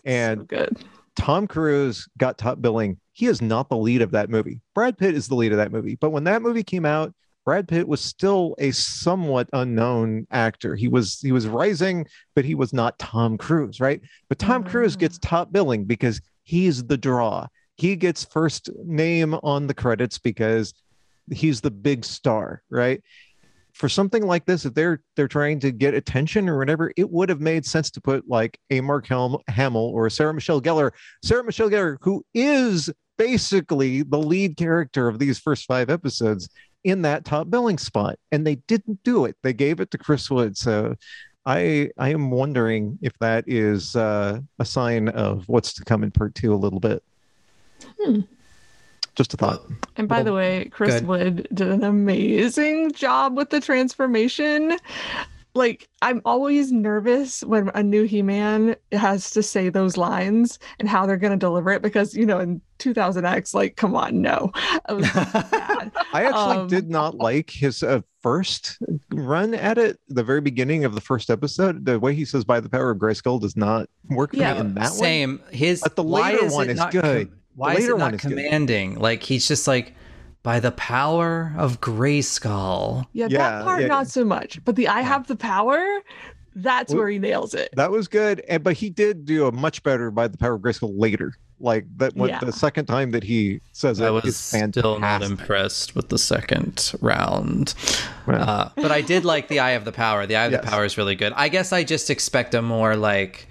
and 0.05 0.41
so 0.41 0.45
good. 0.45 0.73
Tom 1.15 1.47
Cruise 1.47 2.07
got 2.17 2.37
top 2.37 2.61
billing. 2.61 2.99
He 3.13 3.27
is 3.27 3.41
not 3.41 3.69
the 3.69 3.77
lead 3.77 4.01
of 4.01 4.11
that 4.11 4.29
movie. 4.29 4.59
Brad 4.73 4.97
Pitt 4.97 5.15
is 5.15 5.29
the 5.29 5.35
lead 5.35 5.53
of 5.53 5.57
that 5.57 5.71
movie. 5.71 5.95
But 5.95 6.09
when 6.09 6.25
that 6.25 6.41
movie 6.41 6.61
came 6.63 6.85
out, 6.85 7.13
Brad 7.45 7.67
Pitt 7.69 7.87
was 7.87 8.01
still 8.01 8.53
a 8.59 8.71
somewhat 8.71 9.49
unknown 9.53 10.27
actor. 10.31 10.75
He 10.75 10.89
was 10.89 11.19
he 11.21 11.31
was 11.31 11.47
rising, 11.47 12.05
but 12.35 12.43
he 12.43 12.53
was 12.53 12.73
not 12.73 12.99
Tom 12.99 13.37
Cruise, 13.37 13.79
right? 13.79 14.01
But 14.27 14.39
Tom 14.39 14.61
Cruise 14.63 14.95
Ah. 14.97 14.99
gets 14.99 15.17
top 15.19 15.53
billing 15.53 15.85
because 15.85 16.19
he's 16.43 16.83
the 16.83 16.97
draw. 16.97 17.47
He 17.77 17.95
gets 17.95 18.25
first 18.25 18.69
name 18.83 19.35
on 19.41 19.67
the 19.67 19.73
credits 19.73 20.17
because 20.19 20.73
he's 21.31 21.61
the 21.61 21.71
big 21.71 22.05
star, 22.05 22.61
right? 22.69 23.01
For 23.73 23.89
something 23.89 24.25
like 24.25 24.45
this, 24.45 24.65
if 24.65 24.73
they're 24.73 25.01
they're 25.15 25.27
trying 25.27 25.59
to 25.59 25.71
get 25.71 25.93
attention 25.93 26.47
or 26.47 26.57
whatever, 26.57 26.93
it 26.95 27.09
would 27.09 27.29
have 27.29 27.41
made 27.41 27.65
sense 27.65 27.91
to 27.91 28.01
put 28.01 28.29
like 28.29 28.57
a 28.69 28.79
Mark 28.81 29.07
Helm, 29.07 29.37
Hamill 29.49 29.91
or 29.93 30.09
Sarah 30.09 30.33
Michelle 30.33 30.61
Gellar 30.61 30.91
Sarah 31.23 31.43
Michelle 31.43 31.69
Gellar, 31.69 31.97
who 32.01 32.23
is 32.33 32.89
basically 33.17 34.03
the 34.03 34.17
lead 34.17 34.55
character 34.57 35.07
of 35.07 35.19
these 35.19 35.39
first 35.39 35.65
five 35.65 35.89
episodes, 35.89 36.49
in 36.85 37.01
that 37.01 37.25
top 37.25 37.49
billing 37.49 37.77
spot, 37.77 38.17
and 38.31 38.45
they 38.45 38.55
didn't 38.67 39.03
do 39.03 39.25
it. 39.25 39.35
They 39.43 39.53
gave 39.53 39.79
it 39.79 39.91
to 39.91 39.97
Chris 39.97 40.29
Wood. 40.29 40.55
So, 40.55 40.95
I 41.45 41.89
I 41.97 42.09
am 42.09 42.31
wondering 42.31 42.97
if 43.01 43.17
that 43.19 43.43
is 43.47 43.95
uh, 43.95 44.39
a 44.59 44.65
sign 44.65 45.09
of 45.09 45.43
what's 45.47 45.73
to 45.73 45.83
come 45.83 46.03
in 46.03 46.11
part 46.11 46.33
two 46.33 46.53
a 46.53 46.55
little 46.55 46.79
bit. 46.79 47.03
Hmm. 47.99 48.21
Just 49.15 49.33
a 49.33 49.37
thought. 49.37 49.61
And 49.95 50.07
by 50.07 50.17
Well, 50.17 50.23
the 50.25 50.33
way, 50.33 50.69
Chris 50.71 50.95
good. 50.95 51.07
Wood 51.07 51.47
did 51.53 51.69
an 51.69 51.83
amazing 51.83 52.91
job 52.91 53.37
with 53.37 53.49
the 53.49 53.61
transformation. 53.61 54.77
Like, 55.53 55.87
I'm 56.01 56.21
always 56.25 56.73
nervous 56.73 57.41
when 57.41 57.71
a 57.73 57.81
new 57.81 58.03
He 58.03 58.21
Man 58.21 58.75
has 58.91 59.29
to 59.31 59.41
say 59.41 59.69
those 59.69 59.95
lines 59.95 60.59
and 60.79 60.89
how 60.89 61.05
they're 61.05 61.15
going 61.15 61.31
to 61.31 61.37
deliver 61.37 61.71
it 61.71 61.81
because, 61.81 62.13
you 62.13 62.25
know, 62.25 62.39
in 62.39 62.59
2000X, 62.79 63.53
like, 63.53 63.77
come 63.77 63.95
on, 63.95 64.21
no. 64.21 64.51
I 64.85 64.91
was 64.91 65.09
bad. 65.09 65.93
I 66.13 66.25
actually 66.25 66.57
Um, 66.57 66.67
did 66.67 66.89
not 66.89 67.15
like 67.15 67.49
his 67.51 67.83
uh, 67.83 68.01
first 68.21 68.77
run 69.13 69.53
at 69.53 69.77
it. 69.77 69.97
The 70.09 70.25
very 70.25 70.41
beginning 70.41 70.83
of 70.83 70.93
the 70.93 70.99
first 70.99 71.29
episode, 71.29 71.85
the 71.85 72.01
way 72.01 72.13
he 72.13 72.25
says 72.25 72.43
"by 72.43 72.59
the 72.59 72.67
power 72.67 72.91
of 72.91 72.97
Grayskull" 72.97 73.39
does 73.39 73.55
not 73.55 73.87
work 74.09 74.31
for 74.31 74.37
Yeah, 74.37 74.55
me 74.55 74.59
in 74.59 74.73
that 74.73 74.89
one. 74.89 74.91
Same. 74.91 75.41
His 75.51 75.79
But 75.81 75.95
the 75.95 76.03
later 76.03 76.43
is 76.43 76.51
one 76.53 76.69
is 76.69 76.81
good. 76.91 77.29
The 77.31 77.31
why 77.55 77.73
is 77.73 77.79
later 77.81 77.91
it 77.91 77.93
one 77.93 77.99
not 77.99 78.13
is 78.15 78.21
good. 78.21 78.29
commanding? 78.29 78.95
Like 78.99 79.23
he's 79.23 79.47
just 79.47 79.67
like 79.67 79.93
by 80.43 80.59
the 80.59 80.71
power 80.71 81.53
of 81.57 81.81
Grayskull. 81.81 83.05
Yeah, 83.13 83.27
Yeah, 83.29 83.37
that 83.37 83.63
part, 83.63 83.81
yeah. 83.81 83.87
not 83.87 84.07
so 84.07 84.23
much. 84.23 84.63
But 84.63 84.75
the 84.75 84.87
I 84.87 85.01
have 85.01 85.27
the 85.27 85.35
power, 85.35 85.83
that's 86.55 86.91
Well, 86.93 86.99
where 87.01 87.09
he 87.09 87.19
nails 87.19 87.53
it. 87.53 87.69
That 87.75 87.91
was 87.91 88.07
good, 88.07 88.41
and 88.47 88.63
but 88.63 88.75
he 88.77 88.89
did 88.89 89.25
do 89.25 89.47
a 89.47 89.51
much 89.51 89.83
better 89.83 90.11
by 90.11 90.27
the 90.27 90.37
power 90.37 90.53
of 90.53 90.61
Grayskull 90.61 90.93
later. 90.99 91.33
Like 91.61 91.85
that, 91.97 92.13
when 92.17 92.29
Yeah. 92.29 92.39
the 92.41 92.51
second 92.51 92.85
time 92.87 93.11
that 93.11 93.23
he 93.23 93.61
says 93.71 94.01
it, 94.01 94.05
I 94.05 94.09
was 94.11 94.35
still 94.35 94.99
not 94.99 95.21
impressed 95.23 95.95
with 95.95 96.09
the 96.09 96.17
second 96.17 96.91
round. 97.01 97.73
Well, 98.27 98.41
Uh, 98.49 98.69
but 98.75 98.91
I 98.91 98.99
did 98.99 99.23
like 99.23 99.47
the 99.47 99.59
Eye 99.61 99.71
of 99.71 99.85
the 99.85 99.93
Power. 99.93 100.25
The 100.27 100.35
Eye 100.35 100.45
of 100.45 100.51
Yes. 100.51 100.65
the 100.65 100.69
Power 100.69 100.83
is 100.83 100.97
really 100.97 101.15
good. 101.15 101.31
I 101.35 101.47
guess 101.47 101.71
I 101.71 101.85
just 101.85 102.09
expect 102.09 102.53
a 102.53 102.61
more 102.61 102.97
like 102.97 103.47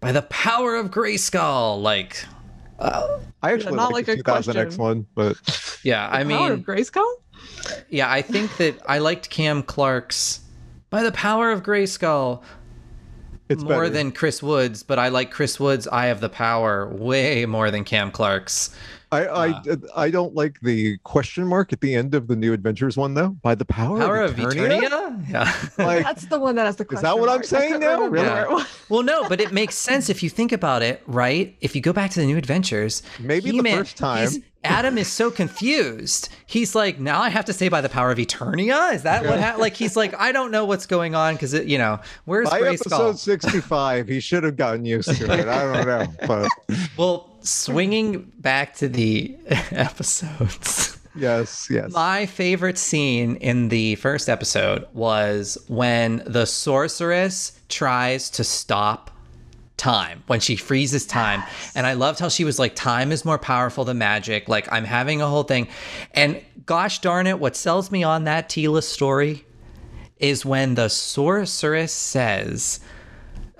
by 0.00 0.12
the 0.12 0.22
power 0.22 0.76
of 0.76 0.92
Grayskull. 0.92 1.82
Like, 1.82 2.24
uh, 2.78 3.18
I 3.42 3.52
actually 3.52 3.76
not 3.76 3.92
like, 3.92 4.08
like 4.08 4.24
the 4.24 4.30
a 4.30 4.42
2000X 4.42 4.52
question. 4.54 4.82
one, 4.82 5.06
but 5.14 5.80
yeah, 5.84 6.08
I 6.08 6.22
The 6.24 6.30
power 6.30 6.52
of 6.52 6.58
mean, 6.58 6.64
Grayskull. 6.64 7.12
yeah, 7.88 8.10
I 8.10 8.22
think 8.22 8.56
that 8.58 8.80
I 8.86 8.98
liked 8.98 9.30
Cam 9.30 9.62
Clark's 9.62 10.40
by 10.90 11.02
the 11.02 11.12
power 11.12 11.50
of 11.50 11.62
Grayskull 11.62 12.42
it's 13.48 13.62
more 13.62 13.82
better. 13.84 13.90
than 13.90 14.12
Chris 14.12 14.42
Woods, 14.42 14.82
but 14.82 14.98
I 14.98 15.08
like 15.08 15.30
Chris 15.30 15.58
Woods' 15.58 15.88
Eye 15.88 16.06
of 16.06 16.20
the 16.20 16.28
Power 16.28 16.86
way 16.88 17.46
more 17.46 17.70
than 17.70 17.84
Cam 17.84 18.10
Clark's. 18.10 18.74
I, 19.10 19.26
I 19.26 19.48
Uh, 19.48 19.76
I 19.96 20.10
don't 20.10 20.34
like 20.34 20.60
the 20.60 20.98
question 20.98 21.46
mark 21.46 21.72
at 21.72 21.80
the 21.80 21.94
end 21.94 22.14
of 22.14 22.26
the 22.28 22.36
New 22.36 22.52
Adventures 22.52 22.96
one 22.96 23.14
though. 23.14 23.30
By 23.42 23.54
the 23.54 23.64
power, 23.64 23.98
Power 23.98 24.22
of 24.22 24.38
of 24.38 24.44
Eternia? 24.52 24.80
Eternia? 24.82 25.30
Yeah. 25.30 25.52
Like, 25.78 26.04
That's 26.04 26.26
the 26.26 26.38
one 26.38 26.54
that 26.56 26.66
has 26.66 26.76
the 26.76 26.84
question. 26.84 26.98
Is 27.06 27.10
that 27.10 27.18
what 27.18 27.28
I'm 27.28 27.42
saying 27.42 27.72
couldn't 27.74 27.88
now? 27.88 28.06
Really? 28.06 28.26
where 28.26 28.42
it 28.44 28.50
was. 28.50 28.66
Well, 28.88 29.02
no, 29.02 29.28
but 29.28 29.40
it 29.40 29.52
makes 29.52 29.74
sense 29.76 30.08
if 30.10 30.22
you 30.22 30.28
think 30.30 30.52
about 30.52 30.82
it, 30.82 31.02
right? 31.06 31.56
If 31.60 31.74
you 31.74 31.80
go 31.80 31.92
back 31.92 32.10
to 32.12 32.20
the 32.20 32.26
New 32.26 32.36
Adventures, 32.36 33.02
Maybe 33.18 33.50
the 33.50 33.56
He-Man- 33.56 33.78
first 33.78 33.96
time. 33.96 34.28
Adam 34.64 34.98
is 34.98 35.06
so 35.06 35.30
confused. 35.30 36.28
He's 36.46 36.74
like, 36.74 36.98
now 36.98 37.20
I 37.20 37.28
have 37.28 37.44
to 37.44 37.52
say 37.52 37.68
by 37.68 37.80
the 37.80 37.88
power 37.88 38.10
of 38.10 38.18
Eternia. 38.18 38.92
Is 38.92 39.04
that 39.04 39.24
what? 39.24 39.38
Ha-? 39.40 39.54
Like 39.56 39.74
he's 39.74 39.96
like, 39.96 40.14
I 40.18 40.32
don't 40.32 40.50
know 40.50 40.64
what's 40.64 40.84
going 40.84 41.14
on 41.14 41.34
because 41.34 41.54
you 41.54 41.78
know, 41.78 42.00
where's 42.24 42.50
by 42.50 42.60
episode 42.62 43.18
65, 43.18 44.08
he 44.08 44.18
should 44.18 44.42
have 44.42 44.56
gotten 44.56 44.84
used 44.84 45.14
to 45.16 45.24
it. 45.32 45.46
I 45.46 45.62
don't 45.84 45.86
know, 45.86 46.06
but 46.26 46.48
Well, 46.96 47.37
swinging 47.48 48.32
back 48.38 48.74
to 48.76 48.88
the 48.88 49.36
episodes. 49.70 50.98
yes, 51.14 51.68
yes. 51.70 51.92
My 51.92 52.26
favorite 52.26 52.78
scene 52.78 53.36
in 53.36 53.68
the 53.68 53.96
first 53.96 54.28
episode 54.28 54.86
was 54.92 55.58
when 55.68 56.22
the 56.26 56.46
sorceress 56.46 57.58
tries 57.68 58.30
to 58.30 58.44
stop 58.44 59.10
time, 59.78 60.24
when 60.26 60.40
she 60.40 60.56
freezes 60.56 61.06
time. 61.06 61.42
And 61.74 61.86
I 61.86 61.94
loved 61.94 62.18
how 62.18 62.28
she 62.28 62.44
was 62.44 62.58
like, 62.58 62.74
time 62.74 63.12
is 63.12 63.24
more 63.24 63.38
powerful 63.38 63.84
than 63.84 63.98
magic. 63.98 64.48
Like, 64.48 64.70
I'm 64.70 64.84
having 64.84 65.22
a 65.22 65.26
whole 65.26 65.44
thing. 65.44 65.68
And 66.12 66.42
gosh 66.66 66.98
darn 66.98 67.26
it, 67.26 67.38
what 67.38 67.56
sells 67.56 67.90
me 67.90 68.02
on 68.02 68.24
that 68.24 68.48
Teela 68.48 68.82
story 68.82 69.44
is 70.18 70.44
when 70.44 70.74
the 70.74 70.88
sorceress 70.88 71.92
says, 71.92 72.80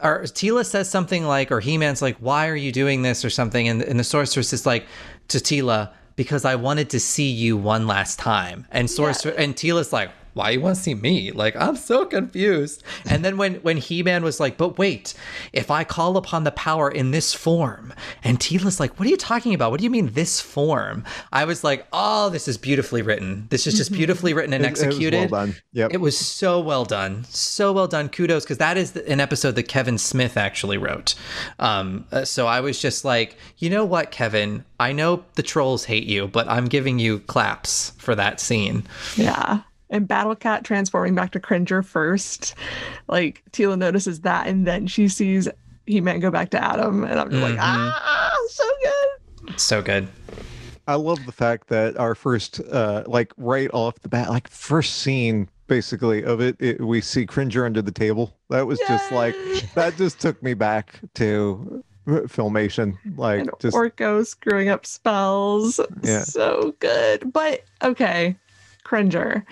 or 0.02 0.22
Teela 0.22 0.64
says 0.64 0.88
something 0.88 1.24
like, 1.24 1.50
or 1.50 1.60
He 1.60 1.78
Man's 1.78 2.02
like, 2.02 2.16
why 2.18 2.48
are 2.48 2.56
you 2.56 2.72
doing 2.72 3.02
this 3.02 3.24
or 3.24 3.30
something? 3.30 3.68
And, 3.68 3.82
and 3.82 3.98
the 3.98 4.04
sorceress 4.04 4.52
is 4.52 4.66
like, 4.66 4.86
to 5.28 5.38
Teela, 5.38 5.92
because 6.16 6.44
I 6.44 6.56
wanted 6.56 6.90
to 6.90 7.00
see 7.00 7.30
you 7.30 7.56
one 7.56 7.86
last 7.86 8.18
time. 8.18 8.66
And 8.70 8.90
sorcerer 8.90 9.32
and 9.32 9.54
Teela's 9.54 9.92
like, 9.92 10.10
why 10.38 10.50
you 10.50 10.60
want 10.60 10.76
to 10.76 10.82
see 10.82 10.94
me? 10.94 11.30
Like, 11.32 11.54
I'm 11.56 11.76
so 11.76 12.06
confused. 12.06 12.82
And 13.10 13.24
then 13.24 13.36
when 13.36 13.56
when 13.56 13.76
He-Man 13.76 14.22
was 14.24 14.40
like, 14.40 14.56
but 14.56 14.78
wait, 14.78 15.12
if 15.52 15.70
I 15.70 15.84
call 15.84 16.16
upon 16.16 16.44
the 16.44 16.50
power 16.52 16.90
in 16.90 17.10
this 17.10 17.34
form, 17.34 17.92
and 18.24 18.38
Teela's 18.40 18.80
like, 18.80 18.98
what 18.98 19.06
are 19.06 19.10
you 19.10 19.16
talking 19.16 19.52
about? 19.54 19.70
What 19.70 19.80
do 19.80 19.84
you 19.84 19.90
mean 19.90 20.12
this 20.14 20.40
form? 20.40 21.04
I 21.32 21.44
was 21.44 21.62
like, 21.64 21.86
oh, 21.92 22.30
this 22.30 22.48
is 22.48 22.56
beautifully 22.56 23.02
written. 23.02 23.46
This 23.50 23.66
is 23.66 23.74
just 23.76 23.92
beautifully 24.00 24.32
written 24.32 24.52
and 24.54 24.64
It- 24.64 24.68
it 24.68 24.70
was 24.70 24.80
well 24.80 24.88
executed. 24.88 25.30
done. 25.30 25.54
Yep. 25.72 25.90
It 25.94 26.00
was 26.00 26.16
so 26.16 26.60
well 26.60 26.84
done, 26.84 27.24
so 27.24 27.72
well 27.72 27.88
done. 27.88 28.08
Kudos, 28.08 28.44
because 28.44 28.58
that 28.58 28.76
is 28.78 28.96
an 28.96 29.20
episode 29.20 29.56
that 29.56 29.64
Kevin 29.64 29.98
Smith 29.98 30.36
actually 30.36 30.78
wrote. 30.78 31.14
Um, 31.58 32.06
uh, 32.12 32.24
so 32.24 32.46
I 32.46 32.60
was 32.60 32.80
just 32.80 33.04
like, 33.04 33.36
you 33.58 33.68
know 33.70 33.84
what, 33.84 34.10
Kevin? 34.10 34.64
I 34.78 34.92
know 34.92 35.24
the 35.34 35.42
trolls 35.42 35.84
hate 35.84 36.04
you, 36.04 36.28
but 36.28 36.46
I'm 36.48 36.66
giving 36.66 36.98
you 37.00 37.18
claps 37.20 37.90
for 37.98 38.14
that 38.14 38.38
scene. 38.40 38.84
Yeah. 39.16 39.60
And 39.90 40.06
Battle 40.06 40.34
Cat 40.36 40.64
transforming 40.64 41.14
back 41.14 41.32
to 41.32 41.40
Cringer 41.40 41.82
first. 41.82 42.54
Like 43.08 43.42
Teela 43.52 43.78
notices 43.78 44.20
that 44.20 44.46
and 44.46 44.66
then 44.66 44.86
she 44.86 45.08
sees 45.08 45.48
He 45.86 46.00
Man 46.00 46.20
go 46.20 46.30
back 46.30 46.50
to 46.50 46.62
Adam. 46.62 47.04
And 47.04 47.18
I'm 47.18 47.30
just 47.30 47.42
like, 47.42 47.54
Mhm. 47.54 47.58
ah, 47.60 48.32
so 48.50 48.64
good. 48.82 49.60
So 49.60 49.82
good. 49.82 50.08
I 50.86 50.94
love 50.94 51.24
the 51.26 51.32
fact 51.32 51.68
that 51.68 51.96
our 51.98 52.14
first, 52.14 52.60
uh, 52.70 53.04
like 53.06 53.32
right 53.36 53.70
off 53.72 53.98
the 54.00 54.08
bat, 54.08 54.30
like 54.30 54.48
first 54.48 54.96
scene 54.96 55.48
basically 55.66 56.24
of 56.24 56.40
it, 56.40 56.56
it 56.60 56.80
we 56.80 57.00
see 57.02 57.26
Cringer 57.26 57.64
under 57.66 57.82
the 57.82 57.90
table. 57.92 58.34
That 58.48 58.66
was 58.66 58.78
just 58.88 59.12
like 59.12 59.34
that. 59.74 59.96
Just 59.96 60.18
took 60.20 60.42
me 60.42 60.54
back 60.54 61.00
to 61.14 61.82
filmation. 62.06 62.96
Like 63.16 63.40
and 63.40 63.50
just 63.60 63.76
Orko 63.76 64.26
screwing 64.26 64.68
up 64.70 64.86
spells. 64.86 65.78
Yeah. 66.02 66.22
So 66.22 66.74
good. 66.80 67.32
But 67.32 67.64
okay, 67.82 68.36
Cringer. 68.88 69.44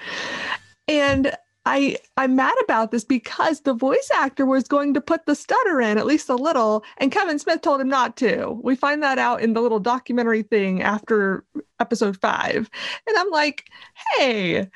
And 0.89 1.37
I 1.67 1.99
I'm 2.17 2.37
mad 2.37 2.55
about 2.63 2.91
this 2.91 3.05
because 3.05 3.61
the 3.61 3.75
voice 3.75 4.09
actor 4.15 4.47
was 4.47 4.65
going 4.65 4.95
to 4.95 5.01
put 5.01 5.27
the 5.27 5.35
stutter 5.35 5.81
in 5.81 5.99
at 5.99 6.07
least 6.07 6.31
a 6.31 6.37
little, 6.37 6.85
and 6.97 7.13
Kevin 7.13 7.39
Smith 7.39 7.61
told 7.61 7.81
him 7.81 7.89
not 7.89 8.17
to. 8.19 8.59
We 8.63 8.77
find 8.77 9.03
that 9.03 9.19
out 9.19 9.43
in 9.43 9.53
the 9.53 9.61
little 9.61 9.81
documentary 9.81 10.43
thing 10.43 10.81
after 10.81 11.45
episode 11.81 12.17
five. 12.19 12.71
And 13.07 13.19
I'm 13.19 13.31
like, 13.31 13.69
hey, 14.17 14.69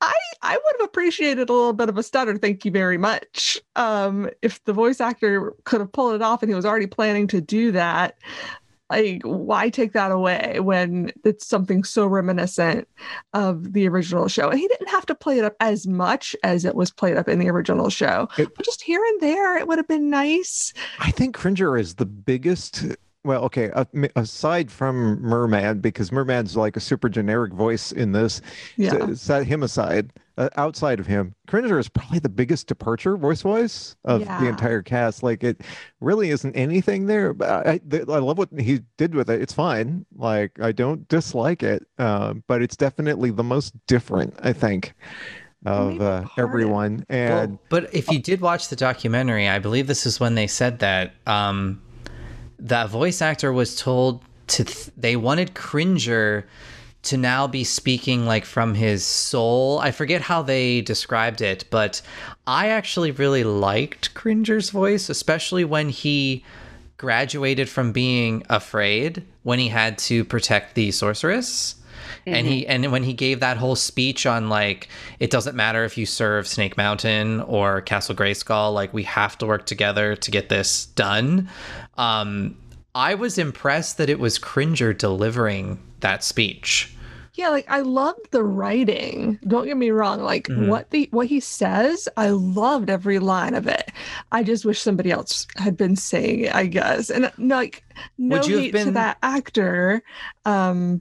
I 0.00 0.14
I 0.42 0.56
would 0.56 0.74
have 0.80 0.88
appreciated 0.88 1.48
a 1.48 1.52
little 1.52 1.74
bit 1.74 1.88
of 1.88 1.96
a 1.96 2.02
stutter, 2.02 2.36
thank 2.38 2.64
you 2.64 2.72
very 2.72 2.98
much. 2.98 3.60
Um, 3.76 4.28
if 4.42 4.64
the 4.64 4.72
voice 4.72 5.00
actor 5.00 5.52
could 5.62 5.80
have 5.80 5.92
pulled 5.92 6.14
it 6.14 6.22
off 6.22 6.42
and 6.42 6.50
he 6.50 6.56
was 6.56 6.66
already 6.66 6.86
planning 6.86 7.28
to 7.28 7.40
do 7.40 7.70
that, 7.72 8.18
like 8.90 9.22
why 9.22 9.68
take 9.70 9.92
that 9.92 10.10
away 10.12 10.60
when 10.60 11.12
it's 11.24 11.46
something 11.46 11.84
so 11.84 12.06
reminiscent 12.06 12.88
of 13.34 13.72
the 13.72 13.88
original 13.88 14.28
show? 14.28 14.48
And 14.48 14.58
he 14.58 14.68
didn't 14.68 14.88
have 14.88 15.06
to 15.06 15.14
play 15.14 15.38
it 15.38 15.44
up 15.44 15.54
as 15.60 15.86
much 15.86 16.34
as 16.42 16.64
it 16.64 16.74
was 16.74 16.90
played 16.90 17.16
up 17.16 17.28
in 17.28 17.38
the 17.38 17.48
original 17.50 17.90
show. 17.90 18.28
It- 18.38 18.54
but 18.54 18.64
just 18.64 18.82
here 18.82 19.02
and 19.04 19.20
there, 19.20 19.58
it 19.58 19.68
would 19.68 19.78
have 19.78 19.88
been 19.88 20.10
nice. 20.10 20.72
I 21.00 21.10
think 21.10 21.34
Cringer 21.34 21.76
is 21.76 21.96
the 21.96 22.06
biggest. 22.06 22.84
Well, 23.24 23.42
okay, 23.44 23.70
uh, 23.72 23.84
aside 24.16 24.70
from 24.70 25.20
Merman, 25.20 25.80
because 25.80 26.10
Merman's 26.12 26.56
like 26.56 26.76
a 26.76 26.80
super 26.80 27.08
generic 27.08 27.52
voice 27.52 27.92
in 27.92 28.12
this. 28.12 28.40
Yeah. 28.76 29.12
Set 29.14 29.44
him 29.46 29.62
aside. 29.62 30.12
Uh, 30.38 30.48
outside 30.56 31.00
of 31.00 31.06
him, 31.08 31.34
Cringer 31.48 31.80
is 31.80 31.88
probably 31.88 32.20
the 32.20 32.28
biggest 32.28 32.68
departure 32.68 33.16
voice-wise 33.16 33.96
of 34.04 34.20
Yeah. 34.20 34.40
the 34.40 34.46
entire 34.46 34.82
cast. 34.82 35.24
Like 35.24 35.42
it 35.42 35.62
really 36.00 36.30
isn't 36.30 36.54
anything 36.54 37.06
there. 37.06 37.34
But 37.34 37.66
I, 37.66 37.70
I, 37.72 37.80
I 38.08 38.18
love 38.20 38.38
what 38.38 38.48
he 38.56 38.82
did 38.98 39.16
with 39.16 39.28
it. 39.30 39.42
It's 39.42 39.52
fine. 39.52 40.06
Like 40.16 40.52
I 40.60 40.70
don't 40.70 41.08
dislike 41.08 41.64
it, 41.64 41.84
um, 41.98 42.44
but 42.46 42.62
it's 42.62 42.76
definitely 42.76 43.32
the 43.32 43.42
most 43.42 43.74
different. 43.88 44.32
I 44.40 44.52
think 44.52 44.94
of 45.66 46.00
uh, 46.00 46.24
everyone. 46.38 47.04
And 47.08 47.30
Well, 47.50 47.60
but 47.68 47.92
if 47.92 48.08
you 48.08 48.20
did 48.20 48.40
watch 48.40 48.68
the 48.68 48.76
documentary, 48.76 49.48
I 49.48 49.58
believe 49.58 49.88
this 49.88 50.06
is 50.06 50.20
when 50.20 50.36
they 50.36 50.46
said 50.46 50.78
that 50.78 51.14
um, 51.26 51.82
that 52.60 52.90
voice 52.90 53.20
actor 53.20 53.52
was 53.52 53.74
told 53.74 54.22
to 54.48 54.62
th- 54.62 54.90
they 54.96 55.16
wanted 55.16 55.54
Cringer 55.54 56.46
to 57.08 57.16
now 57.16 57.46
be 57.46 57.64
speaking 57.64 58.26
like 58.26 58.44
from 58.44 58.74
his 58.74 59.04
soul. 59.04 59.78
I 59.78 59.90
forget 59.92 60.20
how 60.20 60.42
they 60.42 60.82
described 60.82 61.40
it, 61.40 61.64
but 61.70 62.02
I 62.46 62.68
actually 62.68 63.12
really 63.12 63.44
liked 63.44 64.12
Cringer's 64.12 64.70
voice, 64.70 65.08
especially 65.08 65.64
when 65.64 65.88
he 65.88 66.44
graduated 66.98 67.68
from 67.68 67.92
being 67.92 68.44
afraid 68.50 69.24
when 69.42 69.58
he 69.58 69.68
had 69.68 69.96
to 69.98 70.24
protect 70.24 70.74
the 70.74 70.90
sorceress. 70.90 71.76
And 72.26 72.46
he 72.46 72.66
and 72.66 72.92
when 72.92 73.04
he 73.04 73.14
gave 73.14 73.40
that 73.40 73.56
whole 73.56 73.76
speech 73.76 74.26
on 74.26 74.50
like 74.50 74.88
it 75.18 75.30
doesn't 75.30 75.56
matter 75.56 75.84
if 75.84 75.96
you 75.96 76.04
serve 76.04 76.46
snake 76.46 76.76
mountain 76.76 77.40
or 77.42 77.80
castle 77.80 78.14
grayskull 78.14 78.74
like 78.74 78.92
we 78.92 79.04
have 79.04 79.38
to 79.38 79.46
work 79.46 79.64
together 79.64 80.14
to 80.14 80.30
get 80.30 80.50
this 80.50 80.86
done. 80.86 81.48
Um 81.96 82.56
i 82.94 83.14
was 83.14 83.38
impressed 83.38 83.98
that 83.98 84.08
it 84.10 84.18
was 84.18 84.38
cringer 84.38 84.92
delivering 84.92 85.78
that 86.00 86.24
speech 86.24 86.94
Yeah, 87.38 87.50
like 87.50 87.66
I 87.70 87.80
loved 87.82 88.32
the 88.32 88.42
writing. 88.42 89.38
Don't 89.46 89.64
get 89.66 89.76
me 89.76 89.90
wrong. 89.90 90.20
Like 90.20 90.48
Mhm. 90.48 90.66
what 90.68 90.90
the 90.90 91.08
what 91.12 91.28
he 91.28 91.38
says, 91.40 92.08
I 92.16 92.30
loved 92.30 92.90
every 92.90 93.20
line 93.20 93.54
of 93.54 93.66
it. 93.68 93.90
I 94.32 94.42
just 94.42 94.64
wish 94.64 94.80
somebody 94.80 95.12
else 95.12 95.46
had 95.56 95.76
been 95.76 95.94
saying 95.94 96.40
it, 96.40 96.54
I 96.54 96.66
guess. 96.66 97.10
And 97.10 97.30
like 97.38 97.84
no 98.18 98.36
Would 98.38 98.46
you 98.48 98.56
have 98.56 98.64
hate 98.64 98.84
to 98.84 98.90
that 98.90 99.18
actor. 99.22 100.02
Um 100.44 101.00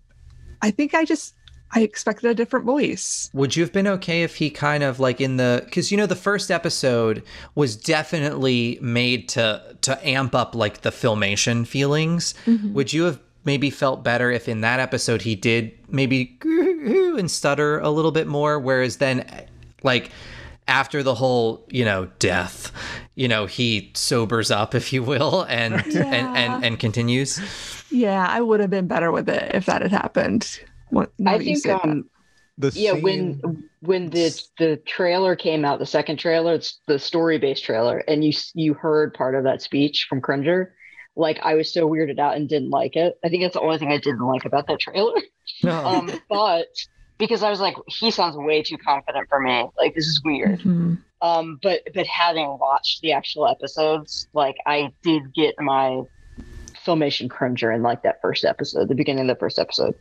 I 0.62 0.72
think 0.72 0.94
I 0.94 1.06
just 1.06 1.34
I 1.76 1.82
expected 1.82 2.30
a 2.32 2.34
different 2.36 2.66
voice. 2.66 3.30
would 3.34 3.56
you 3.56 3.64
have 3.64 3.74
been 3.74 3.88
okay 3.88 4.24
if 4.24 4.36
he 4.36 4.50
kind 4.50 4.84
of 4.84 5.00
like 5.02 5.20
in 5.20 5.36
the 5.38 5.62
because 5.66 5.92
you 5.92 5.98
know 5.98 6.06
the 6.06 6.16
first 6.16 6.50
episode 6.52 7.24
was 7.56 7.76
definitely 7.76 8.78
made 8.82 9.28
to 9.30 9.62
to 9.82 10.08
amp 10.08 10.34
up 10.34 10.56
like 10.56 10.82
the 10.82 10.92
filmation 10.92 11.66
feelings 11.68 12.34
would 12.74 12.94
you 12.94 13.04
have 13.04 13.20
maybe 13.44 13.70
felt 13.70 14.04
better 14.04 14.32
if 14.32 14.48
in 14.48 14.62
that 14.62 14.80
episode 14.80 15.22
he 15.24 15.36
did 15.36 15.72
maybe 15.90 16.38
and 16.44 17.30
stutter 17.30 17.80
a 17.80 17.90
little 17.90 18.12
bit 18.12 18.28
more 18.28 18.60
whereas 18.60 18.98
then 18.98 19.26
like 19.84 20.12
after 20.68 21.02
the 21.04 21.16
whole 21.16 21.66
you 21.70 21.86
know 21.86 22.08
death 22.20 22.72
you 23.16 23.28
know 23.28 23.46
he 23.46 23.92
sobers 23.96 24.52
up 24.52 24.76
if 24.76 24.92
you 24.92 25.02
will 25.04 25.44
and 25.44 25.74
and, 25.76 25.94
Yeah. 25.94 26.34
and 26.36 26.66
and 26.66 26.80
continues 26.80 27.40
Yeah, 27.90 28.26
I 28.30 28.42
would 28.42 28.60
have 28.60 28.70
been 28.70 28.88
better 28.88 29.12
with 29.14 29.30
it 29.30 29.56
if 29.56 29.66
that 29.68 29.82
had 29.82 29.92
happened. 29.92 30.60
What, 30.90 31.12
I 31.26 31.38
think 31.38 31.60
say 31.60 31.70
that. 31.70 31.84
um, 31.86 32.10
the 32.58 32.72
yeah 32.76 32.94
scene, 32.94 33.02
when 33.02 33.70
when 33.82 34.10
the 34.10 34.42
the 34.58 34.78
trailer 34.86 35.36
came 35.38 35.64
out 35.64 35.80
the 35.80 35.86
second 35.86 36.18
trailer 36.18 36.56
it's 36.56 36.80
the 36.88 37.00
story 37.00 37.38
based 37.38 37.64
trailer 37.64 38.00
and 38.08 38.24
you 38.26 38.34
you 38.56 38.74
heard 38.74 39.14
part 39.14 39.36
of 39.36 39.44
that 39.46 39.62
speech 39.62 40.06
from 40.10 40.20
cringer 40.22 40.74
like 41.16 41.40
i 41.44 41.54
was 41.56 41.72
so 41.72 41.88
weirded 41.88 42.20
out 42.20 42.36
and 42.36 42.50
didn't 42.50 42.72
like 42.72 42.96
it 42.96 43.18
i 43.24 43.30
think 43.30 43.44
that's 43.44 43.54
the 43.54 43.62
only 43.62 43.78
thing 43.78 43.92
i 43.92 43.98
didn't 43.98 44.26
like 44.26 44.44
about 44.46 44.66
that 44.68 44.80
trailer 44.80 45.14
um 45.66 46.12
but 46.30 46.68
because 47.18 47.44
i 47.44 47.50
was 47.50 47.60
like 47.60 47.76
he 47.88 48.12
sounds 48.12 48.36
way 48.38 48.62
too 48.62 48.78
confident 48.78 49.28
for 49.30 49.40
me. 49.40 49.68
Like 49.78 49.96
this 49.96 50.06
is 50.06 50.22
weird. 50.24 50.60
Mhm. 50.60 51.00
um 51.22 51.60
but 51.64 51.82
but 51.94 52.06
having 52.08 52.58
watched 52.60 53.02
the 53.02 53.12
actual 53.14 53.48
episodes 53.48 54.28
like 54.34 54.56
i 54.66 54.92
did 55.04 55.34
get 55.34 55.56
my 55.60 56.04
filmation 56.86 57.30
cringer 57.30 57.72
in 57.72 57.82
like 57.82 58.04
that 58.04 58.22
first 58.22 58.46
episode 58.46 58.88
the 58.88 58.96
beginning 58.96 59.30
of 59.30 59.36
the 59.36 59.40
first 59.40 59.60
episode. 59.60 59.96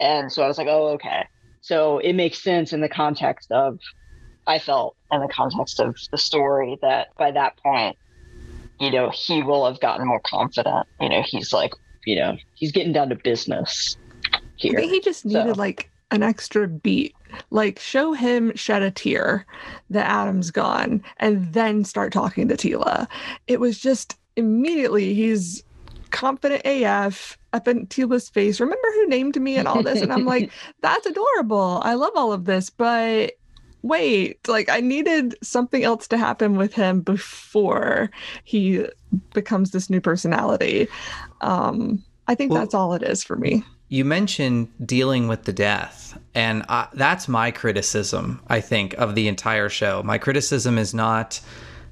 And 0.00 0.32
so 0.32 0.42
i 0.42 0.48
was 0.48 0.58
like 0.58 0.68
oh 0.68 0.88
okay. 0.94 1.26
So 1.60 1.98
it 1.98 2.14
makes 2.14 2.42
sense 2.42 2.72
in 2.72 2.80
the 2.80 2.88
context 2.88 3.52
of 3.52 3.78
i 4.46 4.58
felt 4.58 4.96
in 5.12 5.20
the 5.20 5.28
context 5.28 5.78
of 5.78 5.94
the 6.10 6.18
story 6.18 6.78
that 6.82 7.08
by 7.16 7.30
that 7.30 7.56
point 7.58 7.96
you 8.80 8.90
know 8.90 9.10
he 9.10 9.42
will 9.42 9.66
have 9.66 9.78
gotten 9.80 10.06
more 10.06 10.20
confident. 10.24 10.86
You 11.00 11.08
know 11.10 11.22
he's 11.24 11.52
like 11.52 11.72
you 12.06 12.16
know 12.16 12.36
he's 12.54 12.72
getting 12.72 12.92
down 12.92 13.10
to 13.10 13.14
business 13.14 13.96
I 14.64 14.68
here 14.68 14.78
think 14.80 14.92
he 14.92 15.00
just 15.00 15.24
needed 15.24 15.54
So- 15.54 15.60
like 15.60 15.90
an 16.10 16.22
extra 16.22 16.68
beat. 16.68 17.14
Like 17.50 17.78
show 17.78 18.12
him 18.12 18.52
shed 18.54 18.82
a 18.82 18.90
tear 18.90 19.46
that 19.88 20.06
Adam's 20.06 20.50
gone 20.50 21.02
and 21.16 21.50
then 21.54 21.84
start 21.84 22.12
talking 22.12 22.48
to 22.48 22.54
Teela. 22.56 23.06
It 23.46 23.58
was 23.60 23.78
just 23.78 24.16
immediately 24.36 25.14
he's 25.14 25.64
confident 26.10 26.60
AF 26.66 27.38
up 27.54 27.66
in 27.66 27.86
Teela's 27.86 28.28
face. 28.28 28.60
Remember 28.60 28.86
who 28.94 29.08
named 29.08 29.40
me 29.40 29.56
and 29.56 29.66
all 29.66 29.82
this? 29.82 30.02
And 30.02 30.12
I'm 30.12 30.26
like, 30.26 30.50
that's 30.82 31.06
adorable. 31.06 31.80
I 31.82 31.94
love 31.94 32.12
all 32.16 32.34
of 32.34 32.44
this, 32.44 32.68
but 32.68 33.32
wait, 33.80 34.46
like 34.46 34.68
I 34.68 34.80
needed 34.80 35.34
something 35.42 35.82
else 35.82 36.06
to 36.08 36.18
happen 36.18 36.56
with 36.56 36.74
him 36.74 37.00
before 37.00 38.10
he 38.44 38.84
becomes 39.32 39.70
this 39.70 39.88
new 39.88 40.02
personality. 40.02 40.86
Um 41.40 42.04
I 42.28 42.34
think 42.34 42.52
Well- 42.52 42.60
that's 42.60 42.74
all 42.74 42.92
it 42.92 43.02
is 43.02 43.24
for 43.24 43.36
me. 43.36 43.64
You 43.92 44.06
mentioned 44.06 44.68
dealing 44.86 45.28
with 45.28 45.44
the 45.44 45.52
death, 45.52 46.18
and 46.34 46.64
I, 46.70 46.88
that's 46.94 47.28
my 47.28 47.50
criticism, 47.50 48.40
I 48.46 48.62
think, 48.62 48.94
of 48.94 49.14
the 49.14 49.28
entire 49.28 49.68
show. 49.68 50.02
My 50.02 50.16
criticism 50.16 50.78
is 50.78 50.94
not 50.94 51.42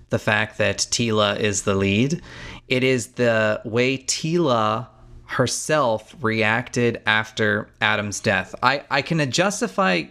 the 0.08 0.18
fact 0.18 0.56
that 0.56 0.78
Teela 0.78 1.38
is 1.38 1.64
the 1.64 1.74
lead, 1.74 2.22
it 2.68 2.84
is 2.84 3.08
the 3.08 3.60
way 3.66 3.98
Teela 3.98 4.86
herself 5.26 6.16
reacted 6.22 7.02
after 7.04 7.68
Adam's 7.82 8.20
death. 8.20 8.54
I, 8.62 8.82
I 8.90 9.02
can 9.02 9.30
justify 9.30 10.04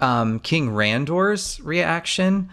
um, 0.00 0.38
King 0.38 0.68
Randor's 0.68 1.58
reaction 1.62 2.50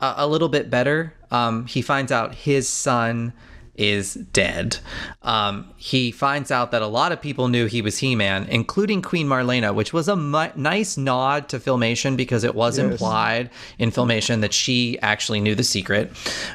a, 0.00 0.14
a 0.16 0.26
little 0.26 0.48
bit 0.48 0.68
better. 0.68 1.14
Um, 1.30 1.64
he 1.66 1.80
finds 1.80 2.10
out 2.10 2.34
his 2.34 2.68
son 2.68 3.34
is 3.80 4.14
dead. 4.14 4.76
Um, 5.22 5.70
he 5.76 6.10
finds 6.12 6.50
out 6.50 6.70
that 6.72 6.82
a 6.82 6.86
lot 6.86 7.12
of 7.12 7.20
people 7.20 7.48
knew 7.48 7.64
he 7.66 7.80
was 7.80 7.98
He 7.98 8.14
Man, 8.14 8.46
including 8.50 9.00
Queen 9.00 9.26
Marlena, 9.26 9.74
which 9.74 9.92
was 9.92 10.06
a 10.06 10.16
mu- 10.16 10.48
nice 10.54 10.96
nod 10.98 11.48
to 11.48 11.58
Filmation 11.58 12.16
because 12.16 12.44
it 12.44 12.54
was 12.54 12.76
Yes. 12.78 12.90
implied 12.92 13.48
in 13.78 13.90
Filmation 13.90 14.42
that 14.42 14.52
she 14.52 14.98
actually 15.00 15.40
knew 15.40 15.54
the 15.54 15.64
secret. 15.64 16.12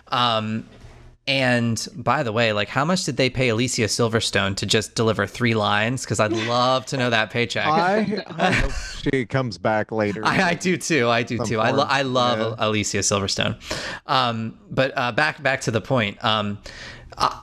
Um, 0.10 0.66
and 1.28 1.88
by 1.96 2.22
the 2.22 2.32
way, 2.32 2.54
like, 2.54 2.70
how 2.70 2.86
much 2.86 3.04
did 3.06 3.18
they 3.18 3.32
pay 3.32 3.50
Alicia 3.50 3.86
Silverstone 3.86 4.56
to 4.58 4.68
just 4.68 4.94
deliver 4.94 5.26
three 5.26 5.56
lines? 5.56 6.04
Because 6.04 6.20
I'd 6.20 6.32
love 6.32 6.86
to 6.88 6.98
know 6.98 7.10
that 7.10 7.32
paycheck. 7.32 7.66
I, 7.66 8.24
I 8.38 8.52
hope 8.52 8.72
she 9.02 9.26
comes 9.26 9.58
back 9.58 9.92
later. 9.92 10.24
I, 10.24 10.50
I 10.50 10.54
do 10.54 10.78
too. 10.78 11.10
I 11.10 11.24
do 11.24 11.40
too. 11.40 11.60
I, 11.60 11.72
lo- 11.72 11.88
I 11.90 12.04
love 12.04 12.38
Yeah. 12.60 12.68
Alicia 12.68 13.00
Silverstone. 13.00 13.56
Um, 14.06 14.60
but 14.70 14.94
uh, 14.96 15.14
back 15.14 15.42
back 15.42 15.62
to 15.62 15.72
the 15.72 15.82
point. 15.82 16.24
Um, 16.24 16.60
uh, 17.18 17.42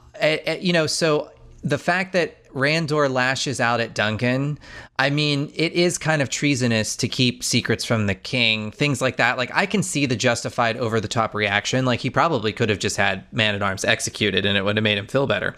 you 0.61 0.73
know, 0.73 0.87
so 0.87 1.31
the 1.63 1.79
fact 1.79 2.13
that 2.13 2.43
Randor 2.53 3.11
lashes 3.11 3.61
out 3.61 3.81
at 3.81 3.95
Duncan, 3.95 4.59
I 4.99 5.11
mean, 5.11 5.51
it 5.55 5.73
is 5.73 5.97
kind 5.97 6.21
of 6.21 6.29
treasonous 6.29 6.97
to 6.97 7.09
keep 7.09 7.43
secrets 7.43 7.85
from 7.85 8.07
the 8.07 8.15
king, 8.15 8.71
things 8.71 9.01
like 9.01 9.17
that. 9.17 9.39
Like, 9.39 9.51
I 9.55 9.67
can 9.67 9.83
see 9.83 10.07
the 10.07 10.17
justified 10.17 10.77
over 10.77 11.01
the 11.01 11.09
top 11.09 11.35
reaction. 11.35 11.85
Like, 11.85 12.01
he 12.01 12.11
probably 12.11 12.53
could 12.53 12.69
have 12.69 12.79
just 12.79 12.97
had 12.97 13.25
Man 13.33 13.55
at 13.55 13.63
Arms 13.63 13.85
executed 13.85 14.45
and 14.45 14.59
it 14.59 14.65
would 14.65 14.77
have 14.77 14.85
made 14.85 14.99
him 14.99 15.07
feel 15.07 15.27
better. 15.27 15.57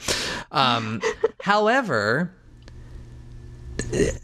Um, 0.52 1.00
however, 1.40 2.32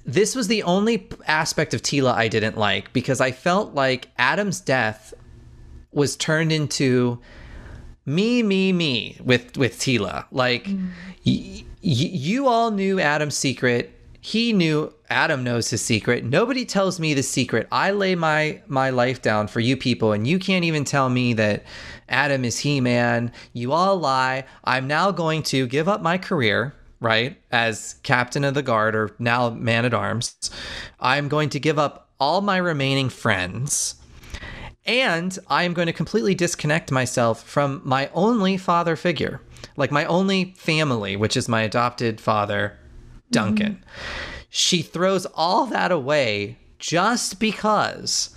this 0.05 0.35
was 0.37 0.49
the 0.49 0.63
only 0.63 1.09
aspect 1.27 1.75
of 1.75 1.83
Teela 1.83 2.13
I 2.13 2.29
didn't 2.29 2.57
like 2.57 2.93
because 2.93 3.21
I 3.21 3.33
felt 3.33 3.75
like 3.75 4.09
Adam's 4.17 4.61
death 4.61 5.13
was 5.93 6.17
turned 6.17 6.53
into 6.53 7.19
me, 8.15 8.43
me, 8.43 8.73
me 8.73 9.17
with 9.23 9.57
with 9.57 9.79
Teela. 9.79 10.27
Like 10.31 10.65
mm. 10.65 10.89
y- 11.25 11.65
y- 11.65 11.65
you 11.83 12.49
all 12.49 12.71
knew 12.71 13.01
Adam's 13.01 13.37
secret. 13.37 13.95
He 14.23 14.53
knew 14.53 14.93
Adam 15.09 15.43
knows 15.43 15.71
his 15.71 15.81
secret. 15.81 16.25
Nobody 16.25 16.67
tells 16.67 17.01
me 17.01 17.15
the 17.15 17.23
secret. 17.23 17.67
I 17.73 17.91
lay 17.93 18.15
my 18.15 18.61
my 18.67 18.91
life 18.91 19.23
down 19.23 19.49
for 19.49 19.61
you 19.61 19.77
people, 19.77 20.13
and 20.13 20.27
you 20.27 20.39
can't 20.39 20.65
even 20.65 20.85
tell 20.85 21.09
me 21.09 21.33
that 21.35 21.65
Adam 22.09 22.45
is 22.45 22.59
He 22.59 22.81
Man. 22.81 23.33
You 23.55 23.73
all 23.73 23.97
lie. 23.97 24.45
I'm 24.65 24.87
now 24.87 25.11
going 25.11 25.43
to 25.45 25.67
give 25.67 25.89
up 25.89 26.03
my 26.03 26.19
career 26.19 26.75
right, 27.01 27.39
as 27.51 27.95
captain 28.03 28.45
of 28.45 28.55
the 28.55 28.63
guard 28.63 28.95
or 28.95 29.15
now 29.19 29.51
man 29.51 29.85
at 29.85 29.95
arms, 29.95 30.51
I'm 31.01 31.29
going 31.29 31.49
to 31.51 31.61
give 31.61 31.79
up 31.79 32.11
all 32.21 32.43
my 32.43 32.59
remaining 32.59 33.09
friends. 33.09 33.95
And 34.87 35.39
I 35.49 35.65
am 35.65 35.75
going 35.75 35.87
to 35.87 35.93
completely 35.93 36.35
disconnect 36.35 36.91
myself 36.91 37.43
from 37.43 37.83
my 37.85 38.11
only 38.15 38.57
father 38.57 38.97
figure, 38.97 39.41
like 39.77 39.91
my 39.93 40.05
only 40.07 40.55
family, 40.57 41.17
which 41.17 41.37
is 41.37 41.49
my 41.49 41.63
adopted 41.63 42.21
father, 42.21 42.79
Duncan. 43.31 43.75
Mm-hmm. 43.75 43.85
She 44.49 44.83
throws 44.83 45.27
all 45.35 45.67
that 45.67 45.93
away 45.93 46.59
just 46.79 47.39
because 47.39 48.35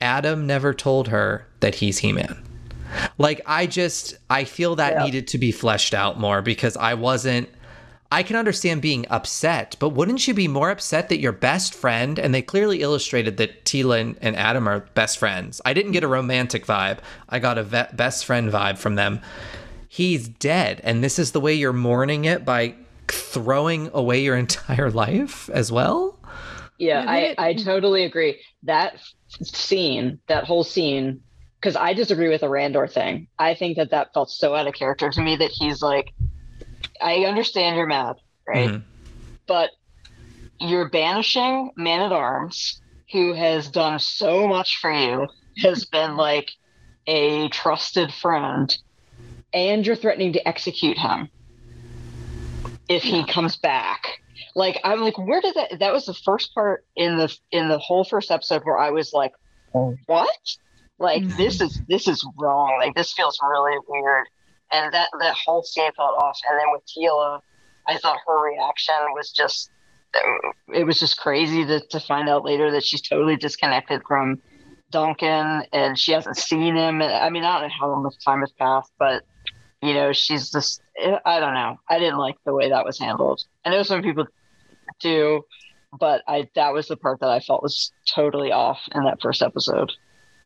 Adam 0.00 0.46
never 0.46 0.72
told 0.72 1.08
her 1.08 1.46
that 1.60 1.76
he's 1.76 1.98
He 1.98 2.12
Man. 2.12 2.42
Like, 3.18 3.42
I 3.44 3.66
just, 3.66 4.16
I 4.30 4.44
feel 4.44 4.74
that 4.76 4.94
Yeah. 4.94 5.04
needed 5.04 5.28
to 5.28 5.38
be 5.38 5.52
fleshed 5.52 5.92
out 5.92 6.18
more 6.18 6.40
because 6.40 6.76
I 6.76 6.94
wasn't. 6.94 7.48
I 8.10 8.22
can 8.22 8.36
understand 8.36 8.80
being 8.80 9.06
upset, 9.10 9.76
but 9.78 9.90
wouldn't 9.90 10.26
you 10.26 10.32
be 10.32 10.48
more 10.48 10.70
upset 10.70 11.10
that 11.10 11.20
your 11.20 11.32
best 11.32 11.74
friend, 11.74 12.18
and 12.18 12.34
they 12.34 12.40
clearly 12.40 12.80
illustrated 12.80 13.36
that 13.36 13.64
Teela 13.64 14.00
and, 14.00 14.18
and 14.22 14.34
Adam 14.34 14.66
are 14.66 14.80
best 14.94 15.18
friends. 15.18 15.60
I 15.64 15.74
didn't 15.74 15.92
get 15.92 16.04
a 16.04 16.08
romantic 16.08 16.64
vibe. 16.64 16.98
I 17.28 17.38
got 17.38 17.58
a 17.58 17.62
ve- 17.62 17.92
best 17.92 18.24
friend 18.24 18.50
vibe 18.50 18.78
from 18.78 18.94
them. 18.94 19.20
He's 19.88 20.28
dead, 20.28 20.80
and 20.84 21.04
this 21.04 21.18
is 21.18 21.32
the 21.32 21.40
way 21.40 21.52
you're 21.52 21.74
mourning 21.74 22.24
it 22.24 22.46
by 22.46 22.74
throwing 23.08 23.90
away 23.92 24.22
your 24.22 24.36
entire 24.44 24.90
life 24.90 25.50
as 25.50 25.70
well? 25.70 26.18
Yeah, 26.78 27.02
Yeah, 27.02 27.34
I, 27.38 27.48
I 27.48 27.54
totally 27.54 28.04
agree. 28.04 28.40
That 28.62 28.98
scene, 29.42 30.18
that 30.28 30.44
whole 30.44 30.64
scene, 30.64 31.20
because 31.60 31.76
I 31.76 31.92
disagree 31.92 32.28
with 32.28 32.40
the 32.40 32.46
Randor 32.46 32.90
thing. 32.90 33.26
I 33.38 33.54
think 33.54 33.76
that 33.76 33.90
that 33.90 34.14
felt 34.14 34.30
so 34.30 34.54
out 34.54 34.66
of 34.66 34.74
character 34.74 35.10
to 35.10 35.20
me 35.20 35.36
that 35.36 35.50
he's 35.50 35.82
like, 35.82 36.12
I 37.00 37.24
understand 37.24 37.76
you're 37.76 37.86
mad, 37.86 38.16
right? 38.46 38.70
Mhm. 38.70 38.82
But 39.46 39.70
you're 40.60 40.88
banishing 40.88 41.70
Man 41.76 42.00
at 42.00 42.12
Arms, 42.12 42.80
who 43.12 43.32
has 43.32 43.68
done 43.68 43.98
so 43.98 44.46
much 44.46 44.78
for 44.78 44.92
you, 44.92 45.28
has 45.62 45.84
been 45.84 46.16
like 46.16 46.50
a 47.06 47.48
trusted 47.48 48.12
friend, 48.12 48.76
and 49.52 49.86
you're 49.86 49.96
threatening 49.96 50.32
to 50.34 50.48
execute 50.48 50.98
him 50.98 51.30
if 52.88 53.02
he 53.02 53.24
comes 53.24 53.56
back. 53.56 54.20
Like 54.54 54.80
I'm 54.84 55.00
like, 55.00 55.18
where 55.18 55.40
did 55.40 55.54
that? 55.54 55.78
That 55.78 55.92
was 55.92 56.06
the 56.06 56.14
first 56.14 56.54
part 56.54 56.84
in 56.96 57.16
the 57.16 57.34
in 57.52 57.68
the 57.68 57.78
whole 57.78 58.04
first 58.04 58.30
episode 58.30 58.62
where 58.64 58.78
I 58.78 58.90
was 58.90 59.12
like, 59.12 59.32
what? 60.06 60.28
Like 60.98 61.22
this 61.36 61.60
is 61.60 61.80
this 61.88 62.08
is 62.08 62.26
wrong. 62.38 62.76
Like 62.78 62.94
this 62.94 63.12
feels 63.12 63.38
really 63.42 63.78
weird. 63.88 64.26
And 64.72 64.92
that 64.92 65.08
that 65.20 65.36
whole 65.44 65.62
scene 65.62 65.90
felt 65.96 66.16
off. 66.18 66.38
And 66.48 66.58
then 66.58 66.66
with 66.72 66.82
Teela, 66.86 67.40
I 67.86 67.98
thought 67.98 68.18
her 68.26 68.42
reaction 68.42 68.94
was 69.14 69.30
just 69.30 69.70
it 70.68 70.86
was 70.86 70.98
just 70.98 71.18
crazy 71.18 71.64
to, 71.66 71.80
to 71.88 72.00
find 72.00 72.28
out 72.28 72.44
later 72.44 72.70
that 72.70 72.84
she's 72.84 73.02
totally 73.02 73.36
disconnected 73.36 74.02
from 74.06 74.40
Duncan 74.90 75.64
and 75.72 75.98
she 75.98 76.12
hasn't 76.12 76.36
seen 76.36 76.76
him. 76.76 77.02
I 77.02 77.28
mean, 77.30 77.44
I 77.44 77.60
don't 77.60 77.68
know 77.68 77.74
how 77.78 77.94
much 78.00 78.14
time 78.24 78.40
has 78.40 78.52
passed, 78.52 78.92
but 78.98 79.24
you 79.82 79.94
know, 79.94 80.12
she's 80.12 80.50
just 80.50 80.80
I 81.24 81.40
don't 81.40 81.54
know. 81.54 81.78
I 81.88 81.98
didn't 81.98 82.18
like 82.18 82.36
the 82.44 82.54
way 82.54 82.70
that 82.70 82.84
was 82.84 82.98
handled. 82.98 83.42
I 83.64 83.70
know 83.70 83.82
some 83.82 84.02
people 84.02 84.26
do, 85.00 85.42
but 85.98 86.22
I 86.26 86.48
that 86.54 86.72
was 86.72 86.88
the 86.88 86.96
part 86.96 87.20
that 87.20 87.30
I 87.30 87.40
felt 87.40 87.62
was 87.62 87.92
totally 88.12 88.52
off 88.52 88.80
in 88.92 89.04
that 89.04 89.20
first 89.20 89.42
episode. 89.42 89.92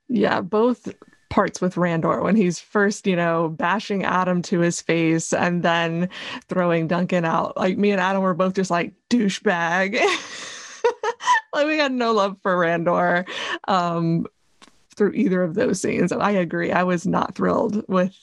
Yeah, 0.09 0.41
both 0.41 0.89
parts 1.33 1.63
with 1.63 1.77
Randor 1.77 2.23
when 2.23 2.37
he's 2.37 2.61
first, 2.61 3.07
you 3.07 3.17
know, 3.17 3.49
bashing 3.49 4.05
Adam 4.05 4.43
to 4.43 4.61
his 4.61 4.83
face 4.83 5.33
and 5.33 5.63
then 5.63 6.11
throwing 6.49 6.87
Duncan 6.87 7.25
out. 7.25 7.57
Like 7.57 7.79
me 7.79 7.91
and 7.91 8.03
Adam 8.03 8.23
were 8.23 8.35
both 8.35 8.53
just 8.53 8.71
like 8.71 8.93
douchebag. 9.09 9.95
like 11.55 11.67
we 11.67 11.79
had 11.79 11.91
no 11.91 12.13
love 12.13 12.37
for 12.43 12.55
Randor 12.55 13.27
um, 13.67 14.27
through 14.95 15.13
either 15.13 15.43
of 15.43 15.55
those 15.55 15.81
scenes. 15.81 16.13
And 16.13 16.23
I 16.23 16.33
agree. 16.33 16.71
I 16.71 16.83
was 16.83 17.07
not 17.07 17.35
thrilled 17.35 17.83
with 17.89 18.15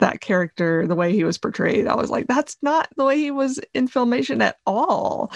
that 0.00 0.20
character, 0.20 0.86
the 0.86 0.94
way 0.94 1.10
he 1.10 1.24
was 1.24 1.38
portrayed. 1.38 1.86
I 1.86 1.94
was 1.94 2.10
like, 2.10 2.26
that's 2.26 2.58
not 2.60 2.86
the 2.96 3.04
way 3.04 3.16
he 3.16 3.30
was 3.30 3.60
in 3.72 3.88
filmation 3.88 4.42
at 4.42 4.58
all. 4.66 5.32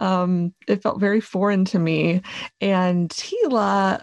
Um, 0.00 0.52
it 0.66 0.82
felt 0.82 0.98
very 0.98 1.20
foreign 1.20 1.64
to 1.66 1.78
me. 1.78 2.22
And 2.60 3.08
Teela, 3.10 4.02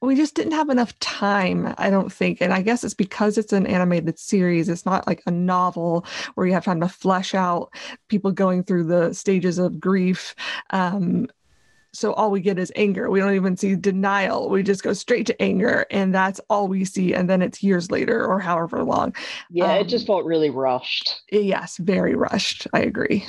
we 0.00 0.14
just 0.14 0.34
didn't 0.34 0.52
have 0.52 0.70
enough 0.70 0.98
time, 1.00 1.74
I 1.76 1.90
don't 1.90 2.12
think. 2.12 2.40
And 2.40 2.52
I 2.52 2.62
guess 2.62 2.84
it's 2.84 2.94
because 2.94 3.36
it's 3.36 3.52
an 3.52 3.66
animated 3.66 4.18
series. 4.18 4.68
It's 4.68 4.86
not 4.86 5.06
like 5.06 5.22
a 5.26 5.30
novel 5.30 6.06
where 6.34 6.46
you 6.46 6.52
have 6.52 6.64
time 6.64 6.80
to 6.80 6.88
flesh 6.88 7.34
out 7.34 7.72
people 8.08 8.30
going 8.30 8.62
through 8.62 8.84
the 8.84 9.12
stages 9.12 9.58
of 9.58 9.80
grief. 9.80 10.34
Um, 10.70 11.26
so 11.92 12.12
all 12.12 12.30
we 12.30 12.40
get 12.40 12.58
is 12.58 12.70
anger. 12.76 13.10
We 13.10 13.18
don't 13.18 13.34
even 13.34 13.56
see 13.56 13.74
denial. 13.74 14.50
We 14.50 14.62
just 14.62 14.84
go 14.84 14.92
straight 14.92 15.26
to 15.26 15.42
anger, 15.42 15.86
and 15.90 16.14
that's 16.14 16.38
all 16.48 16.68
we 16.68 16.84
see. 16.84 17.14
And 17.14 17.28
then 17.28 17.42
it's 17.42 17.62
years 17.62 17.90
later 17.90 18.24
or 18.24 18.38
however 18.38 18.84
long. 18.84 19.14
Yeah, 19.50 19.72
um, 19.72 19.78
it 19.80 19.88
just 19.88 20.06
felt 20.06 20.24
really 20.24 20.50
rushed. 20.50 21.22
Yes, 21.32 21.76
very 21.78 22.14
rushed. 22.14 22.68
I 22.72 22.80
agree. 22.80 23.26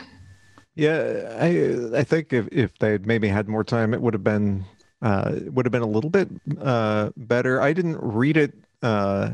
Yeah, 0.75 1.37
I 1.39 1.99
I 1.99 2.03
think 2.03 2.31
if 2.31 2.47
if 2.51 2.77
they'd 2.77 3.07
maybe 3.07 3.27
had 3.27 3.47
more 3.47 3.63
time, 3.63 3.93
it 3.93 4.01
would 4.01 4.13
have 4.13 4.23
been 4.23 4.65
uh, 5.01 5.35
would 5.45 5.65
have 5.65 5.71
been 5.71 5.81
a 5.81 5.87
little 5.87 6.09
bit 6.09 6.29
uh, 6.61 7.09
better. 7.17 7.61
I 7.61 7.73
didn't 7.73 7.97
read 8.01 8.37
it. 8.37 8.53
Uh, 8.81 9.31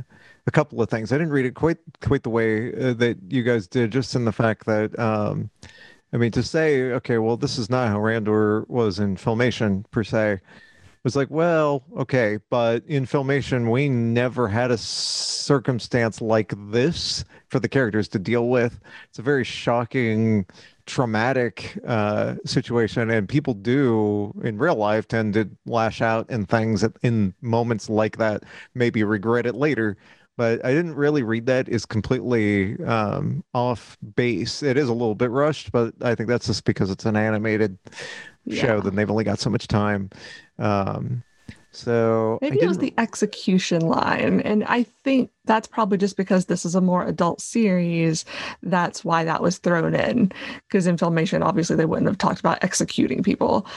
a 0.47 0.51
couple 0.51 0.79
of 0.79 0.89
things. 0.89 1.11
I 1.11 1.17
didn't 1.17 1.33
read 1.33 1.45
it 1.45 1.55
quite 1.55 1.77
quite 2.01 2.21
the 2.21 2.29
way 2.29 2.71
uh, 2.73 2.93
that 2.93 3.17
you 3.29 3.41
guys 3.41 3.67
did, 3.67 3.91
just 3.91 4.13
in 4.13 4.25
the 4.25 4.31
fact 4.31 4.65
that 4.67 4.97
um, 4.99 5.49
I 6.13 6.17
mean, 6.17 6.31
to 6.31 6.43
say, 6.43 6.91
okay, 6.93 7.17
well, 7.17 7.35
this 7.35 7.57
is 7.57 7.69
not 7.69 7.89
how 7.89 7.97
Randor 7.97 8.67
was 8.69 8.99
in 8.99 9.17
Filmation 9.17 9.83
per 9.91 10.03
se, 10.03 10.39
was 11.05 11.15
like, 11.15 11.29
well, 11.29 11.83
okay, 11.95 12.39
but 12.49 12.83
in 12.87 13.05
Filmation, 13.05 13.71
we 13.71 13.87
never 13.87 14.47
had 14.47 14.71
a 14.71 14.77
circumstance 14.77 16.19
like 16.19 16.51
this 16.71 17.23
for 17.49 17.59
the 17.59 17.69
characters 17.69 18.07
to 18.07 18.17
deal 18.17 18.49
with. 18.49 18.79
It's 19.07 19.19
a 19.19 19.21
very 19.21 19.43
shocking 19.43 20.47
traumatic 20.87 21.77
uh, 21.87 22.35
situation, 22.43 23.11
and 23.11 23.29
people 23.29 23.53
do 23.53 24.33
in 24.43 24.57
real 24.57 24.75
life 24.75 25.07
tend 25.07 25.35
to 25.35 25.47
lash 25.67 26.01
out 26.01 26.25
and 26.29 26.49
things 26.49 26.83
in 27.03 27.35
moments 27.39 27.87
like 27.87 28.17
that, 28.17 28.43
maybe 28.73 29.03
regret 29.03 29.45
it 29.45 29.53
later. 29.53 29.97
But 30.37 30.65
I 30.65 30.73
didn't 30.73 30.95
really 30.95 31.21
read 31.21 31.45
that 31.45 31.69
is 31.69 31.85
completely 31.85 32.83
um, 32.83 33.43
off 33.53 33.95
base. 34.15 34.63
It 34.63 34.75
is 34.75 34.89
a 34.89 34.93
little 34.93 35.15
bit 35.15 35.29
rushed, 35.29 35.71
but 35.71 35.93
I 36.01 36.15
think 36.15 36.29
that's 36.29 36.47
just 36.47 36.65
because 36.65 36.89
it's 36.89 37.05
an 37.05 37.15
animated 37.15 37.77
yeah. 38.45 38.61
show. 38.61 38.81
Then 38.81 38.95
they've 38.95 39.09
only 39.09 39.23
got 39.23 39.39
so 39.39 39.49
much 39.49 39.67
time. 39.67 40.09
Um, 40.59 41.23
so 41.75 42.39
maybe 42.41 42.61
it 42.61 42.67
was 42.67 42.77
the 42.77 42.93
execution 42.97 43.81
line. 43.81 44.39
And 44.41 44.63
I 44.63 44.83
think 44.83 45.29
that's 45.43 45.67
probably 45.67 45.97
just 45.97 46.15
because 46.15 46.45
this 46.45 46.63
is 46.63 46.73
a 46.73 46.79
more 46.79 47.05
adult 47.05 47.41
series. 47.41 48.23
That's 48.63 49.03
why 49.03 49.25
that 49.25 49.41
was 49.41 49.57
thrown 49.57 49.93
in. 49.93 50.31
Because 50.67 50.87
in 50.87 50.95
filmation, 50.95 51.43
obviously, 51.43 51.75
they 51.75 51.85
wouldn't 51.85 52.07
have 52.07 52.17
talked 52.17 52.39
about 52.39 52.63
executing 52.63 53.23
people. 53.23 53.67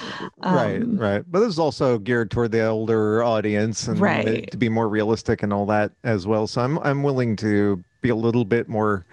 Um, 0.42 0.54
right, 0.54 0.82
right. 0.86 1.24
But 1.28 1.40
this 1.40 1.48
is 1.48 1.58
also 1.58 1.98
geared 1.98 2.30
toward 2.30 2.52
the 2.52 2.64
older 2.64 3.24
audience 3.24 3.88
and 3.88 3.98
right. 3.98 4.48
to 4.48 4.56
be 4.56 4.68
more 4.68 4.88
realistic 4.88 5.42
and 5.42 5.52
all 5.52 5.66
that 5.66 5.90
as 6.04 6.24
well. 6.24 6.46
So 6.46 6.62
I'm 6.62 6.78
I'm 6.80 7.02
willing 7.02 7.34
to 7.36 7.82
be 8.00 8.10
a 8.10 8.16
little 8.16 8.44
bit 8.44 8.68
more 8.68 9.04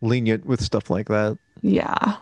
lenient 0.00 0.46
with 0.46 0.62
stuff 0.62 0.88
like 0.88 1.08
that. 1.08 1.36
Yeah. 1.60 2.16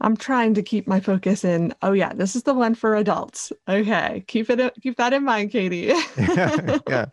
I'm 0.00 0.16
trying 0.16 0.54
to 0.54 0.62
keep 0.62 0.86
my 0.86 1.00
focus 1.00 1.44
in. 1.44 1.74
Oh 1.82 1.92
yeah, 1.92 2.12
this 2.12 2.34
is 2.34 2.44
the 2.44 2.54
one 2.54 2.74
for 2.74 2.96
adults. 2.96 3.52
Okay, 3.68 4.24
keep 4.26 4.48
it 4.50 4.72
keep 4.82 4.96
that 4.96 5.12
in 5.12 5.24
mind, 5.24 5.50
Katie. 5.50 5.92
yeah, 6.16 6.78
yeah. 6.88 7.06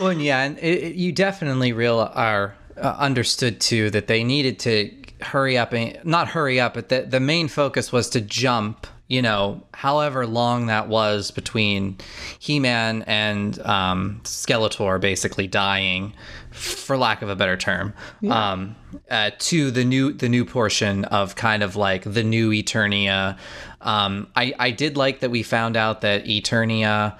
Well, 0.00 0.12
yeah, 0.12 0.42
and 0.42 0.58
it, 0.58 0.84
it, 0.84 0.94
you 0.96 1.12
definitely 1.12 1.72
real 1.72 1.98
are 2.14 2.54
uh, 2.76 2.96
understood 2.98 3.60
too 3.60 3.90
that 3.90 4.06
they 4.06 4.22
needed 4.22 4.58
to 4.60 4.94
hurry 5.22 5.56
up 5.56 5.72
and 5.72 5.98
not 6.04 6.28
hurry 6.28 6.60
up, 6.60 6.74
but 6.74 6.88
the 6.90 7.02
the 7.02 7.20
main 7.20 7.48
focus 7.48 7.92
was 7.92 8.10
to 8.10 8.20
jump. 8.20 8.86
You 9.08 9.22
know, 9.22 9.62
however 9.72 10.26
long 10.26 10.66
that 10.66 10.88
was 10.88 11.30
between 11.30 11.96
He-Man 12.40 13.02
and 13.06 13.56
um, 13.60 14.20
Skeletor 14.24 15.00
basically 15.00 15.46
dying 15.46 16.12
for 16.50 16.96
lack 16.96 17.22
of 17.22 17.28
a 17.28 17.36
better 17.36 17.56
term, 17.56 17.94
yeah. 18.20 18.52
um, 18.52 18.76
uh, 19.10 19.30
to 19.38 19.70
the 19.70 19.84
new 19.84 20.12
the 20.12 20.28
new 20.28 20.44
portion 20.44 21.04
of 21.04 21.36
kind 21.36 21.62
of 21.62 21.76
like 21.76 22.02
the 22.02 22.24
new 22.24 22.50
Eternia. 22.50 23.38
Um, 23.80 24.28
I 24.34 24.54
I 24.58 24.70
did 24.72 24.96
like 24.96 25.20
that 25.20 25.30
we 25.30 25.42
found 25.42 25.76
out 25.76 26.00
that 26.00 26.24
Eternia. 26.24 27.16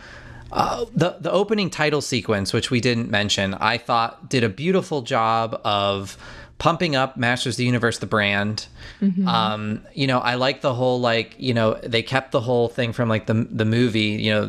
Uh, 0.53 0.87
the 0.95 1.17
the 1.21 1.31
opening 1.31 1.69
title 1.69 2.01
sequence, 2.01 2.53
which 2.53 2.71
we 2.71 2.81
didn't 2.81 3.11
mention, 3.11 3.55
I 3.55 3.79
thought 3.79 4.31
did 4.31 4.45
a 4.45 4.49
beautiful 4.49 5.03
job 5.03 5.61
of 5.65 6.17
pumping 6.59 6.97
up 6.97 7.17
Masters 7.17 7.55
of 7.55 7.59
the 7.59 7.65
Universe, 7.65 7.99
the 7.99 8.07
brand. 8.07 8.67
Mm-hmm. 9.01 9.29
Um, 9.29 9.85
you 9.95 10.07
know, 10.07 10.19
I 10.19 10.35
like 10.37 10.61
the 10.63 10.75
whole 10.75 11.01
like 11.01 11.35
you 11.39 11.55
know 11.55 11.75
they 11.83 12.03
kept 12.03 12.33
the 12.33 12.41
whole 12.41 12.69
thing 12.69 12.93
from 12.93 13.09
like 13.09 13.27
the 13.27 13.47
the 13.51 13.65
movie. 13.65 14.01
You 14.01 14.33
know, 14.33 14.45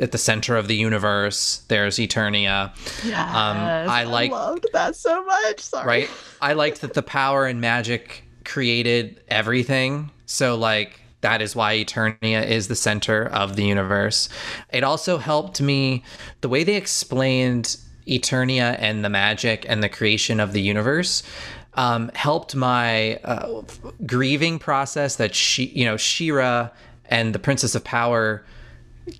at 0.00 0.12
the 0.12 0.18
center 0.18 0.56
of 0.56 0.68
the 0.68 0.76
universe, 0.76 1.62
there's 1.68 1.96
Eternia. 1.96 2.72
Yes, 3.04 3.28
um, 3.34 3.56
I 3.56 4.04
like 4.04 4.30
loved 4.30 4.66
that 4.72 4.96
so 4.96 5.24
much. 5.24 5.60
Sorry. 5.60 5.86
Right, 5.86 6.10
I 6.40 6.54
liked 6.54 6.80
that 6.80 6.94
the 6.94 7.02
power 7.02 7.46
and 7.46 7.60
magic 7.60 8.24
created 8.44 9.20
everything. 9.28 10.10
So 10.26 10.56
like 10.56 11.00
that 11.20 11.40
is 11.40 11.56
why 11.56 11.76
Eternia 11.76 12.46
is 12.46 12.68
the 12.68 12.76
center 12.76 13.26
of 13.26 13.56
the 13.56 13.64
universe. 13.64 14.28
It 14.72 14.84
also 14.84 15.16
helped 15.16 15.60
me 15.60 16.04
the 16.42 16.50
way 16.50 16.64
they 16.64 16.76
explained 16.76 17.78
Eternia 18.06 18.76
and 18.78 19.04
the 19.04 19.08
magic 19.08 19.64
and 19.68 19.82
the 19.82 19.88
creation 19.88 20.40
of 20.40 20.52
the 20.52 20.60
universe 20.60 21.22
um, 21.74 22.10
helped 22.14 22.54
my 22.54 23.16
uh, 23.16 23.62
grieving 24.06 24.58
process 24.58 25.16
that 25.16 25.34
she, 25.34 25.64
you 25.66 25.84
know, 25.84 25.96
She-Ra 25.96 26.70
and 27.06 27.34
the 27.34 27.38
Princess 27.38 27.74
of 27.74 27.84
Power 27.84 28.44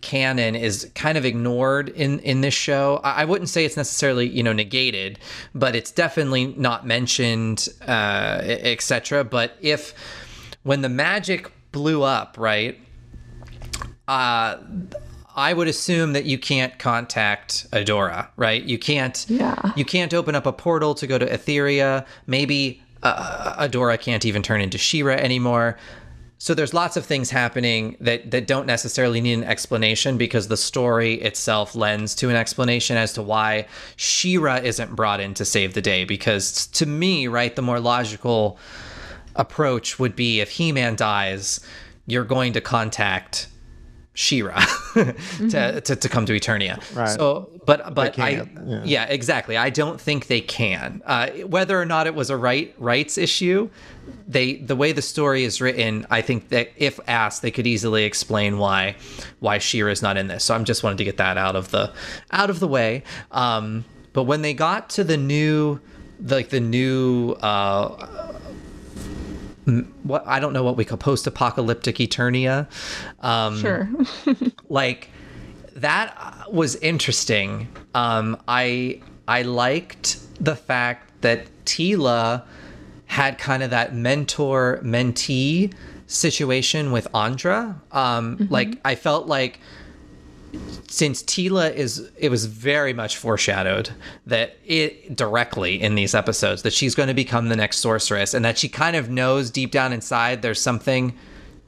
canon 0.00 0.54
is 0.54 0.90
kind 0.94 1.18
of 1.18 1.24
ignored 1.24 1.90
in 1.90 2.18
in 2.20 2.40
this 2.40 2.54
show. 2.54 3.00
I, 3.04 3.24
wouldn't 3.24 3.50
say 3.50 3.64
it's 3.64 3.76
necessarily 3.76 4.26
you 4.26 4.42
know 4.42 4.52
negated, 4.52 5.18
but 5.54 5.76
it's 5.76 5.90
definitely 5.90 6.46
not 6.56 6.86
mentioned, 6.86 7.68
uh, 7.82 8.40
etc. 8.42 9.24
But 9.24 9.56
if 9.60 9.94
when 10.62 10.80
the 10.80 10.88
magic 10.88 11.52
blew 11.72 12.02
up, 12.02 12.36
right? 12.38 12.80
Uh, 14.08 14.58
I 15.34 15.52
would 15.52 15.68
assume 15.68 16.12
that 16.12 16.24
you 16.24 16.38
can't 16.38 16.78
contact 16.78 17.66
Adora, 17.72 18.28
right? 18.36 18.62
You 18.62 18.78
can't. 18.78 19.24
Yeah. 19.28 19.72
You 19.76 19.84
can't 19.84 20.14
open 20.14 20.34
up 20.34 20.46
a 20.46 20.52
portal 20.52 20.94
to 20.94 21.06
go 21.06 21.18
to 21.18 21.26
Etheria. 21.26 22.06
Maybe 22.26 22.82
uh, 23.02 23.66
Adora 23.66 24.00
can't 24.00 24.24
even 24.24 24.42
turn 24.42 24.60
into 24.60 24.78
She-Ra 24.78 25.14
anymore. 25.14 25.76
So 26.38 26.52
there's 26.52 26.74
lots 26.74 26.96
of 26.96 27.06
things 27.06 27.30
happening 27.30 27.96
that 28.00 28.30
that 28.30 28.46
don't 28.46 28.66
necessarily 28.66 29.20
need 29.20 29.34
an 29.34 29.44
explanation 29.44 30.18
because 30.18 30.48
the 30.48 30.56
story 30.56 31.14
itself 31.14 31.74
lends 31.74 32.14
to 32.16 32.28
an 32.28 32.36
explanation 32.36 32.96
as 32.96 33.12
to 33.14 33.22
why 33.22 33.66
She-Ra 33.96 34.56
isn't 34.56 34.94
brought 34.94 35.20
in 35.20 35.34
to 35.34 35.44
save 35.44 35.74
the 35.74 35.80
day. 35.80 36.04
Because 36.04 36.66
to 36.68 36.86
me, 36.86 37.28
right, 37.28 37.54
the 37.56 37.62
more 37.62 37.80
logical 37.80 38.58
approach 39.36 39.98
would 39.98 40.14
be 40.14 40.40
if 40.40 40.50
He-Man 40.50 40.96
dies, 40.96 41.60
you're 42.06 42.24
going 42.24 42.52
to 42.52 42.60
contact 42.60 43.48
She-Ra 44.16 44.54
mm-hmm. 44.60 45.48
to, 45.48 45.80
to, 45.80 45.96
to 45.96 46.08
come 46.08 46.24
to 46.26 46.32
Eternia. 46.32 46.78
Right. 46.94 47.08
So, 47.08 47.50
but 47.66 47.94
but 47.94 48.16
I 48.16 48.46
yeah. 48.64 48.82
yeah. 48.84 49.04
exactly. 49.06 49.56
I 49.56 49.70
don't 49.70 50.00
think 50.00 50.28
they 50.28 50.40
can. 50.40 51.02
Uh, 51.04 51.30
whether 51.46 51.80
or 51.80 51.84
not 51.84 52.06
it 52.06 52.14
was 52.14 52.30
a 52.30 52.36
right 52.36 52.72
rights 52.78 53.18
issue, 53.18 53.68
they 54.28 54.54
the 54.54 54.76
way 54.76 54.92
the 54.92 55.02
story 55.02 55.42
is 55.42 55.60
written, 55.60 56.06
I 56.10 56.20
think 56.20 56.50
that 56.50 56.70
if 56.76 57.00
asked, 57.08 57.42
they 57.42 57.50
could 57.50 57.66
easily 57.66 58.04
explain 58.04 58.58
why 58.58 58.94
why 59.40 59.58
She-Ra 59.58 59.90
is 59.90 60.00
not 60.00 60.16
in 60.16 60.28
this. 60.28 60.44
So 60.44 60.54
I'm 60.54 60.64
just 60.64 60.84
wanted 60.84 60.98
to 60.98 61.04
get 61.04 61.16
that 61.16 61.36
out 61.36 61.56
of 61.56 61.72
the 61.72 61.92
out 62.30 62.50
of 62.50 62.60
the 62.60 62.68
way. 62.68 63.02
Um, 63.32 63.84
but 64.12 64.24
when 64.24 64.42
they 64.42 64.54
got 64.54 64.90
to 64.90 65.02
the 65.02 65.16
new 65.16 65.80
like 66.22 66.50
the 66.50 66.60
new 66.60 67.32
uh, 67.40 68.33
what 70.02 70.26
I 70.26 70.40
don't 70.40 70.52
know 70.52 70.62
what 70.62 70.76
we 70.76 70.84
call 70.84 70.98
post-apocalyptic 70.98 71.96
Eternia. 71.96 72.68
Um, 73.20 73.58
sure. 73.58 73.88
like 74.68 75.10
that 75.76 76.46
was 76.50 76.76
interesting. 76.76 77.68
Um, 77.94 78.40
I 78.46 79.00
I 79.26 79.42
liked 79.42 80.18
the 80.42 80.56
fact 80.56 81.22
that 81.22 81.46
Teela 81.64 82.44
had 83.06 83.38
kind 83.38 83.62
of 83.62 83.70
that 83.70 83.94
mentor 83.94 84.80
mentee 84.82 85.72
situation 86.06 86.92
with 86.92 87.06
Andra. 87.14 87.80
Um, 87.92 88.36
mm-hmm. 88.36 88.52
Like 88.52 88.78
I 88.84 88.94
felt 88.94 89.26
like 89.26 89.60
since 90.88 91.22
Teela 91.22 91.72
is 91.72 92.10
it 92.16 92.30
was 92.30 92.46
very 92.46 92.92
much 92.92 93.16
foreshadowed 93.16 93.90
that 94.26 94.56
it 94.64 95.16
directly 95.16 95.80
in 95.80 95.94
these 95.94 96.14
episodes 96.14 96.62
that 96.62 96.72
she's 96.72 96.94
going 96.94 97.08
to 97.08 97.14
become 97.14 97.48
the 97.48 97.56
next 97.56 97.78
sorceress 97.78 98.34
and 98.34 98.44
that 98.44 98.58
she 98.58 98.68
kind 98.68 98.96
of 98.96 99.10
knows 99.10 99.50
deep 99.50 99.70
down 99.70 99.92
inside 99.92 100.42
there's 100.42 100.60
something 100.60 101.16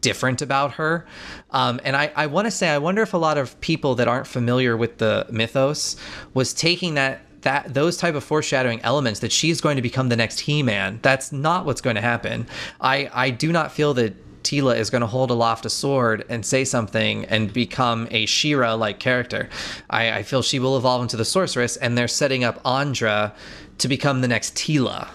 different 0.01 0.43
about 0.43 0.75
her. 0.75 1.07
Um, 1.51 1.81
and 1.83 1.97
I, 1.97 2.13
I 2.15 2.27
want 2.27 2.47
to 2.47 2.51
say, 2.51 2.69
I 2.69 2.79
wonder 2.79 3.03
if 3.03 3.15
a 3.15 3.19
lot 3.19 3.39
of 3.39 3.61
people 3.61 3.97
that 3.97 4.07
aren't 4.07 4.27
familiar 4.27 4.77
with 4.77 4.99
the 4.99 5.27
mythos 5.31 5.97
was 6.35 6.55
taking 6.55 6.95
that 6.95 7.23
that 7.43 7.75
those 7.75 7.97
type 7.97 8.17
of 8.17 8.25
foreshadowing 8.25 8.81
elements 8.83 9.21
that 9.21 9.31
she's 9.31 9.61
going 9.61 9.77
to 9.77 9.83
become 9.83 10.09
the 10.09 10.17
next 10.17 10.41
He-Man. 10.41 10.99
That's 11.03 11.31
not 11.31 11.65
what's 11.65 11.81
going 11.81 11.97
to 11.97 12.03
happen. 12.03 12.47
I 12.81 13.11
I 13.13 13.31
do 13.31 13.53
not 13.53 13.73
feel 13.73 13.95
that 13.95 14.15
Teela 14.47 14.74
is 14.77 14.89
going 14.90 15.01
to 15.01 15.06
hold 15.16 15.31
aloft 15.31 15.66
a 15.66 15.70
sword 15.70 16.24
and 16.28 16.40
say 16.47 16.64
something 16.64 17.24
and 17.27 17.52
become 17.52 18.06
a 18.10 18.27
She-Ra 18.27 18.74
like 18.74 18.98
character. 19.09 19.48
I, 19.90 20.02
I 20.18 20.23
feel 20.23 20.43
she 20.43 20.59
will 20.59 20.77
evolve 20.77 21.02
into 21.02 21.16
the 21.16 21.24
sorceress, 21.24 21.77
and 21.77 21.90
they're 21.98 22.09
setting 22.23 22.43
up 22.48 22.56
Andra 22.64 23.35
to 23.78 23.89
become 23.89 24.20
the 24.20 24.28
next 24.28 24.55
Teela. 24.55 25.09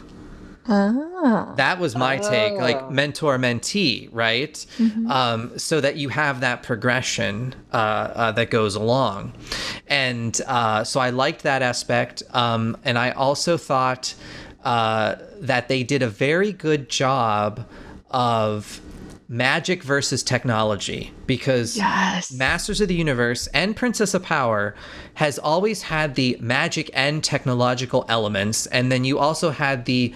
Ah. 0.67 1.53
That 1.57 1.79
was 1.79 1.95
my 1.95 2.17
take, 2.17 2.53
like 2.53 2.79
Oh. 2.81 2.89
mentor 2.91 3.37
mentee, 3.37 4.09
right? 4.11 4.63
Um, 5.09 5.57
so 5.57 5.81
that 5.81 5.95
you 5.95 6.09
have 6.09 6.41
that 6.41 6.61
progression 6.63 7.55
uh, 7.73 7.77
uh, 7.77 8.31
that 8.33 8.49
goes 8.51 8.75
along. 8.75 9.33
And 9.87 10.39
uh, 10.47 10.83
so 10.83 10.99
I 10.99 11.09
liked 11.09 11.41
that 11.43 11.61
aspect. 11.61 12.21
Um, 12.31 12.77
and 12.85 12.97
I 12.99 13.09
also 13.11 13.57
thought 13.57 14.13
uh, 14.63 15.15
that 15.39 15.67
they 15.67 15.83
did 15.83 16.03
a 16.03 16.07
very 16.09 16.51
good 16.53 16.89
job 16.89 17.65
of 18.11 18.79
magic 19.31 19.81
versus 19.81 20.21
technology 20.23 21.09
because 21.25 21.77
Yes. 21.77 22.33
Masters 22.33 22.81
of 22.81 22.89
the 22.89 22.95
Universe 22.95 23.47
and 23.53 23.77
Princess 23.77 24.13
of 24.13 24.23
Power 24.23 24.75
has 25.13 25.39
always 25.39 25.83
had 25.83 26.15
the 26.15 26.37
magic 26.41 26.91
and 26.93 27.23
technological 27.23 28.05
elements, 28.09 28.65
and 28.67 28.91
then 28.91 29.05
you 29.05 29.17
also 29.17 29.51
had 29.51 29.85
the 29.85 30.13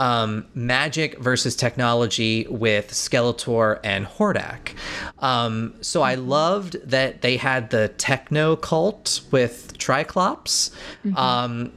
um, 0.00 0.46
magic 0.54 1.18
versus 1.18 1.54
technology 1.54 2.46
with 2.48 2.90
Skeletor 2.90 3.78
and 3.84 4.06
Hordak. 4.06 4.72
Um, 5.18 5.74
so 5.82 6.00
I 6.00 6.14
loved 6.14 6.78
that 6.88 7.20
they 7.20 7.36
had 7.36 7.68
the 7.68 7.88
techno 7.88 8.56
cult 8.56 9.20
with 9.30 9.76
Triclops. 9.76 10.70
Um, 11.16 11.72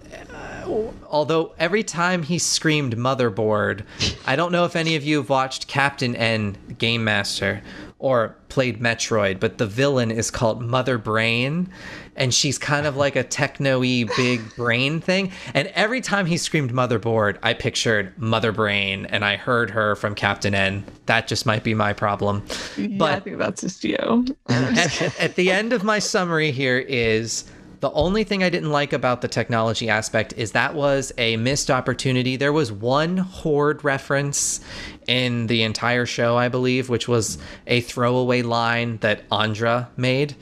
although 1.09 1.53
every 1.59 1.83
time 1.83 2.23
he 2.23 2.39
screamed 2.39 2.95
motherboard, 2.95 3.83
I 4.25 4.37
don't 4.37 4.53
know 4.53 4.63
if 4.63 4.77
any 4.77 4.95
of 4.95 5.03
you 5.03 5.17
have 5.17 5.29
watched 5.29 5.67
Captain 5.67 6.15
N 6.15 6.55
Game 6.77 7.03
Master 7.03 7.61
or 7.99 8.37
played 8.47 8.79
Metroid, 8.79 9.39
but 9.39 9.57
the 9.57 9.65
villain 9.67 10.11
is 10.11 10.29
called 10.29 10.61
Mother 10.61 10.97
Brain, 10.97 11.69
and 12.15 12.33
she's 12.33 12.57
kind 12.57 12.85
of 12.85 12.95
like 12.95 13.15
a 13.15 13.23
techno-y 13.23 14.05
big 14.15 14.55
brain 14.55 14.99
thing. 15.01 15.31
And 15.53 15.67
every 15.69 16.01
time 16.01 16.25
he 16.25 16.37
screamed 16.37 16.71
motherboard, 16.71 17.37
I 17.43 17.53
pictured 17.53 18.17
Mother 18.17 18.51
Brain, 18.51 19.05
and 19.07 19.25
I 19.25 19.35
heard 19.35 19.69
her 19.71 19.95
from 19.95 20.15
Captain 20.15 20.53
N. 20.53 20.83
That 21.07 21.27
just 21.27 21.45
might 21.45 21.63
be 21.63 21.73
my 21.73 21.93
problem. 21.93 22.43
yeah, 22.77 23.03
I 23.03 23.19
think 23.19 23.37
that's 23.37 23.61
just 23.61 23.83
you. 23.83 24.25
at- 24.49 25.19
at 25.19 25.35
the 25.35 25.51
end 25.51 25.73
of 25.73 25.83
my 25.83 25.99
summary 25.99 26.51
here 26.51 26.77
is 26.79 27.45
the 27.79 27.91
only 27.91 28.23
thing 28.23 28.43
I 28.43 28.49
didn't 28.49 28.71
like 28.71 28.93
about 28.93 29.19
the 29.21 29.27
technology 29.27 29.89
aspect 29.89 30.33
is 30.37 30.53
that 30.53 30.73
was 30.73 31.11
a 31.17 31.35
missed 31.35 31.69
opportunity. 31.69 32.37
There 32.37 32.53
was 32.53 32.71
one 32.71 33.17
horde 33.17 33.83
reference 33.83 34.61
in 35.05 35.47
the 35.47 35.63
entire 35.63 36.05
show, 36.05 36.37
I 36.37 36.47
believe, 36.47 36.87
which 36.87 37.09
was 37.09 37.37
a 37.67 37.81
throwaway 37.81 38.41
line 38.41 38.99
that 39.01 39.23
Andra 39.31 39.89
made 39.97 40.33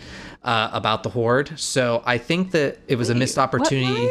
uh, 0.43 0.69
about 0.73 1.03
the 1.03 1.09
horde. 1.09 1.51
So 1.59 2.01
I 2.05 2.17
think 2.17 2.51
that 2.51 2.79
it 2.87 2.95
was 2.97 3.09
a 3.09 3.15
missed 3.15 3.37
What 3.37 3.43
opportunity. 3.43 4.01
line? 4.01 4.09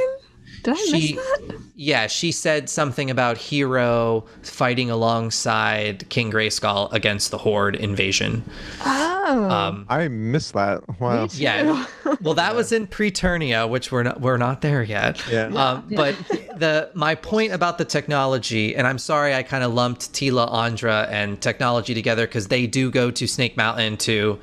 Did 0.63 0.75
I 0.75 0.77
She- 0.77 1.15
miss 1.15 1.25
that? 1.27 1.57
Yeah, 1.75 2.07
she 2.09 2.31
said 2.33 2.69
something 2.69 3.09
about 3.11 3.39
He-Ro 3.39 4.27
fighting 4.43 4.91
alongside 4.91 6.07
King 6.11 6.31
Grayskull 6.31 6.93
against 6.93 7.31
the 7.31 7.39
horde 7.39 7.75
invasion. 7.75 8.45
Oh. 8.85 9.49
Um, 9.51 9.87
I 9.89 10.09
missed 10.09 10.53
that. 10.53 10.83
Wow. 11.01 11.29
Yeah. 11.33 11.87
Well, 12.21 12.35
that 12.35 12.55
was 12.55 12.73
in 12.73 12.87
Preternia, 12.87 13.67
which 13.69 13.91
we're 13.91 14.03
not 14.03 14.21
we're 14.21 14.37
not 14.37 14.61
there 14.61 14.83
yet. 14.83 15.23
Yeah. 15.31 15.47
Um, 15.47 15.85
but 15.97 16.17
the 16.57 16.91
my 16.95 17.15
point 17.15 17.53
about 17.53 17.79
the 17.79 17.85
technology, 17.87 18.77
and 18.77 18.87
I'm 18.87 18.99
sorry 18.99 19.35
I 19.35 19.43
kind 19.43 19.65
of 19.65 19.73
lumped 19.73 20.13
Teela, 20.13 20.51
Andra, 20.53 21.07
and 21.11 21.41
technology 21.41 21.95
together 21.95 22.27
because 22.27 22.49
they 22.49 22.67
do 22.67 22.91
go 22.91 23.11
to 23.11 23.27
Snake 23.27 23.57
Mountain 23.57 23.97
to 23.99 24.39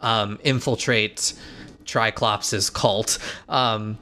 um, 0.00 0.38
infiltrate 0.44 1.34
Triclops's 1.84 2.70
cult. 2.70 3.18
Um, 3.48 3.98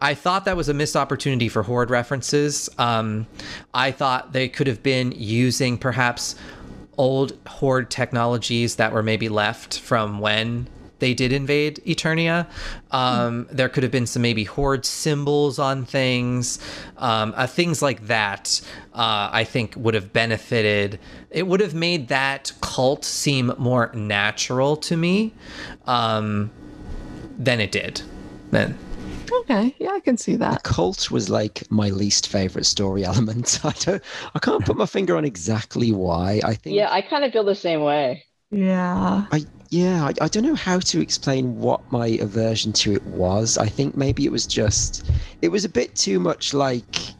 I 0.00 0.14
thought 0.14 0.46
that 0.46 0.56
was 0.56 0.68
a 0.68 0.74
missed 0.74 0.96
opportunity 0.96 1.48
for 1.48 1.62
Horde 1.62 1.90
references. 1.90 2.70
Um, 2.78 3.26
I 3.74 3.90
thought 3.90 4.32
they 4.32 4.48
could 4.48 4.66
have 4.66 4.82
been 4.82 5.12
using 5.12 5.76
perhaps 5.76 6.36
old 6.96 7.36
Horde 7.46 7.90
technologies 7.90 8.76
that 8.76 8.92
were 8.92 9.02
maybe 9.02 9.28
left 9.28 9.78
from 9.78 10.20
when 10.20 10.68
they 11.00 11.14
did 11.14 11.32
invade 11.32 11.80
Eternia. 11.86 12.46
Um, 12.90 13.46
there 13.50 13.68
could 13.68 13.82
have 13.82 13.92
been 13.92 14.06
some 14.06 14.22
maybe 14.22 14.44
Horde 14.44 14.86
symbols 14.86 15.58
on 15.58 15.84
things, 15.84 16.58
um, 16.98 17.34
uh, 17.36 17.46
things 17.46 17.82
like 17.82 18.06
that. 18.06 18.60
Uh, 18.94 19.28
I 19.32 19.44
think 19.44 19.74
would 19.76 19.94
have 19.94 20.12
benefited. 20.12 20.98
It 21.30 21.46
would 21.46 21.60
have 21.60 21.74
made 21.74 22.08
that 22.08 22.52
cult 22.60 23.04
seem 23.04 23.52
more 23.58 23.90
natural 23.94 24.76
to 24.76 24.96
me 24.96 25.32
um, 25.86 26.50
than 27.38 27.60
it 27.60 27.72
did. 27.72 28.02
Then. 28.50 28.76
okay. 29.32 29.74
Yeah, 29.78 29.92
I 29.92 30.00
can 30.00 30.16
see 30.16 30.34
that. 30.36 30.64
Cult 30.64 31.10
was 31.10 31.30
like 31.30 31.70
my 31.70 31.90
least 31.90 32.28
favorite 32.28 32.66
story 32.66 33.04
element. 33.10 33.60
I 33.64 33.72
don't, 33.72 34.02
I 34.34 34.38
can't 34.40 34.64
put 34.64 34.76
my 34.76 34.86
finger 34.86 35.16
on 35.16 35.24
exactly 35.24 35.92
why. 35.92 36.40
I 36.44 36.54
think, 36.54 36.74
Yeah, 36.76 36.90
I 36.90 37.00
kind 37.00 37.24
of 37.24 37.32
feel 37.32 37.44
the 37.44 37.54
same 37.54 37.82
way. 37.82 38.24
Yeah. 38.50 39.26
I 39.30 39.44
yeah, 39.70 40.04
I, 40.06 40.24
I 40.24 40.28
don't 40.28 40.42
know 40.44 40.56
how 40.56 40.80
to 40.80 41.00
explain 41.00 41.56
what 41.56 41.82
my 41.92 42.08
aversion 42.08 42.72
to 42.74 42.92
it 42.92 43.06
was. 43.06 43.56
I 43.56 43.66
think 43.66 43.96
maybe 43.96 44.24
it 44.24 44.32
was 44.32 44.46
just, 44.46 45.08
it 45.42 45.48
was 45.48 45.64
a 45.64 45.68
bit 45.68 45.94
too 45.94 46.18
much 46.18 46.52
like 46.52 47.14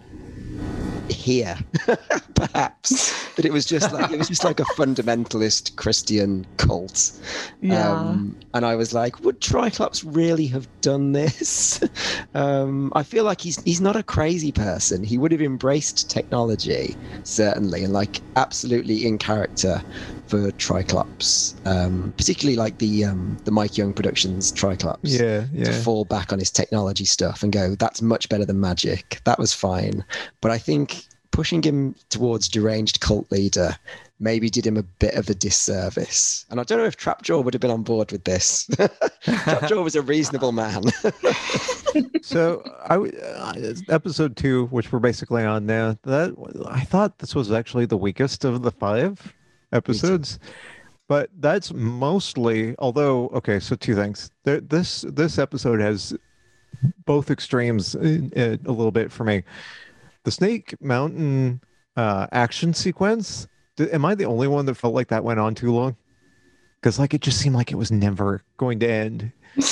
here, 1.12 1.58
perhaps. 2.34 3.14
But 3.36 3.44
it 3.44 3.52
was 3.52 3.64
just 3.66 3.92
like 3.92 4.10
it 4.10 4.18
was 4.18 4.28
just 4.28 4.44
like 4.44 4.60
a 4.60 4.64
fundamentalist 4.76 5.76
Christian 5.76 6.46
cult. 6.56 7.12
Yeah. 7.60 7.90
Um, 7.90 8.36
and 8.54 8.64
I 8.66 8.76
was 8.76 8.92
like, 8.92 9.20
would 9.20 9.40
Triclops 9.40 10.04
really 10.04 10.46
have 10.48 10.68
done 10.80 11.12
this? 11.12 11.80
um, 12.34 12.92
I 12.94 13.02
feel 13.02 13.24
like 13.24 13.40
he's 13.40 13.62
he's 13.64 13.80
not 13.80 13.96
a 13.96 14.02
crazy 14.02 14.52
person. 14.52 15.02
He 15.04 15.18
would 15.18 15.32
have 15.32 15.42
embraced 15.42 16.10
technology, 16.10 16.98
certainly, 17.22 17.84
and 17.84 17.92
like 17.92 18.22
absolutely 18.36 19.06
in 19.06 19.18
character 19.18 19.82
for 20.26 20.50
Triclops, 20.52 21.54
um, 21.64 22.14
particularly 22.16 22.56
like 22.56 22.78
the 22.78 23.04
um, 23.04 23.36
the 23.44 23.50
Mike 23.50 23.76
Young 23.76 23.92
Productions 23.92 24.52
Triclops. 24.52 25.18
Yeah. 25.18 25.40
To 25.46 25.48
Yeah. 25.52 25.80
fall 25.82 26.04
back 26.04 26.32
on 26.32 26.38
his 26.38 26.50
technology 26.50 27.04
stuff 27.04 27.42
and 27.42 27.52
go, 27.52 27.74
that's 27.74 28.00
much 28.02 28.28
better 28.28 28.44
than 28.44 28.60
magic. 28.60 29.20
That 29.24 29.38
was 29.38 29.52
fine. 29.52 30.04
But 30.40 30.50
I 30.50 30.58
think 30.58 30.99
pushing 31.30 31.62
him 31.62 31.94
towards 32.08 32.48
deranged 32.48 33.00
cult 33.00 33.30
leader 33.30 33.76
maybe 34.20 34.50
did 34.50 34.66
him 34.66 34.76
a 34.76 34.82
bit 34.82 35.14
of 35.14 35.28
a 35.30 35.34
disservice. 35.34 36.44
And 36.50 36.60
I 36.60 36.62
don't 36.64 36.78
know 36.78 36.84
if 36.84 36.96
Trapjaw 36.96 37.42
would 37.42 37.54
have 37.54 37.60
been 37.60 37.70
on 37.70 37.82
board 37.82 38.12
with 38.12 38.24
this. 38.24 38.66
Trapjaw 39.24 39.82
was 39.82 39.96
a 39.96 40.02
reasonable 40.02 40.52
man. 40.52 40.84
so 42.22 42.62
I 42.84 42.96
uh, 42.96 43.74
episode 43.88 44.36
two, 44.36 44.66
which 44.66 44.92
we're 44.92 44.98
basically 44.98 45.42
on 45.42 45.66
now. 45.66 45.96
That 46.02 46.34
I 46.68 46.80
thought 46.80 47.18
this 47.18 47.34
was 47.34 47.50
actually 47.50 47.86
the 47.86 47.96
weakest 47.96 48.44
of 48.44 48.62
the 48.62 48.70
five 48.70 49.34
episodes, 49.72 50.38
but 51.08 51.30
that's 51.38 51.72
mostly. 51.72 52.74
Although, 52.78 53.28
okay, 53.28 53.58
so 53.58 53.74
two 53.74 53.94
things. 53.94 54.30
There, 54.44 54.60
this 54.60 55.04
this 55.08 55.38
episode 55.38 55.80
has 55.80 56.14
both 57.04 57.30
extremes 57.30 57.94
a 57.94 58.58
little 58.64 58.92
bit 58.92 59.10
for 59.10 59.24
me. 59.24 59.42
The 60.24 60.30
Snake 60.30 60.74
Mountain 60.80 61.60
uh, 61.96 62.26
action 62.32 62.74
sequence. 62.74 63.48
d- 63.76 63.90
Am 63.90 64.04
I 64.04 64.14
the 64.14 64.26
only 64.26 64.48
one 64.48 64.66
that 64.66 64.74
felt 64.74 64.94
like 64.94 65.08
that 65.08 65.24
went 65.24 65.40
on 65.40 65.54
too 65.54 65.72
long? 65.72 65.96
Because 66.80 66.98
like 66.98 67.14
it 67.14 67.20
just 67.20 67.38
seemed 67.38 67.54
like 67.56 67.70
it 67.72 67.76
was 67.76 67.90
never 67.90 68.42
going 68.56 68.78
to 68.80 68.90
end. 68.90 69.32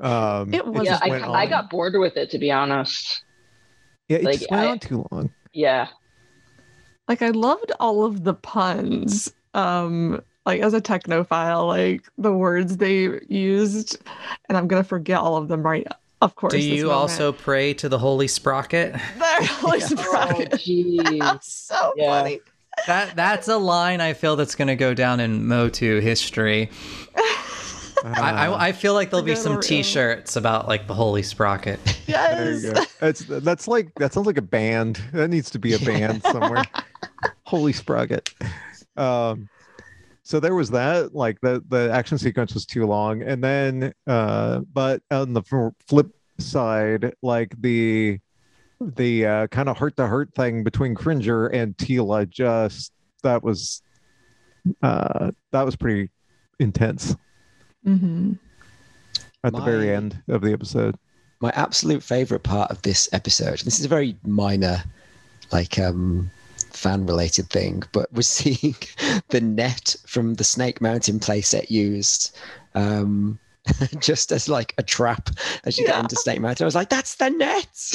Um, 0.00 0.52
It 0.52 0.66
was- 0.66 0.84
Yeah, 0.84 0.98
I, 1.00 1.10
I 1.10 1.46
got 1.46 1.70
bored 1.70 1.94
with 1.96 2.16
it 2.16 2.28
to 2.30 2.38
be 2.38 2.50
honest. 2.50 3.22
Yeah, 4.08 4.16
it 4.18 4.24
like, 4.24 4.38
just 4.40 4.50
went 4.50 4.62
I- 4.66 4.70
on 4.70 4.78
too 4.80 5.06
long. 5.12 5.30
Yeah. 5.52 5.86
like 7.06 7.22
I 7.22 7.28
loved 7.28 7.70
all 7.78 8.04
of 8.04 8.24
the 8.24 8.34
puns. 8.34 9.32
Um, 9.54 10.20
like 10.44 10.60
as 10.60 10.74
a 10.74 10.80
technophile, 10.80 11.68
like 11.68 12.02
the 12.18 12.32
words 12.32 12.78
they 12.78 13.20
used, 13.28 13.98
and 14.48 14.58
I'm 14.58 14.66
gonna 14.66 14.82
forget 14.82 15.18
all 15.18 15.36
of 15.36 15.46
them 15.46 15.62
right. 15.62 15.86
Of 16.22 16.34
course. 16.36 16.52
Do 16.52 16.58
you 16.60 16.84
moment. 16.86 16.92
also 17.00 17.32
pray 17.32 17.74
to 17.74 17.88
the 17.88 17.98
Holy 17.98 18.28
Sprocket? 18.28 18.92
They're 18.92 19.42
Holy 19.44 19.78
Oh, 19.82 19.86
Sprocket. 19.86 20.50
jeez. 20.52 21.18
That's 21.20 21.52
so 21.52 21.92
Yeah. 21.96 22.20
funny. 22.20 22.40
That 22.86 23.14
that's 23.16 23.48
a 23.48 23.58
line 23.58 24.00
I 24.00 24.12
feel 24.14 24.36
that's 24.36 24.54
going 24.54 24.68
to 24.68 24.76
go 24.76 24.94
down 24.94 25.20
in 25.20 25.46
Motu 25.46 26.00
history. 26.00 26.70
I, 27.16 27.98
Uh, 28.04 28.10
I, 28.14 28.68
I 28.68 28.72
feel 28.72 28.94
like 28.94 29.10
there'll 29.10 29.24
be 29.24 29.36
some 29.36 29.60
T-shirts 29.60 30.34
about 30.36 30.66
like 30.68 30.86
the 30.88 30.94
Holy 30.94 31.22
Sprocket. 31.22 31.78
There 32.06 32.52
Yes. 32.52 32.62
you 32.64 32.72
go. 32.72 32.82
That's 33.00 33.20
that's 33.44 33.68
like 33.68 33.94
that 33.96 34.12
sounds 34.12 34.26
like 34.26 34.38
a 34.38 34.42
band. 34.42 35.00
That 35.12 35.28
needs 35.28 35.50
to 35.50 35.58
be 35.58 35.72
a 35.74 35.78
band 35.78 36.22
somewhere. 36.32 36.64
Holy 37.44 37.72
Sprocket. 37.72 38.34
Um, 38.96 39.48
so 40.22 40.40
there 40.40 40.54
was 40.54 40.70
that 40.70 41.14
like 41.14 41.40
the 41.40 41.62
the 41.68 41.90
action 41.92 42.18
sequence 42.18 42.54
was 42.54 42.66
too 42.66 42.86
long. 42.86 43.22
And 43.22 43.42
then 43.42 43.92
uh 44.06 44.60
but 44.72 45.02
on 45.10 45.32
the 45.32 45.42
flip 45.86 46.10
side 46.38 47.14
like 47.22 47.54
the 47.60 48.18
the 48.80 49.26
uh, 49.26 49.46
kind 49.48 49.68
of 49.68 49.76
heart 49.76 49.96
to 49.96 50.06
heart 50.06 50.34
thing 50.34 50.64
between 50.64 50.94
Cringer 50.94 51.46
and 51.46 51.76
Teela 51.76 52.28
just 52.28 52.92
that 53.22 53.42
was 53.42 53.82
uh 54.82 55.30
that 55.52 55.62
was 55.64 55.76
pretty 55.76 56.10
intense. 56.58 57.16
Hmm 57.84 58.34
at 59.44 59.52
the 59.52 59.60
very 59.60 59.90
end 59.90 60.22
of 60.28 60.40
the 60.42 60.52
episode. 60.52 60.96
my 61.40 61.50
absolute 61.56 62.02
favorite 62.02 62.42
part 62.42 62.70
of 62.70 62.80
this 62.82 63.08
episode 63.12 63.58
this 63.60 63.78
is 63.80 63.84
a 63.84 63.88
very 63.88 64.16
minor 64.24 64.82
like 65.50 65.78
um 65.78 66.30
fan 66.72 67.06
related 67.06 67.48
thing 67.50 67.82
but 67.92 68.12
was 68.12 68.26
seeing 68.38 68.74
the 69.28 69.40
net 69.40 69.94
from 70.06 70.34
the 70.34 70.44
snake 70.44 70.80
mountain 70.80 71.18
playset 71.20 71.70
used 71.70 72.36
um 72.74 73.38
just 74.00 74.32
as 74.32 74.48
like 74.48 74.74
a 74.78 74.82
trap 74.82 75.30
as 75.64 75.78
you 75.78 75.86
get 75.86 75.98
into 76.00 76.16
snake 76.16 76.40
mountain 76.40 76.64
i 76.64 76.66
was 76.66 76.74
like 76.74 76.88
that's 76.88 77.14
the 77.14 77.30
net 77.30 77.92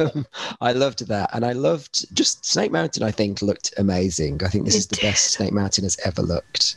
um, 0.00 0.26
i 0.60 0.72
loved 0.72 1.06
that 1.06 1.30
and 1.32 1.44
i 1.46 1.52
loved 1.52 2.12
just 2.14 2.44
snake 2.44 2.72
mountain 2.72 3.04
i 3.04 3.10
think 3.12 3.40
looked 3.40 3.72
amazing 3.78 4.42
i 4.44 4.48
think 4.48 4.64
this 4.64 4.74
It 4.74 4.78
is 4.78 4.86
the 4.88 4.96
did. 4.96 5.02
best 5.02 5.30
snake 5.32 5.52
mountain 5.52 5.84
has 5.84 5.96
ever 6.04 6.22
looked 6.22 6.76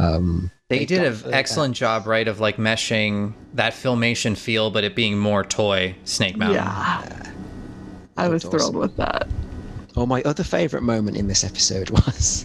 um 0.00 0.50
They 0.68 0.78
Thank 0.78 0.88
did 0.88 1.04
an 1.04 1.14
for 1.14 1.28
that. 1.28 1.34
excellent 1.36 1.76
job, 1.76 2.08
right, 2.08 2.26
of 2.26 2.40
like 2.40 2.56
meshing 2.56 3.34
that 3.54 3.72
filmation 3.72 4.36
feel, 4.36 4.68
but 4.72 4.82
it 4.82 4.96
being 4.96 5.16
more 5.16 5.44
toy 5.44 5.94
Snake 6.04 6.36
Mountain. 6.36 6.56
Yeah. 6.56 7.32
I 8.16 8.26
was 8.28 8.42
Looked 8.42 8.56
thrilled 8.56 8.74
with 8.74 8.96
that. 8.96 9.28
Oh, 9.96 10.04
my 10.04 10.22
other 10.22 10.44
favorite 10.44 10.82
moment 10.82 11.16
in 11.16 11.26
this 11.26 11.42
episode 11.42 11.88
was 12.06 12.44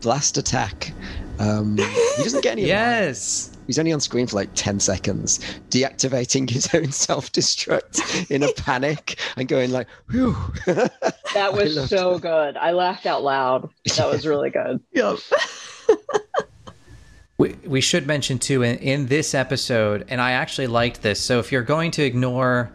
Blast-Attak. 0.00 0.92
Um, 1.38 1.76
he 1.76 2.22
doesn't 2.22 2.42
get 2.42 2.52
any. 2.52 2.62
lines. 2.62 2.68
Yes. 2.68 3.50
He's 3.66 3.78
only 3.80 3.92
on 3.92 3.98
screen 4.00 4.28
for 4.28 4.36
like 4.36 4.50
10 4.54 4.78
seconds, 4.78 5.40
deactivating 5.70 6.48
his 6.48 6.72
own 6.72 6.92
self 6.92 7.32
destruct 7.32 8.30
in 8.30 8.44
a 8.44 8.52
panic 8.52 9.18
and 9.36 9.48
going 9.48 9.72
like, 9.72 9.88
whew. 10.10 10.36
That 11.34 11.52
was 11.52 11.76
loved 11.76 11.90
so 11.90 12.18
good. 12.18 12.56
I 12.56 12.70
laughed 12.70 13.04
out 13.04 13.22
loud. 13.22 13.68
That 13.96 14.08
was 14.08 14.26
really 14.26 14.48
good. 14.48 14.80
Yep. 14.92 15.18
We, 17.36 17.52
we 17.66 17.80
should 17.82 18.06
mention 18.06 18.38
too 18.38 18.62
in, 18.62 18.78
in 18.78 19.06
this 19.08 19.34
episode, 19.34 20.06
and 20.08 20.18
I 20.20 20.30
actually 20.32 20.68
liked 20.68 21.02
this. 21.02 21.20
So 21.20 21.38
if 21.38 21.52
you're 21.52 21.62
going 21.62 21.90
to 21.90 22.02
ignore 22.02 22.70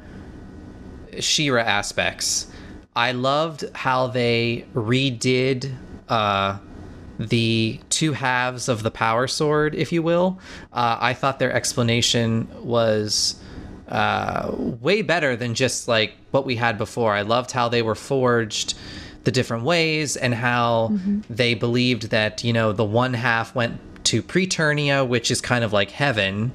She-Ra 1.19 1.61
aspects, 1.63 2.50
I 2.95 3.13
loved 3.13 3.65
how 3.73 4.07
they 4.07 4.65
redid 4.73 5.73
uh, 6.09 6.57
the 7.18 7.80
two 7.89 8.13
halves 8.13 8.68
of 8.68 8.84
the 8.84 8.91
power 8.91 9.27
sword, 9.27 9.76
if 9.76 9.91
you 9.91 10.03
will. 10.03 10.39
Uh, 10.73 10.97
I 10.99 11.13
thought 11.13 11.39
their 11.39 11.53
explanation 11.53 12.47
was 12.63 13.35
uh, 13.88 14.51
way 14.55 15.01
better 15.01 15.35
than 15.35 15.53
just 15.53 15.88
like 15.88 16.13
what 16.31 16.45
we 16.45 16.55
had 16.55 16.77
before. 16.77 17.13
I 17.13 17.22
loved 17.22 17.51
how 17.51 17.69
they 17.69 17.81
were 17.81 17.95
forged 17.95 18.73
the 19.23 19.31
different 19.31 19.63
ways 19.63 20.18
and 20.18 20.34
how 20.34 20.97
they 21.30 21.53
believed 21.53 22.09
that, 22.09 22.43
you 22.43 22.53
know, 22.53 22.73
the 22.73 22.84
one 22.84 23.13
half 23.13 23.53
went 23.53 23.80
to 24.05 24.23
Preternia, 24.23 25.07
which 25.07 25.30
is 25.30 25.41
kind 25.41 25.63
of 25.63 25.72
like 25.72 25.91
heaven, 25.91 26.51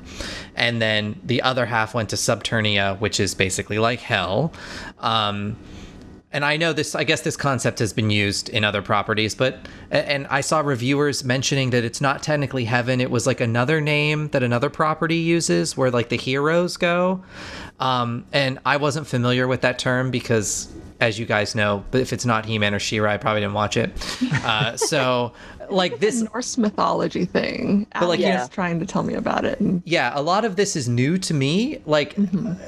and 0.57 0.83
then 0.83 1.21
the 1.25 1.43
other 1.43 1.65
half 1.65 1.95
went 1.95 2.11
to 2.11 2.17
Subternia, 2.17 2.99
which 2.99 3.21
is 3.21 3.35
basically 3.35 3.79
like 3.79 4.01
hell. 4.01 4.53
Um, 4.99 5.57
and 6.37 6.45
I 6.45 6.59
know 6.59 6.75
this, 6.75 6.95
I 6.95 7.03
guess 7.03 7.23
this 7.23 7.35
concept 7.35 7.79
has 7.79 7.95
been 7.95 8.11
used 8.11 8.51
in 8.51 8.63
other 8.63 8.83
properties, 8.83 9.35
but, 9.35 9.57
and 9.91 10.27
I 10.27 10.43
saw 10.43 10.61
reviewers 10.61 11.25
mentioning 11.25 11.71
that 11.71 11.83
it's 11.83 12.03
not 12.03 12.23
technically 12.23 12.67
heaven. 12.67 13.01
It 13.01 13.11
was 13.11 13.27
like 13.27 13.41
another 13.41 13.81
name 13.81 14.29
that 14.29 14.43
another 14.43 14.69
property 14.69 15.17
uses 15.17 15.79
where 15.79 15.91
like 15.91 16.11
the 16.11 16.19
heroes 16.19 16.77
go. 16.77 17.25
Um, 17.81 18.27
and 18.35 18.59
I 18.67 18.77
wasn't 18.77 19.07
familiar 19.07 19.49
with 19.49 19.63
that 19.63 19.79
term 19.79 20.11
because, 20.11 20.71
as 21.01 21.19
you 21.19 21.25
guys 21.25 21.55
know, 21.55 21.83
but 21.91 22.03
if 22.03 22.13
it's 22.13 22.27
not 22.27 22.45
He 22.45 22.59
Man 22.59 22.75
or 22.75 22.81
She 22.81 23.01
Ra, 23.01 23.13
I 23.13 23.17
probably 23.17 23.41
didn't 23.41 23.55
watch 23.55 23.79
it. 23.79 23.91
Uh, 24.45 24.77
so, 24.77 25.33
like 25.71 26.01
this, 26.01 26.21
Norse 26.21 26.59
mythology 26.59 27.25
thing. 27.25 27.87
But 27.95 28.09
like, 28.09 28.21
yeah. 28.21 28.41
was 28.41 28.51
trying 28.51 28.79
to 28.81 28.85
tell 28.85 29.05
me 29.05 29.15
about 29.15 29.47
it. 29.47 29.59
And 29.59 29.83
yeah 29.87 30.13
a 30.15 30.21
lot 30.21 30.45
of 30.45 30.57
this 30.57 30.77
is 30.77 30.87
new 30.87 31.17
to 31.17 31.33
me 31.33 31.81
like 31.87 32.15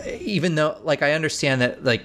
even 0.06 0.54
though 0.54 0.78
like 0.82 1.02
i 1.02 1.12
understand 1.12 1.60
that 1.60 1.84
like 1.84 2.02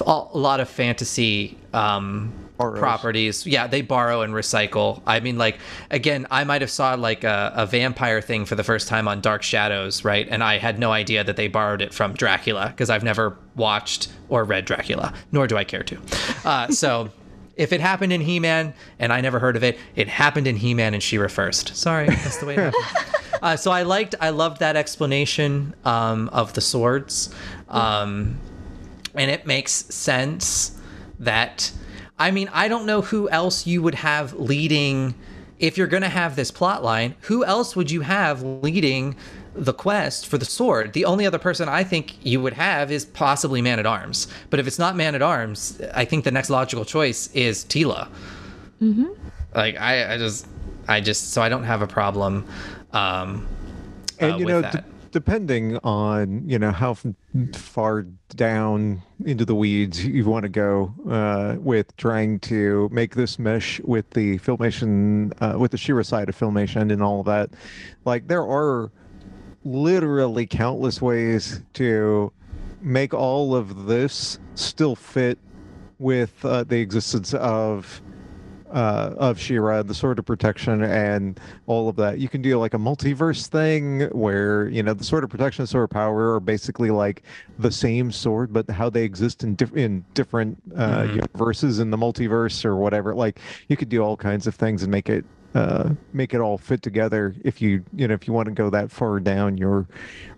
a 0.00 0.04
a 0.32 0.38
lot 0.38 0.60
of 0.60 0.68
fantasy 0.68 1.56
um 1.72 2.32
Borrows. 2.56 2.78
properties. 2.78 3.46
Yeah 3.46 3.66
they 3.66 3.82
borrow 3.82 4.22
and 4.22 4.32
recycle. 4.32 5.02
I 5.06 5.18
mean 5.18 5.36
like 5.38 5.58
again 5.90 6.26
i 6.30 6.44
might 6.44 6.60
have 6.60 6.70
saw 6.70 6.94
like 6.94 7.24
a, 7.24 7.52
a 7.56 7.66
vampire 7.66 8.20
thing 8.20 8.44
for 8.44 8.54
the 8.54 8.62
first 8.62 8.86
time 8.86 9.08
on 9.08 9.20
dark 9.20 9.42
shadows 9.42 10.04
right? 10.04 10.28
And 10.30 10.42
i 10.44 10.58
had 10.58 10.78
no 10.78 10.92
idea 10.92 11.24
that 11.24 11.34
they 11.36 11.48
borrowed 11.48 11.82
it 11.82 11.92
from 11.92 12.14
dracula 12.14 12.68
because 12.68 12.90
i've 12.90 13.02
never 13.02 13.36
watched 13.56 14.08
or 14.28 14.44
read 14.44 14.66
dracula 14.66 15.12
nor 15.32 15.46
do 15.48 15.56
i 15.56 15.64
care 15.64 15.82
to. 15.82 15.98
Uh, 16.44 16.68
so 16.68 17.10
if 17.56 17.72
it 17.72 17.80
happened 17.80 18.12
in 18.12 18.20
he-man 18.20 18.72
and 19.00 19.12
i 19.12 19.20
never 19.20 19.40
heard 19.40 19.56
of 19.56 19.64
it 19.64 19.76
it 19.96 20.06
happened 20.06 20.46
in 20.46 20.54
he-man 20.56 20.94
and 20.94 21.02
she-ra 21.02 21.26
first. 21.28 21.74
Sorry 21.76 22.06
that's 22.06 22.36
the 22.38 22.46
way 22.46 22.54
it 22.54 22.58
happened. 22.72 22.84
Uh, 23.42 23.56
so 23.56 23.70
I 23.70 23.82
liked, 23.82 24.14
I 24.22 24.30
loved 24.30 24.60
that 24.60 24.74
explanation 24.74 25.74
um, 25.84 26.30
of 26.32 26.54
the 26.54 26.62
swords, 26.62 27.28
um, 27.68 28.38
and 29.14 29.30
it 29.30 29.46
makes 29.46 29.72
sense 29.72 30.78
that. 31.18 31.72
I 32.16 32.30
mean, 32.30 32.48
I 32.52 32.68
don't 32.68 32.86
know 32.86 33.00
who 33.02 33.28
else 33.28 33.66
you 33.66 33.82
would 33.82 33.96
have 33.96 34.34
leading 34.34 35.14
if 35.58 35.76
you're 35.76 35.88
going 35.88 36.04
to 36.04 36.08
have 36.08 36.36
this 36.36 36.52
plot 36.52 36.84
line. 36.84 37.16
Who 37.22 37.44
else 37.44 37.74
would 37.74 37.90
you 37.90 38.02
have 38.02 38.42
leading 38.42 39.16
the 39.54 39.72
quest 39.72 40.28
for 40.28 40.38
the 40.38 40.44
sword? 40.44 40.92
The 40.92 41.04
only 41.06 41.26
other 41.26 41.38
person 41.38 41.68
I 41.68 41.82
think 41.82 42.24
you 42.24 42.40
would 42.40 42.52
have 42.52 42.92
is 42.92 43.04
possibly 43.04 43.60
Man 43.62 43.80
at 43.80 43.86
Arms. 43.86 44.28
But 44.50 44.60
if 44.60 44.66
it's 44.68 44.78
not 44.78 44.94
Man 44.94 45.16
at 45.16 45.22
Arms, 45.22 45.80
I 45.92 46.04
think 46.04 46.24
the 46.24 46.30
next 46.30 46.50
logical 46.50 46.84
choice 46.84 47.28
is 47.34 47.64
Teela. 47.64 48.08
Like 49.54 49.76
I, 49.80 50.14
I 50.14 50.18
just, 50.18 50.46
I 50.86 51.00
just, 51.00 51.32
so 51.32 51.42
I 51.42 51.48
don't 51.48 51.64
have 51.64 51.82
a 51.82 51.86
problem. 51.86 52.46
Um, 52.92 53.46
and 54.20 54.34
uh, 54.34 54.36
you 54.36 54.44
with 54.44 54.54
know 54.54 54.60
that. 54.62 54.84
Depending 55.14 55.78
on 55.84 56.42
you 56.48 56.58
know 56.58 56.72
how 56.72 56.96
far 57.54 58.02
down 58.34 59.00
into 59.24 59.44
the 59.44 59.54
weeds 59.54 60.04
you 60.04 60.24
want 60.24 60.42
to 60.42 60.48
go 60.48 60.92
uh, 61.08 61.54
with 61.60 61.96
trying 61.96 62.40
to 62.40 62.88
make 62.90 63.14
this 63.14 63.38
mesh 63.38 63.78
with 63.84 64.10
the 64.10 64.40
filmation 64.40 65.32
uh, 65.40 65.56
with 65.56 65.70
the 65.70 65.78
She-Ra 65.78 66.02
side 66.02 66.28
of 66.28 66.36
filmation 66.36 66.92
and 66.92 67.00
all 67.00 67.20
of 67.20 67.26
that 67.26 67.50
like 68.04 68.26
there 68.26 68.42
are 68.42 68.90
literally 69.64 70.48
countless 70.48 71.00
ways 71.00 71.62
to 71.74 72.32
make 72.80 73.14
all 73.14 73.54
of 73.54 73.86
this 73.86 74.40
still 74.56 74.96
fit 74.96 75.38
with 76.00 76.44
uh, 76.44 76.64
the 76.64 76.80
existence 76.80 77.34
of 77.34 78.02
uh, 78.74 79.14
of 79.16 79.38
She-Ra, 79.38 79.82
the 79.84 79.94
Sword 79.94 80.18
of 80.18 80.26
Protection, 80.26 80.82
and 80.82 81.38
all 81.66 81.88
of 81.88 81.96
that. 81.96 82.18
You 82.18 82.28
can 82.28 82.42
do 82.42 82.58
like 82.58 82.74
a 82.74 82.78
multiverse 82.78 83.46
thing 83.46 84.00
where 84.10 84.68
you 84.68 84.82
know 84.82 84.92
the 84.92 85.04
Sword 85.04 85.24
of 85.24 85.30
Protection 85.30 85.62
and 85.62 85.68
Sword 85.68 85.84
of 85.84 85.90
Power 85.90 86.34
are 86.34 86.40
basically 86.40 86.90
like 86.90 87.22
the 87.58 87.70
same 87.70 88.10
sword, 88.10 88.52
but 88.52 88.68
how 88.68 88.90
they 88.90 89.04
exist 89.04 89.44
in 89.44 89.54
diff- 89.54 89.76
in 89.76 90.04
different 90.14 90.60
uh, 90.76 91.04
Mhm. 91.04 91.22
universes 91.34 91.78
in 91.78 91.90
the 91.90 91.96
multiverse 91.96 92.64
or 92.64 92.76
whatever. 92.76 93.14
Like 93.14 93.38
you 93.68 93.76
could 93.76 93.88
do 93.88 94.02
all 94.02 94.16
kinds 94.16 94.46
of 94.46 94.54
things 94.56 94.82
and 94.82 94.90
make 94.90 95.08
it 95.08 95.24
uh, 95.54 95.90
make 96.12 96.34
it 96.34 96.40
all 96.40 96.58
fit 96.58 96.82
together 96.82 97.34
if 97.44 97.62
you 97.62 97.84
you 97.94 98.08
know 98.08 98.14
if 98.14 98.26
you 98.26 98.32
want 98.32 98.46
to 98.46 98.52
go 98.52 98.70
that 98.70 98.90
far 98.90 99.20
down 99.20 99.56
your 99.56 99.86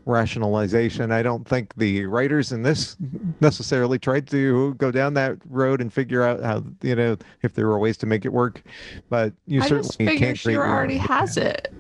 rationalization. 0.05 1.11
I 1.11 1.23
don't 1.23 1.47
think 1.47 1.75
the 1.77 2.07
writers 2.07 2.53
in 2.53 2.63
this 2.63 2.97
necessarily 3.41 3.99
tried 3.99 4.27
to 4.29 4.75
go 4.75 4.91
down 4.91 5.15
that 5.15 5.37
road 5.49 5.81
and 5.81 5.93
figure 5.93 6.23
out 6.23 6.43
how 6.43 6.63
you 6.83 6.95
know 6.95 7.17
if 7.43 7.55
there 7.55 7.67
were 7.67 7.79
ways 7.79 7.97
to 7.99 8.07
make 8.07 8.25
it 8.25 8.33
work. 8.33 8.63
But 9.09 9.33
you 9.47 9.63
I 9.63 9.67
certainly 9.67 10.19
can't 10.19 10.19
create 10.19 10.39
She-Ra 10.39 10.53
your 10.55 10.65
own. 10.67 10.71
already 10.71 10.99
has 10.99 11.37
it. 11.37 11.73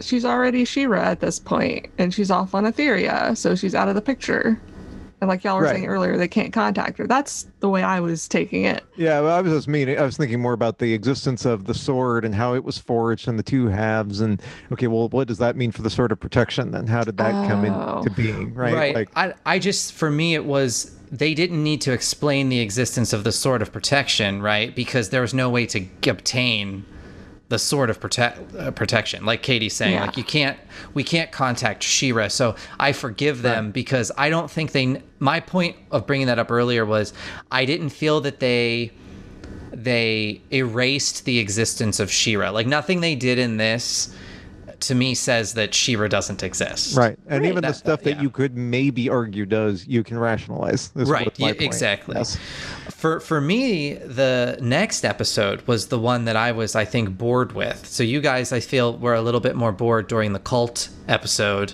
She's 0.00 0.24
already 0.24 0.64
She-Ra 0.64 1.02
at 1.02 1.20
this 1.20 1.38
point, 1.38 1.86
and 1.98 2.12
she's 2.12 2.30
off 2.30 2.54
on 2.54 2.64
Etheria, 2.64 3.36
so 3.36 3.54
she's 3.54 3.74
out 3.74 3.88
of 3.88 3.94
the 3.94 4.02
picture. 4.02 4.60
And 5.22 5.28
like 5.28 5.44
y'all 5.44 5.56
were 5.56 5.62
Right. 5.62 5.76
saying 5.76 5.86
earlier, 5.86 6.16
they 6.16 6.26
can't 6.26 6.52
contact 6.52 6.98
her. 6.98 7.06
That's 7.06 7.46
the 7.60 7.68
way 7.68 7.80
I 7.84 8.00
was 8.00 8.26
taking 8.26 8.64
it. 8.64 8.82
Yeah, 8.96 9.20
well, 9.20 9.36
I 9.36 9.40
was 9.40 9.52
just 9.52 9.68
meaning. 9.68 9.96
I 9.96 10.02
was 10.02 10.16
thinking 10.16 10.40
more 10.42 10.52
about 10.52 10.80
the 10.80 10.92
existence 10.94 11.44
of 11.44 11.66
the 11.66 11.74
sword 11.74 12.24
and 12.24 12.34
how 12.34 12.56
it 12.56 12.64
was 12.64 12.76
forged 12.76 13.28
and 13.28 13.38
the 13.38 13.42
two 13.44 13.68
halves. 13.68 14.20
And 14.20 14.42
okay, 14.72 14.88
well, 14.88 15.08
what 15.10 15.28
does 15.28 15.38
that 15.38 15.54
mean 15.54 15.70
for 15.70 15.82
the 15.82 15.90
sword 15.90 16.10
of 16.10 16.18
protection? 16.18 16.72
Then 16.72 16.88
how 16.88 17.04
did 17.04 17.18
that 17.18 17.48
come 17.48 17.64
Oh. 17.66 17.98
into 17.98 18.10
being? 18.10 18.52
Right. 18.52 18.74
right. 18.74 18.94
Like, 18.96 19.10
I, 19.14 19.34
I 19.46 19.60
just, 19.60 19.92
for 19.92 20.10
me, 20.10 20.34
it 20.34 20.44
was 20.44 20.90
they 21.12 21.34
didn't 21.34 21.62
need 21.62 21.80
to 21.82 21.92
explain 21.92 22.48
the 22.48 22.58
existence 22.58 23.12
of 23.12 23.22
the 23.22 23.30
sword 23.30 23.62
of 23.62 23.72
protection, 23.72 24.42
right? 24.42 24.74
Because 24.74 25.10
there 25.10 25.20
was 25.20 25.32
no 25.32 25.48
way 25.48 25.66
to 25.66 25.84
obtain 26.08 26.84
the 27.52 27.58
sword 27.58 27.90
of 27.90 28.00
prote- 28.00 28.58
uh, 28.58 28.70
protection. 28.70 29.26
Like 29.26 29.42
Katie's 29.42 29.74
saying, 29.74 29.92
Yeah. 29.92 30.06
like 30.06 30.16
you 30.16 30.24
can't, 30.24 30.56
we 30.94 31.04
can't 31.04 31.30
contact 31.30 31.82
She-Ra. 31.82 32.28
So 32.28 32.56
I 32.80 32.92
forgive 32.92 33.42
them 33.42 33.72
because 33.72 34.10
I 34.16 34.30
don't 34.30 34.50
think 34.50 34.72
they. 34.72 35.02
My 35.18 35.38
point 35.38 35.76
of 35.90 36.06
bringing 36.06 36.28
that 36.28 36.38
up 36.38 36.50
earlier 36.50 36.86
was 36.86 37.12
I 37.50 37.66
didn't 37.66 37.90
feel 37.90 38.22
that 38.22 38.40
they 38.40 38.90
they 39.74 40.40
erased 40.50 41.26
the 41.26 41.38
existence 41.38 42.00
of 42.00 42.10
She-Ra. 42.10 42.48
Like 42.50 42.66
nothing 42.66 43.00
they 43.02 43.14
did 43.14 43.38
in 43.38 43.58
this 43.58 44.14
to 44.80 44.94
me 44.94 45.14
says 45.14 45.54
that 45.54 45.74
She-Ra 45.74 46.08
doesn't 46.08 46.42
exist. 46.42 46.96
Right. 46.96 47.16
And 47.28 47.42
Right. 47.42 47.50
even 47.50 47.62
the 47.62 47.72
stuff 47.72 48.00
that 48.02 48.16
yeah. 48.16 48.22
you 48.22 48.30
could 48.30 48.56
maybe 48.56 49.08
argue 49.08 49.46
does, 49.46 49.86
you 49.86 50.02
can 50.02 50.18
rationalize. 50.18 50.88
This 50.88 51.08
Right, 51.08 51.26
was 51.30 51.38
my 51.38 51.48
yeah, 51.48 51.52
point. 51.52 51.62
exactly. 51.62 52.16
Yes. 52.16 52.36
For 53.02 53.18
for 53.18 53.40
me, 53.40 53.94
the 53.94 54.56
next 54.60 55.04
episode 55.04 55.62
was 55.62 55.88
the 55.88 55.98
one 55.98 56.26
that 56.26 56.36
I 56.36 56.52
was, 56.52 56.76
I 56.76 56.84
think, 56.84 57.18
bored 57.18 57.50
with. 57.50 57.84
So 57.84 58.04
you 58.04 58.20
guys, 58.20 58.52
I 58.52 58.60
feel, 58.60 58.96
were 58.96 59.14
a 59.14 59.20
little 59.20 59.40
bit 59.40 59.56
more 59.56 59.72
bored 59.72 60.06
during 60.06 60.34
the 60.34 60.38
cult 60.38 60.88
episode. 61.08 61.72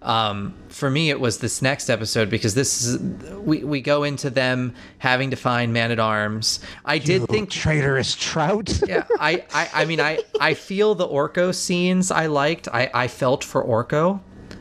Um, 0.00 0.54
for 0.70 0.88
me, 0.88 1.10
it 1.10 1.20
was 1.20 1.40
this 1.40 1.60
next 1.60 1.90
episode 1.90 2.30
because 2.30 2.54
this 2.54 2.86
is 2.86 2.98
we, 3.32 3.62
we 3.64 3.82
go 3.82 4.02
into 4.04 4.30
them 4.30 4.74
having 4.96 5.28
to 5.32 5.36
find 5.36 5.74
man 5.74 5.90
at 5.90 5.98
arms. 6.00 6.60
I 6.86 6.96
did 6.96 7.28
think 7.28 7.50
traitorous 7.50 8.14
trout. 8.14 8.80
yeah, 8.88 9.04
I, 9.20 9.44
I, 9.52 9.68
I 9.74 9.84
mean, 9.84 10.00
I, 10.00 10.20
I 10.40 10.54
feel 10.54 10.94
the 10.94 11.06
Orko 11.06 11.54
scenes 11.54 12.10
I 12.10 12.28
liked. 12.28 12.66
I, 12.72 12.90
I 12.94 13.08
felt 13.08 13.44
for 13.44 13.62
Orko, 13.62 14.20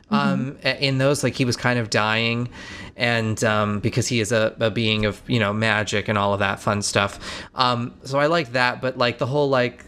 um, 0.10 0.58
a- 0.66 0.86
in 0.86 0.98
those 0.98 1.24
like 1.24 1.36
he 1.36 1.46
was 1.46 1.56
kind 1.56 1.80
of 1.80 1.90
dying, 1.90 2.50
and 3.02 3.44
um, 3.44 3.80
because 3.80 4.08
he 4.08 4.20
is 4.20 4.32
a, 4.32 4.56
a 4.60 4.70
being 4.70 5.06
of 5.06 5.22
you 5.28 5.40
know 5.40 5.52
magic 5.52 6.08
and 6.08 6.18
all 6.18 6.34
of 6.34 6.40
that 6.40 6.60
fun 6.60 6.84
stuff. 6.84 7.20
Um, 7.56 7.96
so 8.04 8.20
I 8.20 8.28
like 8.28 8.52
that, 8.52 8.80
but 8.80 8.98
like 8.98 9.18
the 9.18 9.26
whole 9.26 9.50
like, 9.50 9.84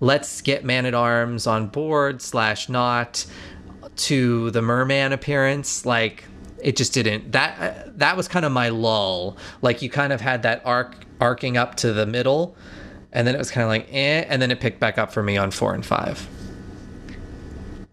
let's 0.00 0.40
get 0.42 0.64
Man 0.64 0.84
at 0.84 0.92
Arms 0.92 1.46
on 1.46 1.68
board 1.68 2.20
slash 2.20 2.68
not 2.68 3.24
to 3.94 4.50
the 4.50 4.60
merman 4.60 5.12
appearance 5.12 5.86
like 5.86 6.24
it 6.62 6.76
just 6.76 6.92
didn't 6.92 7.32
that 7.32 7.98
that 7.98 8.14
was 8.14 8.28
kind 8.28 8.44
of 8.44 8.52
my 8.52 8.68
lull 8.68 9.38
like 9.62 9.80
you 9.80 9.88
kind 9.88 10.12
of 10.12 10.20
had 10.20 10.42
that 10.42 10.60
arc 10.66 11.06
arcing 11.18 11.56
up 11.56 11.76
to 11.76 11.94
the 11.94 12.04
middle 12.04 12.54
and 13.12 13.26
then 13.26 13.34
it 13.34 13.38
was 13.38 13.50
kind 13.50 13.62
of 13.62 13.68
like 13.68 13.88
eh 13.90 14.26
and 14.28 14.42
then 14.42 14.50
it 14.50 14.60
picked 14.60 14.78
back 14.80 14.98
up 14.98 15.10
for 15.10 15.22
me 15.22 15.38
on 15.38 15.50
four 15.50 15.72
and 15.72 15.86
five 15.86 16.28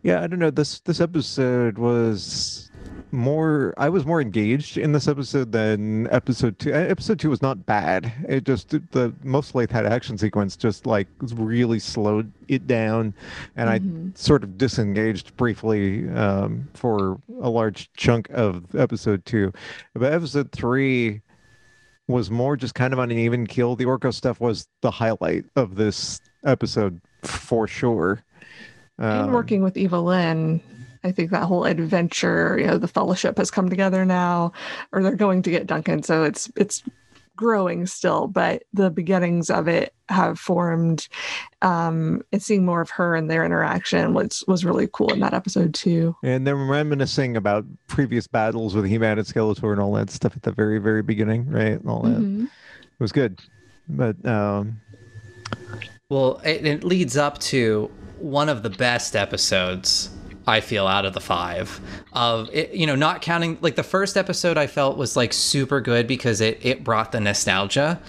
Yeah, 0.04 0.22
I 0.22 0.28
don't 0.28 0.40
know. 0.40 0.52
This 0.52 0.80
this 0.82 1.00
episode 1.00 1.78
was 1.78 2.70
more. 3.14 3.74
I 3.78 3.88
was 3.90 4.06
more 4.06 4.20
engaged 4.20 4.78
in 4.78 4.92
this 4.92 5.08
episode 5.08 5.52
than 5.52 6.12
episode 6.12 6.60
two. 6.60 6.74
Uh, 6.74 6.78
Episode 6.78 7.20
two 7.20 7.30
was 7.30 7.42
not 7.42 7.66
bad. 7.66 8.12
It 8.28 8.44
just 8.44 8.70
the 8.70 9.14
most 9.24 9.54
mostly 9.54 9.68
had 9.70 9.86
action 9.86 10.18
sequence 10.18 10.58
just 10.58 10.86
like 10.86 11.08
really 11.36 11.80
slowed 11.80 12.32
it 12.48 12.66
down, 12.68 13.14
and 13.56 13.70
I 13.70 13.80
sort 14.18 14.44
of 14.44 14.58
disengaged 14.58 15.38
briefly 15.38 16.10
um, 16.10 16.68
for 16.74 17.22
a 17.42 17.50
large 17.50 17.92
chunk 17.96 18.30
of 18.32 18.74
episode 18.76 19.26
two. 19.26 19.54
But 19.94 20.12
episode 20.12 20.52
three 20.52 21.22
was 22.08 22.30
more 22.32 22.58
just 22.58 22.76
kind 22.76 22.94
of 22.94 23.00
on 23.00 23.12
an 23.12 23.18
even 23.18 23.48
keel. 23.48 23.76
The 23.76 23.86
Orko 23.86 24.14
stuff 24.14 24.42
was 24.42 24.68
the 24.82 24.92
highlight 24.92 25.46
of 25.56 25.76
this 25.76 26.20
episode 26.46 27.00
for 27.24 27.68
sure. 27.68 28.24
and 28.98 29.28
Um, 29.28 29.32
working 29.32 29.64
with 29.64 29.78
Evil 29.78 30.04
Lyn, 30.04 30.62
I 31.04 31.12
think 31.12 31.32
that 31.32 31.44
whole 31.44 31.66
adventure, 31.66 32.58
you 32.60 32.68
know, 32.68 32.78
the 32.78 32.88
fellowship 32.88 33.38
has 33.38 33.52
come 33.52 33.70
together 33.70 34.06
now, 34.06 34.54
or 34.92 35.04
they're 35.04 35.16
going 35.16 35.42
to 35.44 35.52
get 35.52 35.68
Duncan. 35.68 36.04
So 36.04 36.24
it's 36.24 36.52
it's 36.56 36.84
growing 37.36 37.86
still, 37.88 38.28
but 38.28 38.64
the 38.74 38.92
beginnings 38.92 39.50
of 39.50 39.68
it 39.68 39.94
have 40.10 40.40
formed. 40.40 41.08
Um, 41.62 42.22
and 42.32 42.42
seeing 42.42 42.66
more 42.66 42.82
of 42.82 42.90
her 42.92 43.16
and 43.16 43.30
their 43.30 43.44
interaction 43.46 44.14
was 44.14 44.44
was 44.48 44.64
really 44.64 44.88
cool 44.92 45.12
in 45.12 45.20
that 45.22 45.34
episode 45.34 45.74
too. 45.74 46.16
And 46.24 46.46
then 46.46 46.56
reminiscing 46.68 47.36
about 47.36 47.66
previous 47.88 48.28
battles 48.28 48.76
with 48.76 48.86
He-Man 48.86 49.18
and 49.18 49.28
Skeletor 49.28 49.72
and 49.72 49.82
all 49.82 49.94
that 49.94 50.10
stuff 50.10 50.36
at 50.36 50.44
the 50.44 50.52
very, 50.52 50.80
very 50.80 51.02
beginning, 51.02 51.50
right? 51.50 51.80
And 51.80 51.90
all 51.90 52.02
that. 52.04 52.18
Mhm. 52.18 52.46
It 52.46 53.00
was 53.00 53.12
good. 53.12 53.42
But 53.90 54.24
um 54.26 54.80
well 56.10 56.40
it, 56.46 56.66
it 56.66 56.84
leads 56.84 57.18
up 57.18 57.40
to 57.40 57.90
one 58.20 58.48
of 58.50 58.64
the 58.64 58.70
best 58.70 59.16
episodes 59.16 60.10
I 60.46 60.60
feel 60.60 60.88
out 60.88 61.06
of 61.06 61.14
the 61.14 61.22
five 61.22 61.80
of 62.12 62.50
it, 62.52 62.74
you 62.74 62.86
know 62.86 62.96
not 62.96 63.22
counting 63.22 63.58
like 63.62 63.76
the 63.76 63.84
first 63.84 64.18
episode 64.18 64.58
I 64.58 64.68
felt 64.68 64.98
was 64.98 65.16
like 65.16 65.34
super 65.34 65.82
good 65.82 66.08
because 66.08 66.42
it 66.42 66.60
it 66.64 66.84
brought 66.84 67.12
the 67.12 67.20
nostalgia. 67.20 68.02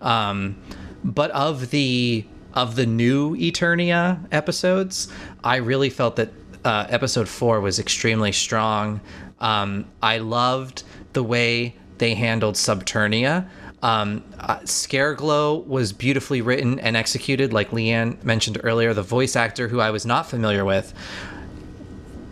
Um 0.00 0.56
but 1.04 1.30
of 1.32 1.70
the 1.70 2.24
of 2.54 2.76
the 2.76 2.86
new 2.86 3.36
Eternia 3.36 4.26
episodes 4.32 5.08
I 5.44 5.56
really 5.56 5.90
felt 5.90 6.16
that 6.16 6.32
uh, 6.64 6.86
episode 6.88 7.28
four 7.28 7.60
was 7.60 7.78
extremely 7.78 8.32
strong. 8.32 9.00
Um 9.40 9.86
I 10.02 10.18
loved 10.18 10.84
the 11.12 11.22
way 11.22 11.76
they 11.98 12.14
handled 12.14 12.54
Subternia. 12.54 13.48
Um, 13.82 14.22
uh, 14.38 14.58
Scareglow 14.60 15.66
was 15.66 15.92
beautifully 15.92 16.40
written 16.40 16.78
and 16.78 16.96
executed, 16.96 17.52
like 17.52 17.70
Leanne 17.70 18.22
mentioned 18.22 18.60
earlier. 18.62 18.94
The 18.94 19.02
voice 19.02 19.34
actor, 19.34 19.66
who 19.68 19.80
I 19.80 19.90
was 19.90 20.06
not 20.06 20.28
familiar 20.30 20.64
with, 20.64 20.94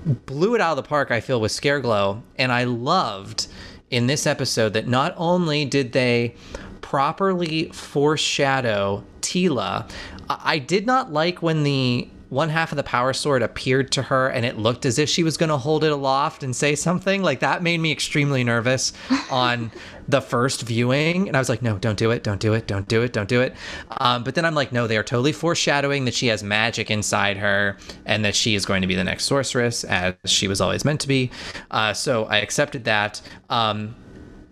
blew 0.05 0.55
it 0.55 0.60
out 0.60 0.77
of 0.78 0.85
the 0.85 0.89
park, 0.89 1.10
I 1.10 1.20
feel, 1.20 1.40
with 1.40 1.52
Scareglow. 1.52 2.22
And 2.36 2.52
I 2.52 2.64
loved 2.64 3.47
in 3.90 4.06
this 4.06 4.27
episode 4.27 4.72
that 4.74 4.86
not 4.86 5.14
only 5.16 5.64
did 5.64 5.93
they 5.93 6.35
properly 6.81 7.70
foreshadow 7.72 9.05
Teela, 9.20 9.90
I 10.28 10.39
I 10.44 10.59
did 10.59 10.86
not 10.86 11.12
like 11.12 11.43
when 11.43 11.64
the 11.64 12.09
one 12.31 12.48
half 12.48 12.73
of 12.73 12.77
the 12.77 12.82
power 12.85 13.12
sword 13.12 13.43
appeared 13.43 13.90
to 13.90 14.02
her 14.02 14.28
and 14.28 14.47
it 14.47 14.57
looked 14.57 14.86
as 14.86 14.98
if 14.98 15.09
she 15.09 15.24
was 15.24 15.36
going 15.36 15.48
to 15.51 15.57
hold 15.57 15.82
it 15.82 15.90
aloft 15.90 16.44
and 16.44 16.55
say 16.55 16.77
something. 16.77 17.23
Like 17.23 17.40
that 17.40 17.62
made 17.62 17.78
me 17.78 17.90
extremely 17.90 18.44
nervous 18.44 18.93
on 19.31 19.73
the 20.09 20.20
first 20.20 20.62
viewing. 20.62 21.27
And 21.27 21.36
I 21.36 21.40
was 21.40 21.48
like, 21.48 21.61
no, 21.61 21.77
don't 21.77 21.98
do 21.98 22.12
it. 22.12 22.23
Don't 22.23 22.40
do 22.40 22.55
it. 22.55 22.69
Don't 22.69 22.86
do 22.89 23.02
it. 23.02 23.12
Don't 23.12 23.28
do 23.28 23.40
it. 23.40 23.55
Um, 23.98 24.23
but 24.23 24.36
then 24.36 24.44
I'm 24.44 24.55
like, 24.55 24.70
no, 24.70 24.86
they 24.86 24.97
are 24.97 25.02
totally 25.02 25.32
foreshadowing 25.32 26.05
that 26.05 26.15
she 26.15 26.28
has 26.28 26.43
magic 26.44 26.89
inside 26.89 27.36
her 27.36 27.77
and 28.07 28.24
that 28.24 28.36
she 28.36 28.55
is 28.55 28.65
going 28.65 28.82
to 28.82 28.89
be 28.89 28.94
the 28.94 29.05
next 29.05 29.24
sorceress 29.24 29.82
as 29.85 30.15
she 30.24 30.47
was 30.47 30.61
always 30.61 30.85
meant 30.85 31.01
to 31.01 31.09
be. 31.09 31.32
Uh, 31.73 31.93
so 31.93 32.27
I 32.27 32.39
accepted 32.39 32.85
that. 32.85 33.20
Um, 33.51 33.97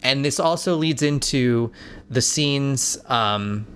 and 0.02 0.24
this 0.24 0.40
also 0.40 0.74
leads 0.76 1.02
into 1.02 1.70
the 2.10 2.22
scenes. 2.22 2.98
Um, 3.06 3.66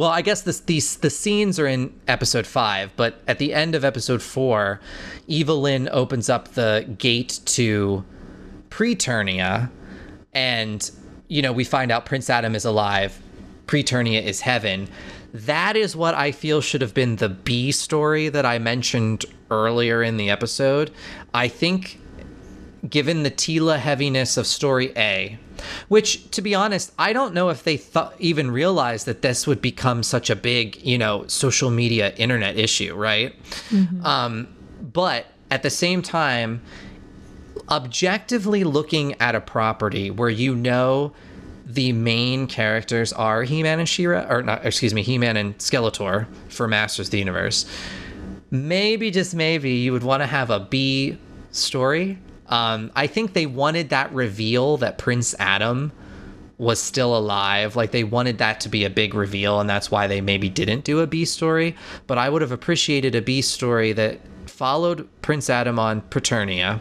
well, 0.00 0.08
I 0.08 0.22
guess 0.22 0.40
this, 0.40 0.60
these 0.60 0.96
the 0.96 1.10
scenes 1.10 1.58
are 1.58 1.66
in 1.66 1.92
episode 2.08 2.46
five, 2.46 2.90
but 2.96 3.20
at 3.28 3.38
the 3.38 3.52
end 3.52 3.74
of 3.74 3.84
episode 3.84 4.22
four, 4.22 4.80
Evil 5.26 5.60
Lyn 5.60 5.90
opens 5.92 6.30
up 6.30 6.54
the 6.54 6.90
gate 6.96 7.40
to 7.44 8.02
Preternia, 8.70 9.70
and 10.32 10.90
you 11.28 11.42
know 11.42 11.52
we 11.52 11.64
find 11.64 11.92
out 11.92 12.06
Prince 12.06 12.30
Adam 12.30 12.54
is 12.54 12.64
alive. 12.64 13.20
Preternia 13.66 14.24
is 14.24 14.40
heaven. 14.40 14.88
That 15.34 15.76
is 15.76 15.94
what 15.94 16.14
I 16.14 16.32
feel 16.32 16.62
should 16.62 16.80
have 16.80 16.94
been 16.94 17.16
the 17.16 17.28
B 17.28 17.70
story 17.70 18.30
that 18.30 18.46
I 18.46 18.58
mentioned 18.58 19.26
earlier 19.50 20.02
in 20.02 20.16
the 20.16 20.30
episode. 20.30 20.90
I 21.34 21.46
think 21.48 22.00
given 22.88 23.22
the 23.22 23.30
Teela 23.30 23.78
heaviness 23.78 24.38
of 24.38 24.46
story 24.46 24.94
A, 24.96 25.38
which 25.88 26.30
to 26.30 26.42
be 26.42 26.54
honest, 26.54 26.92
I 26.98 27.12
don't 27.12 27.34
know 27.34 27.48
if 27.48 27.62
they 27.64 27.76
thought 27.76 28.14
even 28.18 28.50
realized 28.50 29.06
that 29.06 29.22
this 29.22 29.46
would 29.46 29.60
become 29.62 30.02
such 30.02 30.30
a 30.30 30.36
big, 30.36 30.76
you 30.84 30.98
know, 30.98 31.26
social 31.26 31.70
media 31.70 32.14
internet 32.16 32.58
issue, 32.58 32.94
right? 32.94 33.34
Um, 34.04 34.48
but 34.80 35.26
at 35.50 35.62
the 35.62 35.70
same 35.70 36.02
time, 36.02 36.62
objectively 37.68 38.64
looking 38.64 39.14
at 39.20 39.34
a 39.34 39.40
property 39.40 40.10
where 40.10 40.28
you 40.30 40.54
know 40.54 41.12
the 41.66 41.92
main 41.92 42.46
characters 42.48 43.12
are 43.12 43.44
He-Man 43.44 43.78
and 43.78 43.88
She-Ra, 43.88 44.26
or 44.28 44.42
not, 44.42 44.66
excuse 44.66 44.92
me, 44.92 45.02
He-Man 45.02 45.36
and 45.36 45.56
Skeletor 45.58 46.26
for 46.48 46.66
Masters 46.66 47.06
of 47.06 47.12
the 47.12 47.18
Universe. 47.18 47.64
Maybe 48.50 49.12
just 49.12 49.34
maybe 49.34 49.70
you 49.70 49.92
would 49.92 50.02
want 50.02 50.22
to 50.22 50.26
have 50.26 50.50
a 50.50 50.58
B 50.58 51.18
story. 51.52 52.18
Um, 52.50 52.90
I 52.94 53.06
think 53.06 53.32
they 53.32 53.46
wanted 53.46 53.88
that 53.88 54.12
reveal 54.12 54.76
that 54.78 54.98
Prince 54.98 55.34
Adam 55.38 55.92
was 56.58 56.78
still 56.80 57.16
alive. 57.16 57.74
Like 57.74 57.90
they 57.90 58.04
wanted 58.04 58.38
that 58.38 58.60
to 58.60 58.68
be 58.68 58.84
a 58.84 58.90
big 58.90 59.14
reveal, 59.14 59.60
and 59.60 59.70
that's 59.70 59.90
why 59.90 60.06
they 60.06 60.20
maybe 60.20 60.50
didn't 60.50 60.84
do 60.84 61.00
a 61.00 61.06
B 61.06 61.24
story. 61.24 61.74
But 62.06 62.18
I 62.18 62.28
would 62.28 62.42
have 62.42 62.52
appreciated 62.52 63.14
a 63.14 63.22
B 63.22 63.40
story 63.40 63.92
that 63.94 64.20
followed 64.46 65.08
Prince 65.22 65.48
Adam 65.48 65.78
on 65.78 66.02
Preternia, 66.02 66.80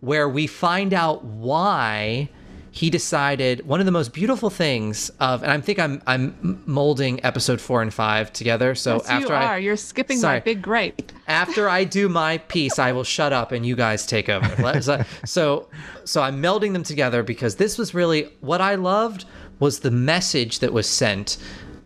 where 0.00 0.28
we 0.28 0.46
find 0.48 0.92
out 0.92 1.24
why 1.24 2.28
he 2.74 2.90
decided 2.90 3.64
one 3.68 3.78
of 3.78 3.86
the 3.86 3.92
most 3.92 4.12
beautiful 4.12 4.50
things 4.50 5.08
of 5.20 5.44
and 5.44 5.52
I 5.52 5.60
think 5.60 5.78
I'm 5.78 6.02
I'm 6.08 6.60
molding 6.66 7.24
episode 7.24 7.60
4 7.60 7.82
and 7.82 7.94
5 7.94 8.32
together 8.32 8.74
so 8.74 8.94
Yes, 8.96 9.08
after 9.10 9.28
you 9.28 9.34
I 9.34 9.46
are. 9.46 9.58
You're 9.60 9.76
skipping 9.76 10.18
Sorry. 10.18 10.38
my 10.38 10.40
big 10.40 10.60
gripe. 10.60 11.12
after 11.28 11.68
I 11.68 11.84
do 11.84 12.08
my 12.08 12.38
piece, 12.38 12.80
I 12.80 12.90
will 12.90 13.04
shut 13.04 13.32
up 13.32 13.52
and 13.52 13.64
you 13.64 13.76
guys 13.76 14.04
take 14.06 14.28
over. 14.28 14.44
So, 14.82 15.04
so, 15.24 15.68
so 16.04 16.20
I'm 16.20 16.42
melding 16.42 16.72
them 16.72 16.82
together 16.82 17.22
because 17.22 17.54
this 17.56 17.78
was 17.78 17.94
really 17.94 18.24
what 18.40 18.60
I 18.60 18.74
loved 18.74 19.24
was 19.60 19.78
the 19.80 19.92
message 19.92 20.58
that 20.58 20.72
was 20.72 20.88
sent 20.88 21.36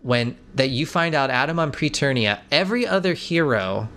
when 0.01 0.35
that 0.55 0.69
you 0.69 0.87
find 0.87 1.13
out 1.13 1.29
Adam 1.29 1.59
on 1.59 1.71
Preternia, 1.71 2.39
every 2.51 2.87
other 2.87 3.13
hero 3.13 3.89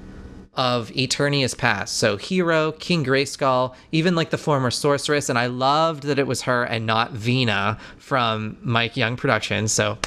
of 0.55 0.91
Eternia's 0.91 1.55
past. 1.55 1.97
So 1.97 2.16
He-Ro, 2.16 2.73
King 2.73 3.05
Grayskull, 3.05 3.74
even 3.91 4.15
like 4.15 4.31
the 4.31 4.39
former 4.39 4.70
sorceress, 4.70 5.29
and 5.29 5.39
I 5.39 5.47
loved 5.47 6.03
that 6.05 6.19
it 6.19 6.27
was 6.27 6.43
her 6.43 6.65
and 6.65 6.85
not 6.87 7.15
Veena 7.15 7.79
from 7.97 8.59
Mike 8.62 8.97
Young 8.97 9.16
Productions. 9.16 9.73
So 9.73 9.99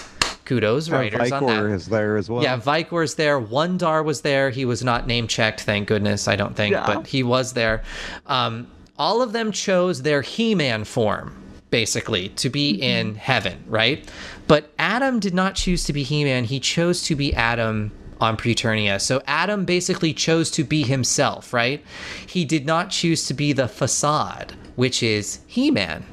Kudos, 0.46 0.90
writers 0.90 1.32
on 1.32 1.46
that. 1.48 1.66
Is 1.66 1.88
there 1.88 2.18
as 2.18 2.30
well. 2.30 2.44
Yeah, 2.44 2.60
Vikor's 2.60 3.16
there. 3.16 3.42
Wondar 3.42 4.06
was 4.06 4.22
there. 4.22 4.52
He 4.52 4.64
was 4.64 4.84
not 4.84 5.08
name 5.08 5.28
checked, 5.28 5.62
thank 5.62 5.88
goodness, 5.88 6.28
I 6.28 6.36
don't 6.36 6.56
think, 6.56 6.74
Yeah. 6.74 6.86
but 6.86 7.08
he 7.08 7.24
was 7.24 7.54
there. 7.54 7.82
Um, 8.28 8.68
all 9.00 9.24
of 9.24 9.34
them 9.34 9.52
chose 9.52 10.04
their 10.04 10.22
He 10.22 10.54
Man 10.54 10.84
form, 10.84 11.36
basically, 11.72 12.30
to 12.30 12.50
be 12.50 12.70
in 12.80 13.16
heaven, 13.16 13.64
right? 13.68 14.08
But 14.48 14.72
Adam 14.78 15.20
did 15.20 15.34
not 15.34 15.56
choose 15.56 15.84
to 15.86 15.94
be 15.94 16.04
He 16.04 16.24
Man. 16.24 16.44
He 16.44 16.60
chose 16.60 17.02
to 17.06 17.16
be 17.16 17.34
Adam 17.34 17.92
on 18.22 18.38
Preternia. 18.38 19.00
So 19.02 19.22
Adam 19.28 19.66
basically 19.66 20.14
chose 20.14 20.50
to 20.52 20.64
be 20.64 20.84
himself, 20.84 21.54
right? 21.54 21.84
He 22.28 22.46
did 22.46 22.66
not 22.66 22.90
choose 22.90 23.28
to 23.28 23.34
be 23.34 23.54
the 23.54 23.68
facade, 23.68 24.54
which 24.76 25.04
is 25.04 25.40
He 25.48 25.72
Man 25.72 26.06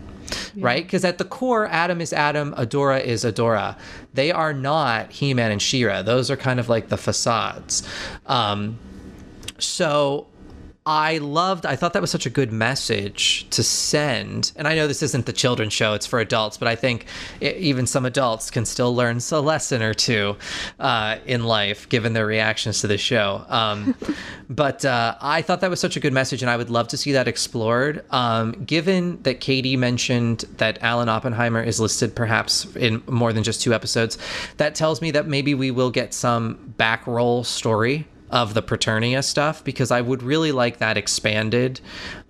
right? 0.57 0.85
Because 0.85 1.05
at 1.05 1.19
the 1.19 1.25
core, 1.25 1.67
Adam 1.67 2.01
is 2.01 2.13
Adam, 2.13 2.55
Adora 2.55 3.03
is 3.03 3.25
Adora. 3.25 3.77
They 4.15 4.31
are 4.31 4.53
not 4.53 5.11
He 5.13 5.35
Man 5.35 5.53
and 5.53 5.61
She-Ra. 5.61 6.03
Those 6.03 6.31
are 6.31 6.37
kind 6.37 6.61
of 6.61 6.69
like 6.69 6.89
the 6.89 6.97
facades. 6.97 7.87
Um, 8.27 8.79
so 9.59 10.27
I 10.85 11.19
loved, 11.19 11.65
I 11.65 11.77
thought 11.77 11.93
that 11.93 12.03
was 12.03 12.11
such 12.11 12.27
a 12.27 12.31
good 12.31 12.51
message 12.51 13.49
to 13.51 13.63
send. 13.63 14.51
And 14.57 14.67
I 14.67 14.75
know 14.75 14.89
this 14.89 15.03
isn't 15.03 15.27
the 15.27 15.33
children's 15.33 15.73
show, 15.73 15.95
it's 15.95 16.07
for 16.07 16.19
adults, 16.19 16.59
but 16.59 16.67
I 16.67 16.75
think 16.75 17.07
i 17.41 17.45
even 17.63 17.87
some 17.87 18.05
adults 18.05 18.51
can 18.51 18.65
still 18.65 18.93
learn 18.95 19.21
a 19.31 19.41
lesson 19.41 19.81
or 19.83 19.95
two 19.95 20.37
uh, 20.81 21.19
in 21.25 21.45
life 21.45 21.89
given 21.89 22.15
their 22.15 22.27
reactions 22.27 22.81
to 22.81 22.89
the 22.89 22.99
show. 22.99 23.45
Um, 23.49 23.95
but 24.51 24.85
uh, 24.85 25.15
I 25.21 25.41
thought 25.43 25.61
that 25.61 25.71
was 25.71 25.79
such 25.79 25.97
a 25.97 26.01
good 26.01 26.13
message, 26.13 26.43
and 26.43 26.51
I 26.51 26.57
would 26.57 26.71
love 26.71 26.89
to 26.89 26.97
see 26.97 27.13
that 27.13 27.29
explored. 27.29 28.05
Um, 28.11 28.53
given 28.65 29.23
that 29.23 29.41
Katie 29.41 29.77
mentioned 29.77 30.45
that 30.57 30.83
Alan 30.83 31.09
Oppenheimer 31.09 31.63
is 31.63 31.79
listed 31.79 32.17
perhaps 32.17 32.65
in 32.75 33.03
more 33.07 33.33
than 33.33 33.45
just 33.45 33.63
two 33.63 33.73
episodes, 33.73 34.19
that 34.57 34.75
tells 34.75 35.01
me 35.01 35.13
that 35.13 35.29
maybe 35.29 35.55
we 35.55 35.71
will 35.71 35.93
get 35.93 36.13
some 36.13 36.75
back 36.77 37.07
roll 37.07 37.45
story 37.45 38.09
of 38.33 38.55
the 38.55 38.63
Preternia 38.63 39.23
stuff 39.23 39.63
because 39.63 39.91
I 39.91 40.01
would 40.01 40.23
really 40.23 40.51
like 40.51 40.79
that 40.79 40.97
expanded, 40.97 41.81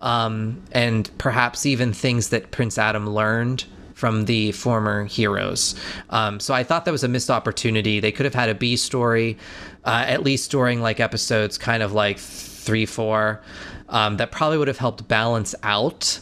um, 0.00 0.60
and 0.72 1.10
perhaps 1.16 1.64
even 1.64 1.92
things 1.92 2.28
that 2.30 2.50
Prince 2.50 2.76
Adam 2.76 3.08
learned 3.08 3.64
from 3.94 4.24
the 4.24 4.50
former 4.50 5.04
heroes. 5.04 5.76
Um, 6.10 6.40
so 6.40 6.52
I 6.52 6.64
thought 6.64 6.84
that 6.86 6.90
was 6.90 7.04
a 7.04 7.08
missed 7.08 7.30
opportunity. 7.30 8.00
They 8.00 8.10
could 8.10 8.24
have 8.24 8.34
had 8.34 8.48
a 8.48 8.54
B 8.54 8.74
story, 8.74 9.38
uh, 9.84 10.04
at 10.08 10.24
least 10.24 10.50
during 10.50 10.82
like 10.82 10.98
episodes 10.98 11.56
kind 11.56 11.84
of 11.84 11.92
like 11.92 12.18
three, 12.18 12.84
four, 12.84 13.40
um, 13.88 14.16
that 14.16 14.32
probably 14.32 14.58
would 14.58 14.68
have 14.68 14.78
helped 14.78 15.06
balance 15.06 15.54
out 15.62 16.18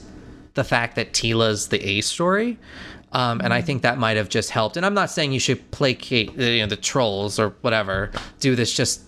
the 0.54 0.64
fact 0.64 0.96
that 0.96 1.14
Teela's 1.14 1.68
the 1.68 1.82
A 1.88 2.02
story. 2.02 2.58
Um, 3.12 3.40
and 3.42 3.52
I 3.52 3.62
think 3.62 3.82
that 3.82 3.98
might 3.98 4.16
have 4.18 4.28
just 4.28 4.50
helped. 4.50 4.76
And 4.76 4.84
I'm 4.84 4.94
not 4.94 5.10
saying 5.10 5.32
you 5.32 5.40
should 5.40 5.70
placate 5.70 6.36
you 6.36 6.60
know, 6.60 6.66
the 6.66 6.76
trolls 6.76 7.38
or 7.38 7.50
whatever, 7.62 8.10
do 8.40 8.54
this 8.54 8.72
just 8.72 9.02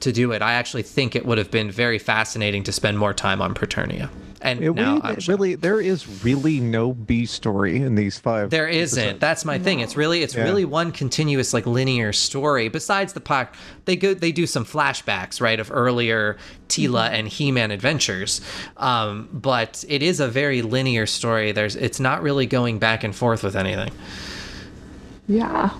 to 0.00 0.12
do 0.12 0.32
it. 0.32 0.42
I 0.42 0.52
actually 0.54 0.82
think 0.82 1.14
it 1.16 1.24
would 1.26 1.38
have 1.38 1.50
been 1.50 1.70
very 1.70 1.98
fascinating 1.98 2.62
to 2.64 2.72
spend 2.72 2.98
more 2.98 3.14
time 3.14 3.40
on 3.42 3.54
Preternia. 3.54 4.08
And 4.40 4.62
It 4.62 4.72
now 4.72 4.92
really, 4.94 5.00
I'm 5.02 5.12
it 5.14 5.22
shocked. 5.22 5.28
really, 5.28 5.54
there 5.56 5.80
is 5.80 6.22
really 6.22 6.60
no 6.60 6.92
B 6.92 7.26
story 7.26 7.78
in 7.78 7.96
these 7.96 8.20
five. 8.20 8.50
There 8.50 8.68
isn't. 8.68 9.18
That's 9.18 9.44
my 9.44 9.58
thing. 9.58 9.80
It's 9.80 9.96
really 9.96 10.22
it's 10.22 10.36
Yeah. 10.36 10.44
really 10.44 10.64
one 10.64 10.92
continuous 10.92 11.52
like 11.52 11.66
linear 11.66 12.12
story. 12.12 12.68
Besides 12.68 13.14
the 13.14 13.20
pack, 13.20 13.56
they 13.84 13.96
go 13.96 14.14
they 14.14 14.30
do 14.30 14.46
some 14.46 14.64
flashbacks 14.64 15.40
right 15.40 15.58
of 15.58 15.72
earlier 15.72 16.36
Teela 16.68 17.08
and 17.10 17.26
He-Man 17.26 17.72
adventures. 17.72 18.40
Um, 18.76 19.28
but 19.32 19.84
it 19.88 20.04
is 20.04 20.20
a 20.20 20.28
very 20.28 20.62
linear 20.62 21.06
story. 21.06 21.50
There's 21.50 21.74
it's 21.74 21.98
not 21.98 22.22
really 22.22 22.46
going 22.46 22.78
back 22.78 23.02
and 23.02 23.16
forth 23.16 23.42
with 23.42 23.56
anything. 23.56 23.90
Yeah. 25.26 25.70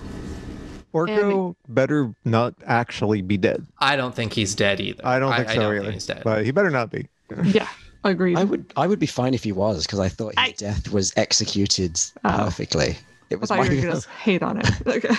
Orko 0.93 1.55
better 1.67 2.13
not 2.25 2.53
actually 2.65 3.21
be 3.21 3.37
dead. 3.37 3.65
I 3.79 3.95
don't 3.95 4.15
think 4.15 4.33
he's 4.33 4.55
dead 4.55 4.79
either. 4.79 5.05
I 5.05 5.19
don't 5.19 5.35
think 5.35 5.49
so 5.49 5.55
don't 5.55 5.73
either. 5.75 5.81
think 5.83 5.93
he's 5.93 6.05
dead. 6.07 6.21
But 6.23 6.45
he 6.45 6.51
better 6.51 6.69
not 6.71 6.89
be. 6.91 7.07
Yeah. 7.43 7.67
Agreed. 8.03 8.37
I 8.37 8.43
would 8.45 8.71
I 8.77 8.87
would 8.87 8.97
be 8.99 9.05
fine 9.05 9.33
if 9.33 9.43
he 9.43 9.51
was 9.51 9.85
because 9.85 9.99
I 9.99 10.07
thought 10.09 10.29
his 10.29 10.37
I- 10.37 10.51
death 10.57 10.89
was 10.91 11.11
executed 11.17 11.99
Oh. 12.23 12.29
perfectly. 12.45 12.97
It 13.29 13.35
I 13.35 13.39
was 13.39 13.49
thought 13.49 13.59
my 13.59 13.65
you 13.65 13.75
were 13.85 13.87
gonna 13.93 14.01
hate 14.21 14.41
on 14.41 14.57
it. 14.59 14.69
Okay. 14.87 15.15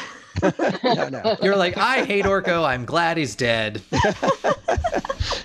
no 0.82 1.08
no 1.08 1.36
You're 1.42 1.56
like, 1.56 1.76
I 1.76 2.04
hate 2.04 2.24
Orko. 2.24 2.64
I'm 2.64 2.84
glad 2.84 3.16
he's 3.16 3.34
dead. 3.34 3.82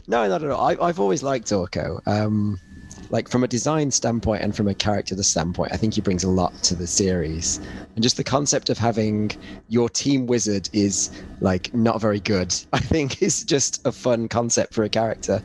no 0.08 0.28
not 0.28 0.44
at 0.44 0.50
all. 0.50 0.66
I, 0.68 0.76
I've 0.88 1.00
always 1.00 1.24
liked 1.24 1.48
Orko. 1.48 2.00
Um, 2.08 2.60
like 3.10 3.30
from 3.30 3.44
a 3.44 3.48
design 3.48 3.92
standpoint 3.92 4.42
and 4.42 4.56
from 4.56 4.68
a 4.68 4.74
character 4.74 5.22
standpoint, 5.24 5.72
I 5.74 5.78
think 5.78 5.94
he 5.94 6.02
brings 6.02 6.24
a 6.24 6.30
lot 6.30 6.54
to 6.64 6.76
the 6.76 6.88
series. 6.88 7.60
And 7.96 8.04
just 8.04 8.18
the 8.18 8.24
concept 8.24 8.70
of 8.70 8.78
having 8.78 9.32
your 9.70 9.90
team 9.90 10.28
wizard 10.28 10.70
is 10.74 11.12
like 11.42 11.74
not 11.74 12.02
very 12.02 12.20
good. 12.20 12.54
I 12.74 12.80
think 12.80 13.22
is 13.22 13.44
just 13.44 13.86
a 13.86 13.92
fun 13.92 14.28
concept 14.28 14.74
for 14.74 14.84
a 14.84 14.90
character. 14.90 15.42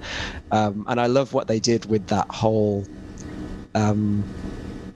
Um, 0.50 0.84
and 0.88 1.00
I 1.00 1.06
love 1.06 1.32
what 1.32 1.48
they 1.48 1.60
did 1.60 1.86
with 1.86 2.06
that 2.08 2.28
whole 2.30 2.86
um, 3.74 4.24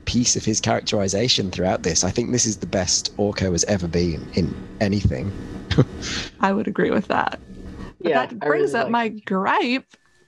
piece 0.05 0.37
of 0.37 0.45
his 0.45 0.61
characterization 0.61 1.51
throughout 1.51 1.83
this. 1.83 2.05
I 2.05 2.11
think 2.11 2.33
this 2.33 2.47
is 2.47 2.59
the 2.59 2.67
best 2.67 3.17
Orko 3.17 3.53
has 3.53 3.65
ever 3.65 3.89
been 3.89 4.27
in 4.35 4.55
anything. 4.81 5.33
I 6.41 6.53
would 6.53 6.69
agree 6.69 6.91
with 6.91 7.09
that. 7.09 7.41
But 8.01 8.11
Yeah, 8.11 8.27
that 8.27 8.39
brings 8.39 8.73
really 8.73 8.85
up 8.85 8.91
my 8.91 9.09
gripe 9.09 9.87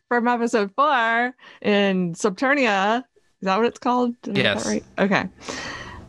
from 0.09 0.29
episode 0.29 0.71
four 0.77 1.35
in 1.63 2.15
Subternia. 2.15 2.99
Is 3.41 3.47
that 3.47 3.57
what 3.57 3.67
it's 3.67 3.79
called? 3.79 4.15
Did 4.23 4.39
I 4.39 4.43
get 4.43 4.43
that 4.43 4.57
Yes. 4.57 4.67
right? 4.67 4.85
Okay. 4.99 5.29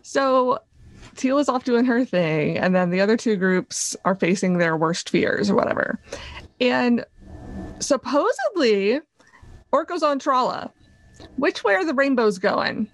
So 0.03 0.60
Teela's 1.15 1.49
off 1.49 1.64
doing 1.64 1.86
her 1.86 2.06
thing, 2.06 2.57
and 2.57 2.76
then 2.76 2.90
the 2.90 3.02
other 3.02 3.18
two 3.18 3.36
groups 3.36 3.95
are 4.06 4.15
facing 4.15 4.57
their 4.57 4.78
worst 4.78 5.10
fears 5.10 5.49
or 5.49 5.56
whatever. 5.56 5.99
And 6.61 7.06
supposedly, 7.80 9.02
Orko's 9.72 10.03
on 10.03 10.19
Trolla. 10.19 10.72
Which 11.38 11.64
way 11.64 11.74
are 11.74 11.86
the 11.86 11.94
rainbows 11.95 12.38
going? 12.38 12.88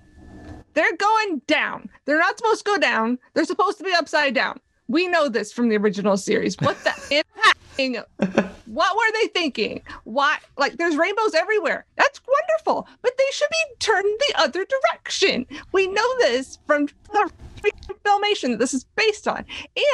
They're 0.73 0.95
going 0.95 1.41
down. 1.45 1.89
They're 2.05 2.17
not 2.17 2.37
supposed 2.37 2.65
to 2.65 2.71
go 2.71 2.77
down. 2.77 3.19
They're 3.33 3.45
supposed 3.45 3.77
to 3.77 3.83
be 3.83 3.93
upside 3.93 4.33
down. 4.33 4.59
We 4.87 5.07
know 5.07 5.29
this 5.29 5.51
from 5.51 5.69
the 5.69 5.77
original 5.77 6.17
series. 6.17 6.55
What 6.59 6.77
the? 6.83 7.23
What 8.73 8.95
were 8.95 9.19
they 9.21 9.27
thinking? 9.27 9.83
Why? 10.03 10.39
Like, 10.57 10.77
there's 10.77 10.95
rainbows 10.95 11.35
everywhere. 11.35 11.85
That's 11.95 12.19
wonderful, 12.27 12.87
but 13.03 13.15
they 13.19 13.23
should 13.31 13.49
be 13.51 13.75
turned 13.77 14.19
the 14.19 14.33
other 14.39 14.65
direction. 14.65 15.45
We 15.73 15.85
know 15.85 16.17
this 16.19 16.57
from 16.65 16.87
the 17.11 17.29
filmation 18.03 18.49
that 18.49 18.59
this 18.59 18.73
is 18.73 18.85
based 18.95 19.27
on. 19.27 19.45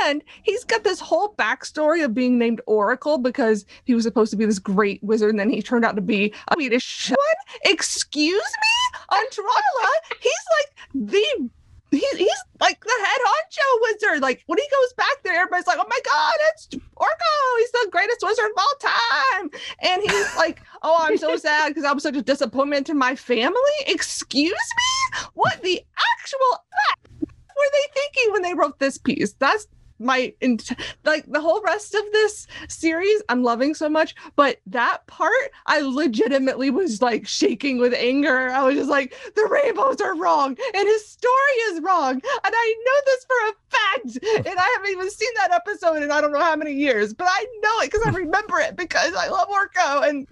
And 0.05 0.23
he's 0.43 0.63
got 0.63 0.83
this 0.83 0.99
whole 0.99 1.35
backstory 1.37 2.03
of 2.03 2.13
being 2.13 2.37
named 2.37 2.61
Oracle 2.67 3.17
because 3.17 3.65
he 3.83 3.93
was 3.93 4.03
supposed 4.03 4.31
to 4.31 4.37
be 4.37 4.45
this 4.45 4.59
great 4.59 5.03
wizard, 5.03 5.31
and 5.31 5.39
then 5.39 5.49
he 5.49 5.61
turned 5.61 5.85
out 5.85 5.95
to 5.95 6.01
be 6.01 6.33
a 6.49 6.53
Swedish 6.53 7.09
one. 7.09 7.17
Excuse 7.65 8.33
me? 8.33 8.99
On 9.11 9.25
Trolla, 9.29 9.91
he's 10.21 10.33
like 10.57 11.09
the 11.11 11.49
he's, 11.91 12.43
like 12.59 12.83
the 12.83 13.05
head 13.05 13.21
honcho 13.25 13.81
wizard. 13.81 14.21
Like 14.21 14.43
when 14.47 14.57
he 14.57 14.67
goes 14.69 14.93
back 14.93 15.23
there, 15.23 15.41
everybody's 15.41 15.67
like, 15.67 15.77
"Oh 15.79 15.87
my 15.89 15.99
god, 16.05 16.33
it's 16.49 16.67
Orko! 16.97 17.59
He's 17.59 17.71
the 17.71 17.87
greatest 17.91 18.19
wizard 18.21 18.45
of 18.45 18.57
all 18.57 18.73
time!" 18.79 19.49
And 19.81 20.01
he's 20.03 20.35
like, 20.37 20.61
"Oh, 20.83 20.97
I'm 20.99 21.17
so 21.17 21.35
sad 21.37 21.69
because 21.69 21.85
I 21.85 21.91
was 21.91 22.03
such 22.03 22.15
a 22.15 22.21
disappointment 22.21 22.87
to 22.87 22.93
my 22.93 23.15
family." 23.15 23.55
Excuse 23.87 24.51
me, 24.51 25.19
what 25.33 25.61
the 25.63 25.81
actual 26.19 26.63
heck 26.71 26.99
were 27.21 27.71
they 27.71 28.01
thinking 28.01 28.33
when 28.33 28.41
they 28.41 28.53
wrote 28.53 28.79
this 28.79 28.97
piece? 28.97 29.33
That's 29.39 29.67
my 29.99 30.34
int- 30.41 30.71
like 31.05 31.26
the 31.31 31.41
whole 31.41 31.61
rest 31.61 31.93
of 31.95 32.03
this 32.11 32.47
series 32.67 33.21
i'm 33.30 33.43
loving 33.43 33.73
so 33.73 33.89
much 33.89 34.15
but 34.35 34.59
that 34.65 35.05
part 35.07 35.31
i 35.65 35.80
legitimately 35.81 36.69
was 36.69 37.01
like 37.01 37.27
shaking 37.27 37.77
with 37.77 37.93
anger 37.93 38.49
i 38.51 38.63
was 38.63 38.76
just 38.76 38.89
like 38.89 39.13
the 39.35 39.47
rainbows 39.49 39.99
are 40.01 40.15
wrong 40.15 40.55
and 40.76 40.88
his 40.88 41.07
story 41.07 41.53
is 41.71 41.81
wrong 41.81 42.13
and 42.13 42.21
i 42.45 42.76
know 42.85 43.01
this 43.05 43.26
for 43.26 43.49
a 43.49 43.53
fact 43.69 44.47
and 44.47 44.59
i 44.59 44.73
haven't 44.77 44.91
even 44.91 45.09
seen 45.09 45.30
that 45.35 45.51
episode 45.51 46.01
in 46.01 46.11
i 46.11 46.21
don't 46.21 46.31
know 46.31 46.39
how 46.39 46.55
many 46.55 46.73
years 46.73 47.13
but 47.13 47.27
i 47.30 47.45
know 47.61 47.80
it 47.81 47.91
because 47.91 48.05
i 48.07 48.09
remember 48.17 48.59
it 48.59 48.76
because 48.76 49.13
i 49.15 49.27
love 49.27 49.47
orko 49.49 50.07
and 50.07 50.27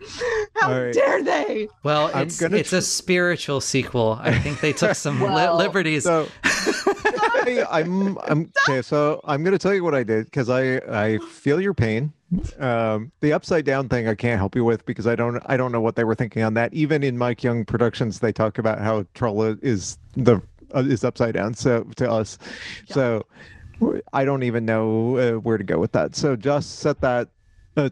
how 0.56 0.72
All 0.74 0.82
right. 0.84 0.94
dare 0.94 1.24
they 1.24 1.68
Well, 1.84 2.10
I'm 2.14 2.28
it's 2.28 2.40
gonna 2.40 2.58
it's 2.58 2.74
a 2.74 2.82
spiritual 2.82 3.62
sequel. 3.62 4.18
I 4.22 4.38
think 4.38 4.60
they 4.62 4.74
took 4.74 4.96
some 4.96 5.22
li- 5.22 5.50
liberties. 5.50 6.04
So 6.04 6.28
I, 7.36 7.66
I'm 7.70 8.18
I'm 8.20 8.52
okay. 8.68 8.82
So 8.82 9.22
I'm 9.24 9.44
gonna 9.44 9.58
tell 9.58 9.74
you 9.74 9.84
what 9.84 9.96
I 9.96 10.04
did 10.04 10.26
because 10.26 10.50
I 10.50 10.78
I 10.90 11.18
feel 11.20 11.62
your 11.62 11.74
pain. 11.74 12.14
Um, 12.60 13.12
the 13.22 13.32
upside 13.32 13.64
down 13.64 13.88
thing 13.88 14.08
I 14.08 14.16
can't 14.16 14.38
help 14.38 14.56
you 14.56 14.66
with 14.66 14.86
because 14.86 15.08
I 15.08 15.16
don't 15.16 15.42
I 15.46 15.56
don't 15.58 15.72
know 15.72 15.82
what 15.82 15.96
they 15.96 16.04
were 16.04 16.16
thinking 16.16 16.44
on 16.44 16.54
that. 16.56 16.74
Even 16.74 17.04
in 17.04 17.18
Mike 17.18 17.44
Young 17.44 17.66
Productions, 17.66 18.20
they 18.20 18.34
talk 18.34 18.58
about 18.58 18.80
how 18.80 19.04
Trolla 19.16 19.58
is 19.64 19.98
the 20.16 20.42
uh, 20.76 20.80
is 20.80 21.04
upside 21.04 21.34
down. 21.36 21.54
So 21.54 21.84
to 21.96 22.12
us, 22.12 22.38
so 22.90 23.26
I 24.14 24.26
don't 24.26 24.44
even 24.44 24.66
know 24.66 25.18
uh, 25.18 25.32
where 25.40 25.58
to 25.58 25.64
go 25.64 25.80
with 25.80 25.92
that. 25.94 26.16
So 26.16 26.36
just 26.36 26.80
set 26.80 27.00
that 27.02 27.30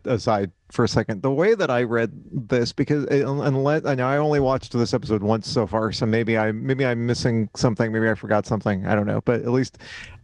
aside 0.06 0.52
for 0.76 0.84
a 0.84 0.88
second. 0.88 1.22
The 1.22 1.32
way 1.32 1.56
that 1.56 1.72
I 1.72 1.84
read 1.84 2.12
this, 2.32 2.74
because 2.74 3.06
it, 3.06 3.26
unless 3.26 3.86
I 3.86 3.96
know 3.96 4.08
I 4.08 4.18
only 4.18 4.40
watched 4.40 4.74
this 4.74 4.94
episode 4.94 5.24
once 5.24 5.50
so 5.50 5.66
far, 5.66 5.92
so 5.92 6.06
maybe 6.06 6.38
I 6.38 6.52
maybe 6.52 6.86
I'm 6.86 7.06
missing 7.06 7.50
something, 7.56 7.92
maybe 7.92 8.10
I 8.10 8.16
forgot 8.16 8.46
something. 8.46 8.86
I 8.86 8.94
don't 8.94 9.08
know, 9.08 9.22
but 9.22 9.42
at 9.42 9.52
least 9.52 9.78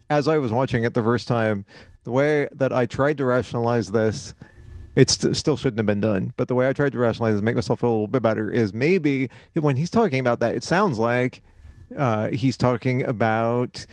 as 0.09 0.27
I 0.27 0.37
was 0.37 0.51
watching 0.51 0.83
it 0.83 0.93
the 0.93 1.03
first 1.03 1.27
time, 1.27 1.65
the 2.03 2.11
way 2.11 2.47
that 2.53 2.73
I 2.73 2.85
tried 2.85 3.17
to 3.17 3.25
rationalize 3.25 3.91
this, 3.91 4.33
it 4.95 5.09
st- 5.09 5.37
still 5.37 5.55
shouldn't 5.55 5.79
have 5.79 5.85
been 5.85 6.01
done. 6.01 6.33
But 6.35 6.49
the 6.49 6.55
way 6.55 6.67
I 6.67 6.73
tried 6.73 6.91
to 6.91 6.99
rationalize 6.99 7.37
it, 7.37 7.43
make 7.43 7.55
myself 7.55 7.79
feel 7.79 7.89
a 7.89 7.91
little 7.91 8.07
bit 8.07 8.21
better, 8.21 8.51
is 8.51 8.73
maybe 8.73 9.29
when 9.53 9.77
he's 9.77 9.89
talking 9.89 10.19
about 10.19 10.41
that, 10.41 10.53
it 10.53 10.63
sounds 10.63 10.99
like 10.99 11.41
uh, 11.97 12.29
he's 12.29 12.57
talking 12.57 13.03
about 13.05 13.85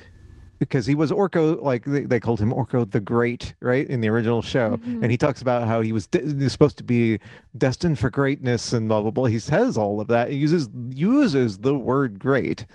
because 0.59 0.87
he 0.87 0.95
was 0.95 1.11
Orko, 1.11 1.63
like 1.63 1.85
they, 1.85 2.01
they 2.01 2.21
called 2.21 2.41
him 2.41 2.53
Orko 2.53 2.91
the 2.91 3.01
Great, 3.01 3.55
right, 3.61 3.87
in 3.87 4.01
the 4.01 4.09
original 4.09 4.43
show. 4.43 4.77
Mhm. 4.79 5.03
And 5.03 5.11
he 5.11 5.17
talks 5.17 5.41
about 5.43 5.67
how 5.69 5.81
he 5.81 5.93
was 5.93 6.07
de- 6.07 6.27
he 6.27 6.35
was 6.45 6.53
supposed 6.53 6.79
to 6.79 6.85
be 6.85 7.19
destined 7.57 7.99
for 7.99 8.11
greatness 8.11 8.73
and 8.73 8.89
blah 8.89 9.01
blah 9.03 9.11
blah. 9.11 9.27
He 9.27 9.39
says 9.39 9.77
all 9.77 10.01
of 10.01 10.09
that. 10.09 10.31
He 10.31 10.37
uses 10.37 10.69
uses 10.91 11.59
the 11.59 11.75
word 11.77 12.19
great, 12.19 12.67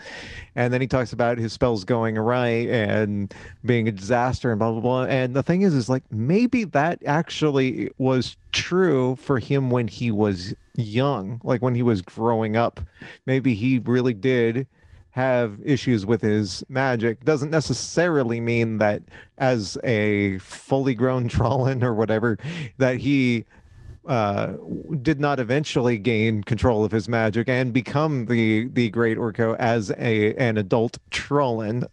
and 0.56 0.74
then 0.74 0.82
he 0.82 0.88
talks 0.88 1.14
about 1.14 1.38
his 1.38 1.54
spells 1.54 1.84
going 1.84 2.18
awry 2.18 2.48
and 2.48 3.34
being 3.66 3.88
a 3.88 3.92
disaster 3.92 4.52
and 4.52 4.60
blah 4.60 4.72
blah 4.72 4.82
blah. 4.82 5.04
And 5.06 5.36
the 5.36 5.44
thing 5.44 5.62
is, 5.62 5.74
is 5.74 5.90
like 5.90 6.04
maybe 6.12 6.64
that 6.66 7.02
actually 7.06 7.92
was 7.98 8.38
true 8.52 9.16
for 9.18 9.40
him 9.40 9.70
when 9.70 9.88
he 9.88 10.12
was 10.12 10.54
young, 10.76 11.42
like 11.44 11.62
when 11.62 11.76
he 11.76 11.84
was 11.84 12.02
growing 12.02 12.56
up. 12.56 12.80
Maybe 13.26 13.54
he 13.54 13.80
really 13.80 14.14
did 14.14 14.68
have 15.14 15.60
issues 15.64 16.08
with 16.08 16.22
his 16.22 16.64
magic 16.70 17.24
doesn't 17.24 17.52
necessarily 17.52 18.42
mean 18.42 18.80
that 18.80 19.04
as 19.38 19.78
a 19.84 20.40
fully 20.40 20.96
grown 20.96 21.30
Trollan 21.30 21.84
or 21.84 21.94
whatever 21.94 22.38
that 22.80 22.98
he 22.98 23.46
uh, 24.08 24.54
did 25.04 25.20
not 25.20 25.40
eventually 25.40 26.00
gain 26.00 26.44
control 26.44 26.84
of 26.84 26.92
his 26.92 27.08
magic 27.08 27.48
and 27.48 27.72
become 27.72 28.26
the 28.26 28.68
the 28.74 28.90
great 28.90 29.18
Orko 29.18 29.56
as 29.60 29.92
a 29.92 30.34
an 30.36 30.58
adult 30.58 30.98
Trollan, 31.12 31.88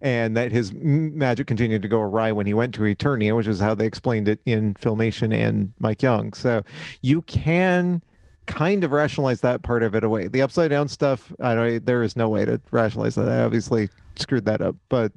and 0.00 0.36
that 0.36 0.52
his 0.52 0.72
magic 0.72 1.48
continued 1.48 1.82
to 1.82 1.88
go 1.88 2.00
awry 2.00 2.32
when 2.32 2.46
he 2.46 2.54
went 2.54 2.72
to 2.76 2.82
Eternia, 2.82 3.36
which 3.36 3.48
is 3.48 3.58
how 3.58 3.74
they 3.74 3.84
explained 3.84 4.28
it 4.28 4.40
in 4.46 4.74
Filmation 4.74 5.34
and 5.34 5.72
Mike 5.80 6.02
Young. 6.02 6.32
So 6.32 6.62
you 7.02 7.20
can 7.22 8.00
kind 8.50 8.84
of 8.84 8.92
rationalize 8.92 9.40
that 9.40 9.62
part 9.62 9.82
of 9.82 9.94
it 9.94 10.04
away. 10.04 10.28
The 10.28 10.42
upside 10.42 10.70
down 10.70 10.88
stuff, 10.88 11.32
I 11.40 11.54
don't. 11.54 11.84
There 11.84 12.02
is 12.02 12.16
no 12.16 12.28
way 12.28 12.44
to 12.44 12.60
rationalize 12.70 13.14
that. 13.14 13.28
I 13.28 13.42
obviously 13.42 13.88
screwed 14.16 14.44
that 14.44 14.60
up, 14.60 14.76
but 14.90 15.12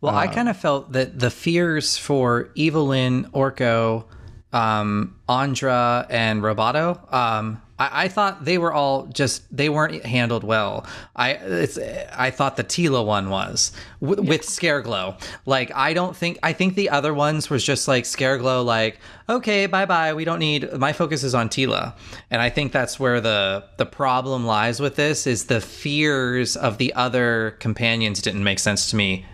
Well, 0.00 0.14
I 0.14 0.26
Uh, 0.26 0.32
kind 0.32 0.48
of 0.48 0.56
felt 0.56 0.92
that 0.92 1.18
the 1.18 1.30
fears 1.30 1.96
for 1.96 2.48
Evil 2.56 2.88
Lyn, 2.88 3.26
Orko, 3.32 4.04
um, 4.52 5.14
Andra, 5.28 6.06
and 6.10 6.42
Roboto, 6.42 6.98
um, 7.14 7.61
I, 7.78 8.04
I 8.04 8.08
thought 8.08 8.44
they 8.44 8.58
were 8.58 8.72
all 8.72 9.06
just 9.06 9.44
they 9.54 9.68
weren't 9.68 10.04
handled 10.04 10.44
well. 10.44 10.86
I 11.16 11.30
it's 11.32 11.78
I 11.78 12.30
thought 12.30 12.56
the 12.56 12.64
Teela 12.64 13.04
one 13.04 13.30
was 13.30 13.72
w- 14.00 14.22
with 14.22 14.42
Scareglow. 14.42 15.20
Like 15.46 15.70
I 15.74 15.94
don't 15.94 16.16
think 16.16 16.38
I 16.42 16.52
think 16.52 16.74
the 16.74 16.90
other 16.90 17.14
ones 17.14 17.50
was 17.50 17.64
just 17.64 17.88
like 17.88 18.04
Scareglow. 18.04 18.64
Like 18.64 18.98
okay, 19.28 19.66
bye 19.66 19.86
bye. 19.86 20.14
We 20.14 20.24
don't 20.24 20.38
need. 20.38 20.72
My 20.74 20.92
focus 20.92 21.22
is 21.22 21.34
on 21.34 21.48
Teela, 21.48 21.94
and 22.30 22.42
I 22.42 22.50
think 22.50 22.72
that's 22.72 23.00
where 23.00 23.20
the 23.20 23.64
the 23.78 23.86
problem 23.86 24.46
lies 24.46 24.80
with 24.80 24.96
this 24.96 25.26
is 25.26 25.46
the 25.46 25.60
fears 25.60 26.56
of 26.56 26.78
the 26.78 26.92
other 26.94 27.56
companions 27.58 28.20
didn't 28.22 28.44
make 28.44 28.58
sense 28.58 28.90
to 28.90 28.96
me 28.96 29.26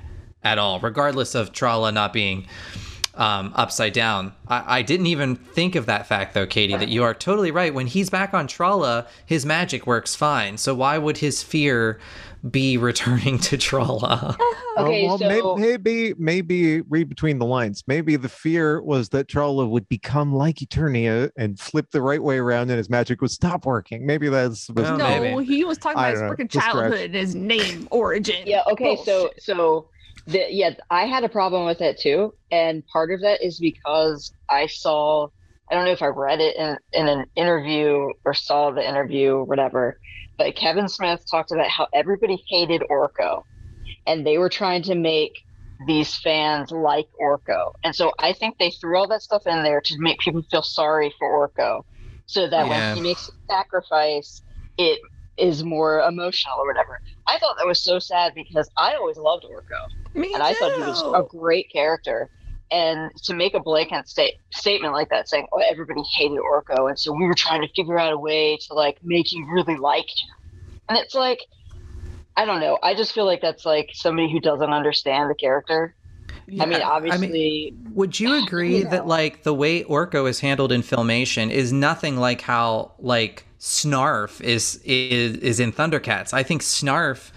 at 0.43 0.59
all, 0.59 0.81
regardless 0.81 1.35
of 1.35 1.53
Trolla 1.53 1.93
not 1.93 2.13
being 2.13 2.47
um, 3.19 3.53
upside 3.57 3.93
down. 3.93 4.33
I, 4.49 4.79
I 4.79 4.83
didn't 4.83 5.07
even 5.07 5.37
think 5.37 5.75
of 5.75 5.87
that 5.87 6.07
fact, 6.07 6.33
though, 6.35 6.47
Katie, 6.47 6.77
that 6.77 6.89
you 6.89 7.03
are 7.03 7.13
totally 7.15 7.51
right. 7.51 7.75
When 7.75 7.87
he's 7.87 8.09
back 8.11 8.33
on 8.33 8.47
Trolla, 8.47 9.07
his 9.27 9.45
magic 9.45 9.87
works 9.87 10.15
fine. 10.15 10.57
So 10.57 10.75
why 10.75 10.97
would 10.99 11.19
his 11.19 11.43
fear 11.43 11.99
be 12.51 12.77
returning 12.79 13.39
to 13.41 13.59
Trolla? 13.59 14.37
Okay, 14.79 15.09
Oh, 15.09 15.19
well, 15.19 15.19
may- 15.29 15.41
so 15.41 15.57
maybe, 15.57 16.15
maybe 16.19 16.83
read 16.83 17.09
between 17.09 17.41
the 17.41 17.45
lines. 17.45 17.83
Maybe 17.89 18.15
the 18.15 18.29
fear 18.29 18.81
was 18.81 19.09
that 19.09 19.27
Trolla 19.27 19.69
would 19.69 19.89
become 19.89 20.33
like 20.33 20.59
Eternia 20.59 21.31
and 21.37 21.59
flip 21.59 21.91
the 21.91 22.01
right 22.01 22.23
way 22.23 22.39
around, 22.39 22.71
and 22.71 22.79
his 22.79 22.89
magic 22.89 23.21
would 23.21 23.33
stop 23.33 23.67
working. 23.67 24.07
Maybe 24.07 24.29
that's 24.29 24.69
was 24.71 24.89
Oh, 24.89 24.97
no, 24.97 25.21
maybe. 25.21 25.45
he 25.45 25.65
was 25.65 25.79
talking 25.79 25.99
about 25.99 26.11
his 26.13 26.21
don't 26.21 26.29
know. 26.29 26.37
freaking 26.37 26.45
It's 26.45 26.55
childhood, 26.55 27.11
his 27.11 27.35
name, 27.35 27.89
origin. 27.91 28.45
yeah, 28.47 28.63
okay, 28.71 28.97
so 29.05 29.31
so 29.41 29.89
the 30.29 30.47
yeah, 30.51 30.73
I 30.91 31.07
had 31.07 31.25
a 31.25 31.29
problem 31.31 31.67
with 31.67 31.81
it 31.81 31.99
too, 32.01 32.35
and 32.51 32.87
part 32.87 33.13
of 33.13 33.23
that 33.23 33.43
is 33.43 33.59
because 33.59 34.33
I 34.51 34.67
saw 34.67 35.29
I 35.71 35.75
don't 35.75 35.87
know 35.87 35.93
if 35.93 36.03
I 36.03 36.07
read 36.09 36.41
it 36.41 36.57
in, 36.57 36.77
in 36.93 37.09
an 37.09 37.27
interview 37.37 38.09
or 38.25 38.35
saw 38.35 38.71
the 38.71 38.87
interview 38.87 39.33
or 39.37 39.45
whatever, 39.45 39.99
but 40.39 40.57
Kevin 40.57 40.89
Smith 40.89 41.25
talked 41.31 41.53
about 41.53 41.69
how 41.71 41.89
everybody 41.95 42.43
hated 42.49 42.83
Orko, 42.91 43.45
and 44.07 44.27
they 44.27 44.39
were 44.39 44.51
trying 44.51 44.83
to 44.85 44.95
make 44.95 45.33
these 45.87 46.15
fans 46.17 46.71
like 46.73 47.07
Orko, 47.21 47.73
and 47.85 47.95
so 47.97 48.13
I 48.21 48.35
think 48.35 48.59
they 48.59 48.71
threw 48.71 48.99
all 48.99 49.09
that 49.09 49.23
stuff 49.23 49.43
in 49.47 49.63
there 49.63 49.81
to 49.81 49.97
make 49.99 50.19
people 50.21 50.43
feel 50.51 50.63
sorry 50.63 51.15
for 51.19 51.49
Orko, 51.49 51.83
so 52.27 52.49
that 52.49 52.69
Yeah. 52.69 52.93
when 52.93 52.97
he 52.97 53.03
makes 53.03 53.29
a 53.29 53.33
sacrifice, 53.53 54.43
it 54.77 55.01
is 55.39 55.63
more 55.63 56.01
emotional 56.01 56.57
or 56.59 56.67
whatever. 56.67 57.01
I 57.27 57.39
thought 57.39 57.57
that 57.59 57.67
was 57.67 57.83
so 57.83 57.99
sad 57.99 58.35
because 58.35 58.69
I 58.77 58.95
always 58.95 59.17
loved 59.17 59.45
Orko 59.45 59.89
Me 60.15 60.35
and 60.35 60.43
I 60.43 60.55
thought 60.55 60.73
he 60.75 60.81
was 60.81 61.03
a 61.03 61.23
great 61.29 61.71
character. 61.71 62.31
And 62.71 63.11
to 63.25 63.35
make 63.35 63.55
a 63.55 63.61
blanket 63.61 64.09
state 64.09 64.35
statement 64.51 64.93
like 64.93 65.09
that, 65.09 65.27
saying, 65.27 65.47
"Oh, 65.53 65.63
everybody 65.71 66.03
hated 66.03 66.39
Orko," 66.39 66.91
and 66.91 66.99
so 66.99 67.13
we 67.13 67.25
were 67.25 67.35
trying 67.35 67.63
to 67.63 67.69
figure 67.69 67.99
out 67.99 68.13
a 68.13 68.19
way 68.19 68.59
to 68.67 68.75
like 68.75 68.99
make 69.03 69.33
you 69.33 69.47
really 69.51 69.77
like 69.77 70.05
him, 70.05 70.53
and 70.91 70.99
it's 70.99 71.15
like, 71.15 71.41
I 72.37 72.45
don't 72.45 72.61
know. 72.61 72.79
I 72.83 72.95
just 72.95 73.15
feel 73.15 73.25
like 73.25 73.41
that's 73.41 73.65
like 73.65 73.91
somebody 73.95 74.31
who 74.31 74.39
doesn't 74.39 74.71
understand 74.71 75.31
the 75.31 75.35
character. 75.35 75.95
I 76.61 76.67
mean, 76.67 76.81
Yeah, 76.81 76.89
obviously, 76.89 77.75
Would 77.95 78.21
you 78.21 78.43
agree 78.43 78.79
You 78.79 78.85
that 78.85 79.07
like 79.07 79.43
the 79.43 79.55
way 79.55 79.83
Orko 79.85 80.29
is 80.29 80.41
handled 80.41 80.71
in 80.71 80.83
filmation 80.83 81.51
is 81.51 81.73
nothing 81.73 82.17
like 82.17 82.43
how 82.43 82.93
like 82.99 83.48
Snarf 83.61 84.41
is 84.41 84.77
is 84.85 85.37
is 85.39 85.61
in 85.61 85.73
Thundercats? 85.73 86.33
I 86.33 86.43
think 86.43 86.63
Snarf 86.63 87.31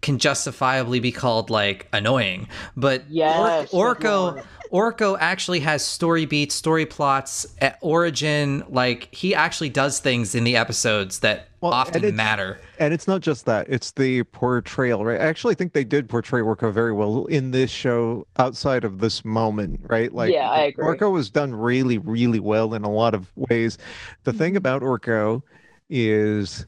can 0.00 0.18
justifiably 0.18 1.00
be 1.00 1.10
called 1.10 1.50
like 1.50 1.88
annoying, 1.92 2.46
but 2.76 3.04
Yes, 3.08 3.72
Or- 3.72 3.94
Orko. 3.96 4.44
Orko 4.74 5.16
actually 5.20 5.60
has 5.60 5.84
story 5.84 6.26
beats, 6.26 6.52
story 6.52 6.84
plots, 6.84 7.46
at 7.60 7.78
origin. 7.80 8.64
Like 8.68 9.14
he 9.14 9.32
actually 9.32 9.68
does 9.68 10.00
things 10.00 10.34
in 10.34 10.42
the 10.42 10.56
episodes 10.56 11.20
that 11.20 11.46
Well, 11.60 11.72
often 11.72 11.98
it's- 12.02 12.12
matter. 12.12 12.58
and 12.80 12.92
it's 12.92 13.06
not 13.06 13.20
just 13.20 13.46
that; 13.46 13.68
it's 13.68 13.92
the 13.92 14.24
portrayal, 14.24 15.04
right? 15.04 15.20
I 15.20 15.26
actually 15.26 15.54
think 15.54 15.74
they 15.74 15.84
did 15.84 16.08
portray 16.08 16.40
Orko 16.40 16.72
very 16.72 16.92
well 16.92 17.26
in 17.26 17.52
this 17.52 17.70
show, 17.70 18.26
outside 18.36 18.82
of 18.82 18.98
this 18.98 19.24
moment, 19.24 19.78
right? 19.88 20.12
Like, 20.12 20.32
Yeah, 20.32 20.50
I 20.50 20.62
agree. 20.64 20.84
Orko 20.84 21.12
was 21.12 21.30
done 21.30 21.54
really, 21.54 21.98
really 21.98 22.40
well 22.40 22.74
in 22.74 22.82
a 22.82 22.90
lot 22.90 23.14
of 23.14 23.30
ways. 23.36 23.78
The 24.24 24.32
thing 24.32 24.50
mm-hmm. 24.50 24.56
about 24.56 24.82
Orko 24.82 25.42
is. 25.88 26.66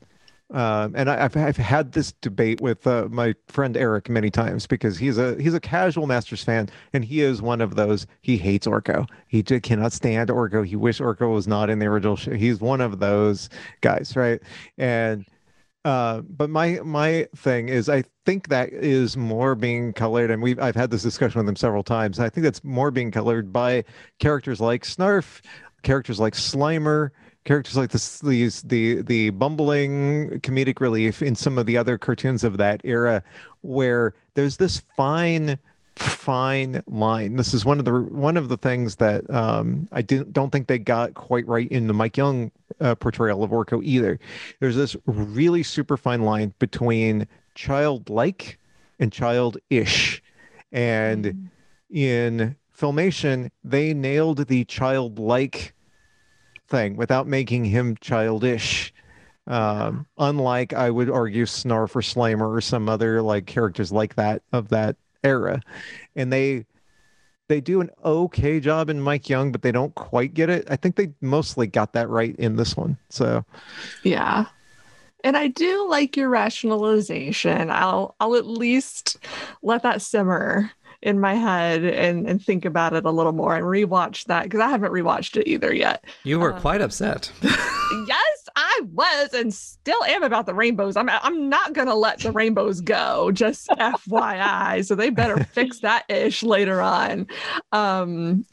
Um, 0.53 0.95
and 0.95 1.11
I, 1.11 1.25
I've, 1.25 1.37
I've 1.37 1.57
had 1.57 1.93
this 1.93 2.13
debate 2.13 2.61
with 2.61 2.87
uh, 2.87 3.09
my 3.11 3.35
friend 3.49 3.77
Eric 3.77 4.09
many 4.09 4.31
times 4.31 4.67
because 4.67 4.97
he's 4.97 5.19
a 5.19 5.41
he's 5.43 5.55
a 5.55 5.61
casual 5.61 6.07
Masters 6.07 6.45
fan 6.45 6.69
and 6.93 7.05
he 7.05 7.21
is 7.21 7.43
one 7.43 7.61
of 7.61 7.75
those 7.75 8.07
he 8.23 8.37
hates 8.37 8.67
Orko. 8.67 9.09
He 9.27 9.43
just 9.43 9.65
cannot 9.65 9.93
stand 9.93 10.31
Orko. 10.31 10.65
He 10.65 10.77
wish 10.77 11.01
Orko 11.01 11.33
was 11.33 11.49
not 11.49 11.69
in 11.69 11.81
the 11.81 11.87
original 11.87 12.15
show 12.15 12.33
he's 12.33 12.61
one 12.61 12.81
of 12.81 13.01
those 13.01 13.49
guys 13.81 14.15
right? 14.15 14.41
And 14.79 15.27
uh, 15.87 16.21
but 16.23 16.51
my 16.51 16.81
my 16.83 17.29
thing 17.37 17.69
is, 17.69 17.89
I 17.89 18.03
think 18.25 18.49
that 18.49 18.73
is 18.73 19.17
more 19.17 19.55
being 19.55 19.93
colored, 19.93 20.33
and 20.33 20.43
we've 20.43 20.59
I've 20.59 20.75
had 20.75 20.91
this 20.91 21.05
discussion 21.05 21.39
with 21.39 21.49
him 21.49 21.55
several 21.55 21.85
times. 21.85 22.19
I 22.19 22.29
think 22.29 22.43
that's 22.43 22.65
more 22.65 22.91
being 22.91 23.13
colored 23.13 23.53
by 23.53 23.85
characters 24.19 24.61
like 24.61 24.83
Snarf, 24.83 25.43
characters 25.85 26.19
like 26.19 26.35
Slimer, 26.35 27.11
characters 27.47 27.77
like 27.77 27.91
this, 27.91 28.19
these 28.21 28.61
the 28.63 29.01
the 29.03 29.31
bumbling 29.31 30.41
comedic 30.41 30.81
relief 30.81 31.23
in 31.23 31.35
some 31.35 31.57
of 31.57 31.65
the 31.65 31.79
other 31.79 31.97
cartoons 31.97 32.45
of 32.45 32.59
that 32.59 32.83
era, 32.85 33.23
where 33.63 34.15
there's 34.35 34.59
this 34.59 34.83
fine 34.97 35.59
fine 35.95 36.83
line. 36.87 37.37
This 37.37 37.55
is 37.55 37.65
one 37.65 37.79
of 37.79 37.87
the 37.87 37.93
one 37.93 38.37
of 38.37 38.49
the 38.49 38.59
things 38.59 38.97
that 38.97 39.29
um, 39.31 39.89
I 39.93 40.03
didn't 40.03 40.33
don't 40.35 40.51
think 40.51 40.67
they 40.67 40.79
got 40.79 41.15
quite 41.15 41.47
right 41.47 41.69
in 41.71 41.87
the 41.87 41.95
Mike 41.95 42.19
Young 42.19 42.51
uh, 42.81 42.97
portrayal 42.97 43.43
of 43.43 43.51
Orko 43.51 43.83
either. 43.83 44.19
There's 44.61 44.77
this 44.77 44.97
really 45.07 45.63
super 45.63 45.97
fine 45.97 46.23
line 46.23 46.53
between 46.59 47.27
childlike 47.55 48.59
and 48.99 49.13
childish, 49.13 50.23
and 50.73 51.49
in 51.91 52.57
filmation 52.77 53.51
they 53.65 53.95
nailed 53.95 54.49
the 54.49 54.65
childlike 54.65 55.73
thing 56.69 56.97
without 56.97 57.27
making 57.27 57.65
him 57.65 57.97
childish. 58.01 58.93
Um, 59.49 60.07
unlike 60.19 60.73
I 60.73 60.91
would 60.91 61.09
argue 61.09 61.45
Snarf 61.45 61.95
or 61.95 62.01
Slimer 62.01 62.57
or 62.57 62.61
some 62.61 62.89
other 62.89 63.23
like 63.23 63.47
characters 63.47 63.93
like 63.93 64.17
that 64.17 64.43
of 64.53 64.71
that 64.71 64.97
era 65.23 65.63
and 66.17 66.33
they 66.33 66.67
they 67.49 67.61
do 67.61 67.81
an 67.81 67.91
okay 68.05 68.59
job 68.59 68.91
in 68.91 69.01
Mike 69.01 69.29
Young 69.29 69.53
but 69.53 69.63
they 69.63 69.73
don't 69.73 69.95
quite 69.95 70.35
get 70.35 70.51
it. 70.51 70.67
I 70.69 70.77
think 70.77 70.97
they 70.97 71.13
mostly 71.21 71.67
got 71.69 71.93
that 71.93 72.09
right 72.09 72.35
in 72.37 72.57
this 72.57 72.77
one. 72.77 72.99
So 73.09 73.45
Yeah. 74.03 74.47
And 75.25 75.37
I 75.37 75.49
do 75.49 75.89
like 75.89 76.17
your 76.17 76.29
rationalization. 76.29 77.71
I'll 77.71 78.15
I'll 78.21 78.37
at 78.37 78.47
least 78.47 79.19
let 79.63 79.83
that 79.83 80.03
simmer 80.03 80.71
in 81.03 81.21
my 81.21 81.35
head 81.35 81.85
and 81.85 82.27
and 82.27 82.43
think 82.43 82.65
about 82.65 82.93
it 82.95 83.05
a 83.05 83.11
little 83.11 83.33
more 83.33 83.55
and 83.57 83.65
rewatch 83.65 84.25
that 84.25 84.45
because 84.45 84.61
I 84.61 84.69
haven't 84.69 84.93
rewatched 84.93 85.37
it 85.41 85.49
either 85.49 85.75
yet. 85.75 86.05
You 86.25 86.39
were 86.41 86.55
Uh, 86.55 86.61
quite 86.61 86.81
upset. 86.81 87.31
yes, 87.43 88.49
I 88.57 88.81
was 88.93 89.35
and 89.35 89.53
still 89.53 90.03
am 90.05 90.23
about 90.23 90.47
the 90.47 90.55
rainbows. 90.55 90.97
I'm 90.97 91.09
I'm 91.11 91.49
not 91.49 91.73
gonna 91.75 91.95
let 91.95 92.21
the 92.21 92.33
rainbows 92.33 92.81
go, 92.81 93.31
just 93.33 93.69
FYI. 93.69 94.85
So 94.85 94.95
they 94.95 95.11
better 95.11 95.45
fix 95.53 95.81
that 95.81 96.05
ish 96.09 96.43
later 96.43 96.81
on. 96.81 97.27
Um, 97.73 98.45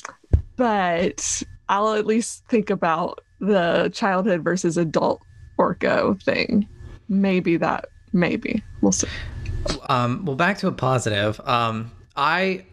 but 0.56 1.44
I'll 1.70 1.94
at 1.94 2.06
least 2.06 2.44
think 2.49 2.70
about 2.70 3.20
the 3.40 3.90
childhood 3.94 4.44
versus 4.44 4.78
adult 4.78 5.22
Orko 5.57 6.22
thing. 6.22 6.68
Maybe 7.10 7.57
that 7.57 7.86
maybe. 8.11 8.64
We'll 8.82 8.91
see. 8.91 9.07
Um, 9.88 10.26
well, 10.26 10.36
back 10.36 10.57
to 10.60 10.68
a 10.68 10.72
positive. 10.72 11.40
Um, 11.45 11.91
I 12.15 12.65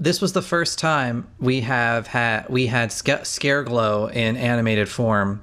this 0.00 0.22
was 0.22 0.32
the 0.32 0.40
first 0.40 0.78
time 0.78 1.26
we 1.38 1.60
have 1.60 2.06
had 2.06 2.48
we 2.48 2.66
had 2.66 2.90
Sca- 2.90 3.20
Scareglow 3.24 4.10
in 4.10 4.36
animated 4.38 4.88
form, 4.88 5.42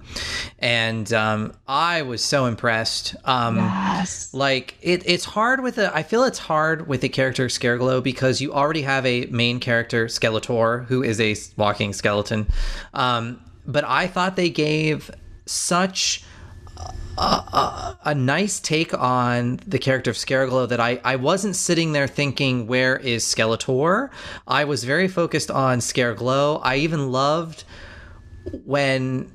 and 0.57 1.11
um, 1.13 1.53
I 1.67 2.01
was 2.01 2.23
so 2.23 2.47
impressed. 2.47 3.15
Um, 3.23 3.57
Yes. 3.57 4.33
like 4.33 4.75
it, 4.81 5.03
it's 5.05 5.25
hard 5.25 5.61
with 5.61 5.77
a. 5.77 5.95
I 5.95 6.01
feel 6.01 6.23
it's 6.23 6.39
hard 6.39 6.87
with 6.87 7.01
the 7.01 7.09
character 7.09 7.45
Scareglow 7.47 8.01
because 8.01 8.41
you 8.41 8.51
already 8.51 8.81
have 8.81 9.05
a 9.05 9.27
main 9.27 9.59
character 9.59 10.07
Skeletor 10.07 10.85
who 10.87 11.03
is 11.03 11.21
a 11.21 11.35
walking 11.55 11.93
skeleton. 11.93 12.47
Um, 12.95 13.41
but 13.67 13.83
I 13.83 14.07
thought 14.07 14.35
they 14.37 14.49
gave 14.49 15.11
such 15.45 16.23
a 17.17 18.13
nice 18.15 18.59
take 18.59 18.93
on 18.93 19.59
the 19.65 19.79
character 19.79 20.11
of 20.11 20.17
Scareglow 20.17 20.67
that 20.69 20.79
I, 20.79 20.99
I 21.03 21.15
wasn't 21.15 21.55
sitting 21.55 21.93
there 21.93 22.07
thinking, 22.07 22.67
where 22.67 22.97
is 22.97 23.23
Skeletor? 23.23 24.09
I 24.47 24.65
was 24.65 24.83
very 24.83 25.07
focused 25.07 25.49
on 25.49 25.79
Scareglow. 25.79 26.59
I 26.63 26.77
even 26.77 27.11
loved 27.11 27.63
when 28.65 29.31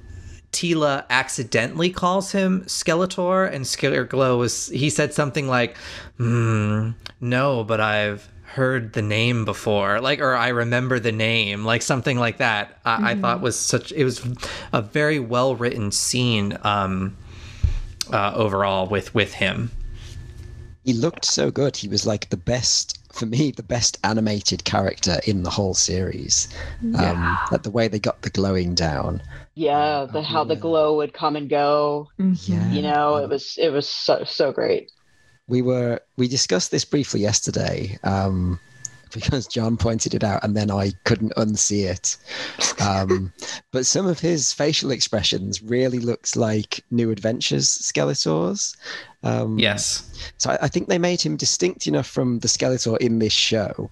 Teela 0.52 1.04
accidentally 1.08 1.90
calls 1.90 2.32
him 2.32 2.62
Skeletor 2.66 3.50
and 3.50 3.64
Scareglow 3.64 4.38
was, 4.38 4.68
he 4.68 4.90
said 4.90 5.14
something 5.14 5.48
like, 5.48 5.76
hmm, 6.18 6.90
no, 7.20 7.64
but 7.64 7.80
I've 7.80 8.28
heard 8.44 8.94
the 8.94 9.02
name 9.02 9.44
before 9.44 10.00
like 10.00 10.18
or 10.18 10.34
i 10.34 10.48
remember 10.48 10.98
the 10.98 11.12
name 11.12 11.64
like 11.64 11.82
something 11.82 12.18
like 12.18 12.38
that 12.38 12.80
I, 12.84 13.12
I 13.12 13.14
thought 13.14 13.40
was 13.40 13.56
such 13.56 13.92
it 13.92 14.02
was 14.02 14.26
a 14.72 14.82
very 14.82 15.20
well 15.20 15.54
written 15.54 15.92
scene 15.92 16.58
um 16.62 17.16
uh, 18.12 18.32
overall 18.34 18.86
with 18.86 19.14
with 19.14 19.34
him. 19.34 19.70
He 20.84 20.92
looked 20.94 21.24
so 21.24 21.50
good. 21.50 21.76
He 21.76 21.88
was 21.88 22.06
like 22.06 22.30
the 22.30 22.36
best 22.36 22.98
for 23.12 23.26
me, 23.26 23.50
the 23.50 23.62
best 23.62 23.98
animated 24.04 24.64
character 24.64 25.20
in 25.26 25.42
the 25.42 25.50
whole 25.50 25.74
series. 25.74 26.48
Um, 26.96 27.38
like 27.50 27.64
the 27.64 27.70
way 27.70 27.88
they 27.88 27.98
got 27.98 28.22
the 28.22 28.30
glowing 28.30 28.74
down. 28.74 29.20
Yeah, 29.54 30.06
the 30.10 30.22
how 30.22 30.44
the 30.44 30.56
glow 30.56 30.96
would 30.96 31.12
come 31.12 31.36
and 31.36 31.48
go. 31.50 32.08
Yeah. 32.18 32.70
You 32.70 32.82
know, 32.82 33.16
it 33.16 33.28
was 33.28 33.56
it 33.58 33.70
was 33.72 33.88
so 33.88 34.24
so 34.24 34.52
great. 34.52 34.90
we 35.48 35.60
were 35.60 36.00
we 36.16 36.28
discussed 36.28 36.70
this 36.70 36.84
briefly 36.84 37.20
yesterday 37.20 37.98
um, 38.04 38.58
because 39.14 39.46
John 39.46 39.76
pointed 39.76 40.14
it 40.14 40.24
out 40.24 40.42
and 40.44 40.56
then 40.56 40.70
I 40.70 40.92
couldn't 41.04 41.34
unsee 41.36 41.84
it. 41.90 42.16
Um, 42.80 43.32
but 43.72 43.86
some 43.86 44.06
of 44.06 44.20
his 44.20 44.52
facial 44.52 44.90
expressions 44.90 45.62
really 45.62 45.98
looks 45.98 46.36
like 46.36 46.84
New 46.90 47.10
Adventures 47.10 47.68
Skeletors. 47.68 48.76
Um, 49.22 49.58
Yes. 49.58 50.32
So 50.38 50.50
I, 50.50 50.58
I 50.62 50.68
think 50.68 50.88
they 50.88 50.98
made 50.98 51.20
him 51.20 51.36
distinct 51.36 51.86
enough 51.86 52.06
from 52.06 52.38
the 52.40 52.48
Skeletor 52.48 52.96
in 52.98 53.18
this 53.18 53.32
show. 53.32 53.90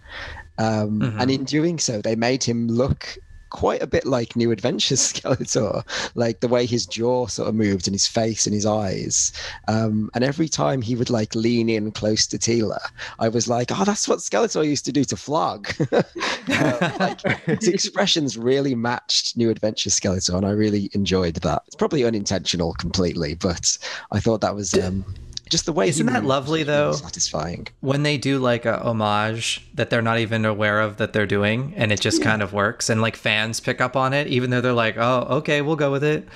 Um, 0.59 1.01
Mhm. 1.01 1.21
And 1.21 1.31
in 1.31 1.45
doing 1.45 1.79
so, 1.79 2.01
they 2.01 2.17
made 2.17 2.43
him 2.43 2.69
look 2.69 3.17
quite 3.51 3.83
a 3.83 3.87
bit 3.87 4.07
like 4.07 4.37
New 4.37 4.51
Adventures 4.51 5.01
Skeletor, 5.13 5.85
like 6.15 6.41
the 6.41 6.49
way 6.49 6.67
his 6.67 6.87
jaw 6.87 7.27
sort 7.27 7.49
of 7.49 7.55
moved 7.55 7.87
and 7.87 7.95
his 7.95 8.07
face 8.07 8.47
and 8.47 8.55
his 8.55 8.67
eyes. 8.67 9.33
Um, 9.67 10.11
and 10.15 10.25
every 10.25 10.49
time 10.49 10.83
he 10.83 10.95
would 10.95 11.11
like 11.11 11.35
lean 11.35 11.69
in 11.69 11.93
close 11.93 12.27
to 12.29 12.39
Teela, 12.39 12.81
I 13.19 13.29
was 13.29 13.49
like, 13.49 13.71
oh, 13.73 13.85
that's 13.85 14.09
what 14.09 14.19
Skeletor 14.19 14.67
used 14.67 14.85
to 14.87 14.93
do 14.93 15.05
to 15.05 15.17
Flogg. 15.17 15.69
Uh, 15.93 16.97
like, 17.01 17.21
his 17.61 17.69
expressions 17.75 18.37
really 18.37 18.75
matched 18.75 19.37
New 19.37 19.51
Adventures 19.51 19.99
Skeletor, 19.99 20.35
and 20.35 20.47
I 20.47 20.51
really 20.51 20.91
enjoyed 20.93 21.37
that. 21.37 21.63
It's 21.67 21.77
probably 21.77 22.05
unintentional 22.05 22.75
completely, 22.75 23.35
but 23.35 23.79
I 24.13 24.21
thought 24.21 24.41
that 24.41 24.55
was 24.55 24.75
um, 24.75 25.05
just 25.49 25.67
the 25.67 25.73
way. 25.73 25.89
Isn't 25.89 26.07
that 26.07 26.15
moved 26.15 26.27
lovely, 26.27 26.61
was 26.61 26.69
really 26.69 26.79
though? 26.79 26.93
Satisfying. 26.93 27.67
when 27.81 28.03
they 28.03 28.19
do 28.19 28.39
like 28.39 28.65
a 28.67 28.79
homage 28.83 29.67
that 29.75 29.91
they're 29.91 30.03
not 30.03 30.19
even 30.19 30.45
aware 30.45 30.81
of 30.81 30.97
that 30.99 31.13
they're 31.13 31.27
doing 31.27 31.73
and 31.77 31.91
it 31.93 32.01
just 32.01 32.23
kind 32.23 32.43
of 32.43 32.53
works 32.53 32.89
and 32.91 33.01
like 33.01 33.17
fans 33.17 33.61
pick 33.61 33.81
up 33.81 33.97
on 33.97 34.13
it 34.13 34.27
even 34.29 34.51
though 34.51 34.61
they're 34.61 34.73
like 34.73 34.97
oh 34.99 35.27
okay 35.31 35.63
we'll 35.63 35.77
go 35.77 35.91
with 35.93 36.03
it 36.05 36.27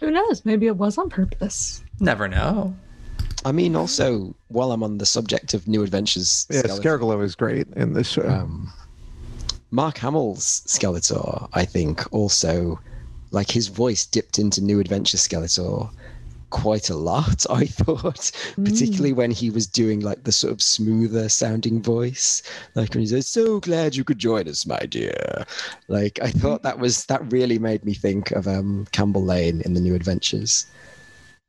Who 0.00 0.10
knows? 0.10 0.44
Maybe 0.44 0.66
it 0.66 0.76
was 0.76 0.98
on 0.98 1.08
purpose. 1.10 1.82
never 2.00 2.28
know 2.28 2.74
I 3.46 3.52
mean, 3.52 3.76
also 3.76 4.34
while 4.48 4.72
I'm 4.72 4.82
on 4.82 4.96
the 4.98 5.04
subject 5.06 5.52
of 5.52 5.68
New 5.68 5.82
Adventures, 5.82 6.46
Yeah, 6.50 6.62
Skeletor, 6.62 6.80
Scareglow 6.98 7.22
is 7.22 7.34
great 7.34 7.66
in 7.76 7.92
this 7.92 8.08
show. 8.08 8.26
um, 8.26 8.72
Mark 9.70 9.98
Hamill's 9.98 10.62
Skeletor, 10.66 11.46
I 11.52 11.66
think, 11.66 12.10
also 12.10 12.80
like 13.32 13.50
his 13.50 13.68
voice 13.68 14.06
dipped 14.06 14.38
into 14.38 14.62
New 14.62 14.80
Adventure 14.80 15.18
Skeletor 15.18 15.90
quite 16.54 16.88
a 16.88 16.94
lot. 16.96 17.44
I 17.50 17.66
thought, 17.66 18.30
particularly 18.64 19.12
when 19.12 19.30
he 19.30 19.50
was 19.50 19.66
doing 19.66 20.00
like 20.00 20.22
the 20.24 20.32
sort 20.32 20.52
of 20.52 20.62
smoother 20.62 21.28
sounding 21.28 21.82
voice, 21.82 22.42
like 22.74 22.94
when 22.94 23.00
he 23.02 23.06
says, 23.08 23.26
"So 23.28 23.60
glad 23.60 23.96
you 23.96 24.04
could 24.04 24.18
join 24.18 24.48
us, 24.48 24.64
my 24.66 24.80
dear." 24.88 25.44
Like 25.88 26.18
I 26.22 26.30
thought 26.30 26.62
that 26.62 26.78
was 26.78 27.06
that 27.06 27.20
really 27.32 27.58
made 27.58 27.84
me 27.84 27.94
think 27.94 28.30
of 28.32 28.46
um, 28.46 28.86
Campbell 28.92 29.24
Lane 29.24 29.60
in 29.62 29.74
the 29.74 29.80
New 29.80 29.94
Adventures. 29.94 30.66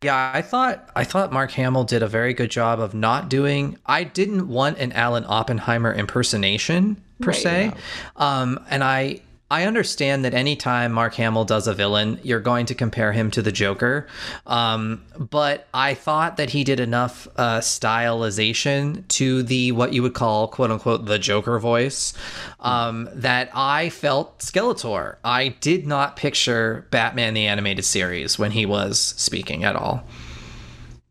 yeah 0.04 0.32
i 0.34 0.42
thought 0.42 0.90
i 0.96 1.04
thought 1.04 1.32
mark 1.32 1.52
hamill 1.52 1.84
did 1.84 2.04
a 2.04 2.08
very 2.08 2.34
good 2.34 2.52
job 2.52 2.80
of 2.80 2.94
not 2.94 3.30
doing 3.30 3.78
i 3.86 4.04
didn't 4.04 4.48
want 4.48 4.78
an 4.78 4.92
alan 4.92 5.26
oppenheimer 5.28 5.94
impersonation 5.94 7.02
per 7.22 7.32
Right, 7.32 7.40
se 7.42 7.74
um 8.18 8.60
and 8.70 8.84
i 8.84 9.22
I 9.50 9.66
understand 9.66 10.26
that 10.26 10.34
anytime 10.34 10.92
Mark 10.92 11.14
Hamill 11.16 11.46
does 11.46 11.68
a 11.68 11.74
villain, 11.74 12.20
you're 12.24 12.40
going 12.40 12.66
to 12.66 12.76
compare 12.76 13.12
him 13.12 13.30
to 13.32 13.44
the 13.44 13.52
Joker. 13.52 14.08
Um, 14.48 15.04
but 15.18 15.68
I 15.72 15.94
thought 15.94 16.38
that 16.38 16.50
he 16.50 16.64
did 16.64 16.80
enough 16.80 17.28
uh, 17.38 17.60
stylization 17.60 19.08
to 19.10 19.44
the 19.44 19.72
what 19.72 19.94
you 19.94 20.02
would 20.02 20.16
call 20.16 20.48
"quote 20.48 20.72
unquote" 20.72 21.06
the 21.06 21.20
Joker 21.20 21.60
voice 21.60 22.14
um, 22.60 23.08
that 23.14 23.52
I 23.54 23.90
felt 23.90 24.40
Skeletor. 24.40 25.18
I 25.24 25.50
did 25.50 25.86
not 25.86 26.16
picture 26.16 26.88
Batman 26.90 27.36
the 27.36 27.46
animated 27.46 27.86
series 27.86 28.40
when 28.40 28.50
he 28.50 28.66
was 28.66 29.00
speaking 29.00 29.64
at 29.64 29.76
all. 29.76 30.08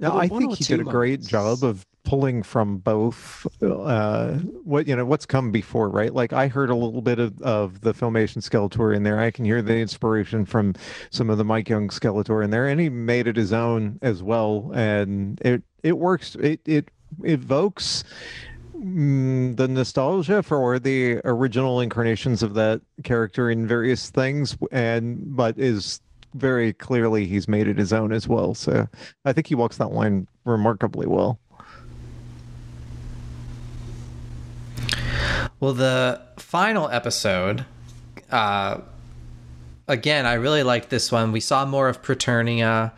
No, 0.00 0.18
I 0.18 0.26
think 0.26 0.56
he 0.56 0.64
did 0.64 0.80
a 0.80 0.84
great 0.84 1.22
job 1.22 1.62
of 1.62 1.86
pulling 2.04 2.42
from 2.42 2.78
both 2.78 3.46
uh 3.62 4.34
what 4.62 4.86
you 4.86 4.94
know 4.94 5.04
what's 5.04 5.26
come 5.26 5.50
before 5.50 5.88
right? 5.88 6.14
Like 6.14 6.32
i 6.32 6.48
heard 6.48 6.70
a 6.70 6.74
little 6.74 7.02
bit 7.02 7.18
of, 7.18 7.40
of 7.42 7.80
the 7.80 7.92
filmation 7.94 8.38
skeletor 8.38 8.94
in 8.94 9.02
there. 9.02 9.18
I 9.18 9.30
can 9.30 9.44
hear 9.44 9.62
the 9.62 9.76
inspiration 9.76 10.44
from 10.44 10.74
some 11.10 11.30
of 11.30 11.38
the 11.38 11.44
mike 11.44 11.68
young 11.68 11.88
skeletor 11.88 12.44
in 12.44 12.50
there 12.50 12.68
and 12.68 12.80
he 12.80 12.88
made 12.88 13.26
it 13.26 13.36
his 13.36 13.52
own 13.52 13.98
as 14.02 14.22
well. 14.22 14.70
And 14.74 15.40
it 15.40 15.62
it 15.82 15.98
works 15.98 16.34
it 16.36 16.60
it 16.66 16.90
evokes 17.22 18.04
mm, 18.76 19.56
the 19.56 19.66
nostalgia 19.66 20.42
for 20.42 20.78
the 20.78 21.20
original 21.24 21.80
incarnations 21.80 22.42
of 22.42 22.54
that 22.54 22.82
character 23.02 23.50
in 23.50 23.66
various 23.66 24.10
things 24.10 24.56
and 24.70 25.34
but 25.34 25.58
is 25.58 26.00
very 26.34 26.72
clearly 26.72 27.26
he's 27.26 27.46
made 27.46 27.68
it 27.68 27.78
his 27.78 27.92
own 27.92 28.12
as 28.12 28.28
well. 28.28 28.54
So 28.54 28.86
i 29.24 29.32
think 29.32 29.46
he 29.46 29.54
walks 29.54 29.78
that 29.78 29.92
line 29.92 30.28
remarkably 30.44 31.06
well 31.06 31.38
Well, 35.60 35.72
the 35.72 36.20
final 36.36 36.88
episode, 36.88 37.64
uh, 38.30 38.80
again, 39.88 40.26
I 40.26 40.34
really 40.34 40.62
liked 40.62 40.90
this 40.90 41.10
one. 41.12 41.32
We 41.32 41.40
saw 41.40 41.64
more 41.64 41.88
of 41.88 42.02
Preternia. 42.02 42.92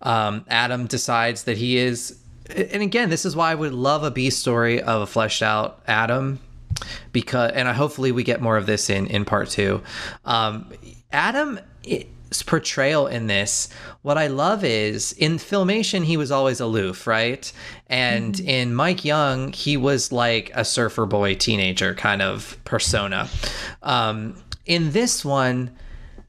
Um, 0.00 0.44
Adam 0.48 0.86
decides 0.86 1.44
that 1.44 1.56
he 1.56 1.78
is, 1.78 2.18
and 2.48 2.82
again, 2.82 3.10
this 3.10 3.24
is 3.24 3.36
why 3.36 3.52
I 3.52 3.54
would 3.54 3.72
love 3.72 4.04
a 4.04 4.10
B 4.10 4.30
story 4.30 4.82
of 4.82 5.02
a 5.02 5.06
fleshed 5.06 5.42
out 5.42 5.82
Adam, 5.86 6.40
because, 7.12 7.52
and 7.52 7.68
I 7.68 7.72
hopefully 7.72 8.12
we 8.12 8.24
get 8.24 8.40
more 8.40 8.56
of 8.56 8.66
this 8.66 8.90
in 8.90 9.06
in 9.06 9.24
part 9.24 9.50
two. 9.50 9.82
Um, 10.24 10.72
Adam. 11.12 11.60
It, 11.84 12.08
portrayal 12.40 13.08
in 13.08 13.26
this 13.26 13.68
what 14.02 14.16
i 14.16 14.28
love 14.28 14.62
is 14.62 15.12
in 15.14 15.32
filmation 15.34 16.04
he 16.04 16.16
was 16.16 16.30
always 16.30 16.60
aloof 16.60 17.06
right 17.06 17.52
and 17.88 18.38
in 18.40 18.72
mike 18.72 19.04
young 19.04 19.52
he 19.52 19.76
was 19.76 20.12
like 20.12 20.52
a 20.54 20.64
surfer 20.64 21.04
boy 21.04 21.34
teenager 21.34 21.94
kind 21.94 22.22
of 22.22 22.56
persona 22.64 23.28
um, 23.82 24.36
in 24.66 24.92
this 24.92 25.24
one 25.24 25.76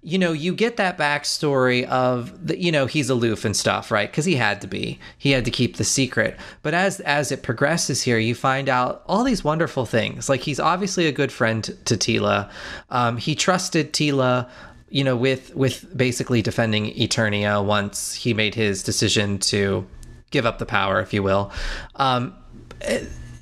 you 0.06 0.18
know, 0.18 0.34
you 0.34 0.54
get 0.54 0.76
that 0.78 0.98
backstory 0.98 1.86
of 1.86 2.48
the, 2.48 2.60
you 2.60 2.74
know, 2.74 2.86
he's 2.86 3.10
aloof 3.10 3.46
and 3.46 3.56
stuff, 3.56 3.90
right? 3.90 4.12
Because 4.12 4.26
he 4.26 4.36
had 4.36 4.60
to 4.62 4.68
be. 4.68 5.00
He 5.18 5.32
had 5.32 5.46
to 5.46 5.52
keep 5.52 5.78
the 5.78 5.86
secret. 5.86 6.38
But 6.62 6.74
as 6.74 7.00
as 7.02 7.32
it 7.32 7.42
progresses 7.42 8.02
here, 8.02 8.20
you 8.20 8.36
find 8.36 8.68
out 8.68 9.04
all 9.08 9.24
these 9.24 9.46
wonderful 9.46 9.86
things. 9.86 10.28
Like 10.28 10.42
he's 10.42 10.60
obviously 10.60 11.08
a 11.08 11.14
good 11.14 11.32
friend 11.32 11.64
to 11.64 11.96
Teela. 11.96 12.52
Um, 12.90 13.16
he 13.16 13.34
trusted 13.34 13.94
Teela, 13.94 14.50
you 14.94 15.04
know, 15.04 15.16
with 15.16 15.56
with 15.56 15.98
basically 15.98 16.44
defending 16.44 16.94
Eternia 16.94 17.66
once 17.66 18.14
he 18.14 18.32
made 18.32 18.54
his 18.54 18.84
decision 18.84 19.40
to 19.40 19.88
give 20.30 20.46
up 20.46 20.60
the 20.60 20.68
power, 20.68 21.00
if 21.00 21.12
you 21.12 21.24
will. 21.24 21.52
Um, 21.96 22.36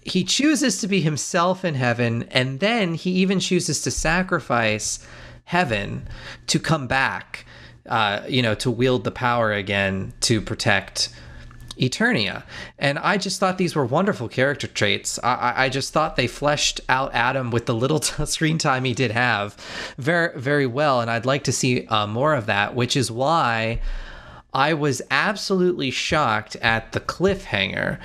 he 0.04 0.24
chooses 0.24 0.80
to 0.80 0.88
be 0.88 1.02
himself 1.02 1.66
in 1.66 1.76
heaven, 1.76 2.24
and 2.32 2.62
then 2.62 2.94
he 2.94 3.12
even 3.16 3.42
chooses 3.42 3.82
to 3.82 3.92
sacrifice 3.92 5.06
heaven 5.44 6.08
to 6.48 6.58
come 6.58 6.88
back, 6.88 7.46
uh, 7.86 8.22
you 8.30 8.42
know, 8.42 8.56
to 8.56 8.72
wield 8.72 9.04
the 9.04 9.12
power 9.12 9.52
again 9.52 10.14
to 10.22 10.40
protect 10.40 11.10
Eternia. 11.80 12.44
And 12.78 13.00
I 13.00 13.18
just 13.18 13.40
thought 13.40 13.58
these 13.58 13.76
were 13.76 13.86
wonderful 13.86 14.28
character 14.28 14.68
traits. 14.68 15.20
I, 15.24 15.54
I 15.66 15.70
just 15.70 15.94
thought 15.94 16.16
they 16.16 16.28
fleshed 16.28 16.82
out 16.90 17.14
Adam 17.14 17.52
with 17.52 17.66
the 17.66 17.76
little 17.76 18.00
t- 18.00 18.26
screen 18.26 18.58
time 18.58 18.84
he 18.84 18.94
did 18.94 19.12
have 19.12 19.56
very, 19.98 20.38
very 20.40 20.66
well. 20.66 21.02
And 21.02 21.10
I'd 21.10 21.26
like 21.26 21.44
to 21.46 21.52
see 21.52 21.86
uh, 21.88 22.08
more 22.08 22.34
of 22.34 22.46
that, 22.46 22.76
which 22.76 22.96
is 22.96 23.12
why 23.12 23.82
I 24.54 24.74
was 24.74 25.02
absolutely 25.10 25.92
shocked 25.92 26.56
at 26.58 26.92
the 26.92 27.00
cliffhanger. 27.00 28.00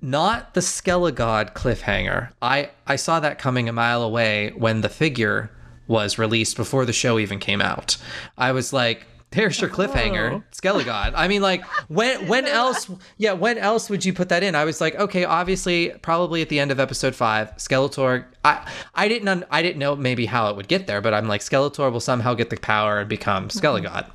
Not 0.00 0.54
the 0.54 0.60
Skelegod 0.60 1.54
cliffhanger. 1.54 2.30
I, 2.42 2.70
I 2.86 2.96
saw 2.96 3.20
that 3.20 3.38
coming 3.38 3.68
a 3.68 3.72
mile 3.72 4.02
away 4.02 4.52
when 4.56 4.82
the 4.82 4.88
figure 4.88 5.50
was 5.86 6.18
released 6.18 6.56
before 6.56 6.84
the 6.84 6.92
show 6.92 7.18
even 7.18 7.38
came 7.38 7.60
out. 7.60 7.96
I 8.36 8.52
was 8.52 8.72
like, 8.72 9.06
there's 9.34 9.60
your 9.60 9.70
cliffhanger, 9.70 10.32
Oh. 10.32 10.42
Skelegod. 10.52 11.12
I 11.14 11.28
mean, 11.28 11.42
like, 11.42 11.64
when 11.88 12.26
when 12.28 12.46
else? 12.46 12.90
Yeah, 13.18 13.32
when 13.32 13.58
else 13.58 13.90
would 13.90 14.04
you 14.04 14.12
put 14.12 14.28
that 14.30 14.42
in? 14.42 14.54
I 14.54 14.64
was 14.64 14.80
like, 14.80 14.94
okay, 14.96 15.24
obviously, 15.24 15.90
probably 16.02 16.42
at 16.42 16.48
the 16.48 16.60
end 16.60 16.70
of 16.70 16.80
episode 16.80 17.14
five, 17.14 17.50
Skeletor. 17.56 18.24
I 18.44 18.70
I 18.94 19.08
didn't 19.08 19.28
un- 19.28 19.44
I 19.50 19.62
didn't 19.62 19.78
know 19.78 19.96
maybe 19.96 20.26
how 20.26 20.48
it 20.50 20.56
would 20.56 20.68
get 20.68 20.86
there, 20.86 21.00
but 21.00 21.12
I'm 21.14 21.28
like, 21.28 21.40
Skeletor 21.40 21.90
will 21.92 22.00
somehow 22.00 22.34
get 22.34 22.50
the 22.50 22.56
power 22.56 22.98
and 23.00 23.08
become 23.08 23.48
Skelegod. 23.48 24.08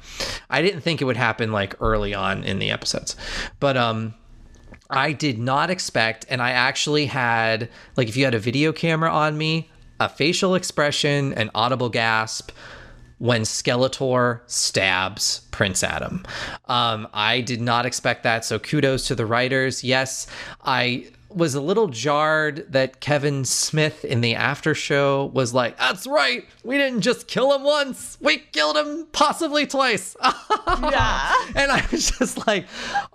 I 0.50 0.62
didn't 0.62 0.82
think 0.82 1.02
it 1.02 1.06
would 1.06 1.18
happen 1.18 1.52
like 1.52 1.76
early 1.82 2.14
on 2.14 2.44
in 2.44 2.60
the 2.60 2.72
episodes, 2.72 3.16
but 3.60 3.78
um. 3.78 4.14
I 4.92 5.12
did 5.12 5.38
not 5.38 5.70
expect, 5.70 6.26
and 6.30 6.42
I 6.42 6.50
actually 6.50 7.06
had, 7.06 7.70
like, 7.96 8.08
if 8.10 8.18
you 8.18 8.26
had 8.26 8.34
a 8.34 8.40
video 8.40 8.74
camera 8.74 9.12
on 9.12 9.38
me, 9.38 9.70
a 10.00 10.10
facial 10.10 10.56
expression, 10.56 11.32
an 11.34 11.52
audible 11.54 11.90
gasp 11.90 12.50
when 13.20 13.42
Skeletor 13.42 14.42
stabs 14.48 15.42
Prince 15.52 15.84
Adam. 15.84 16.26
Um, 16.68 17.08
I 17.14 17.42
did 17.42 17.62
not 17.62 17.86
expect 17.86 18.24
that, 18.24 18.44
so 18.44 18.60
kudos 18.60 19.08
to 19.08 19.16
the 19.16 19.26
writers. 19.26 19.84
Yes, 19.84 20.28
I 20.64 21.08
was 21.30 21.54
a 21.54 21.62
little 21.62 21.88
jarred 21.88 22.66
that 22.72 23.02
Kevin 23.02 23.46
Smith 23.46 24.04
in 24.04 24.22
the 24.22 24.34
after 24.36 24.74
show 24.74 25.26
was 25.34 25.54
like, 25.54 25.78
"That's 25.78 26.08
right, 26.08 26.46
we 26.64 26.78
didn't 26.78 27.02
just 27.02 27.28
kill 27.28 27.54
him 27.54 27.64
once, 27.64 28.18
we 28.20 28.38
killed 28.38 28.78
him 28.78 29.08
possibly 29.12 29.68
twice." 29.68 30.16
Yeah. 30.82 31.34
And 31.56 31.72
I 31.72 31.84
was 31.92 32.12
just 32.12 32.46
like, 32.48 32.66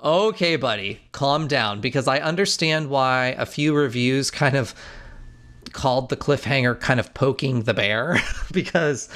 okay, 0.02 0.56
buddy, 0.56 1.00
calm 1.12 1.46
down. 1.46 1.80
Because 1.80 2.08
I 2.08 2.18
understand 2.18 2.90
why 2.90 3.28
a 3.38 3.46
few 3.46 3.74
reviews 3.74 4.30
kind 4.30 4.56
of 4.56 4.74
called 5.72 6.08
the 6.08 6.16
cliffhanger 6.16 6.78
kind 6.78 7.00
of 7.00 7.14
poking 7.14 7.62
the 7.62 7.74
bear. 7.74 8.18
because 8.52 9.08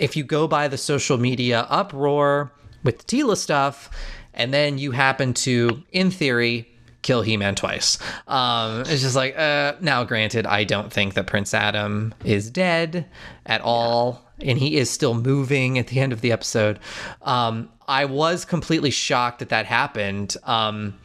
if 0.00 0.16
you 0.16 0.24
go 0.24 0.48
by 0.48 0.66
the 0.68 0.78
social 0.78 1.18
media 1.18 1.66
uproar 1.68 2.52
with 2.82 2.98
the 2.98 3.04
Teela 3.04 3.36
stuff, 3.36 3.90
and 4.34 4.52
then 4.54 4.78
you 4.78 4.92
happen 4.92 5.34
to, 5.34 5.82
in 5.92 6.10
theory, 6.10 6.66
kill 7.02 7.22
He-Man 7.22 7.54
twice. 7.54 7.98
Um, 8.26 8.80
it's 8.82 9.02
just 9.02 9.16
like, 9.16 9.38
uh, 9.38 9.74
now 9.80 10.04
granted, 10.04 10.46
I 10.46 10.64
don't 10.64 10.92
think 10.92 11.14
that 11.14 11.26
Prince 11.26 11.54
Adam 11.54 12.14
is 12.24 12.50
dead 12.50 13.06
at 13.46 13.60
all, 13.60 14.24
and 14.40 14.58
he 14.58 14.76
is 14.76 14.90
still 14.90 15.14
moving 15.14 15.78
at 15.78 15.88
the 15.88 16.00
end 16.00 16.12
of 16.12 16.20
the 16.20 16.32
episode. 16.32 16.78
Um, 17.22 17.70
I 17.86 18.04
was 18.04 18.44
completely 18.44 18.90
shocked 18.90 19.40
that 19.40 19.48
that 19.48 19.66
happened. 19.66 20.36
Um, 20.44 20.98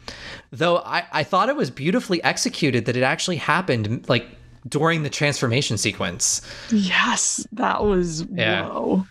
though 0.51 0.77
I, 0.77 1.05
I 1.11 1.23
thought 1.23 1.49
it 1.49 1.55
was 1.55 1.71
beautifully 1.71 2.23
executed 2.23 2.85
that 2.85 2.95
it 2.95 3.03
actually 3.03 3.37
happened 3.37 4.07
like 4.07 4.27
during 4.67 5.03
the 5.03 5.09
transformation 5.09 5.77
sequence. 5.77 6.41
Yes, 6.71 7.45
that 7.53 7.83
was 7.83 8.25
Yeah. 8.31 8.67
whoa. 8.67 9.05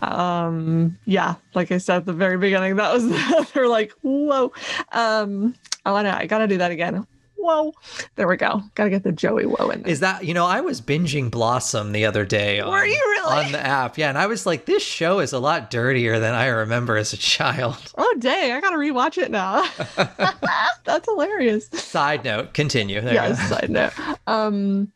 Um, 0.00 0.96
yeah, 1.06 1.34
like 1.54 1.72
I 1.72 1.78
said 1.78 1.96
at 1.96 2.06
the 2.06 2.12
very 2.12 2.36
beginning, 2.38 2.76
that 2.76 2.92
was 2.92 3.08
they're 3.52 3.68
like, 3.68 3.92
whoa. 4.02 4.52
Um, 4.92 5.54
oh, 5.86 5.94
I 5.94 6.02
know, 6.02 6.12
I 6.12 6.26
gotta 6.26 6.46
do 6.46 6.58
that 6.58 6.70
again. 6.70 7.06
Whoa. 7.38 7.72
There 8.16 8.26
we 8.26 8.36
go. 8.36 8.62
Gotta 8.74 8.90
get 8.90 9.04
the 9.04 9.12
Joey 9.12 9.46
whoa 9.46 9.70
in 9.70 9.82
there. 9.82 9.90
Is 9.90 10.00
that 10.00 10.24
you 10.24 10.34
know 10.34 10.44
I 10.44 10.60
was 10.60 10.80
binging 10.80 11.30
Blossom 11.30 11.92
the 11.92 12.04
other 12.04 12.24
day 12.24 12.58
on, 12.60 12.70
Were 12.70 12.84
you 12.84 13.00
really? 13.10 13.46
on 13.46 13.52
the 13.52 13.64
app, 13.64 13.96
yeah, 13.96 14.08
and 14.08 14.18
I 14.18 14.26
was 14.26 14.44
like, 14.44 14.66
this 14.66 14.82
show 14.82 15.20
is 15.20 15.32
a 15.32 15.38
lot 15.38 15.70
dirtier 15.70 16.18
than 16.18 16.34
I 16.34 16.46
remember 16.46 16.96
as 16.96 17.12
a 17.12 17.16
child. 17.16 17.76
oh 17.98 18.16
dang, 18.18 18.52
I 18.52 18.60
gotta 18.60 18.76
rewatch 18.76 19.18
it 19.18 19.30
now. 19.30 19.64
That's 20.84 21.06
hilarious. 21.06 21.68
Side 21.68 22.24
note, 22.24 22.54
continue. 22.54 23.00
There 23.00 23.14
yes, 23.14 23.48
side 23.48 23.70
note. 23.70 23.92
Um, 24.26 24.90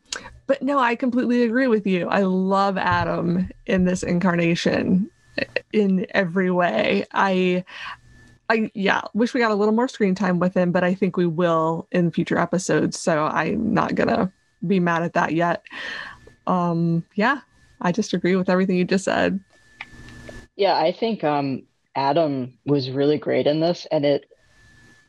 but 0.45 0.61
no, 0.61 0.77
I 0.77 0.95
completely 0.95 1.43
agree 1.43 1.67
with 1.67 1.87
you. 1.87 2.09
I 2.09 2.23
love 2.23 2.77
Adam 2.77 3.49
in 3.65 3.85
this 3.85 4.03
incarnation 4.03 5.09
in 5.71 6.05
every 6.11 6.51
way. 6.51 7.05
I 7.13 7.63
I 8.53 8.71
yeah, 8.75 9.01
wish 9.15 9.33
we 9.33 9.39
got 9.39 9.51
a 9.51 9.55
little 9.55 9.73
more 9.73 9.87
screen 9.87 10.13
time 10.13 10.37
with 10.37 10.53
him, 10.53 10.71
but 10.71 10.83
I 10.83 10.93
think 10.93 11.17
we 11.17 11.25
will 11.25 11.87
in 11.91 12.11
future 12.11 12.37
episodes. 12.37 12.99
So 12.99 13.25
I'm 13.25 13.73
not 13.73 13.95
gonna 13.95 14.31
be 14.65 14.79
mad 14.79 15.01
at 15.01 15.13
that 15.13 15.33
yet. 15.33 15.63
Um, 16.45 17.03
yeah, 17.15 17.39
I 17.81 17.91
just 17.91 18.13
agree 18.13 18.35
with 18.35 18.49
everything 18.49 18.77
you 18.77 18.85
just 18.85 19.05
said. 19.05 19.39
Yeah, 20.55 20.75
I 20.75 20.91
think 20.91 21.23
um, 21.23 21.63
Adam 21.95 22.57
was 22.65 22.91
really 22.91 23.17
great 23.17 23.47
in 23.47 23.59
this, 23.59 23.87
and 23.91 24.05
it 24.05 24.29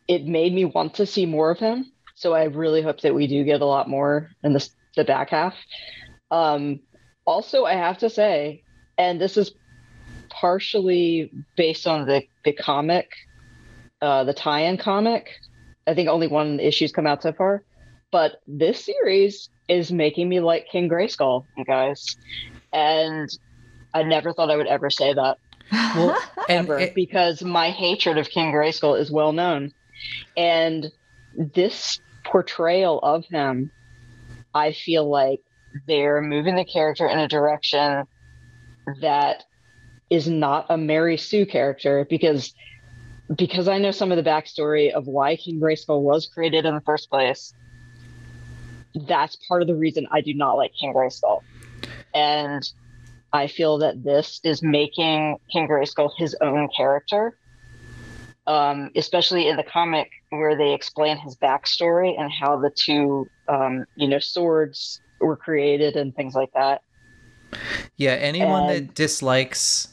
it 0.09 0.25
made 0.25 0.55
me 0.55 0.65
want 0.65 0.95
to 0.95 1.07
see 1.07 1.27
more 1.27 1.51
of 1.51 1.59
him. 1.59 1.93
So 2.15 2.33
I 2.33 2.45
really 2.45 2.81
hope 2.81 3.01
that 3.03 3.15
we 3.15 3.27
do 3.27 3.45
get 3.45 3.61
a 3.61 3.67
lot 3.67 3.91
more 3.91 4.31
in 4.43 4.55
this 4.55 4.71
the 4.97 5.05
back 5.05 5.31
half. 5.31 5.55
Um, 6.31 6.81
also, 7.27 7.65
I 7.65 7.75
have 7.75 7.99
to 7.99 8.09
say, 8.09 8.63
and 8.97 9.21
this 9.21 9.37
is 9.37 9.53
partially 10.31 11.31
based 11.57 11.87
on 11.87 12.07
the 12.07 12.23
the 12.45 12.53
comic, 12.53 13.11
uh, 14.05 14.25
the 14.25 14.35
tie-in 14.35 14.77
comic. 14.77 15.31
I 15.87 15.95
think 15.95 16.09
only 16.09 16.29
one 16.29 16.61
issue's 16.61 16.93
come 16.93 17.07
out 17.07 17.23
so 17.23 17.33
far, 17.33 17.65
but 18.13 18.33
this 18.47 18.85
series 18.85 19.49
is 19.69 19.91
making 19.91 20.29
me 20.29 20.41
like 20.41 20.67
King 20.71 20.89
Grayskull, 20.89 21.47
you 21.57 21.65
guys, 21.65 22.05
and 22.73 23.29
I 23.93 24.03
never 24.03 24.33
thought 24.33 24.51
I 24.51 24.57
would 24.57 24.67
ever 24.67 24.91
say 24.91 25.13
that 25.15 25.37
Well, 25.73 26.17
ever 26.49 26.79
it- 26.79 26.95
because 26.95 27.43
my 27.43 27.71
hatred 27.71 28.19
of 28.19 28.29
King 28.29 28.53
Grayskull 28.53 28.99
is 29.01 29.11
well 29.11 29.33
known. 29.33 29.71
And 30.37 30.91
this 31.35 32.01
portrayal 32.25 32.99
of 33.03 33.25
him, 33.31 33.71
I 34.53 34.73
feel 34.73 35.09
like 35.09 35.41
they're 35.87 36.21
moving 36.21 36.57
the 36.57 36.65
character 36.65 37.07
in 37.09 37.19
a 37.19 37.29
direction 37.29 38.05
that 39.01 39.45
is 40.11 40.29
not 40.29 40.67
a 40.69 40.77
Mary 40.77 41.17
Sue 41.17 41.47
character 41.47 42.07
because 42.09 42.53
because 43.35 43.69
I 43.69 43.79
know 43.79 43.91
some 43.91 44.13
of 44.13 44.17
the 44.17 44.29
backstory 44.29 44.93
of 44.93 45.07
why 45.07 45.37
King 45.37 45.61
Grayskull 45.61 46.03
was 46.03 46.27
created 46.27 46.65
in 46.65 46.75
the 46.75 46.81
first 46.83 47.09
place. 47.09 47.55
That's 48.95 49.37
part 49.49 49.63
of 49.63 49.69
the 49.69 49.75
reason 49.75 50.07
I 50.11 50.21
do 50.21 50.35
not 50.35 50.55
like 50.55 50.73
King 50.79 50.93
Grayskull. 50.93 51.43
And 52.15 52.63
I 53.33 53.47
feel 53.49 53.79
that 53.79 54.05
this 54.05 54.41
is 54.45 54.63
making 54.63 55.39
King 55.51 55.67
Grayskull 55.67 56.11
his 56.17 56.37
own 56.41 56.69
character, 56.77 57.37
um, 58.47 58.91
especially 58.95 59.49
in 59.49 59.57
the 59.57 59.65
comic 59.65 60.11
where 60.31 60.57
they 60.57 60.75
explain 60.75 61.17
his 61.17 61.35
backstory 61.37 62.19
and 62.19 62.31
how 62.31 62.59
the 62.59 62.71
two, 62.71 63.27
um, 63.49 63.85
you 63.97 64.07
know, 64.07 64.19
swords 64.19 65.01
were 65.21 65.37
created 65.37 65.97
and 65.97 66.15
things 66.15 66.35
like 66.35 66.53
that. 66.53 66.83
yeah, 67.97 68.13
anyone 68.13 68.67
that 68.69 68.95
dislikes 68.95 69.89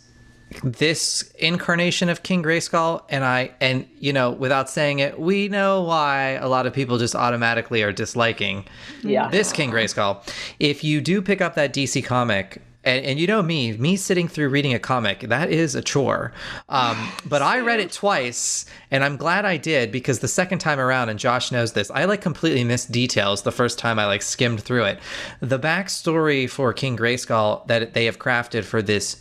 this 0.64 1.32
incarnation 1.40 2.10
of 2.10 2.24
King 2.24 2.44
Grayskull, 2.44 3.04
and 3.10 3.24
I, 3.24 3.52
and 3.62 3.88
you 4.00 4.14
know, 4.14 4.32
without 4.32 4.70
saying 4.70 5.00
it, 5.00 5.20
we 5.20 5.48
know 5.48 5.84
why 5.84 6.32
a 6.32 6.48
lot 6.48 6.66
of 6.66 6.74
people 6.74 6.98
just 6.98 7.16
automatically 7.16 7.84
are 7.84 7.92
disliking 7.94 8.66
Yeah. 9.04 9.30
this 9.30 9.52
King 9.52 9.72
Grayskull. 9.72 10.28
If 10.60 10.84
you 10.84 11.02
do 11.02 11.22
pick 11.22 11.42
up 11.42 11.56
that 11.56 11.74
DC 11.74 12.04
comic, 12.04 12.62
and, 12.84 13.06
and 13.06 13.20
you 13.20 13.28
know 13.28 13.44
me, 13.44 13.74
me 13.78 13.96
sitting 13.96 14.28
through 14.28 14.50
reading 14.50 14.74
a 14.74 14.80
comic, 14.80 15.20
that 15.22 15.52
is 15.52 15.76
a 15.76 15.84
chore. 15.84 16.34
Um, 16.68 17.12
but 17.26 17.44
I 17.44 17.60
read 17.60 17.80
it 17.80 17.92
twice, 17.92 18.66
and 18.90 19.04
I'm 19.04 19.18
glad 19.18 19.46
I 19.46 19.58
did 19.58 19.92
because 19.92 20.20
the 20.20 20.28
second 20.28 20.60
time 20.60 20.80
around, 20.80 21.10
and 21.10 21.20
Josh 21.20 21.52
knows 21.52 21.74
this, 21.74 21.92
I 21.92 22.06
like 22.06 22.22
completely 22.22 22.64
missed 22.64 22.92
details 22.92 23.44
the 23.44 23.52
first 23.52 23.78
time 23.78 24.00
I 24.00 24.08
like 24.08 24.24
skimmed 24.24 24.62
through 24.64 24.86
it. 24.86 25.00
The 25.42 25.60
backstory 25.60 26.50
for 26.50 26.74
King 26.74 26.98
Grayskull 26.98 27.68
that 27.68 27.94
they 27.94 28.06
have 28.06 28.18
crafted 28.18 28.64
for 28.64 28.82
this 28.82 29.18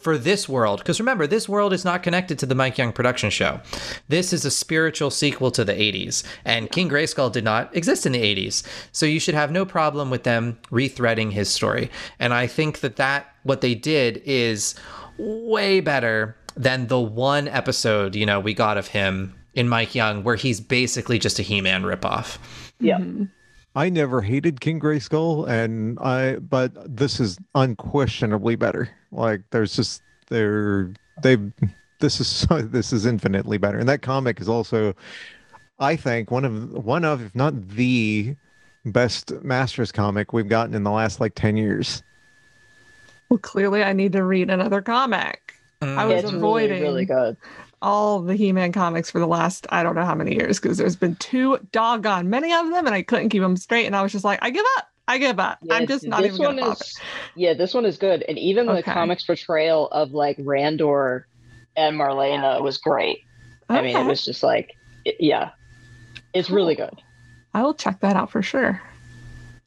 for 0.00 0.18
this 0.18 0.48
world. 0.48 0.80
Because 0.80 0.98
remember, 0.98 1.26
this 1.26 1.48
world 1.48 1.72
is 1.72 1.84
not 1.84 2.02
connected 2.02 2.38
to 2.38 2.46
the 2.46 2.54
Mike 2.54 2.78
Young 2.78 2.92
production 2.92 3.30
show. 3.30 3.60
This 4.08 4.32
is 4.32 4.44
a 4.44 4.50
spiritual 4.50 5.10
sequel 5.10 5.50
to 5.52 5.64
the 5.64 5.72
80s, 5.74 6.24
and 6.44 6.70
King 6.70 6.88
Grayskull 6.88 7.30
did 7.32 7.44
not 7.44 7.74
exist 7.76 8.06
in 8.06 8.12
the 8.12 8.22
80s. 8.22 8.62
So 8.92 9.06
you 9.06 9.20
should 9.20 9.34
have 9.34 9.50
no 9.52 9.64
problem 9.64 10.10
with 10.10 10.24
them 10.24 10.58
rethreading 10.70 11.32
his 11.32 11.48
story. 11.48 11.90
And 12.18 12.32
I 12.32 12.46
think 12.46 12.80
that 12.80 12.96
that 12.96 13.26
what 13.42 13.60
they 13.60 13.74
did 13.74 14.22
is 14.24 14.74
way 15.18 15.80
better 15.80 16.36
than 16.56 16.88
the 16.88 17.00
one 17.00 17.48
episode, 17.48 18.14
you 18.16 18.26
know, 18.26 18.40
we 18.40 18.54
got 18.54 18.76
of 18.78 18.88
him 18.88 19.34
in 19.54 19.68
Mike 19.68 19.94
Young 19.94 20.24
where 20.24 20.36
he's 20.36 20.60
basically 20.60 21.18
just 21.18 21.38
a 21.38 21.42
He-Man 21.42 21.82
ripoff. 21.82 22.38
Yeah. 22.80 22.98
Mhm. 22.98 23.28
I 23.74 23.88
never 23.88 24.20
hated 24.20 24.60
King 24.60 24.80
Grayskull, 24.80 25.48
and 25.48 25.98
I 26.00 26.36
but 26.36 26.72
this 26.96 27.20
is 27.20 27.38
unquestionably 27.54 28.56
better. 28.56 28.90
Like 29.12 29.42
there's 29.50 29.76
just 29.76 30.02
they're 30.28 30.92
they 31.22 31.36
this 32.00 32.20
is 32.20 32.26
so, 32.26 32.60
this 32.62 32.92
is 32.92 33.06
infinitely 33.06 33.58
better, 33.58 33.78
and 33.78 33.88
that 33.88 34.02
comic 34.02 34.40
is 34.40 34.48
also, 34.48 34.94
I 35.78 35.96
think 35.96 36.30
one 36.30 36.44
of 36.44 36.72
one 36.84 37.04
of 37.04 37.24
if 37.24 37.34
not 37.34 37.68
the 37.68 38.34
best 38.84 39.32
Masters 39.42 39.92
comic 39.92 40.32
we've 40.32 40.48
gotten 40.48 40.74
in 40.74 40.82
the 40.82 40.90
last 40.90 41.20
like 41.20 41.34
ten 41.34 41.56
years. 41.56 42.02
Well, 43.28 43.38
clearly, 43.38 43.84
I 43.84 43.92
need 43.92 44.12
to 44.12 44.24
read 44.24 44.50
another 44.50 44.82
comic. 44.82 45.54
I 45.82 45.86
Mm. 45.86 45.96
Yeah, 45.96 46.04
was 46.06 46.24
it's 46.24 46.32
avoiding 46.32 46.82
really, 46.82 46.82
really 46.82 47.04
good. 47.06 47.36
All 47.82 48.20
the 48.20 48.34
He-Man 48.34 48.72
comics 48.72 49.10
for 49.10 49.18
the 49.18 49.26
last 49.26 49.66
I 49.70 49.82
don't 49.82 49.94
know 49.94 50.04
how 50.04 50.14
many 50.14 50.34
years 50.34 50.60
because 50.60 50.76
there's 50.78 50.96
been 50.96 51.16
too 51.16 51.58
doggone 51.72 52.28
many 52.30 52.52
of 52.52 52.70
them, 52.70 52.86
and 52.86 52.94
I 52.94 53.02
couldn't 53.02 53.30
keep 53.30 53.42
them 53.42 53.56
straight. 53.56 53.86
And 53.86 53.96
I 53.96 54.02
was 54.02 54.12
just 54.12 54.24
like, 54.24 54.38
I 54.42 54.50
give 54.50 54.64
up. 54.78 54.86
I 55.08 55.18
give 55.18 55.40
up. 55.40 55.58
I'm 55.70 55.86
just 55.88 56.06
not 56.06 56.22
this 56.22 56.34
even 56.34 56.42
gonna 56.42 56.60
one 56.62 56.70
bother. 56.70 56.82
is 56.84 57.00
yeah, 57.34 57.54
this 57.54 57.74
one 57.74 57.84
is 57.84 57.96
good, 57.98 58.22
and 58.28 58.38
even 58.38 58.66
the 58.66 58.82
comics 58.82 59.24
portrayal 59.24 59.88
of 59.88 60.12
like 60.12 60.36
Randor 60.38 61.24
and 61.76 61.96
Marlena 61.96 62.62
was 62.62 62.78
great. 62.78 63.18
I 63.68 63.82
mean, 63.82 63.96
it 63.96 64.04
was 64.06 64.24
just 64.24 64.42
like, 64.42 64.76
it- 65.04 65.16
yeah, 65.20 65.50
it's 66.34 66.50
really 66.50 66.74
good. 66.74 67.00
I 67.54 67.62
will 67.62 67.74
check 67.74 68.00
that 68.00 68.14
out 68.16 68.30
for 68.30 68.42
sure. 68.42 68.80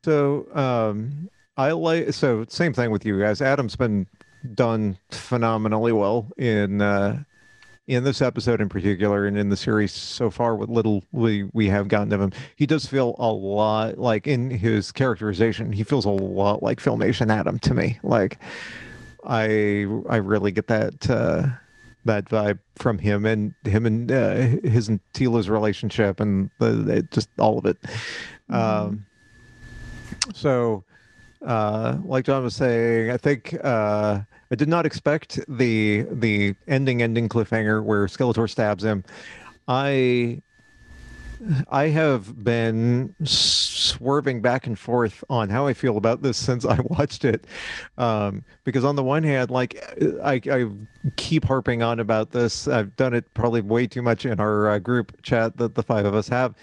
So 0.06 0.48
um 0.54 1.30
I 1.58 1.72
like 1.72 2.14
so 2.14 2.46
same 2.50 2.74
thing 2.74 2.92
with 2.92 3.06
you 3.06 3.20
guys. 3.20 3.42
Adam's 3.42 3.76
been 3.76 4.08
done 4.56 4.98
phenomenally 5.12 5.92
well 5.94 6.28
in 6.38 6.82
uh 6.82 7.24
in 7.88 8.04
this 8.04 8.22
episode 8.22 8.62
in 8.62 8.70
particular 8.70 9.26
and 9.26 9.38
in 9.38 9.50
the 9.50 9.58
series 9.58 9.92
so 9.92 10.30
far 10.30 10.56
what 10.56 10.70
little 10.70 11.04
we 11.12 11.44
we 11.54 11.68
have 11.68 11.88
gotten 11.88 12.14
of 12.14 12.22
him. 12.22 12.32
He 12.56 12.66
does 12.66 12.86
feel 12.86 13.16
a 13.20 13.32
lot 13.32 13.98
like 13.98 14.26
in 14.28 14.50
his 14.50 14.92
characterization, 14.92 15.74
he 15.74 15.84
feels 15.84 16.06
a 16.06 16.10
lot 16.10 16.64
like 16.64 16.80
filmation 16.80 17.32
Adam 17.32 17.60
to 17.60 17.74
me. 17.74 18.00
Like 18.04 18.40
I 19.26 19.86
I 20.10 20.18
really 20.18 20.52
get 20.52 20.68
that 20.68 21.10
uh 21.10 21.48
that 22.06 22.26
vibe 22.26 22.60
from 22.76 22.98
him 22.98 23.26
and 23.26 23.54
him 23.64 23.86
and 23.86 24.12
uh, 24.12 24.36
his 24.36 24.90
and 24.90 25.00
Teela's 25.14 25.50
relationship 25.50 26.20
and 26.20 26.50
the, 26.60 26.98
it, 26.98 27.12
just 27.12 27.30
all 27.40 27.58
of 27.58 27.66
it. 27.66 27.78
Um 28.50 29.06
so 30.34 30.84
uh 31.46 31.98
like 32.06 32.24
john 32.24 32.42
was 32.44 32.56
saying 32.56 33.12
i 33.12 33.18
think 33.18 33.54
uh 33.66 34.22
i 34.54 34.56
did 34.56 34.70
not 34.70 34.86
expect 34.86 35.40
the 35.48 36.06
the 36.12 36.54
ending 36.68 37.02
ending 37.02 37.28
cliffhanger 37.28 37.84
where 37.84 38.06
skeletor 38.06 38.48
stabs 38.48 38.84
him. 38.84 39.04
I 39.68 40.44
i 41.72 41.88
have 41.88 42.44
been 42.44 43.14
swerving 43.26 44.42
back 44.42 44.66
and 44.68 44.80
forth 44.80 45.26
on 45.30 45.50
how 45.50 45.68
i 45.68 45.74
feel 45.74 45.98
about 45.98 46.22
this 46.22 46.38
since 46.50 46.66
i 46.66 46.80
watched 46.82 47.26
it. 47.26 47.46
Um 47.98 48.46
because 48.64 48.86
on 48.86 48.96
the 48.96 49.04
one 49.04 49.24
hand 49.24 49.50
like 49.50 49.74
i 50.24 50.40
i 50.52 50.70
keep 51.16 51.46
harping 51.46 51.82
on 51.82 52.00
about 52.00 52.30
this. 52.30 52.68
I've 52.68 52.96
done 52.96 53.16
it 53.16 53.26
probably 53.34 53.62
way 53.62 53.88
too 53.88 54.04
much 54.04 54.24
in 54.24 54.40
our 54.40 54.70
uh, 54.70 54.80
group 54.80 55.20
chat 55.24 55.58
that 55.58 55.74
the 55.74 55.82
five 55.82 56.06
of 56.06 56.14
us 56.14 56.28
have 56.28 56.54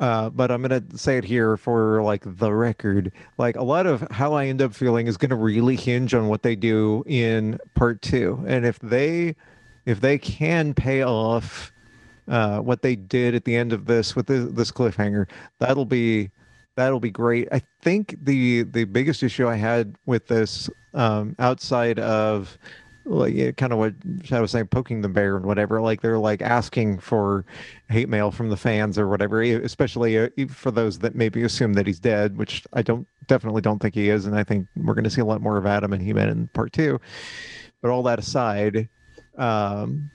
uh, 0.00 0.30
but 0.30 0.50
I'm 0.50 0.62
gonna 0.62 0.82
say 0.94 1.18
it 1.18 1.24
here 1.24 1.56
for 1.56 2.02
like 2.02 2.22
the 2.24 2.52
record. 2.52 3.12
Like 3.38 3.56
a 3.56 3.62
lot 3.62 3.86
of 3.86 4.06
how 4.10 4.32
I 4.32 4.46
end 4.46 4.62
up 4.62 4.74
feeling 4.74 5.06
is 5.06 5.16
gonna 5.16 5.36
really 5.36 5.76
hinge 5.76 6.14
on 6.14 6.28
what 6.28 6.42
they 6.42 6.56
do 6.56 7.04
in 7.06 7.58
part 7.74 8.00
two, 8.02 8.42
and 8.48 8.64
if 8.64 8.78
they, 8.80 9.36
if 9.86 10.00
they 10.00 10.18
can 10.18 10.74
pay 10.74 11.04
off 11.04 11.70
uh, 12.28 12.60
what 12.60 12.80
they 12.82 12.96
did 12.96 13.34
at 13.34 13.44
the 13.44 13.54
end 13.54 13.72
of 13.72 13.84
this 13.86 14.16
with 14.16 14.26
this, 14.26 14.50
this 14.52 14.70
cliffhanger, 14.72 15.28
that'll 15.58 15.84
be 15.84 16.30
that'll 16.76 17.00
be 17.00 17.10
great. 17.10 17.46
I 17.52 17.60
think 17.82 18.16
the 18.22 18.62
the 18.62 18.84
biggest 18.84 19.22
issue 19.22 19.46
I 19.46 19.56
had 19.56 19.96
with 20.06 20.28
this, 20.28 20.70
um, 20.94 21.36
outside 21.38 21.98
of 21.98 22.56
like 23.04 23.34
yeah, 23.34 23.50
kind 23.52 23.72
of 23.72 23.78
what 23.78 23.94
I 24.30 24.40
was 24.40 24.50
saying, 24.50 24.68
poking 24.68 25.00
the 25.00 25.08
bear 25.08 25.36
and 25.36 25.46
whatever. 25.46 25.80
Like 25.80 26.02
they're 26.02 26.18
like 26.18 26.42
asking 26.42 26.98
for 26.98 27.44
hate 27.88 28.08
mail 28.08 28.30
from 28.30 28.50
the 28.50 28.56
fans 28.56 28.98
or 28.98 29.08
whatever, 29.08 29.42
especially 29.42 30.18
uh, 30.18 30.28
for 30.48 30.70
those 30.70 30.98
that 31.00 31.14
maybe 31.14 31.42
assume 31.42 31.74
that 31.74 31.86
he's 31.86 31.98
dead, 31.98 32.36
which 32.36 32.64
I 32.72 32.82
don't 32.82 33.06
definitely 33.26 33.62
don't 33.62 33.80
think 33.80 33.94
he 33.94 34.10
is, 34.10 34.26
and 34.26 34.36
I 34.36 34.44
think 34.44 34.66
we're 34.76 34.94
going 34.94 35.04
to 35.04 35.10
see 35.10 35.20
a 35.20 35.24
lot 35.24 35.40
more 35.40 35.56
of 35.56 35.66
Adam 35.66 35.92
and 35.92 36.02
He-Man 36.02 36.28
in 36.28 36.48
part 36.48 36.72
two. 36.72 37.00
But 37.82 37.90
all 37.90 38.02
that 38.04 38.18
aside, 38.18 38.88
um, 39.38 40.10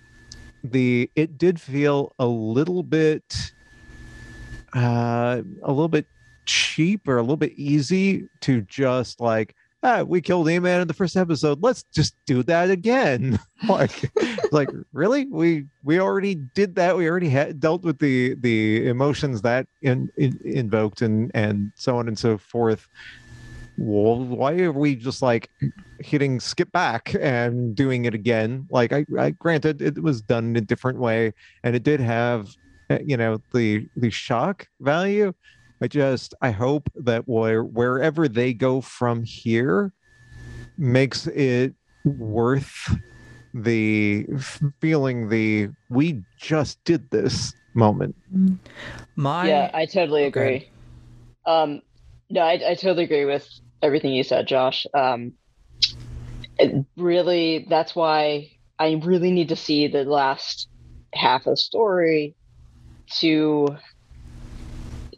the 0.64 1.10
it 1.16 1.38
did 1.38 1.60
feel 1.60 2.14
a 2.20 2.28
little 2.28 2.84
bit, 2.84 3.54
uh, 4.76 5.42
a 5.64 5.72
little 5.72 5.88
bit 5.88 6.06
cheap 6.46 7.08
or 7.08 7.18
a 7.18 7.22
little 7.22 7.38
bit 7.38 7.54
easy 7.54 8.30
to 8.42 8.62
just 8.62 9.20
like 9.20 9.56
ah, 9.86 10.04
we 10.04 10.22
killed 10.22 10.50
He-Man 10.50 10.82
in 10.82 10.88
the 10.88 10.94
first 10.94 11.16
episode. 11.16 11.62
Let's 11.62 11.84
just 11.94 12.16
do 12.26 12.44
that 12.44 12.72
again. 12.72 13.40
like, 13.70 14.12
like 14.52 14.70
really? 14.94 15.26
We 15.28 15.66
we 15.84 16.00
already 16.00 16.36
did 16.36 16.76
that. 16.76 16.98
We 16.98 17.10
already 17.10 17.30
had 17.30 17.60
dealt 17.60 17.84
with 17.84 18.00
the 18.00 18.36
the 18.36 18.88
emotions 18.88 19.42
that 19.44 19.68
in, 19.82 20.10
in, 20.18 20.40
invoked 20.44 21.02
and 21.02 21.32
and 21.34 21.72
so 21.76 21.98
on 21.98 22.08
and 22.08 22.18
so 22.18 22.38
forth. 22.38 22.88
Well, 23.78 24.24
why 24.24 24.58
are 24.62 24.72
we 24.72 24.96
just 24.96 25.22
like 25.22 25.50
hitting 26.00 26.40
skip 26.40 26.72
back 26.72 27.14
and 27.20 27.76
doing 27.76 28.06
it 28.06 28.14
again? 28.14 28.68
Like, 28.72 28.94
I, 28.94 29.06
I 29.20 29.32
granted 29.32 29.82
it 29.82 30.02
was 30.02 30.22
done 30.22 30.50
in 30.50 30.56
a 30.56 30.62
different 30.62 31.00
way, 31.00 31.34
and 31.64 31.76
it 31.76 31.84
did 31.84 32.00
have, 32.00 32.56
uh, 32.90 33.00
you 33.06 33.18
know, 33.18 33.38
the 33.54 33.88
the 33.98 34.10
shock 34.10 34.68
value. 34.80 35.34
I 35.82 35.88
just 35.88 36.34
I 36.42 36.52
hope 36.52 36.90
that 36.96 37.28
where 37.28 37.64
wherever 37.64 38.28
they 38.28 38.54
go 38.54 38.82
from 38.82 39.24
here 39.24 39.92
makes 40.78 41.28
it 41.28 41.74
worth 42.04 42.96
the 43.54 44.28
feeling 44.82 45.30
the 45.30 45.70
we 45.90 46.22
just 46.38 46.84
did 46.84 47.10
this 47.10 47.54
moment. 47.74 48.16
My 49.16 49.48
yeah, 49.48 49.72
I 49.74 49.86
totally 49.86 50.26
Oh, 50.26 50.30
go 50.32 50.42
agree. 50.42 50.72
Um, 51.46 51.82
no, 52.30 52.42
I, 52.42 52.54
I 52.54 52.76
totally 52.76 53.04
agree 53.04 53.26
with 53.26 53.48
everything 53.82 54.14
you 54.14 54.24
said, 54.24 54.48
Josh. 54.48 54.86
Um, 54.94 55.34
it 56.58 56.86
really, 56.98 57.68
that's 57.70 57.96
why 57.96 58.52
I 58.80 59.00
really 59.04 59.32
need 59.32 59.50
to 59.50 59.56
see 59.56 59.88
the 59.88 60.04
last 60.04 60.68
half 61.14 61.42
of 61.42 61.52
the 61.52 61.58
story 61.58 62.36
to 63.20 63.68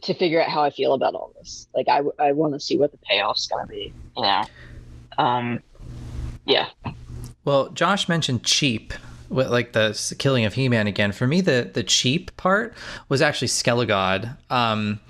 to 0.02 0.14
figure 0.14 0.42
out 0.42 0.48
how 0.48 0.62
I 0.62 0.70
feel 0.70 0.94
about 0.94 1.14
all 1.14 1.32
this. 1.38 1.68
Like, 1.74 1.88
I, 1.88 2.02
I 2.18 2.32
want 2.32 2.54
to 2.54 2.60
see 2.60 2.76
what 2.76 2.92
the 2.92 2.98
payoff's 3.10 3.46
gonna 3.46 3.66
be. 3.66 3.92
Know, 4.16 4.44
um, 5.18 5.62
yeah, 6.46 6.68
Well, 7.44 7.70
Josh 7.70 8.08
mentioned 8.08 8.44
cheap, 8.44 8.92
with 9.28 9.48
like 9.50 9.72
the 9.72 10.14
killing 10.18 10.44
of 10.44 10.54
He-Man 10.54 10.86
again. 10.86 11.12
For 11.12 11.26
me, 11.26 11.40
the 11.40 11.70
the 11.72 11.82
cheap 11.82 12.36
part 12.36 12.74
was 13.08 13.22
actually 13.22 13.48
Skelegod. 13.48 14.36
Um, 14.50 15.00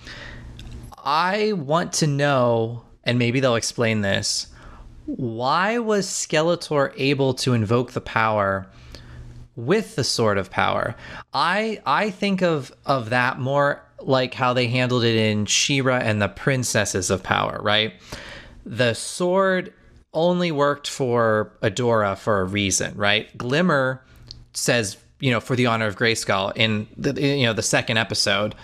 I 0.99 1.53
want 1.53 1.93
to 1.95 2.07
know, 2.07 2.83
and 3.05 3.19
maybe 3.19 3.41
they'll 3.41 3.55
explain 3.55 4.01
this. 4.01 4.49
Why 5.07 5.79
was 5.79 6.07
Skeletor 6.07 6.93
able 6.97 7.35
to 7.35 7.55
invoke 7.55 7.93
the 7.93 8.01
power 8.01 8.67
with 9.57 9.97
the 9.97 10.05
Sword 10.05 10.39
of 10.39 10.51
Power? 10.51 10.97
I 11.33 11.81
I 11.87 12.11
think 12.11 12.43
of 12.43 12.73
of 12.85 13.11
that 13.11 13.39
more 13.39 13.83
like 14.01 14.35
how 14.35 14.53
they 14.53 14.69
handled 14.69 15.05
it 15.05 15.17
in 15.17 15.47
She-Ra 15.47 15.97
and 15.97 16.21
the 16.23 16.29
Princesses 16.29 17.11
of 17.11 17.23
Power, 17.23 17.59
right? 17.63 17.95
the 18.69 18.93
sword 18.93 19.73
only 20.13 20.53
worked 20.53 20.89
for 20.89 21.53
Adora 21.63 22.17
for 22.17 22.41
a 22.41 22.45
reason, 22.45 22.95
right? 22.97 23.37
Glimmer 23.37 24.05
says, 24.53 24.99
you 25.21 25.31
know, 25.31 25.41
for 25.41 25.57
the 25.57 25.67
honor 25.67 25.87
of 25.87 25.97
Grayskull 25.97 26.53
in 26.55 26.87
the 26.97 27.21
you 27.21 27.47
know 27.47 27.55
the 27.55 27.63
second 27.63 27.97
episode, 27.97 28.55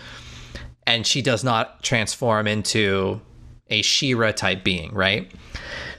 and 0.87 1.07
she 1.07 1.23
does 1.23 1.43
not 1.43 1.83
transform 1.83 2.47
into 2.47 3.21
a 3.69 3.81
She-Ra 3.81 4.33
type 4.33 4.63
being, 4.63 4.93
right? 4.93 5.33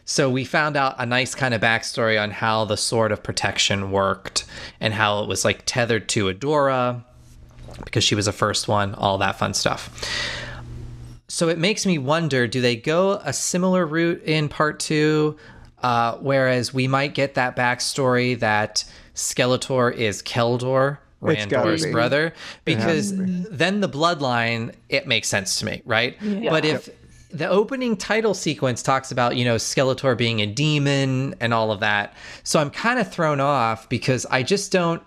So 0.05 0.29
we 0.29 0.45
found 0.45 0.77
out 0.77 0.95
a 0.99 1.05
nice 1.05 1.33
kind 1.33 1.55
of 1.55 1.61
backstory 1.61 2.21
on 2.21 2.29
how 2.29 2.65
the 2.65 2.77
sword 2.77 3.11
of 3.11 3.23
protection 3.23 3.89
worked 3.89 4.45
and 4.79 4.93
how 4.93 5.23
it 5.23 5.27
was 5.27 5.43
like 5.43 5.63
tethered 5.65 6.07
to 6.09 6.31
Adora 6.31 7.03
because 7.83 8.03
she 8.03 8.15
was 8.15 8.25
the 8.25 8.31
first 8.31 8.67
one, 8.67 8.95
all 8.95 9.17
that 9.17 9.37
fun 9.37 9.53
stuff 9.53 9.89
so 11.27 11.49
it 11.49 11.57
makes 11.57 11.85
me 11.85 11.97
wonder 11.97 12.47
do 12.47 12.61
they 12.61 12.75
go 12.75 13.13
a 13.23 13.33
similar 13.33 13.85
route 13.85 14.21
in 14.23 14.47
part 14.47 14.79
two 14.79 15.35
Uh, 15.81 16.17
whereas 16.21 16.73
we 16.73 16.87
might 16.87 17.13
get 17.13 17.33
that 17.35 17.55
backstory 17.55 18.39
that 18.39 18.83
Skeletor 19.13 19.93
is 19.93 20.21
Keldor, 20.23 20.97
It's 21.23 21.45
Randor's 21.45 21.85
be. 21.85 21.91
brother, 21.91 22.33
because 22.63 23.11
be. 23.11 23.45
then 23.51 23.81
the 23.81 23.89
bloodline 23.89 24.73
it 24.89 25.05
makes 25.07 25.27
sense 25.27 25.59
to 25.59 25.65
me, 25.65 25.81
right? 25.85 26.15
Yeah. 26.21 26.49
But 26.49 26.65
if 26.65 26.89
the 27.31 27.47
opening 27.47 27.97
title 27.97 28.33
sequence 28.33 28.81
talks 28.81 29.11
about 29.11 29.35
you 29.35 29.45
know 29.45 29.57
Skeletor 29.57 30.17
being 30.17 30.41
a 30.41 30.47
demon 30.47 31.35
and 31.39 31.53
all 31.53 31.71
of 31.71 31.81
that, 31.81 32.13
so 32.43 32.59
I'm 32.59 32.69
kind 32.71 32.97
of 32.99 33.11
thrown 33.11 33.39
off 33.39 33.87
because 33.89 34.25
I 34.31 34.41
just 34.43 34.71
don't. 34.71 35.03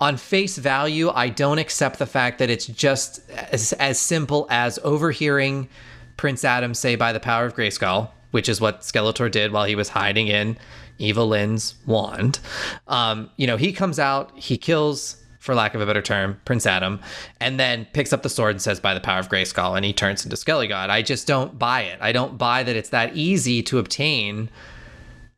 On 0.00 0.16
face 0.16 0.56
value, 0.58 1.10
I 1.10 1.28
don't 1.28 1.58
accept 1.58 1.98
the 1.98 2.06
fact 2.06 2.38
that 2.38 2.50
it's 2.50 2.66
just 2.66 3.28
as, 3.30 3.72
as 3.74 3.98
simple 3.98 4.46
as 4.48 4.78
overhearing 4.84 5.68
Prince 6.16 6.44
Adam 6.44 6.72
say 6.72 6.94
by 6.94 7.12
the 7.12 7.18
power 7.18 7.46
of 7.46 7.56
Grayskull, 7.56 8.08
which 8.30 8.48
is 8.48 8.60
what 8.60 8.82
Skeletor 8.82 9.28
did 9.28 9.50
while 9.50 9.64
he 9.64 9.74
was 9.74 9.88
hiding 9.88 10.28
in 10.28 10.56
Evil 10.98 11.26
Lyn's 11.26 11.74
wand. 11.84 12.38
Um, 12.86 13.30
you 13.36 13.46
know, 13.48 13.56
he 13.56 13.72
comes 13.72 13.98
out, 13.98 14.30
he 14.38 14.56
kills, 14.56 15.16
for 15.40 15.54
lack 15.54 15.74
of 15.74 15.80
a 15.80 15.86
better 15.86 16.02
term, 16.02 16.40
Prince 16.44 16.66
Adam, 16.66 17.00
and 17.40 17.58
then 17.58 17.86
picks 17.92 18.12
up 18.12 18.22
the 18.22 18.28
sword 18.28 18.52
and 18.52 18.62
says, 18.62 18.78
by 18.78 18.94
the 18.94 19.00
power 19.00 19.18
of 19.18 19.28
Grayskull, 19.28 19.76
and 19.76 19.84
he 19.84 19.92
turns 19.92 20.24
into 20.24 20.36
Skelegod. 20.36 20.90
I 20.90 21.02
just 21.02 21.26
don't 21.26 21.58
buy 21.58 21.82
it. 21.82 21.98
I 22.00 22.12
don't 22.12 22.38
buy 22.38 22.62
that 22.62 22.76
it's 22.76 22.90
that 22.90 23.16
easy 23.16 23.62
to 23.64 23.78
obtain. 23.78 24.48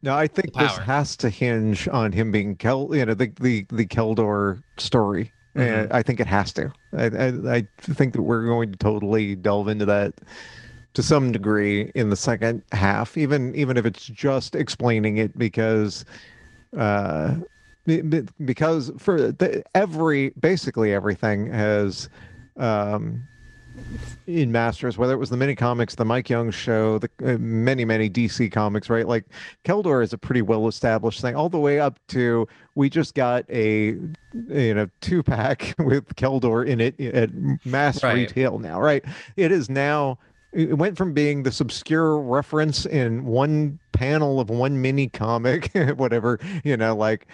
No, 0.02 0.16
I 0.16 0.26
think 0.26 0.54
this 0.54 0.78
has 0.78 1.16
to 1.18 1.28
hinge 1.28 1.86
on 1.88 2.12
him 2.12 2.32
being 2.32 2.56
Kel, 2.56 2.88
you 2.92 3.04
know, 3.04 3.14
the 3.14 3.32
the 3.40 3.66
the 3.68 3.86
Keldor 3.86 4.62
story. 4.78 5.32
Mm-hmm. 5.54 5.92
I 5.92 6.02
think 6.02 6.20
it 6.20 6.26
has 6.26 6.52
to. 6.54 6.72
I, 6.96 7.06
I 7.06 7.56
I 7.56 7.66
think 7.80 8.14
that 8.14 8.22
we're 8.22 8.46
going 8.46 8.70
to 8.72 8.78
totally 8.78 9.34
delve 9.34 9.68
into 9.68 9.84
that 9.86 10.14
to 10.94 11.02
some 11.02 11.32
degree 11.32 11.92
in 11.94 12.10
the 12.10 12.16
second 12.16 12.62
half, 12.72 13.16
even 13.16 13.54
even 13.54 13.76
if 13.76 13.84
it's 13.84 14.06
just 14.06 14.54
explaining 14.54 15.18
it 15.18 15.36
because 15.38 16.04
uh 16.76 17.36
be- 17.84 18.02
be- 18.02 18.26
because 18.44 18.92
for 18.98 19.32
the, 19.32 19.62
every 19.74 20.30
basically 20.40 20.94
everything 20.94 21.46
has 21.52 22.08
um 22.56 23.22
in 24.26 24.52
Masters, 24.52 24.96
whether 24.96 25.12
it 25.12 25.18
was 25.18 25.30
the 25.30 25.36
mini 25.36 25.54
comics, 25.54 25.94
the 25.94 26.04
Mike 26.04 26.28
Young 26.30 26.50
show, 26.50 26.98
the 26.98 27.10
uh, 27.24 27.36
many 27.38 27.84
many 27.84 28.08
DC 28.08 28.50
comics, 28.52 28.88
right? 28.90 29.06
Like 29.06 29.24
Keldor 29.64 30.02
is 30.02 30.12
a 30.12 30.18
pretty 30.18 30.42
well 30.42 30.68
established 30.68 31.20
thing, 31.20 31.34
all 31.34 31.48
the 31.48 31.58
way 31.58 31.80
up 31.80 31.98
to 32.08 32.46
we 32.74 32.88
just 32.88 33.14
got 33.14 33.44
a 33.50 33.96
you 34.48 34.74
know 34.74 34.88
two 35.00 35.22
pack 35.22 35.74
with 35.78 36.14
Keldor 36.16 36.66
in 36.66 36.80
it 36.80 37.00
at 37.00 37.30
mass 37.64 38.02
Right. 38.02 38.14
retail 38.14 38.58
now, 38.58 38.80
right? 38.80 39.04
It 39.36 39.52
is 39.52 39.68
now. 39.68 40.18
It 40.52 40.76
went 40.76 40.96
from 40.96 41.12
being 41.12 41.44
this 41.44 41.60
obscure 41.60 42.18
reference 42.18 42.84
in 42.84 43.24
one 43.24 43.78
panel 43.92 44.40
of 44.40 44.50
one 44.50 44.82
mini 44.82 45.06
comic, 45.06 45.70
whatever 45.96 46.40
you 46.64 46.76
know, 46.76 46.96
like 46.96 47.28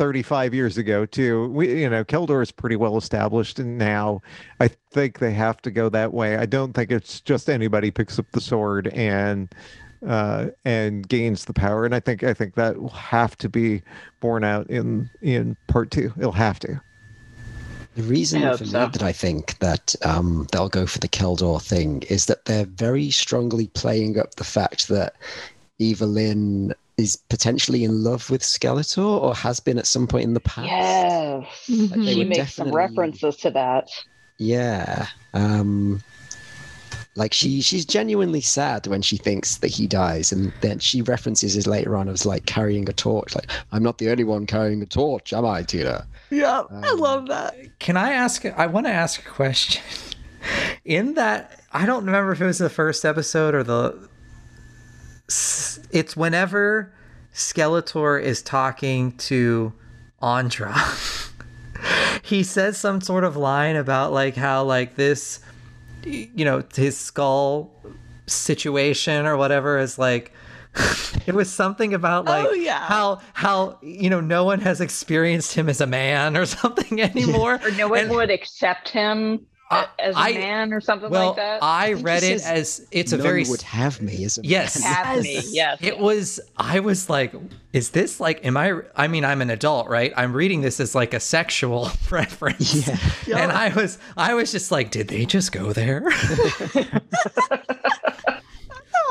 35 0.00 0.54
years 0.54 0.78
ago 0.78 1.04
too. 1.04 1.48
We 1.48 1.82
you 1.82 1.90
know 1.90 2.04
keldor 2.04 2.42
is 2.42 2.50
pretty 2.50 2.74
well 2.74 2.96
established 2.96 3.58
and 3.58 3.76
now. 3.76 4.22
I 4.58 4.68
think 4.68 5.18
they 5.18 5.34
have 5.34 5.60
to 5.60 5.70
go 5.70 5.90
that 5.90 6.14
way. 6.14 6.38
I 6.38 6.46
don't 6.46 6.72
think 6.72 6.90
it's 6.90 7.20
just 7.20 7.50
anybody 7.50 7.90
picks 7.90 8.18
up 8.18 8.24
the 8.32 8.40
sword 8.40 8.88
and 8.94 9.54
uh 10.08 10.46
and 10.64 11.06
gains 11.06 11.44
the 11.44 11.52
power. 11.52 11.84
And 11.84 11.94
i 11.94 12.00
think 12.00 12.24
i 12.24 12.32
think 12.32 12.54
that 12.54 12.80
will 12.80 12.88
have 12.88 13.36
to 13.36 13.50
be 13.50 13.82
borne 14.20 14.42
out 14.42 14.70
in 14.70 15.10
in 15.20 15.54
part 15.68 15.90
two. 15.90 16.10
It'll 16.16 16.32
have 16.32 16.58
to. 16.60 16.80
The 17.96 18.02
reason 18.04 18.42
I 18.42 18.56
for 18.56 18.64
so. 18.64 18.86
that 18.86 19.02
I 19.02 19.12
think 19.12 19.58
that 19.58 19.94
um, 20.02 20.46
they'll 20.50 20.70
go 20.70 20.86
for 20.86 21.00
the 21.00 21.08
Keldor 21.08 21.60
thing 21.60 22.04
is 22.08 22.24
that 22.24 22.46
they're 22.46 22.64
very 22.64 23.10
strongly 23.10 23.66
playing 23.66 24.18
up 24.18 24.36
the 24.36 24.44
fact 24.44 24.88
that 24.88 25.16
Evil 25.78 26.08
Lyn 26.08 26.72
is 27.00 27.16
potentially 27.28 27.82
in 27.84 28.04
love 28.04 28.30
with 28.30 28.42
Skeletor 28.42 29.02
or 29.04 29.34
has 29.34 29.58
been 29.60 29.78
at 29.78 29.86
some 29.86 30.06
point 30.06 30.24
in 30.24 30.34
the 30.34 30.40
past. 30.40 30.68
Yes. 30.68 31.44
Mhm. 31.68 32.04
They 32.04 32.12
She 32.12 32.18
would 32.18 32.28
makes 32.28 32.54
some 32.54 32.70
references 32.72 33.36
to 33.38 33.50
that. 33.50 33.88
Yeah. 34.38 35.06
Um, 35.34 36.02
like 37.16 37.32
she 37.34 37.60
she's 37.60 37.84
genuinely 37.84 38.40
sad 38.40 38.86
when 38.86 39.02
she 39.02 39.16
thinks 39.16 39.56
that 39.58 39.68
he 39.68 39.86
dies, 39.86 40.30
and 40.32 40.52
then 40.60 40.78
she 40.78 41.02
references 41.02 41.56
it 41.56 41.66
later 41.66 41.96
on 41.96 42.08
as 42.08 42.24
like 42.24 42.46
carrying 42.46 42.88
a 42.88 42.92
torch. 42.92 43.34
Like 43.34 43.50
I'm 43.72 43.82
not 43.82 43.98
the 43.98 44.10
only 44.10 44.24
one 44.24 44.46
carrying 44.46 44.80
a 44.82 44.86
torch, 44.86 45.32
am 45.32 45.44
I, 45.44 45.62
Teela? 45.62 46.06
Yeah, 46.30 46.62
I 46.70 46.88
Um, 46.90 47.00
love 47.00 47.26
that. 47.26 47.56
Can 47.80 47.96
I 47.96 48.12
ask? 48.12 48.44
I 48.46 48.66
want 48.66 48.86
to 48.86 48.92
ask 48.92 49.20
a 49.20 49.28
question. 49.28 49.82
In 50.84 51.14
that, 51.14 51.60
I 51.72 51.84
don't 51.84 52.04
remember 52.06 52.32
if 52.32 52.40
it 52.40 52.46
was 52.46 52.58
the 52.58 52.70
first 52.70 53.04
episode 53.04 53.54
or 53.54 53.62
the. 53.64 54.08
It's 55.92 56.16
whenever 56.16 56.92
Skeletor 57.34 58.20
is 58.22 58.42
talking 58.42 59.12
to 59.18 59.72
Andra. 60.20 60.74
he 62.22 62.42
says 62.42 62.76
some 62.76 63.00
sort 63.00 63.24
of 63.24 63.36
line 63.36 63.76
about 63.76 64.12
like 64.12 64.34
how 64.36 64.64
like 64.64 64.96
this, 64.96 65.40
you 66.04 66.44
know, 66.44 66.62
his 66.74 66.96
skull 66.98 67.70
situation 68.26 69.26
or 69.26 69.36
whatever 69.36 69.78
is 69.78 69.98
like. 69.98 70.32
it 71.26 71.34
was 71.34 71.52
something 71.52 71.94
about 71.94 72.28
oh, 72.28 72.30
like 72.30 72.46
Oh, 72.46 72.52
yeah. 72.52 72.78
how 72.78 73.20
how 73.32 73.76
you 73.82 74.08
know 74.08 74.20
no 74.20 74.44
one 74.44 74.60
has 74.60 74.80
experienced 74.80 75.52
him 75.52 75.68
as 75.68 75.80
a 75.80 75.86
man 75.86 76.36
or 76.36 76.46
something 76.60 77.00
anymore 77.00 77.58
Or 77.64 77.70
no 77.72 77.88
one 77.88 78.02
And- 78.02 78.10
would 78.12 78.30
accept 78.30 78.88
him 78.88 79.46
I- 79.70 79.86
a- 79.98 80.02
as 80.02 80.16
a 80.16 80.18
I- 80.18 80.32
man 80.32 80.72
or 80.72 80.80
something 80.80 81.10
well 81.10 81.28
like 81.28 81.36
that. 81.36 81.62
i 81.62 81.94
think 81.94 82.06
read 82.06 82.22
it 82.24 82.40
says 82.40 82.80
as 82.80 82.86
it's 82.90 83.12
a 83.12 83.16
None 83.16 83.22
very 83.26 83.44
would 83.48 83.62
have 83.62 84.00
me 84.02 84.24
as 84.24 84.36
a 84.38 84.40
Yes. 84.42 84.82
man. 84.82 84.92
Have 84.92 85.22
me, 85.22 85.34
Yes. 85.34 85.50
yes. 85.52 85.78
it 85.80 85.98
was 85.98 86.40
i 86.56 86.80
was 86.80 87.08
like 87.08 87.32
is 87.72 87.90
this 87.90 88.18
like 88.20 88.44
am 88.44 88.56
i 88.56 88.72
i 88.96 89.06
mean 89.08 89.24
i'm 89.24 89.40
an 89.42 89.50
adult 89.50 89.88
right 89.88 90.12
i'm 90.16 90.32
reading 90.32 90.60
this 90.62 90.80
as 90.80 90.94
like 90.94 91.14
a 91.14 91.20
sexual 91.20 91.90
preference. 92.06 92.86
Yeah. 92.88 92.98
Yeah. 93.26 93.38
and 93.38 93.52
i 93.52 93.68
was 93.74 93.98
i 94.16 94.34
was 94.34 94.50
just 94.50 94.70
like 94.72 94.90
did 94.90 95.06
they 95.08 95.24
just 95.24 95.52
go 95.52 95.72
there 95.72 96.02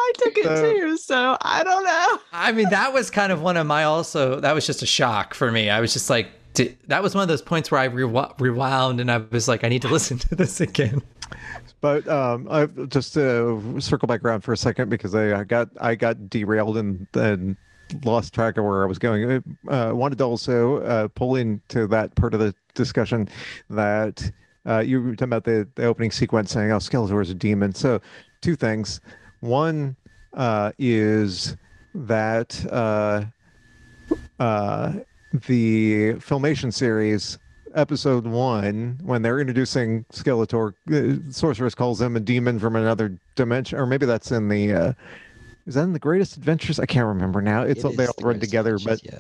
I 0.02 0.12
took 0.16 0.38
it 0.38 0.46
So- 0.46 0.74
too, 0.74 0.98
so 0.98 1.38
I 1.42 1.64
don't 1.64 1.84
know. 1.86 2.20
i 2.34 2.52
mean 2.52 2.70
that 2.70 2.94
was 2.94 3.10
kind 3.12 3.32
of 3.32 3.42
one 3.42 3.58
of 3.58 3.66
my 3.68 3.84
also 3.84 4.40
that 4.40 4.54
was 4.54 4.66
just 4.66 4.82
a 4.82 4.86
shock 4.86 5.34
for 5.34 5.52
me 5.52 5.70
i 5.70 5.80
was 5.80 5.94
just 5.94 6.10
like 6.10 6.28
that 6.88 7.04
was 7.04 7.16
one 7.16 7.22
of 7.22 7.28
those 7.28 7.42
points 7.42 7.72
where 7.72 7.80
i 7.80 7.86
rew- 7.86 8.34
rewound 8.40 9.00
and 9.00 9.12
i 9.12 9.18
was 9.18 9.48
like 9.48 9.64
i 9.64 9.70
need 9.70 9.82
to 9.82 9.88
listen 9.88 10.18
to 10.18 10.36
this 10.36 10.62
again. 10.62 11.02
But 11.82 12.08
um 12.08 12.48
i 12.50 12.66
just 12.66 13.14
to 13.14 13.80
circle 13.80 14.08
back 14.08 14.24
around 14.24 14.42
for 14.42 14.54
a 14.54 14.58
second 14.58 14.90
because 14.90 15.16
i, 15.16 15.40
I 15.40 15.44
got 15.44 15.70
i 15.80 15.96
got 15.96 16.30
derailed 16.30 16.78
and 16.78 17.08
and 17.14 17.56
lost 18.04 18.34
track 18.34 18.58
of 18.58 18.66
where 18.66 18.84
i 18.84 18.86
was 18.86 19.00
going. 19.00 19.44
Uh 19.68 19.92
wanted 19.94 20.18
to 20.18 20.24
also 20.24 20.78
uh 20.84 21.08
pull 21.10 21.36
into 21.36 21.88
that 21.88 22.16
part 22.16 22.34
of 22.34 22.40
the 22.40 22.54
discussion 22.74 23.30
that 23.70 24.32
uh 24.68 24.80
you 24.80 25.02
were 25.02 25.16
talking 25.16 25.30
about 25.30 25.44
the, 25.44 25.68
the 25.76 25.86
opening 25.86 26.12
sequence 26.12 26.52
saying 26.52 26.72
oh 26.72 26.78
skeletor 26.78 27.22
is 27.22 27.30
a 27.30 27.36
demon. 27.36 27.74
So 27.74 28.02
two 28.42 28.56
things. 28.56 29.00
One 29.40 29.96
uh 30.34 30.72
is 30.78 31.56
that 31.96 32.66
uh 32.72 33.26
uh 34.40 34.94
the 35.34 36.14
filmation 36.16 36.74
series 36.74 37.38
episode 37.76 38.26
one 38.26 39.00
when 39.04 39.22
they're 39.22 39.40
introducing 39.40 40.04
skeletor 40.12 40.74
uh, 40.92 41.32
sorceress 41.32 41.76
calls 41.76 42.02
him 42.02 42.16
a 42.16 42.20
demon 42.20 42.58
from 42.58 42.76
another 42.76 43.16
dimension 43.36 43.78
or 43.78 43.86
maybe 43.86 44.08
that's 44.08 44.32
in 44.32 44.48
the 44.50 44.74
uh 44.74 44.94
is 45.68 45.76
that 45.76 45.84
in 45.84 45.94
the 45.94 46.00
greatest 46.00 46.36
adventures 46.36 46.80
i 46.80 46.86
can't 46.86 47.06
remember 47.06 47.42
now 47.42 47.62
it's 47.62 47.84
It 47.84 47.96
they 47.96 48.08
all 48.08 48.14
the 48.18 48.26
run 48.26 48.40
together 48.40 48.80
but 48.84 49.04
yeah. 49.06 49.20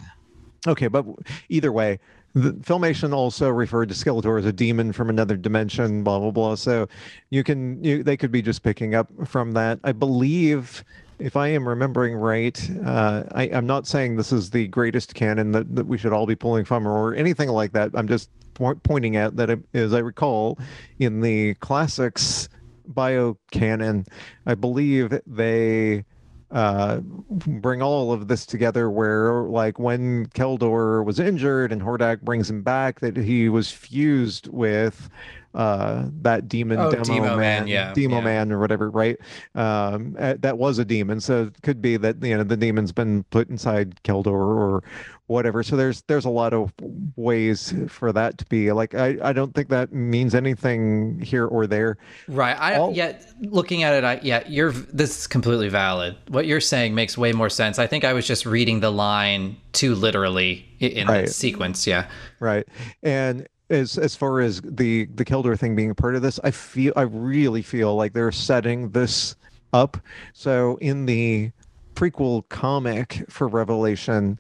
Okay, 0.67 0.87
but 0.87 1.05
either 1.47 1.71
way, 1.71 1.99
the 2.33 2.51
Filmation 2.53 3.13
also 3.13 3.49
referred 3.49 3.89
to 3.89 3.95
Skeletor 3.95 4.37
as 4.37 4.45
a 4.45 4.51
demon 4.51 4.91
from 4.91 5.09
another 5.09 5.37
dimension, 5.37 6.03
blah 6.03 6.19
blah 6.19 6.31
blah. 6.31 6.55
So 6.55 6.87
you 7.29 7.43
can 7.43 7.83
you 7.83 8.03
they 8.03 8.17
could 8.17 8.31
be 8.31 8.41
just 8.41 8.61
picking 8.61 8.93
up 8.93 9.09
from 9.25 9.53
that. 9.53 9.79
I 9.83 9.93
believe, 9.93 10.83
if 11.19 11.35
I 11.35 11.49
am 11.49 11.67
remembering 11.67 12.15
right, 12.15 12.59
uh, 12.85 13.23
I, 13.33 13.43
I'm 13.43 13.65
not 13.67 13.87
saying 13.87 14.15
this 14.15 14.31
is 14.31 14.49
the 14.49 14.67
greatest 14.67 15.13
canon 15.15 15.51
that, 15.51 15.75
that 15.75 15.87
we 15.87 15.97
should 15.97 16.13
all 16.13 16.25
be 16.25 16.35
pulling 16.35 16.65
from 16.65 16.87
or 16.87 17.13
anything 17.13 17.49
like 17.49 17.73
that. 17.73 17.91
I'm 17.93 18.07
just 18.07 18.29
po- 18.53 18.75
pointing 18.83 19.17
out 19.17 19.35
that, 19.35 19.49
it- 19.49 19.63
as 19.73 19.93
I 19.93 19.99
recall, 19.99 20.57
in 20.99 21.21
the 21.21 21.53
classics 21.55 22.49
bio 22.87 23.37
canon, 23.51 24.05
I 24.45 24.55
believe 24.55 25.19
they 25.27 26.05
uh, 26.51 26.97
bring 27.01 27.81
all 27.81 28.11
of 28.11 28.27
this 28.27 28.45
together 28.45 28.89
where 28.89 29.43
like 29.43 29.77
when 29.77 30.25
Keldor 30.29 31.05
was 31.05 31.19
injured 31.19 31.71
and 31.71 31.81
Hordak 31.81 32.21
brings 32.21 32.49
him 32.49 32.63
back 32.63 33.01
that 33.01 33.15
he 33.15 33.49
was 33.49 33.71
fused 33.71 34.47
with 34.47 35.09
uh, 35.55 36.05
that 36.21 36.47
demon 36.47 36.77
Oh, 36.79 36.91
demo 36.91 37.03
Demo 37.03 37.27
Man, 37.29 37.37
man, 37.37 37.67
yeah, 37.67 37.93
demo 37.93 38.17
yeah. 38.17 38.23
man 38.23 38.51
or 38.51 38.59
whatever, 38.59 38.89
right? 38.89 39.17
Um, 39.55 40.13
that 40.13 40.57
was 40.57 40.77
a 40.79 40.85
demon, 40.85 41.19
so 41.19 41.43
it 41.43 41.61
could 41.63 41.81
be 41.81 41.97
that 41.97 42.23
you 42.23 42.37
know 42.37 42.43
the 42.43 42.57
demon's 42.57 42.91
been 42.91 43.23
put 43.31 43.49
inside 43.49 43.95
Keldor 44.03 44.27
or 44.33 44.83
whatever. 45.27 45.61
So 45.63 45.75
there's 45.75 46.01
there's 46.03 46.25
a 46.25 46.29
lot 46.29 46.53
of 46.53 46.71
ways 47.15 47.73
for 47.87 48.11
that 48.13 48.37
to 48.39 48.45
be. 48.45 48.71
Like 48.71 48.93
I 48.95 49.17
I 49.21 49.33
don't 49.33 49.53
think 49.55 49.69
that 49.69 49.91
means 49.91 50.35
anything 50.35 51.19
here 51.19 51.45
or 51.45 51.67
there. 51.67 51.97
Right. 52.27 52.57
I 52.59 52.75
All- 52.75 52.93
yeah. 52.93 53.17
Looking 53.41 53.83
at 53.83 53.93
it, 53.93 54.03
I 54.03 54.19
yeah. 54.21 54.43
You're 54.47 54.71
this 54.71 55.17
is 55.19 55.27
completely 55.27 55.69
valid. 55.69 56.15
What 56.27 56.45
you're 56.45 56.61
saying 56.61 56.93
makes 56.95 57.17
way 57.17 57.31
more 57.33 57.49
sense. 57.49 57.79
I 57.79 57.87
think 57.87 58.03
I 58.03 58.13
was 58.13 58.27
just 58.27 58.45
reading 58.45 58.79
the 58.81 58.91
line 58.91 59.57
too 59.73 59.95
literally 59.95 60.65
in 60.79 61.07
Right. 61.07 61.25
the 61.27 61.31
sequence. 61.33 61.85
Yeah. 61.87 62.07
Right. 62.39 62.67
And 63.03 63.47
as 63.69 63.97
as 63.97 64.15
far 64.15 64.41
as 64.41 64.61
the 64.61 65.05
the 65.15 65.25
Keldor 65.25 65.57
thing 65.57 65.75
being 65.75 65.91
a 65.91 65.95
part 65.95 66.15
of 66.15 66.21
this, 66.21 66.39
I 66.43 66.51
feel 66.51 66.93
I 66.95 67.03
really 67.03 67.61
feel 67.61 67.95
like 67.95 68.13
they're 68.13 68.31
setting 68.31 68.89
this 68.89 69.35
up. 69.73 69.97
So 70.33 70.77
in 70.81 71.05
the 71.05 71.51
prequel 71.95 72.47
comic 72.49 73.23
for 73.29 73.47
Revelation, 73.47 74.39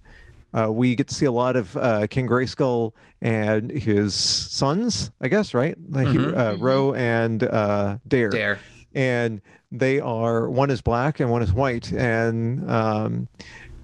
uh, 0.53 0.71
we 0.71 0.95
get 0.95 1.07
to 1.09 1.13
see 1.15 1.25
a 1.25 1.31
lot 1.31 1.55
of 1.55 1.75
uh, 1.77 2.07
King 2.07 2.27
Grayskull 2.27 2.93
and 3.21 3.69
his 3.69 4.13
sons, 4.15 5.11
I 5.21 5.27
guess, 5.27 5.53
right? 5.53 5.75
Like 5.89 6.07
he- 6.07 6.17
Mhm. 6.17 6.37
uh, 6.37 6.57
Ro 6.57 6.93
and 6.93 7.43
uh, 7.43 7.97
Dare 8.07 8.29
Dare. 8.29 8.59
and 8.95 9.41
they 9.71 9.99
are 9.99 10.49
one 10.49 10.71
is 10.71 10.81
black 10.81 11.19
and 11.19 11.29
one 11.29 11.43
is 11.43 11.53
white 11.53 11.91
and 11.91 12.67
um 12.71 13.27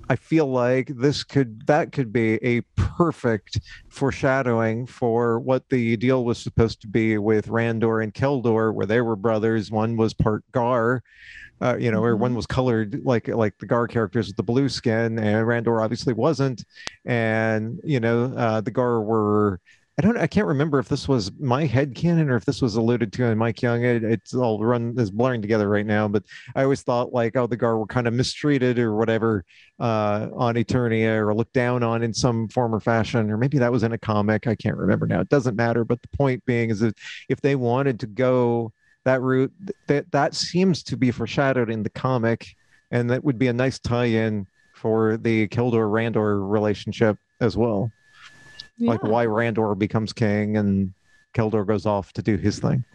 i 0.10 0.15
feel 0.15 0.48
like 0.48 0.88
this 0.95 1.23
could 1.23 1.65
that 1.68 1.91
could 1.91 2.11
be 2.11 2.36
a 2.44 2.61
perfect 2.76 3.60
foreshadowing 3.90 4.86
for 4.86 5.40
what 5.40 5.68
the 5.69 5.98
deal 5.98 6.23
was 6.23 6.38
supposed 6.38 6.82
to 6.82 6.88
be 6.88 7.18
with 7.18 7.48
randor 7.48 8.03
and 8.03 8.14
keldor 8.14 8.73
where 8.73 8.86
they 8.86 9.02
were 9.02 9.15
brothers 9.15 9.72
one 9.72 9.98
was 9.98 10.14
part 10.14 10.44
gar 10.52 11.02
uh, 11.61 11.77
you 11.80 11.90
know, 11.90 12.03
or 12.03 12.15
one 12.18 12.36
was 12.36 12.45
colored 12.45 13.02
like 13.06 13.27
like 13.27 13.57
the 13.60 13.65
Gar 13.65 13.88
characters 13.88 14.27
with 14.27 14.36
the 14.36 14.44
blue 14.44 14.68
skin, 14.68 15.18
and 15.18 15.48
Randor 15.48 15.82
obviously 15.82 16.14
wasn't. 16.14 16.65
And 17.06 17.80
you 17.84 17.99
know, 17.99 18.26
uh, 18.36 18.61
the 18.61 18.72
Gar 18.72 19.02
were 19.02 19.61
I 19.98 20.02
don't 20.02 20.18
I 20.18 20.28
can't 20.28 20.48
remember 20.48 20.78
if 20.78 20.90
this 20.90 21.08
was 21.08 21.32
my 21.40 21.66
head 21.66 21.96
canon 21.96 22.30
or 22.30 22.36
if 22.36 22.44
this 22.44 22.62
was 22.62 22.76
alluded 22.76 23.14
to 23.14 23.24
in 23.26 23.38
Mike 23.38 23.62
Young. 23.62 23.86
It, 23.86 24.04
it's 24.04 24.34
all 24.34 24.62
run 24.62 24.94
is 24.98 25.10
blurring 25.10 25.42
together 25.42 25.70
right 25.70 25.86
now, 25.86 26.10
but 26.10 26.24
I 26.54 26.64
always 26.64 26.82
thought 26.82 27.14
like 27.14 27.38
oh 27.38 27.48
the 27.48 27.56
Gar 27.56 27.78
were 27.78 27.86
kind 27.86 28.06
of 28.06 28.14
mistreated 28.14 28.78
or 28.78 28.94
whatever 28.94 29.46
uh, 29.80 30.28
on 30.34 30.56
Eternia 30.56 31.26
or 31.26 31.34
looked 31.34 31.54
down 31.54 31.82
on 31.82 32.04
in 32.04 32.14
some 32.14 32.50
form 32.50 32.76
or 32.76 32.82
fashion, 32.82 33.32
or 33.32 33.38
maybe 33.38 33.58
that 33.58 33.72
was 33.72 33.84
in 33.84 33.94
a 33.94 33.98
comic. 33.98 34.48
I 34.48 34.56
can't 34.56 34.76
remember 34.76 35.08
now. 35.08 35.22
It 35.22 35.30
doesn't 35.30 35.56
matter. 35.56 35.86
But 35.86 36.02
the 36.02 36.18
point 36.18 36.44
being 36.46 36.72
is 36.72 36.82
that 36.82 36.98
if 37.30 37.40
they 37.40 37.56
wanted 37.56 37.98
to 38.02 38.08
go 38.08 38.74
that 39.06 39.22
route, 39.22 39.54
that 39.88 40.12
that 40.12 40.36
seems 40.36 40.84
to 40.84 40.98
be 40.98 41.12
foreshadowed 41.12 41.70
in 41.70 41.84
the 41.84 41.90
comic, 41.90 42.48
and 42.92 43.10
that 43.12 43.24
would 43.24 43.40
be 43.40 43.48
a 43.48 43.54
nice 43.54 43.80
tie-in 43.80 44.46
for 44.76 45.16
the 45.16 45.48
Keldor 45.48 45.90
Randor 45.90 46.52
relationship 46.52 47.18
as 47.40 47.56
well 47.56 47.94
like 48.80 49.04
why 49.04 49.26
Randor 49.26 49.78
becomes 49.78 50.14
king 50.14 50.56
and 50.58 50.94
Keldor 51.34 51.68
goes 51.68 51.86
off 51.86 52.14
to 52.14 52.22
do 52.22 52.38
his 52.38 52.60
thing. 52.60 52.86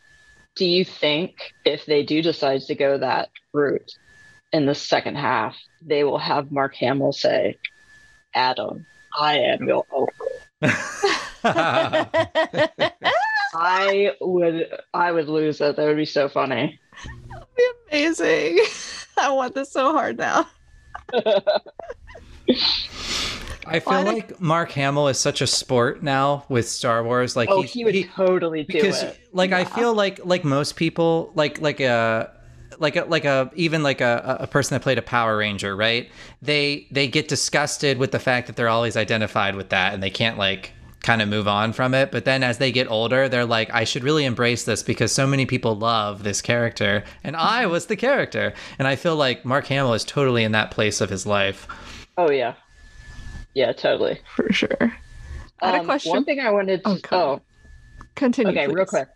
Do 0.56 0.66
you 0.66 0.84
think 0.84 1.54
if 1.64 1.86
they 1.86 2.02
do 2.02 2.22
decide 2.22 2.62
to 2.62 2.74
go 2.74 2.98
that 2.98 3.28
route 3.52 3.92
in 4.52 4.66
the 4.66 4.74
second 4.74 5.16
half, 5.16 5.56
they 5.80 6.02
will 6.04 6.18
have 6.18 6.50
Mark 6.50 6.74
Hamill 6.74 7.12
say, 7.12 7.56
Adam, 8.34 8.84
I 9.18 9.38
am 9.38 9.66
your 9.66 9.86
uncle. 9.94 10.28
I 13.52 14.12
would 14.20 14.68
I 14.94 15.10
would 15.12 15.28
lose 15.28 15.60
it. 15.60 15.76
That 15.76 15.86
would 15.86 15.96
be 15.96 16.04
so 16.04 16.28
funny. 16.28 16.78
That 17.28 17.40
would 17.40 17.56
be 17.56 17.66
amazing. 17.90 18.64
I 19.18 19.30
want 19.30 19.54
this 19.54 19.72
so 19.72 19.92
hard 19.92 20.18
now. 20.18 20.46
I 23.66 23.80
feel 23.80 24.02
like 24.02 24.40
Mark 24.40 24.70
Hamill 24.72 25.08
is 25.08 25.18
such 25.18 25.40
a 25.40 25.46
sport 25.46 26.02
now 26.02 26.44
with 26.48 26.68
Star 26.68 27.04
Wars. 27.04 27.36
Like 27.36 27.48
oh, 27.50 27.62
he's, 27.62 27.72
he 27.72 27.84
would 27.84 28.10
totally 28.14 28.64
do 28.64 28.72
because 28.72 29.02
it. 29.02 29.20
like 29.32 29.52
I 29.52 29.64
feel 29.64 29.94
like 29.94 30.24
like 30.24 30.44
most 30.44 30.76
people 30.76 31.32
like 31.34 31.60
like 31.60 31.80
a 31.80 32.32
like 32.78 32.96
a 32.96 33.04
like 33.04 33.24
a 33.24 33.50
even 33.54 33.82
like 33.82 34.00
a, 34.00 34.38
a 34.40 34.46
person 34.46 34.74
that 34.74 34.82
played 34.82 34.98
a 34.98 35.02
Power 35.02 35.36
Ranger, 35.36 35.76
right? 35.76 36.10
They 36.42 36.86
they 36.90 37.06
get 37.08 37.28
disgusted 37.28 37.98
with 37.98 38.12
the 38.12 38.18
fact 38.18 38.46
that 38.46 38.56
they're 38.56 38.68
always 38.68 38.96
identified 38.96 39.54
with 39.54 39.68
that 39.70 39.94
and 39.94 40.02
they 40.02 40.10
can't 40.10 40.38
like 40.38 40.72
kind 41.02 41.22
of 41.22 41.28
move 41.28 41.48
on 41.48 41.72
from 41.72 41.94
it. 41.94 42.10
But 42.10 42.24
then 42.24 42.42
as 42.42 42.58
they 42.58 42.72
get 42.72 42.90
older, 42.90 43.28
they're 43.28 43.46
like, 43.46 43.72
I 43.72 43.84
should 43.84 44.04
really 44.04 44.24
embrace 44.24 44.64
this 44.64 44.82
because 44.82 45.12
so 45.12 45.26
many 45.26 45.46
people 45.46 45.74
love 45.74 46.22
this 46.22 46.42
character 46.42 47.04
and 47.24 47.36
I 47.36 47.62
mm-hmm. 47.62 47.72
was 47.72 47.86
the 47.86 47.96
character. 47.96 48.52
And 48.78 48.86
I 48.86 48.96
feel 48.96 49.16
like 49.16 49.44
Mark 49.44 49.66
Hamill 49.66 49.94
is 49.94 50.04
totally 50.04 50.44
in 50.44 50.52
that 50.52 50.70
place 50.70 51.00
of 51.00 51.10
his 51.10 51.26
life. 51.26 51.66
Oh 52.18 52.30
yeah. 52.30 52.54
Yeah, 53.54 53.72
totally. 53.72 54.20
For 54.36 54.52
sure. 54.52 54.92
I 55.62 55.66
had 55.66 55.74
a 55.74 55.78
Um, 55.80 55.84
question. 55.86 56.12
One 56.12 56.24
thing 56.24 56.40
I 56.40 56.50
wanted 56.50 56.84
to 56.84 56.90
Oh, 56.90 56.98
go 57.02 57.18
oh, 57.18 57.40
Continue. 58.14 58.52
okay, 58.52 58.66
real 58.68 58.86
quick. 58.86 59.08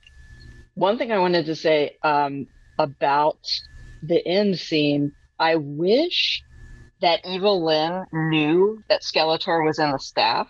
One 0.75 0.99
thing 0.99 1.13
I 1.13 1.19
wanted 1.19 1.47
to 1.47 1.55
say 1.57 1.97
um, 2.03 2.47
about 2.79 3.39
the 4.03 4.27
end 4.27 4.59
scene, 4.59 5.13
I 5.39 5.57
wish 5.57 6.43
that 7.01 7.21
Evil 7.27 7.65
Lyn 7.65 8.05
knew 8.13 8.83
that 8.89 9.03
Skeletor 9.03 9.65
was 9.65 9.79
in 9.79 9.91
the 9.93 9.99
staff. 9.99 10.49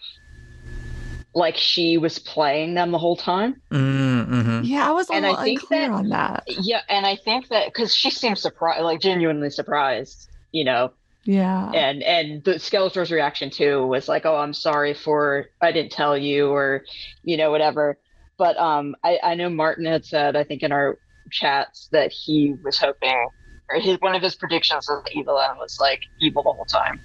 Like 1.36 1.56
she 1.56 1.98
was 1.98 2.19
playing 2.20 2.74
them 2.74 2.93
the 2.93 2.98
whole 2.98 3.16
time. 3.16 3.61
Mm-hmm. 3.73 4.61
Yeah, 4.65 4.89
I 4.89 4.93
was 4.93 5.11
a 5.11 5.15
And 5.15 5.27
I 5.27 5.43
think 5.43 5.61
unclear 5.62 5.89
that- 5.89 5.90
on 5.90 6.09
that. 6.11 6.44
Yeah, 6.47 6.81
and 6.89 7.05
I 7.05 7.16
think 7.16 7.48
that 7.48 7.66
because 7.66 7.94
she 7.94 8.11
seemed 8.11 8.39
surprised, 8.39 8.82
like 8.82 9.01
genuinely 9.01 9.51
surprised, 9.51 10.28
you 10.52 10.65
know, 10.65 10.93
Yeah. 11.24 11.70
and 11.72 12.02
and 12.02 12.44
the 12.44 12.55
Skeletor's 12.55 13.10
reaction 13.10 13.51
too 13.51 13.86
was 13.86 14.09
like, 14.09 14.26
"Oh, 14.26 14.36
I'm 14.36 14.52
sorry 14.52 14.94
for 14.94 15.46
I 15.60 15.72
didn't 15.72 15.92
tell 15.92 16.16
you," 16.16 16.48
or 16.48 16.84
you 17.22 17.36
know, 17.36 17.51
whatever. 17.51 17.98
But 18.36 18.56
um, 18.59 18.94
I 19.02 19.18
I 19.22 19.34
know 19.34 19.48
Martin 19.48 19.86
had 19.86 20.05
said 20.05 20.36
I 20.36 20.44
think 20.44 20.62
in 20.62 20.72
our 20.72 20.98
chats 21.30 21.88
that 21.92 22.12
he 22.12 22.55
was 22.62 22.78
hoping, 22.78 23.26
or 23.70 23.80
his 23.80 23.96
one 24.01 24.14
of 24.14 24.22
his 24.22 24.34
predictions 24.34 24.88
of 24.90 25.05
the 25.05 25.18
Evil 25.18 25.36
Lyn 25.36 25.56
was 25.59 25.78
like 25.80 26.02
evil 26.20 26.42
the 26.42 26.52
whole 26.52 26.66
time, 26.66 27.01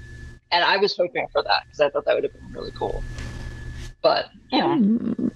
and 0.51 0.63
I 0.63 0.77
was 0.77 0.97
hoping 0.97 1.27
for 1.31 1.41
that 1.43 1.63
because 1.67 1.79
I 1.79 1.89
thought 1.89 2.05
that 2.05 2.15
would 2.15 2.23
have 2.23 2.33
been 2.33 2.51
really 2.51 2.73
cool. 2.77 3.03
But 4.01 4.25
you 4.51 4.59
know, 4.59 4.75
Hmm. 4.75 5.27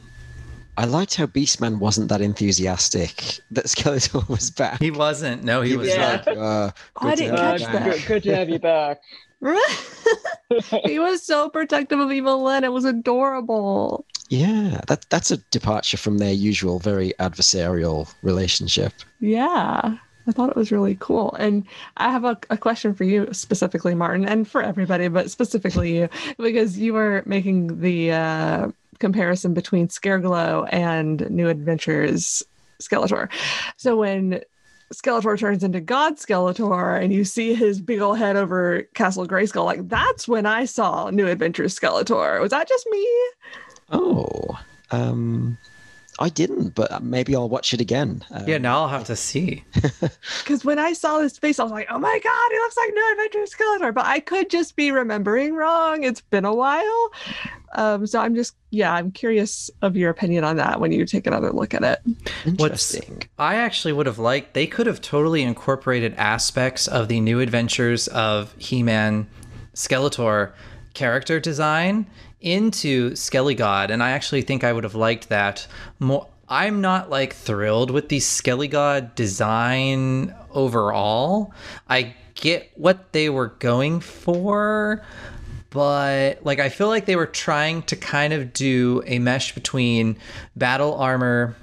I 0.78 0.86
liked 0.86 1.16
how 1.16 1.28
Beastman 1.28 1.78
wasn't 1.80 2.10
that 2.10 2.22
enthusiastic 2.22 3.40
that 3.52 3.66
Skeletor 3.66 4.28
was 4.28 4.50
back. 4.50 4.82
He 4.82 4.92
wasn't. 4.92 5.44
No, 5.44 5.62
he, 5.62 5.72
He 5.72 5.78
was 5.78 5.88
was 5.88 5.96
Yeah. 5.96 6.24
like, 6.26 6.28
uh, 6.28 6.34
Oh, 6.36 6.72
I 6.98 7.10
good 7.10 7.10
to 7.18 7.24
didn't 7.24 7.38
have 7.40 7.60
catch 7.60 7.62
you 7.62 7.68
back. 7.68 7.74
that. 7.84 7.92
good, 7.98 8.06
good 8.08 8.24
to 8.24 8.36
have 8.36 8.50
you 8.50 8.60
back. 8.60 9.02
he 10.86 11.00
was 11.00 11.24
so 11.26 11.50
protective 11.50 12.00
of 12.00 12.12
Evil 12.12 12.42
Lyn. 12.44 12.64
It 12.64 12.72
was 12.72 12.86
adorable. 12.86 14.06
Yeah, 14.30 14.82
that 14.88 15.06
that's 15.10 15.32
a 15.32 15.38
departure 15.52 15.98
from 15.98 16.18
their 16.18 16.34
usual 16.34 16.80
very 16.80 17.14
adversarial 17.20 18.12
relationship. 18.24 18.94
Yeah. 19.20 19.98
I 20.26 20.32
thought 20.32 20.50
it 20.50 20.56
was 20.56 20.72
really 20.72 20.96
cool. 21.02 21.34
And 21.38 21.66
I 21.98 22.10
have 22.10 22.24
a, 22.24 22.38
a 22.50 22.56
question 22.58 22.94
for 22.96 23.04
you 23.04 23.28
specifically, 23.34 23.94
Martin, 23.94 24.26
and 24.26 24.48
for 24.48 24.64
everybody, 24.64 25.10
but 25.10 25.30
specifically 25.30 25.98
you, 25.98 26.10
because 26.38 26.78
you 26.80 26.94
were 26.94 27.24
making 27.26 27.82
the 27.82 28.14
uh, 28.14 28.68
comparison 29.00 29.54
between 29.54 29.88
Scareglow 29.88 30.68
and 30.72 31.30
New 31.30 31.50
Adventures 31.50 32.44
Skeletor. 32.82 33.30
So 33.78 33.96
when 33.98 34.42
Skeletor 34.94 35.38
turns 35.38 35.64
into 35.64 35.82
God 35.82 36.18
Skeletor 36.18 37.02
and 37.02 37.12
you 37.12 37.24
see 37.26 37.54
his 37.54 37.82
big 37.82 38.00
old 38.00 38.18
head 38.18 38.36
over 38.36 38.84
Castle 38.94 39.28
Grayskull, 39.28 39.66
like 39.66 39.88
that's 39.90 40.28
when 40.28 40.46
I 40.46 40.66
saw 40.66 41.10
New 41.10 41.28
Adventures 41.28 41.78
Skeletor. 41.78 42.40
Was 42.40 42.52
that 42.52 42.68
just 42.68 42.88
me? 42.90 43.08
Oh, 43.92 44.60
um, 44.92 45.58
I 46.20 46.30
didn't, 46.30 46.76
but 46.76 47.04
maybe 47.04 47.36
I'll 47.36 47.50
watch 47.50 47.74
it 47.74 47.82
again. 47.82 48.24
Um, 48.32 48.48
Yeah, 48.48 48.58
now 48.60 48.82
I'll 48.82 48.88
have 48.90 49.06
to 49.06 49.16
see. 49.16 49.64
Because 50.40 50.66
when 50.66 50.78
I 50.78 50.94
saw 50.94 51.20
his 51.20 51.38
face, 51.38 51.60
I 51.60 51.64
was 51.64 51.72
like, 51.72 51.88
oh 51.90 51.98
my 51.98 52.20
God, 52.20 52.52
he 52.52 52.58
looks 52.58 52.78
like 52.78 52.90
New 52.94 53.12
Adventures 53.14 53.56
Skeletor. 53.56 53.94
But 53.94 54.06
I 54.06 54.20
could 54.20 54.50
just 54.50 54.76
be 54.76 54.92
remembering 54.92 55.56
wrong. 55.56 56.04
It's 56.04 56.22
been 56.22 56.46
a 56.46 56.54
while. 56.54 57.12
Um, 57.76 58.06
so 58.06 58.20
I'm 58.20 58.36
just, 58.36 58.56
yeah, 58.70 58.94
I'm 58.94 59.12
curious 59.12 59.72
of 59.82 59.96
your 59.96 60.10
opinion 60.10 60.44
on 60.44 60.58
that 60.58 60.80
when 60.80 60.92
you 60.92 61.06
take 61.06 61.26
another 61.26 61.52
look 61.52 61.74
at 61.74 61.84
it. 61.84 62.00
What's 62.58 62.94
interesting. 62.94 63.24
I 63.40 63.56
actually 63.56 63.94
would 63.94 64.06
have 64.06 64.20
liked 64.20 64.54
they 64.54 64.68
could 64.68 64.86
have 64.86 65.02
totally 65.02 65.42
incorporated 65.42 66.14
aspects 66.16 66.88
of 66.88 67.08
the 67.08 67.20
new 67.20 67.40
adventures 67.40 68.08
of 68.10 68.54
He-Man 68.58 69.28
Skeletor 69.74 70.52
character 70.94 71.40
design 71.40 72.06
into 72.44 73.12
Skelegod 73.12 73.90
and 73.90 74.04
I 74.04 74.12
actually 74.12 74.42
think 74.42 74.64
I 74.64 74.72
would 74.74 74.84
have 74.84 74.96
liked 74.96 75.30
that 75.30 75.66
more 76.00 76.28
I'm 76.50 76.82
not 76.82 77.10
like 77.10 77.34
thrilled 77.34 77.90
with 77.90 78.10
the 78.10 78.20
Skelegod 78.20 79.16
design 79.16 80.36
overall. 80.52 81.54
I 81.90 82.14
get 82.36 82.70
what 82.76 83.14
they 83.14 83.30
were 83.30 83.48
going 83.60 84.02
for, 84.02 85.02
but 85.70 86.46
like 86.46 86.60
I 86.60 86.70
feel 86.70 86.88
like 86.90 87.06
they 87.06 87.16
were 87.16 87.26
trying 87.26 87.82
to 87.84 87.96
kind 87.96 88.34
of 88.34 88.54
do 88.54 89.02
a 89.08 89.20
mesh 89.20 89.56
between 89.56 90.18
battle 90.56 90.94
armor 90.96 91.56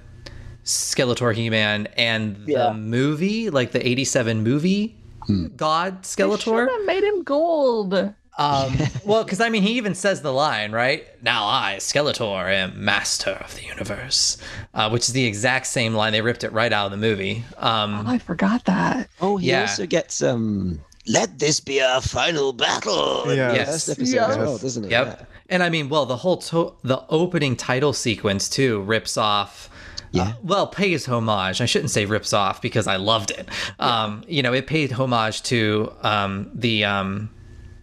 Skeletor 0.64 1.34
He-Man 1.34 1.86
and 1.96 2.36
the 2.46 2.52
Yeah. 2.52 2.72
movie, 2.72 3.50
like 3.50 3.72
the 3.72 3.86
87 3.86 4.42
movie 4.42 4.96
hmm. 5.26 5.48
God 5.56 6.02
Skeletor. 6.02 6.16
They 6.30 6.36
Should 6.36 6.52
Skeletor. 6.52 6.70
have 6.70 6.86
made 6.86 7.04
him 7.04 7.22
gold. 7.22 8.14
Um, 8.38 8.76
well, 9.04 9.24
because 9.24 9.40
I 9.40 9.48
mean, 9.48 9.62
he 9.62 9.72
even 9.72 9.94
says 9.94 10.22
the 10.22 10.32
line, 10.32 10.72
right? 10.72 11.06
Now 11.22 11.46
I, 11.46 11.76
Skeletor, 11.78 12.50
am 12.50 12.82
master 12.84 13.30
of 13.32 13.54
the 13.56 13.64
universe, 13.64 14.38
uh, 14.74 14.88
which 14.88 15.02
is 15.08 15.12
the 15.12 15.24
exact 15.24 15.66
same 15.66 15.94
line. 15.94 16.12
They 16.12 16.22
ripped 16.22 16.44
it 16.44 16.52
right 16.52 16.72
out 16.72 16.86
of 16.86 16.90
the 16.92 16.96
movie. 16.98 17.44
Um, 17.58 18.04
Oh, 18.06 18.10
I 18.10 18.18
forgot 18.18 18.64
that. 18.66 19.08
Oh, 19.20 19.36
he 19.36 19.48
Yeah. 19.50 19.62
also 19.62 19.86
gets 19.86 20.22
um. 20.22 20.80
Let 21.06 21.38
this 21.38 21.60
be 21.60 21.80
our 21.82 22.00
final 22.02 22.52
battle. 22.52 23.28
in 23.30 23.36
Yeah. 23.38 23.52
Yes. 23.54 23.88
episode 23.88 24.14
Yes. 24.14 24.36
well, 24.36 24.58
doesn't 24.58 24.84
it? 24.84 24.90
Yep. 24.90 25.28
And 25.48 25.62
I 25.62 25.68
mean, 25.70 25.88
well, 25.88 26.06
the 26.06 26.16
whole 26.18 26.36
to- 26.36 26.74
the 26.84 27.02
opening 27.08 27.56
title 27.56 27.92
sequence 27.92 28.48
too 28.48 28.82
rips 28.82 29.16
off. 29.16 29.68
Yeah. 30.12 30.22
uh, 30.22 30.32
well, 30.42 30.66
pays 30.66 31.06
homage. 31.06 31.60
I 31.60 31.66
shouldn't 31.66 31.90
say 31.90 32.04
rips 32.04 32.32
off 32.32 32.60
because 32.60 32.86
I 32.86 32.96
loved 32.96 33.30
it. 33.30 33.48
Um, 33.78 34.22
you 34.28 34.42
know, 34.42 34.52
it 34.52 34.66
paid 34.66 34.92
homage 34.92 35.42
to 35.44 35.92
um, 36.02 36.50
the 36.54 36.84
um, 36.84 37.30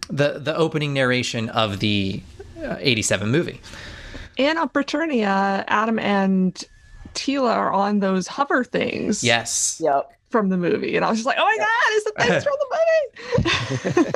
the 0.08 0.38
the 0.38 0.56
opening 0.56 0.92
narration 0.94 1.48
of 1.50 1.80
the 1.80 2.22
uh, 2.62 2.76
'87 2.78 3.30
movie. 3.30 3.60
And 4.38 4.58
on 4.58 4.68
Preternia, 4.68 5.64
Adam 5.66 5.98
and 5.98 6.62
Teela 7.14 7.52
are 7.54 7.72
on 7.72 7.98
those 8.00 8.26
hover 8.28 8.62
things 8.64 9.24
Yes. 9.24 9.80
Yep. 9.84 10.10
from 10.30 10.48
the 10.48 10.56
movie. 10.56 10.94
And 10.96 11.04
I 11.04 11.10
was 11.10 11.18
just 11.18 11.26
like, 11.26 11.38
oh 11.38 11.44
my 11.44 11.56
God, 11.58 11.68
it's 11.90 12.04
the 12.04 12.12
things 12.22 12.44
from 13.82 13.94
the 13.94 13.94
movie. 14.04 14.12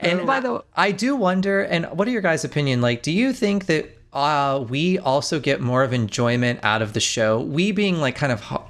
And 0.00 0.26
By 0.26 0.40
the 0.40 0.54
way, 0.54 0.60
I 0.76 0.90
do 0.92 1.14
wonder, 1.16 1.60
and 1.62 1.86
what 1.86 2.08
are 2.08 2.10
your 2.10 2.22
guys' 2.22 2.44
opinion? 2.44 2.80
Like, 2.80 3.02
do 3.02 3.12
you 3.12 3.32
think 3.32 3.66
that 3.66 3.88
uh, 4.12 4.64
we 4.68 4.98
also 4.98 5.38
get 5.38 5.60
more 5.60 5.84
of 5.84 5.92
enjoyment 5.92 6.58
out 6.62 6.82
of 6.82 6.92
the 6.94 7.00
show? 7.00 7.40
We 7.40 7.70
being 7.70 8.00
like 8.00 8.16
kind 8.16 8.32
of 8.32 8.40
ha- 8.40 8.66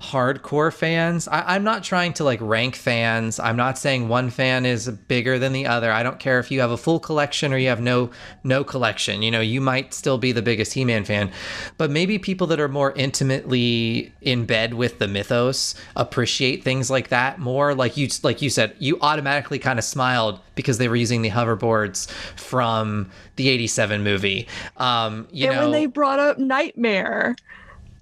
hardcore 0.00 0.72
fans. 0.72 1.28
I- 1.28 1.54
I'm 1.54 1.62
not 1.62 1.84
trying 1.84 2.12
to 2.14 2.24
like 2.24 2.40
rank 2.40 2.74
fans. 2.74 3.38
I'm 3.38 3.56
not 3.56 3.78
saying 3.78 4.08
one 4.08 4.30
fan 4.30 4.66
is 4.66 4.88
bigger 4.88 5.38
than 5.38 5.52
the 5.52 5.66
other. 5.66 5.92
I 5.92 6.02
don't 6.02 6.18
care 6.18 6.40
if 6.40 6.50
you 6.50 6.60
have 6.60 6.72
a 6.72 6.76
full 6.76 6.98
collection 6.98 7.52
or 7.52 7.58
you 7.58 7.68
have 7.68 7.80
no 7.80 8.10
no 8.42 8.64
collection. 8.64 9.22
You 9.22 9.30
know, 9.30 9.40
you 9.40 9.60
might 9.60 9.94
still 9.94 10.18
be 10.18 10.32
the 10.32 10.42
biggest 10.42 10.72
He-Man 10.72 11.04
fan, 11.04 11.30
but 11.76 11.90
maybe 11.90 12.18
people 12.18 12.46
that 12.48 12.58
are 12.58 12.68
more 12.68 12.92
intimately 12.92 14.12
in 14.20 14.44
bed 14.44 14.74
with 14.74 14.98
the 14.98 15.06
mythos 15.06 15.74
appreciate 15.94 16.64
things 16.64 16.90
like 16.90 17.08
that 17.08 17.38
more. 17.38 17.74
Like 17.74 17.96
you 17.96 18.08
like 18.22 18.42
you 18.42 18.50
said, 18.50 18.74
you 18.80 18.98
automatically 19.00 19.60
kind 19.60 19.78
of 19.78 19.84
smiled 19.84 20.40
because 20.56 20.78
they 20.78 20.88
were 20.88 20.96
using 20.96 21.22
the 21.22 21.30
hoverboards 21.30 22.10
from 22.36 23.10
the 23.40 23.48
87 23.48 24.04
movie. 24.04 24.46
Um, 24.76 25.26
you 25.32 25.46
and 25.46 25.56
know, 25.56 25.62
when 25.62 25.72
they 25.72 25.86
brought 25.86 26.18
up 26.18 26.38
Nightmare, 26.38 27.34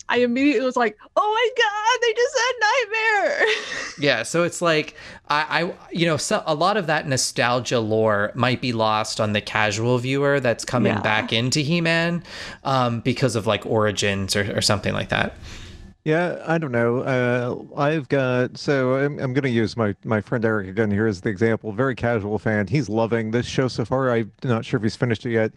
I 0.09 0.19
immediately 0.19 0.65
was 0.65 0.77
like, 0.77 0.97
oh 1.17 1.31
my 1.33 1.49
God, 1.63 1.99
they 2.03 2.13
just 2.15 2.35
said 2.37 2.55
Nightmare. 3.41 3.47
Yeah, 4.01 4.23
so 4.23 4.45
it's 4.45 4.63
like 4.63 4.95
I, 5.29 5.63
I 5.63 5.75
you 5.91 6.07
know, 6.07 6.17
so 6.17 6.43
a 6.47 6.55
lot 6.55 6.77
of 6.77 6.87
that 6.87 7.09
nostalgia 7.09 7.81
lore 7.81 8.31
might 8.37 8.61
be 8.61 8.73
lost 8.73 9.21
on 9.21 9.33
the 9.33 9.41
casual 9.41 9.99
viewer 9.99 10.39
that's 10.39 10.65
coming 10.65 10.93
Yeah. 10.93 11.01
back 11.01 11.33
into 11.33 11.59
He-Man 11.61 12.23
um, 12.63 13.01
because 13.01 13.35
of 13.35 13.49
like 13.49 13.67
Origins 13.67 14.37
or, 14.37 14.57
or 14.57 14.61
something 14.61 14.95
like 14.95 15.09
that. 15.09 15.35
Yeah, 16.09 16.43
I 16.47 16.57
don't 16.57 16.73
know. 16.73 17.01
Uh, 17.01 17.79
I've 17.79 18.09
got 18.09 18.57
so 18.57 18.95
I'm, 18.95 19.19
I'm 19.19 19.35
going 19.35 19.43
to 19.43 19.51
use 19.51 19.77
my 19.77 19.95
my 20.05 20.23
friend 20.23 20.43
Eric 20.43 20.67
again 20.67 20.91
here 20.91 21.07
as 21.07 21.21
the 21.21 21.29
example. 21.29 21.71
Very 21.71 21.95
casual 21.95 22.39
fan. 22.39 22.67
He's 22.67 22.89
loving 22.89 23.31
this 23.31 23.45
show 23.45 23.69
so 23.69 23.85
far. 23.85 24.11
I'm 24.11 24.33
not 24.43 24.65
sure 24.65 24.79
if 24.79 24.85
he's 24.85 24.97
finished 24.97 25.27
it 25.27 25.33
yet. 25.33 25.53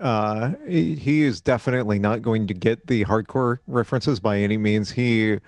Uh, 0.00 0.54
he, 0.66 0.96
he 0.96 1.22
is 1.22 1.40
definitely 1.40 2.00
not 2.00 2.20
going 2.20 2.48
to 2.48 2.54
get 2.54 2.88
the 2.88 3.04
hardcore 3.04 3.58
references 3.68 4.18
by 4.18 4.38
any 4.38 4.56
means. 4.56 4.90
He 4.90 5.38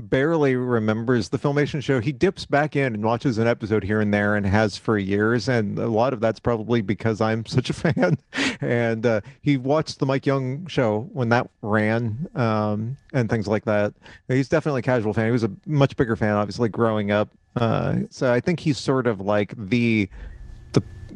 barely 0.00 0.56
remembers 0.56 1.28
the 1.28 1.38
filmation 1.38 1.82
show. 1.82 2.00
He 2.00 2.12
dips 2.12 2.44
back 2.44 2.74
in 2.74 2.94
and 2.94 3.04
watches 3.04 3.38
an 3.38 3.46
episode 3.46 3.84
here 3.84 4.00
and 4.00 4.12
there 4.12 4.34
and 4.34 4.44
has 4.46 4.76
for 4.76 4.98
years. 4.98 5.48
And 5.48 5.78
a 5.78 5.86
lot 5.86 6.12
of 6.12 6.20
that's 6.20 6.40
probably 6.40 6.80
because 6.80 7.20
I'm 7.20 7.46
such 7.46 7.70
a 7.70 7.72
fan. 7.74 8.18
and 8.60 9.06
uh, 9.06 9.20
he 9.42 9.56
watched 9.56 9.98
the 9.98 10.06
Mike 10.06 10.26
Young 10.26 10.66
show 10.66 11.08
when 11.12 11.28
that 11.28 11.48
ran 11.62 12.28
um, 12.34 12.96
and 13.12 13.30
things 13.30 13.46
like 13.46 13.64
that. 13.66 13.94
He's 14.28 14.48
definitely 14.48 14.80
a 14.80 14.82
casual 14.82 15.14
fan. 15.14 15.26
He 15.26 15.32
was 15.32 15.44
a 15.44 15.52
much 15.66 15.96
bigger 15.96 16.16
fan, 16.16 16.34
obviously, 16.34 16.68
growing 16.68 17.10
up. 17.10 17.28
Uh, 17.56 18.00
so 18.10 18.32
I 18.32 18.40
think 18.40 18.60
he's 18.60 18.78
sort 18.78 19.06
of 19.06 19.20
like 19.20 19.54
the 19.56 20.08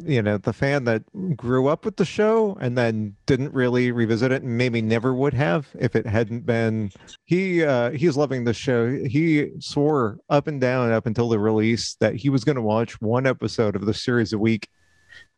you 0.05 0.23
know 0.23 0.39
the 0.39 0.53
fan 0.53 0.85
that 0.85 1.03
grew 1.37 1.69
up 1.69 1.85
with 1.85 1.97
the 1.97 2.05
show 2.05 2.57
and 2.61 2.77
then 2.77 3.15
didn't 3.27 3.53
really 3.53 3.93
revisit 3.93 4.33
it 4.33 4.43
and 4.43 4.57
maybe 4.57 4.83
never 4.83 5.15
would 5.15 5.35
have 5.35 5.69
if 5.79 5.97
it 5.97 6.07
hadn't 6.07 6.47
been 6.47 6.91
he 7.25 7.65
uh 7.65 7.91
he's 7.91 8.17
loving 8.17 8.45
the 8.45 8.55
show. 8.55 8.91
He 8.91 9.51
swore 9.61 10.19
up 10.29 10.47
and 10.47 10.61
down 10.61 10.93
up 10.93 11.07
until 11.07 11.29
the 11.29 11.39
release 11.39 11.97
that 12.01 12.15
he 12.15 12.29
was 12.29 12.45
going 12.45 12.57
to 12.57 12.63
watch 12.63 13.01
one 13.01 13.27
episode 13.27 13.77
of 13.77 13.87
the 13.87 13.95
series 13.95 14.33
a 14.33 14.39
week. 14.39 14.69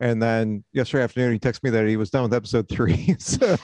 And 0.00 0.22
then 0.22 0.64
yesterday 0.72 1.04
afternoon 1.04 1.32
he 1.32 1.38
texted 1.38 1.64
me 1.64 1.70
that 1.70 1.86
he 1.86 1.96
was 1.96 2.10
done 2.10 2.22
with 2.22 2.34
episode 2.34 2.68
three. 2.68 3.16
So 3.28 3.56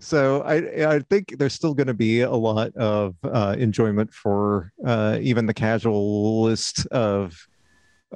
so 0.00 0.42
I 0.42 0.96
I 0.96 0.98
think 1.00 1.38
there's 1.38 1.54
still 1.54 1.72
going 1.72 1.86
to 1.86 1.94
be 1.94 2.20
a 2.20 2.30
lot 2.30 2.74
of 2.76 3.14
uh, 3.24 3.56
enjoyment 3.58 4.12
for 4.12 4.72
uh, 4.84 5.18
even 5.20 5.46
the 5.46 5.54
casualist 5.54 6.86
of 6.88 7.46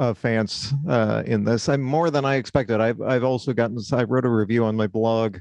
uh, 0.00 0.14
fans 0.14 0.72
uh, 0.88 1.22
in 1.26 1.44
this. 1.44 1.68
I'm 1.68 1.82
more 1.82 2.10
than 2.10 2.24
I 2.24 2.36
expected. 2.36 2.80
I've 2.80 3.00
I've 3.02 3.22
also 3.22 3.52
gotten. 3.52 3.78
I 3.92 4.04
wrote 4.04 4.24
a 4.24 4.30
review 4.30 4.64
on 4.64 4.74
my 4.74 4.86
blog, 4.86 5.38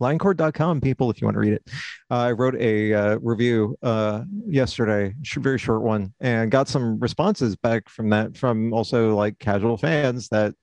lioncourt.com. 0.00 0.82
People, 0.82 1.10
if 1.10 1.20
you 1.20 1.26
want 1.26 1.36
to 1.36 1.40
read 1.40 1.54
it, 1.54 1.62
uh, 2.10 2.18
I 2.18 2.32
wrote 2.32 2.56
a 2.56 2.92
uh, 2.92 3.18
review 3.22 3.76
uh, 3.82 4.24
yesterday, 4.46 5.14
very 5.36 5.58
short 5.58 5.82
one, 5.82 6.12
and 6.20 6.50
got 6.50 6.68
some 6.68 7.00
responses 7.00 7.56
back 7.56 7.88
from 7.88 8.10
that 8.10 8.36
from 8.36 8.72
also 8.74 9.16
like 9.16 9.38
casual 9.38 9.78
fans 9.78 10.28
that 10.28 10.54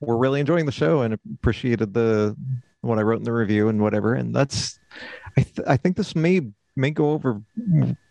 were 0.00 0.18
really 0.18 0.40
enjoying 0.40 0.66
the 0.66 0.72
show 0.72 1.02
and 1.02 1.14
appreciated 1.14 1.94
the 1.94 2.36
what 2.82 2.98
I 2.98 3.02
wrote 3.02 3.18
in 3.18 3.24
the 3.24 3.32
review 3.32 3.68
and 3.68 3.80
whatever. 3.80 4.14
And 4.14 4.34
that's 4.34 4.78
I 5.38 5.42
th- 5.42 5.66
I 5.66 5.76
think 5.78 5.96
this 5.96 6.14
may 6.14 6.42
may 6.76 6.90
go 6.90 7.10
over 7.10 7.42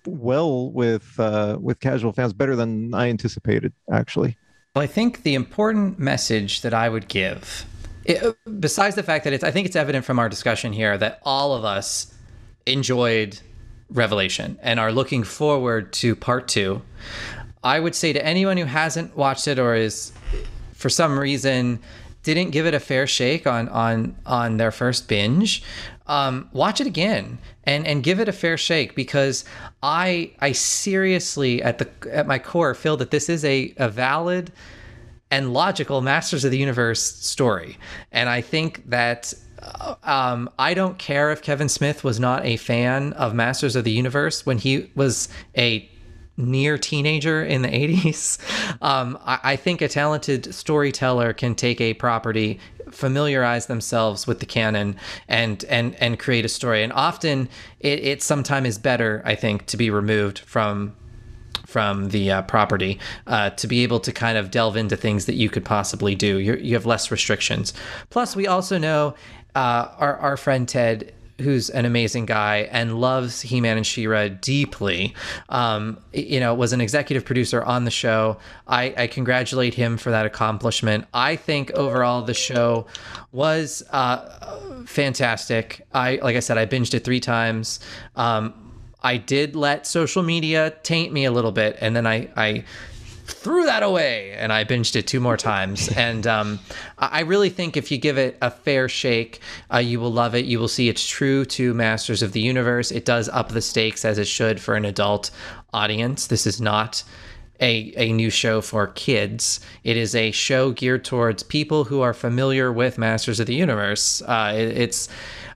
well 0.06 0.72
with 0.72 1.20
uh, 1.20 1.58
with 1.60 1.80
casual 1.80 2.14
fans 2.14 2.34
better 2.34 2.56
than 2.56 2.94
I 2.94 3.10
anticipated 3.10 3.74
actually. 3.92 4.38
Well, 4.76 4.84
I 4.84 4.88
think 4.88 5.24
the 5.24 5.36
important 5.36 6.00
message 6.00 6.62
that 6.62 6.74
I 6.74 6.88
would 6.88 7.10
give, 7.10 7.66
it, 8.06 8.38
besides 8.60 8.96
the 8.96 9.04
fact 9.04 9.26
that 9.26 9.34
it's, 9.34 9.44
I 9.44 9.52
think 9.52 9.68
it's 9.68 9.76
evident 9.76 10.06
from 10.06 10.18
our 10.18 10.30
discussion 10.30 10.72
here 10.72 10.98
that 10.98 11.20
all 11.24 11.54
of 11.54 11.66
us 11.66 12.14
enjoyed 12.66 13.38
Revelation 13.90 14.58
and 14.62 14.80
are 14.80 14.94
looking 14.94 15.24
forward 15.24 15.92
to 15.94 16.16
part 16.16 16.48
two. 16.48 16.82
I 17.64 17.82
would 17.82 17.96
say 17.96 18.14
to 18.14 18.26
anyone 18.26 18.56
who 18.56 18.64
hasn't 18.64 19.18
watched 19.18 19.48
it 19.48 19.60
or 19.60 19.76
is, 19.76 20.14
for 20.74 20.90
some 20.90 21.20
reason, 21.20 21.80
didn't 22.24 22.52
give 22.52 22.66
it 22.66 22.74
a 22.74 22.80
fair 22.80 23.08
shake 23.08 23.48
on 23.48 23.70
on 23.70 24.16
on 24.26 24.58
their 24.58 24.72
first 24.72 25.08
binge, 25.08 25.64
um, 26.08 26.50
watch 26.54 26.80
it 26.82 26.88
again 26.88 27.38
and 27.64 27.86
and 27.88 28.04
give 28.04 28.20
it 28.20 28.28
a 28.30 28.34
fair 28.34 28.58
shake 28.58 28.96
because 28.96 29.46
I 29.82 30.32
I 30.40 30.52
seriously 30.52 31.62
at 31.64 31.78
the 31.80 31.90
at 32.12 32.28
my 32.28 32.40
core 32.40 32.74
feel 32.76 32.98
that 32.98 33.12
this 33.12 33.30
is 33.30 33.44
a, 33.46 33.74
a 33.78 33.90
valid 33.90 34.52
and 35.30 35.54
logical 35.54 36.02
Masters 36.02 36.44
of 36.44 36.52
the 36.52 36.58
Universe 36.58 37.02
story, 37.02 37.78
and 38.12 38.30
I 38.30 38.42
think 38.42 38.90
that. 38.90 39.34
uh, 39.62 39.96
Um, 40.04 40.50
I 40.58 40.74
don't 40.74 40.98
care 40.98 41.32
if 41.32 41.42
Kevin 41.42 41.70
Smith 41.70 42.04
was 42.04 42.20
not 42.20 42.44
a 42.46 42.58
fan 42.58 43.14
of 43.14 43.34
Masters 43.36 43.76
of 43.76 43.84
the 43.84 43.92
Universe 43.92 44.44
when 44.46 44.58
he 44.58 44.90
was 44.96 45.30
a 45.56 45.88
near 46.42 46.78
teenager 46.78 47.44
in 47.44 47.62
the 47.62 47.70
80s. 47.70 48.38
Um, 48.82 49.18
I, 49.26 49.40
I 49.44 49.56
think 49.56 49.82
a 49.82 49.88
talented 49.88 50.54
storyteller 50.54 51.34
can 51.34 51.56
take 51.56 51.80
a 51.80 51.94
property, 51.94 52.60
familiarize 52.90 53.68
themselves 53.68 54.26
with 54.26 54.40
the 54.40 54.46
canon, 54.46 54.96
and 55.28 55.64
and 55.66 55.96
and 55.96 56.18
create 56.18 56.46
a 56.46 56.50
story. 56.50 56.84
And 56.84 56.92
often, 56.94 57.48
it, 57.80 58.00
it 58.00 58.24
sometimes 58.24 58.68
is 58.68 58.78
better, 58.80 59.22
I 59.26 59.36
think, 59.36 59.68
to 59.68 59.78
be 59.78 59.90
removed 59.90 60.40
from 60.40 60.96
from 61.66 62.10
the 62.10 62.32
uh, 62.32 62.42
property 62.44 63.00
uh, 63.28 63.50
to 63.52 63.68
be 63.68 63.84
able 63.84 64.00
to 64.02 64.12
kind 64.12 64.38
of 64.38 64.52
delve 64.52 64.76
into 64.76 64.98
things 64.98 65.26
that 65.26 65.36
you 65.36 65.50
could 65.50 65.64
possibly 65.64 66.16
do. 66.16 66.38
You're, 66.38 66.58
you 66.58 66.74
have 66.76 66.86
less 66.86 67.12
restrictions. 67.12 67.74
Plus, 68.10 68.36
we 68.36 68.48
also 68.48 68.78
know 68.78 69.16
uh, 69.56 69.88
our 69.98 70.18
our 70.18 70.38
friend 70.38 70.68
Ted 70.68 71.14
who's 71.42 71.70
an 71.70 71.86
amazing 71.86 72.26
guy 72.26 72.70
and 72.72 73.00
loves 73.00 73.42
He-Man 73.42 73.78
and 73.78 73.86
She-Ra 73.86 74.30
deeply. 74.30 75.14
Um, 75.50 75.98
you 76.14 76.40
know, 76.40 76.54
was 76.54 76.74
an 76.74 76.82
executive 76.82 77.26
producer 77.26 77.64
on 77.64 77.86
the 77.86 77.92
show. 77.92 78.38
I, 78.68 78.94
I 78.98 79.08
congratulate 79.08 79.74
him 79.74 79.98
for 79.98 80.12
that 80.12 80.26
accomplishment. 80.26 81.06
I 81.14 81.36
think 81.36 81.72
overall 81.72 82.22
the 82.24 82.34
show 82.34 82.88
was 83.32 83.84
uh, 83.92 84.86
fantastic. 84.86 85.86
I 85.94 86.20
like 86.22 86.36
I 86.36 86.40
said, 86.40 86.58
I 86.58 86.66
binged 86.66 86.94
it 86.94 87.04
three 87.04 87.20
times. 87.20 87.80
Um, 88.16 88.54
I 89.04 89.18
did 89.18 89.56
let 89.56 89.88
social 89.88 90.22
media 90.22 90.76
taint 90.84 91.12
me 91.12 91.26
a 91.26 91.32
little 91.32 91.52
bit, 91.52 91.78
and 91.82 91.96
then 91.96 92.06
I 92.06 92.30
I 92.36 92.64
threw 93.32 93.66
that 93.66 93.84
away 93.84 94.32
and 94.34 94.52
I 94.52 94.64
binged 94.64 94.96
it 94.96 95.08
two 95.08 95.20
more 95.20 95.38
times. 95.52 95.90
And 95.90 96.28
um, 96.28 96.60
I 96.98 97.22
really 97.22 97.50
think 97.50 97.78
if 97.78 97.92
you 97.92 97.98
give 97.98 98.18
it 98.18 98.38
a 98.42 98.52
fair 98.52 98.90
shake, 98.90 99.40
uh, 99.74 99.78
you 99.78 100.00
will 100.00 100.12
love 100.12 100.36
it. 100.36 100.46
You 100.46 100.60
will 100.60 100.68
see 100.68 100.90
it's 100.90 101.08
true 101.08 101.46
to 101.46 101.74
Masters 101.74 102.22
of 102.22 102.34
the 102.34 102.42
Universe. 102.42 102.92
It 102.92 103.06
does 103.06 103.30
up 103.30 103.50
the 103.50 103.62
stakes 103.62 104.06
as 104.06 104.18
it 104.18 104.28
should 104.28 104.60
for 104.60 104.76
an 104.76 104.86
adult 104.86 105.32
audience. 105.74 106.28
This 106.28 106.46
is 106.46 106.62
not. 106.62 107.04
A, 107.64 107.94
a 107.96 108.12
new 108.12 108.32
show 108.32 108.60
for 108.60 108.88
kids. 108.88 109.60
It 109.84 109.96
is 109.96 110.16
a 110.16 110.32
show 110.32 110.72
geared 110.72 111.06
towards 111.06 111.44
people 111.44 111.84
who 111.84 112.02
are 112.02 112.12
familiar 112.12 112.74
with 112.74 112.98
Masters 112.98 113.40
of 113.40 113.46
the 113.46 113.54
Universe. 113.54 114.24
Uh, 114.24 114.54
it, 114.56 114.76
it's 114.76 115.10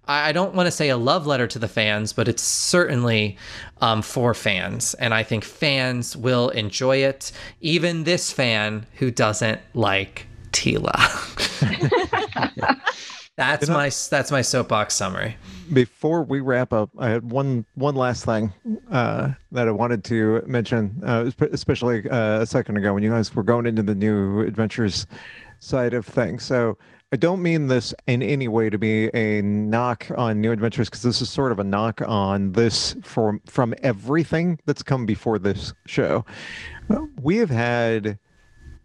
I 0.07 0.31
don't 0.31 0.53
want 0.53 0.67
to 0.67 0.71
say 0.71 0.89
a 0.89 0.97
love 0.97 1.25
letter 1.25 1.47
to 1.47 1.59
the 1.59 1.67
fans, 1.67 2.13
but 2.13 2.27
it's 2.27 2.43
certainly 2.43 3.37
um, 3.81 4.01
for 4.01 4.33
fans. 4.33 4.93
And 4.95 5.13
I 5.13 5.23
think 5.23 5.43
fans 5.43 6.15
will 6.15 6.49
enjoy 6.49 6.97
it. 6.97 7.31
Even 7.61 8.03
this 8.03 8.31
fan 8.31 8.85
who 8.95 9.11
doesn't 9.11 9.61
like 9.73 10.27
Teela. 10.51 10.95
that's 13.35 13.67
my 13.67 13.89
that's 14.09 14.31
my 14.31 14.41
soapbox 14.41 14.93
summary. 14.93 15.35
Before 15.73 16.23
we 16.23 16.39
wrap 16.39 16.71
up, 16.71 16.89
I 16.97 17.09
had 17.09 17.29
one 17.29 17.65
one 17.75 17.95
last 17.95 18.25
thing 18.25 18.53
uh, 18.91 19.31
that 19.51 19.67
I 19.67 19.71
wanted 19.71 20.03
to 20.05 20.43
mention, 20.45 21.01
uh, 21.05 21.29
especially 21.51 22.09
uh, 22.09 22.41
a 22.41 22.45
second 22.45 22.77
ago 22.77 22.93
when 22.93 23.03
you 23.03 23.09
guys 23.09 23.33
were 23.35 23.43
going 23.43 23.65
into 23.65 23.83
the 23.83 23.95
new 23.95 24.41
adventures 24.41 25.07
side 25.59 25.93
of 25.93 26.05
things. 26.05 26.43
So 26.43 26.77
I 27.11 27.17
don't 27.17 27.41
mean 27.41 27.67
this 27.67 27.93
in 28.07 28.23
any 28.23 28.47
way 28.47 28.69
to 28.69 28.77
be 28.77 29.07
a 29.15 29.41
knock 29.41 30.07
on 30.17 30.41
New 30.41 30.51
Adventures 30.51 30.89
because 30.89 31.03
this 31.03 31.21
is 31.21 31.29
sort 31.29 31.51
of 31.51 31.59
a 31.59 31.63
knock 31.63 32.01
on 32.01 32.51
this 32.53 32.95
from 33.03 33.41
from 33.45 33.75
everything 33.83 34.59
that's 34.65 34.81
come 34.83 35.05
before 35.05 35.37
this 35.37 35.73
show. 35.85 36.25
We 37.21 37.37
have 37.37 37.49
had 37.49 38.17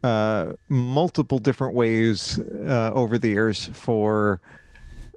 uh, 0.03 0.53
multiple 0.69 1.39
different 1.39 1.75
ways 1.75 2.39
uh, 2.39 2.93
over 2.95 3.19
the 3.19 3.29
years 3.29 3.71
for 3.73 4.41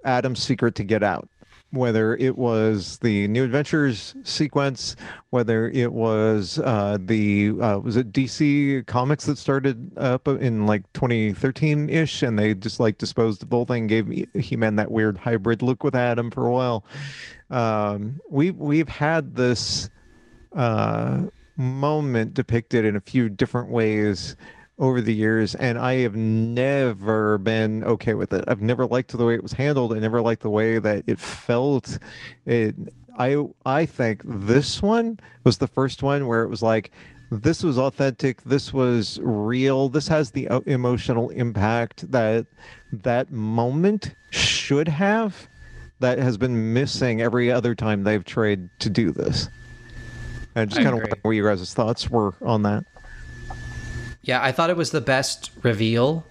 Adam's 0.06 0.42
secret 0.42 0.76
to 0.76 0.84
get 0.84 1.04
out 1.04 1.30
whether 1.74 2.16
it 2.18 2.38
was 2.38 3.00
the 3.00 3.28
New 3.30 3.44
Adventures 3.44 4.14
sequence, 4.24 4.96
whether 5.32 5.70
it 5.72 5.92
was 5.92 6.60
uh, 6.60 7.00
the 7.00 7.50
uh, 7.60 7.80
was 7.80 7.98
it 7.98 8.12
DC 8.12 8.86
Comics 8.86 9.26
that 9.26 9.40
started 9.40 9.92
up 9.98 10.28
in 10.28 10.68
like 10.68 10.84
2013 10.94 11.90
ish, 11.90 12.22
and 12.22 12.38
they 12.38 12.54
just 12.54 12.80
like 12.80 13.00
disposed 13.00 13.42
of 13.42 13.50
the 13.50 13.56
whole 13.56 13.66
thing, 13.66 13.88
gave 13.88 14.28
He 14.36 14.56
Man 14.56 14.76
that 14.76 14.92
weird 14.92 15.18
hybrid 15.18 15.64
look 15.64 15.84
with 15.84 15.96
Adam 15.96 16.30
for 16.30 16.46
a 16.46 16.52
while. 16.52 16.86
Um, 17.50 18.22
we 18.30 18.52
we've 18.52 18.90
had 18.90 19.36
this 19.36 19.90
uh, 20.56 21.24
moment 21.58 22.36
depicted 22.36 22.86
in 22.86 22.96
a 22.96 23.02
few 23.02 23.30
different 23.30 23.70
ways 23.70 24.36
over 24.80 25.02
the 25.02 25.14
years 25.14 25.56
and 25.56 25.78
I 25.78 25.96
have 25.98 26.16
never 26.16 27.38
been 27.38 27.84
okay 27.84 28.16
with 28.16 28.34
it. 28.34 28.44
I've 28.48 28.62
never 28.62 28.86
liked 28.86 29.12
the 29.12 29.26
way 29.26 29.36
it 29.36 29.44
was 29.44 29.54
handled. 29.54 29.94
I 29.94 30.00
never 30.00 30.22
liked 30.22 30.42
the 30.42 30.50
way 30.50 30.80
that 30.80 31.04
it 31.08 31.20
felt. 31.20 32.00
It 32.46 32.76
I 33.18 33.46
I 33.66 33.86
think 33.86 34.22
this 34.26 34.82
one 34.82 35.20
was 35.44 35.60
the 35.60 35.68
first 35.68 36.02
one 36.02 36.28
where 36.28 36.44
it 36.44 36.50
was 36.50 36.64
like 36.64 36.92
this 37.30 37.64
was 37.64 37.78
authentic, 37.78 38.44
this 38.44 38.74
was 38.74 39.20
real. 39.22 39.90
This 39.90 40.08
has 40.08 40.32
the 40.32 40.48
uh, 40.50 40.60
emotional 40.66 41.30
impact 41.30 42.12
that 42.12 42.46
that 42.92 43.32
moment 43.32 44.16
should 44.32 44.88
have 44.88 45.48
that 46.00 46.18
has 46.18 46.38
been 46.38 46.74
missing 46.74 47.22
every 47.22 47.52
other 47.52 47.74
time 47.74 48.04
they've 48.04 48.26
tried 48.26 48.70
to 48.80 48.90
do 48.90 49.12
this. 49.12 49.50
And 50.56 50.70
just 50.70 50.84
kind 50.84 50.96
of 50.96 51.02
wonder 51.02 51.18
what 51.22 51.32
your 51.32 51.50
guys' 51.50 51.74
thoughts 51.74 52.10
were 52.10 52.36
on 52.42 52.62
that. 52.64 52.84
Yeah, 54.24 54.42
I 54.42 54.52
thought 54.52 54.70
it 54.70 54.78
was 54.78 54.92
the 54.92 55.02
best 55.02 55.52
reveal. 55.62 56.26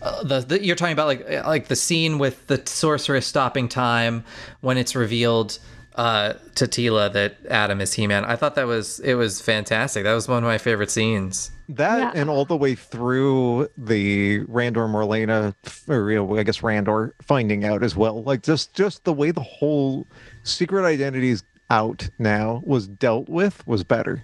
Uh, 0.00 0.22
the, 0.24 0.40
the, 0.40 0.64
you're 0.64 0.76
talking 0.76 0.92
about 0.92 1.06
like 1.06 1.28
uh, 1.30 1.42
like 1.46 1.68
the 1.68 1.76
scene 1.76 2.18
with 2.18 2.46
the 2.46 2.60
sorceress 2.66 3.26
stopping 3.26 3.68
time 3.68 4.24
when 4.60 4.76
it's 4.76 4.96
revealed 4.96 5.58
uh, 5.94 6.34
to 6.54 6.66
Teela 6.66 7.12
that 7.12 7.36
Adam 7.48 7.80
is 7.80 7.92
He-Man. 7.92 8.24
I 8.24 8.36
thought 8.36 8.54
that 8.54 8.66
was 8.66 9.00
it 9.00 9.14
was 9.14 9.40
fantastic. 9.40 10.04
That 10.04 10.14
was 10.14 10.28
one 10.28 10.38
of 10.38 10.44
my 10.44 10.58
favorite 10.58 10.90
scenes. 10.90 11.50
That 11.68 12.14
yeah. 12.14 12.20
and 12.20 12.30
all 12.30 12.44
the 12.44 12.56
way 12.56 12.74
through 12.74 13.68
the 13.76 14.40
Randor 14.46 14.88
Marlena, 14.88 15.54
or 15.88 16.38
I 16.38 16.42
guess 16.42 16.58
Randor 16.58 17.12
finding 17.22 17.64
out 17.64 17.82
as 17.82 17.94
well. 17.94 18.22
Like 18.22 18.42
just 18.42 18.74
just 18.74 19.04
the 19.04 19.12
way 19.12 19.30
the 19.30 19.42
whole 19.42 20.06
secret 20.44 20.84
identities 20.84 21.44
out 21.70 22.08
now 22.18 22.62
was 22.64 22.88
dealt 22.88 23.28
with 23.28 23.66
was 23.66 23.84
better. 23.84 24.22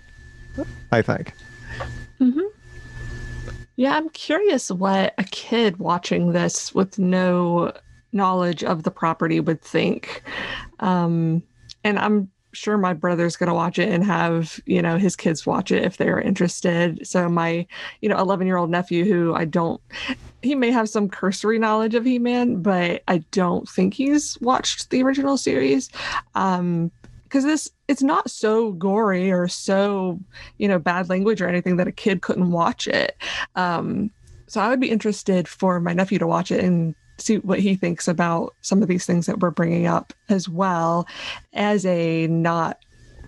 I 0.91 1.03
think. 1.03 1.33
Mm-hmm. 2.21 2.41
Yeah, 3.79 3.95
I'm 3.95 4.09
curious 4.09 4.73
what 4.73 5.15
a 5.19 5.23
kid 5.23 5.77
watching 5.77 6.33
this 6.33 6.75
with 6.75 6.99
no 6.99 7.73
knowledge 8.11 8.65
of 8.65 8.83
the 8.83 8.91
property 8.91 9.39
would 9.39 9.63
think. 9.63 10.25
Um, 10.81 11.45
and 11.85 11.97
I'm 11.97 12.29
sure 12.51 12.77
my 12.77 12.93
brother's 12.93 13.37
going 13.37 13.47
to 13.47 13.55
watch 13.55 13.79
it 13.79 13.89
and 13.89 14.03
have, 14.03 14.59
you 14.67 14.83
know, 14.83 14.99
his 14.99 15.15
kids 15.15 15.47
watch 15.47 15.71
it 15.71 15.85
if 15.85 15.97
they're 15.97 16.21
interested. 16.21 17.07
So 17.07 17.29
my, 17.29 17.69
you 18.01 18.09
know, 18.09 18.19
11 18.19 18.49
year 18.49 18.57
old 18.57 18.69
nephew 18.69 19.05
who 19.05 19.33
I 19.33 19.45
don't, 19.45 19.81
he 20.43 20.57
may 20.57 20.73
have 20.73 20.89
some 20.89 21.09
cursory 21.09 21.61
knowledge 21.61 21.95
of 21.95 22.05
He-Man, 22.05 22.61
but 22.63 23.05
I 23.07 23.19
don't 23.31 23.69
think 23.69 23.95
he's 23.95 24.37
watched 24.41 24.91
the 24.91 25.05
original 25.05 25.37
series. 25.37 25.89
Um, 26.35 26.91
because 27.29 27.45
this 27.45 27.71
it's 27.87 28.03
not 28.03 28.31
so 28.31 28.73
gory 28.73 29.31
or 29.31 29.47
so 29.49 30.19
you 30.57 30.67
know 30.67 30.79
bad 30.79 31.09
language 31.09 31.43
or 31.43 31.49
anything 31.49 31.77
that 31.77 31.87
a 31.87 31.93
kid 31.93 32.23
couldn't 32.23 32.51
watch 32.51 32.89
it. 32.89 33.17
Um 33.55 34.11
so 34.47 34.61
i 34.61 34.69
would 34.69 34.81
be 34.81 34.91
interested 34.91 35.47
for 35.47 35.79
my 35.79 35.93
nephew 35.93 36.19
to 36.19 36.27
watch 36.27 36.51
it 36.51 36.65
and 36.65 36.95
see 37.19 37.39
what 37.39 37.59
he 37.59 37.75
thinks 37.75 38.09
about 38.09 38.55
some 38.63 38.81
of 38.81 38.89
these 38.89 39.05
things 39.05 39.27
that 39.27 39.41
we're 39.41 39.51
bringing 39.51 39.87
up 39.87 40.13
as 40.29 40.49
well 40.49 41.07
as 41.53 41.85
a 41.85 42.27
not 42.29 42.79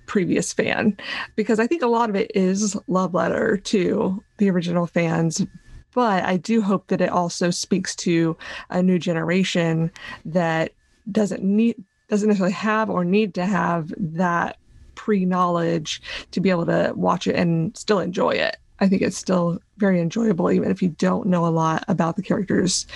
previous 0.07 0.53
fan. 0.53 0.97
Because 1.37 1.61
i 1.61 1.67
think 1.67 1.83
a 1.83 1.87
lot 1.87 2.09
of 2.09 2.17
it 2.17 2.31
is 2.35 2.77
love 2.89 3.15
letter 3.15 3.57
to 3.59 4.23
the 4.39 4.51
original 4.51 4.87
fans 4.87 5.45
but 5.93 6.25
i 6.25 6.37
do 6.37 6.63
hope 6.63 6.87
that 6.89 7.01
it 7.01 7.11
also 7.11 7.51
speaks 7.51 7.95
to 7.95 8.37
a 8.71 8.83
new 8.83 8.99
generation 8.99 9.91
that 10.25 10.73
doesn't 11.11 11.43
need 11.43 11.77
doesn't 12.11 12.29
necessarily 12.29 12.53
have 12.53 12.91
or 12.91 13.05
need 13.05 13.35
to 13.35 13.47
have 13.47 13.93
that 13.97 14.59
pre 14.95 15.25
knowledge 15.25 16.03
to 16.33 16.41
be 16.41 16.51
able 16.51 16.67
to 16.67 16.93
watch 16.95 17.27
it 17.27 17.37
and 17.37 17.77
still 17.77 18.01
enjoy 18.01 18.33
it. 18.33 18.57
I 18.81 18.89
think 18.89 19.03
it's 19.03 19.17
still 19.17 19.61
very 19.79 20.01
enjoyable, 20.01 20.51
even 20.51 20.71
if 20.71 20.83
you 20.83 20.89
don't 20.91 21.27
know 21.27 21.47
a 21.47 21.49
lot 21.49 21.85
about 21.89 22.17
the 22.17 22.23
characters 22.23 22.87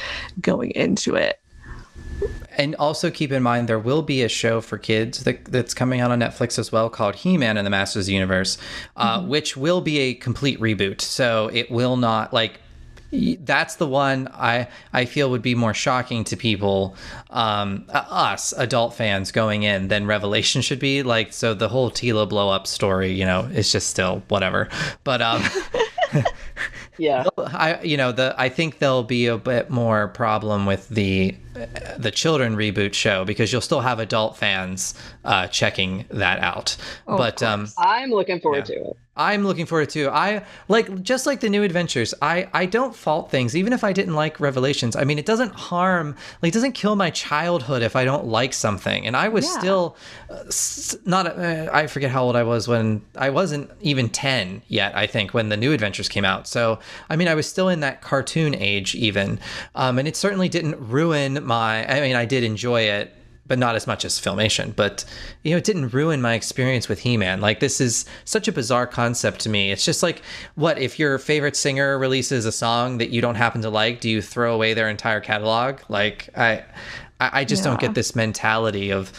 going 0.41 0.71
into 0.73 1.15
it. 1.15 1.41
And 2.57 2.75
also 2.77 3.11
keep 3.11 3.33
in 3.33 3.43
mind 3.43 3.69
there 3.69 3.79
will 3.79 4.03
be 4.03 4.23
a 4.23 4.29
show 4.29 4.61
for 4.61 4.79
kids 4.79 5.25
that, 5.25 5.45
that's 5.47 5.75
coming 5.75 6.01
out 6.01 6.11
on 6.11 6.21
Netflix 6.21 6.59
as 6.59 6.71
well 6.71 6.89
called 6.89 7.17
He-Man 7.17 7.57
and 7.57 7.67
the 7.67 7.71
Masters 7.71 8.09
Universe, 8.09 8.59
uh, 8.97 9.19
mm-hmm. 9.19 9.29
which 9.29 9.57
will 9.57 9.81
be 9.81 9.99
a 9.99 10.15
complete 10.15 10.61
reboot. 10.61 11.01
So 11.01 11.51
it 11.53 11.71
will 11.71 11.97
not 11.97 12.33
like 12.33 12.61
that's 13.41 13.77
the 13.77 13.87
one 13.87 14.29
I 14.33 14.69
I 14.93 15.05
feel 15.05 15.31
would 15.31 15.43
be 15.43 15.55
more 15.55 15.75
shocking 15.75 16.25
to 16.25 16.37
people, 16.37 16.97
um, 17.31 17.85
us 17.89 18.53
adult 18.57 18.95
fans 18.95 19.33
going 19.33 19.63
in 19.63 19.89
than 19.89 20.07
Revelation 20.07 20.63
should 20.63 20.79
be. 20.79 21.03
Like, 21.03 21.33
so 21.33 21.55
the 21.55 21.69
whole 21.69 21.91
Teela 21.91 22.29
blow 22.29 22.51
up 22.51 22.67
story, 22.67 23.13
you 23.13 23.25
know, 23.25 23.41
is 23.45 23.71
just 23.71 23.89
still 23.89 24.23
whatever. 24.29 24.69
But 25.05 25.23
um, 25.23 25.43
yeah, 26.99 27.25
I 27.39 27.81
you 27.83 27.97
know 27.97 28.13
the 28.13 28.35
I 28.39 28.49
think 28.49 28.79
there'll 28.79 29.03
be 29.03 29.27
a 29.27 29.39
bit 29.39 29.71
more 29.71 30.09
problem 30.09 30.67
with 30.67 30.89
the 30.89 31.35
the 31.97 32.11
children 32.11 32.57
reboot 32.57 32.95
show 32.95 33.25
because 33.25 33.53
you'll 33.53 33.61
still 33.61 33.81
have 33.81 34.01
adult 34.01 34.37
fans 34.37 34.95
uh, 35.25 35.47
checking 35.49 36.05
that 36.11 36.41
out. 36.41 36.77
Oh, 37.07 37.17
but 37.17 37.43
um, 37.43 37.69
I'm 37.79 38.11
looking 38.11 38.41
forward 38.41 38.69
yeah. 38.69 38.77
to 38.77 38.91
it. 38.91 38.97
I'm 39.17 39.45
looking 39.45 39.67
forward 39.67 39.91
to. 39.91 40.07
It. 40.07 40.09
I 40.09 40.45
like 40.69 41.03
just 41.03 41.27
like 41.27 41.41
the 41.41 41.49
new 41.49 41.63
adventures. 41.63 42.15
I 42.21 42.49
I 42.53 42.67
don't 42.67 42.95
fault 42.95 43.31
things 43.31 43.55
even 43.55 43.73
if 43.73 43.85
I 43.85 43.93
didn't 43.93 44.15
like 44.15 44.41
Revelations. 44.41 44.97
I 44.97 45.05
mean, 45.05 45.19
it 45.19 45.27
doesn't 45.27 45.55
harm, 45.55 46.17
like 46.43 46.51
it 46.51 46.55
doesn't 46.55 46.73
kill 46.73 46.97
my 46.97 47.11
childhood 47.11 47.83
if 47.83 47.95
I 47.95 48.05
don't 48.05 48.27
like 48.27 48.53
something. 48.53 49.07
And 49.07 49.17
I 49.17 49.29
was 49.29 49.45
yeah. 49.45 49.59
still 49.59 49.97
uh, 50.31 50.45
not 51.09 51.27
uh, 51.27 51.71
I 51.73 51.87
forget 51.87 52.11
how 52.11 52.25
old 52.25 52.35
I 52.35 52.43
was 52.43 52.67
when 52.67 53.03
I 53.17 53.31
wasn't 53.31 53.71
even 53.81 54.09
10 54.09 54.63
yet, 54.67 54.97
I 54.97 55.07
think, 55.07 55.33
when 55.33 55.49
the 55.49 55.57
new 55.57 55.73
adventures 55.73 56.09
came 56.09 56.25
out. 56.25 56.49
So, 56.49 56.81
I 57.09 57.17
mean, 57.17 57.29
I 57.29 57.35
was 57.35 57.49
still 57.49 57.69
in 57.69 57.81
that 57.81 58.03
cartoon 58.03 58.55
age 58.55 58.95
even. 58.97 59.39
Um, 59.77 59.99
and 59.99 60.09
it 60.09 60.17
certainly 60.17 60.49
didn't 60.49 60.77
ruin 60.77 61.44
my 61.45 61.87
I 61.91 62.01
mean, 62.01 62.17
I 62.17 62.25
did 62.25 62.45
enjoy 62.45 62.83
it 62.83 63.15
but 63.47 63.59
not 63.59 63.75
as 63.75 63.87
much 63.87 64.05
as 64.05 64.19
filmation. 64.19 64.75
But 64.75 65.05
you 65.43 65.51
know, 65.51 65.59
it 65.59 65.65
didn't 65.65 65.91
ruin 65.91 66.23
my 66.23 66.35
experience 66.35 66.89
with 66.89 67.01
He-Man. 67.01 67.41
Like 67.41 67.61
this 67.61 67.81
is 67.81 68.07
such 68.25 68.49
a 68.49 68.53
bizarre 68.53 68.87
concept 68.87 69.41
to 69.41 69.49
me. 69.49 69.71
It's 69.71 69.85
just 69.85 70.03
like, 70.03 70.23
what 70.55 70.79
if 70.79 70.99
your 70.99 71.19
favorite 71.19 71.57
singer 71.57 71.99
releases 71.99 72.47
a 72.47 72.53
song 72.53 72.99
that 72.99 73.11
you 73.11 73.21
don't 73.21 73.35
happen 73.35 73.63
to 73.63 73.71
like? 73.71 74.01
Do 74.01 74.09
you 74.09 74.23
throw 74.23 74.55
away 74.55 74.75
their 74.75 74.89
entire 74.89 75.21
catalog? 75.21 75.81
Like 75.89 76.31
I. 76.37 76.65
I, 77.21 77.31
I 77.41 77.45
just 77.45 77.63
don't 77.63 77.79
get 77.79 77.95
this 77.95 78.17
mentality 78.17 78.91
of 78.91 79.13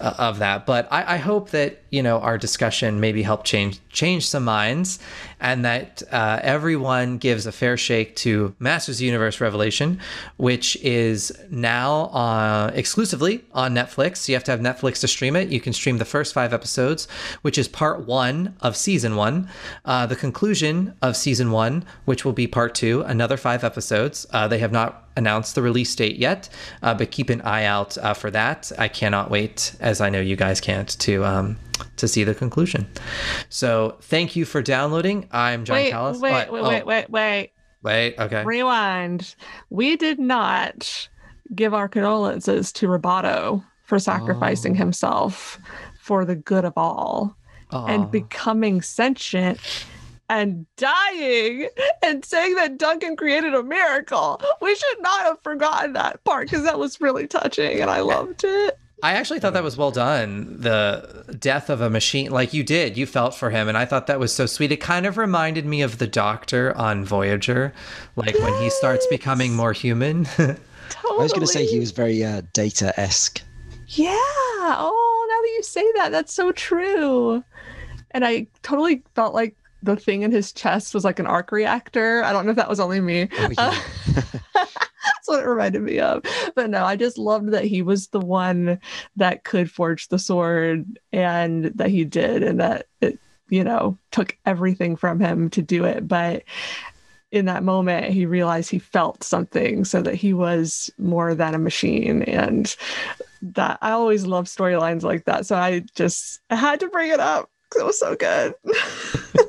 uh, 0.00 0.14
of 0.18 0.38
that. 0.38 0.66
But 0.66 0.88
I, 0.90 1.14
I 1.14 1.16
hope 1.16 1.50
that 1.50 1.82
you 1.90 2.02
know 2.02 2.18
our 2.20 2.38
discussion 2.38 3.00
maybe 3.00 3.22
helped 3.22 3.46
change 3.46 3.80
change 3.88 4.28
some 4.28 4.44
minds, 4.44 4.98
and 5.40 5.64
that 5.64 6.02
uh, 6.10 6.40
everyone 6.42 7.18
gives 7.18 7.46
a 7.46 7.52
fair 7.52 7.76
shake 7.76 8.16
to 8.16 8.54
Masters 8.58 9.00
Universe 9.00 9.40
Revelation, 9.40 10.00
which 10.36 10.76
is 10.82 11.32
now 11.50 12.06
uh, 12.06 12.70
exclusively 12.74 13.44
on 13.52 13.74
Netflix. 13.74 14.28
You 14.28 14.34
have 14.34 14.44
to 14.44 14.50
have 14.50 14.60
Netflix 14.60 15.00
to 15.00 15.08
stream 15.08 15.36
it. 15.36 15.48
You 15.48 15.60
can 15.60 15.72
stream 15.72 15.98
the 15.98 16.04
first 16.04 16.34
five 16.34 16.52
episodes, 16.52 17.08
which 17.42 17.58
is 17.58 17.68
part 17.68 18.06
one 18.06 18.54
of 18.60 18.76
season 18.76 19.16
one. 19.16 19.48
Uh, 19.84 20.06
the 20.06 20.16
conclusion 20.16 20.94
of 21.02 21.16
season 21.16 21.50
one, 21.50 21.84
which 22.04 22.24
will 22.24 22.32
be 22.32 22.46
part 22.46 22.74
two, 22.74 23.02
another 23.02 23.36
five 23.36 23.64
episodes. 23.64 24.26
Uh, 24.30 24.48
they 24.48 24.58
have 24.58 24.72
not 24.72 25.05
announced 25.16 25.54
the 25.54 25.62
release 25.62 25.94
date 25.94 26.16
yet, 26.16 26.48
uh, 26.82 26.94
but 26.94 27.10
keep 27.10 27.30
an 27.30 27.40
eye 27.42 27.64
out 27.64 27.96
uh, 27.98 28.14
for 28.14 28.30
that. 28.30 28.70
I 28.78 28.88
cannot 28.88 29.30
wait, 29.30 29.74
as 29.80 30.00
I 30.00 30.10
know 30.10 30.20
you 30.20 30.36
guys 30.36 30.60
can't, 30.60 30.88
to 31.00 31.24
um, 31.24 31.56
to 31.96 32.06
see 32.08 32.24
the 32.24 32.34
conclusion. 32.34 32.86
So 33.48 33.96
thank 34.02 34.36
you 34.36 34.44
for 34.44 34.62
downloading. 34.62 35.28
I'm 35.32 35.64
John 35.64 35.76
Wait, 35.76 35.90
Callis. 35.90 36.18
wait, 36.20 36.32
wait, 36.50 36.60
Oh, 36.60 36.68
wait, 36.68 36.86
wait, 36.86 37.10
wait. 37.10 37.50
wait. 37.82 38.18
Okay. 38.18 38.44
Rewind. 38.44 39.34
We 39.70 39.96
did 39.96 40.18
not 40.18 41.08
give 41.54 41.74
our 41.74 41.88
condolences 41.88 42.72
to 42.72 42.88
Roboto 42.88 43.62
for 43.84 43.98
sacrificing 43.98 44.72
Oh. 44.72 44.78
himself 44.78 45.58
for 46.00 46.24
the 46.24 46.34
good 46.36 46.64
of 46.64 46.72
all 46.76 47.36
and 47.72 48.10
becoming 48.10 48.80
sentient 48.80 49.58
and 50.28 50.66
dying 50.76 51.68
and 52.02 52.24
saying 52.24 52.54
that 52.56 52.78
Duncan 52.78 53.16
created 53.16 53.54
a 53.54 53.62
miracle. 53.62 54.40
We 54.60 54.74
should 54.74 55.00
not 55.00 55.20
have 55.22 55.42
forgotten 55.42 55.92
that 55.94 56.22
part 56.24 56.48
because 56.48 56.64
that 56.64 56.78
was 56.78 57.00
really 57.00 57.26
touching 57.26 57.80
and 57.80 57.90
I 57.90 58.00
loved 58.00 58.44
it. 58.44 58.78
I 59.02 59.12
actually 59.12 59.40
thought 59.40 59.52
that 59.52 59.62
was 59.62 59.76
well 59.76 59.90
done. 59.90 60.56
The 60.58 61.36
death 61.38 61.68
of 61.68 61.82
a 61.82 61.90
machine, 61.90 62.30
like 62.30 62.54
you 62.54 62.64
did, 62.64 62.96
you 62.96 63.04
felt 63.04 63.34
for 63.34 63.50
him, 63.50 63.68
and 63.68 63.76
I 63.76 63.84
thought 63.84 64.06
that 64.06 64.18
was 64.18 64.34
so 64.34 64.46
sweet. 64.46 64.72
It 64.72 64.78
kind 64.78 65.04
of 65.04 65.18
reminded 65.18 65.66
me 65.66 65.82
of 65.82 65.98
the 65.98 66.06
Doctor 66.06 66.74
on 66.76 67.04
Voyager, 67.04 67.74
like 68.16 68.34
when 68.38 68.60
he 68.60 68.70
starts 68.70 69.06
becoming 69.08 69.54
more 69.54 69.74
human. 69.74 70.24
Totally. 70.24 70.56
I 71.10 71.22
was 71.22 71.32
going 71.32 71.46
to 71.46 71.52
say 71.52 71.66
he 71.66 71.78
was 71.78 71.90
very 71.90 72.24
uh, 72.24 72.40
data 72.54 72.98
esque. 72.98 73.42
Yeah. 73.88 74.16
Oh, 74.16 75.26
now 75.30 75.42
that 75.42 75.52
you 75.56 75.62
say 75.62 75.92
that, 75.96 76.10
that's 76.10 76.32
so 76.32 76.50
true. 76.52 77.44
And 78.12 78.24
I 78.24 78.46
totally 78.62 79.02
felt 79.14 79.34
like 79.34 79.54
the 79.86 79.96
thing 79.96 80.22
in 80.22 80.32
his 80.32 80.52
chest 80.52 80.94
was 80.94 81.04
like 81.04 81.18
an 81.18 81.26
arc 81.26 81.50
reactor. 81.52 82.22
I 82.24 82.32
don't 82.32 82.44
know 82.44 82.50
if 82.50 82.56
that 82.56 82.68
was 82.68 82.80
only 82.80 83.00
me. 83.00 83.28
Oh, 83.38 83.50
yeah. 83.56 84.24
That's 84.54 85.28
what 85.28 85.40
it 85.40 85.46
reminded 85.46 85.82
me 85.82 85.98
of. 85.98 86.24
But 86.54 86.70
no, 86.70 86.84
I 86.84 86.96
just 86.96 87.16
loved 87.16 87.52
that 87.52 87.64
he 87.64 87.80
was 87.80 88.08
the 88.08 88.20
one 88.20 88.80
that 89.16 89.44
could 89.44 89.70
forge 89.70 90.08
the 90.08 90.18
sword 90.18 90.98
and 91.12 91.66
that 91.66 91.90
he 91.90 92.04
did, 92.04 92.42
and 92.42 92.60
that 92.60 92.86
it, 93.00 93.18
you 93.48 93.64
know, 93.64 93.96
took 94.10 94.36
everything 94.44 94.96
from 94.96 95.20
him 95.20 95.48
to 95.50 95.62
do 95.62 95.84
it. 95.84 96.06
But 96.06 96.42
in 97.30 97.46
that 97.46 97.62
moment, 97.62 98.12
he 98.12 98.26
realized 98.26 98.70
he 98.70 98.78
felt 98.78 99.22
something 99.22 99.84
so 99.84 100.02
that 100.02 100.14
he 100.14 100.32
was 100.32 100.90
more 100.98 101.34
than 101.34 101.54
a 101.54 101.58
machine. 101.58 102.22
And 102.22 102.74
that 103.42 103.78
I 103.82 103.92
always 103.92 104.26
love 104.26 104.46
storylines 104.46 105.02
like 105.02 105.24
that. 105.24 105.46
So 105.46 105.56
I 105.56 105.84
just 105.94 106.40
I 106.50 106.56
had 106.56 106.80
to 106.80 106.88
bring 106.88 107.10
it 107.10 107.20
up 107.20 107.50
because 107.68 107.82
it 107.82 107.86
was 107.86 107.98
so 107.98 108.16
good. 108.16 108.54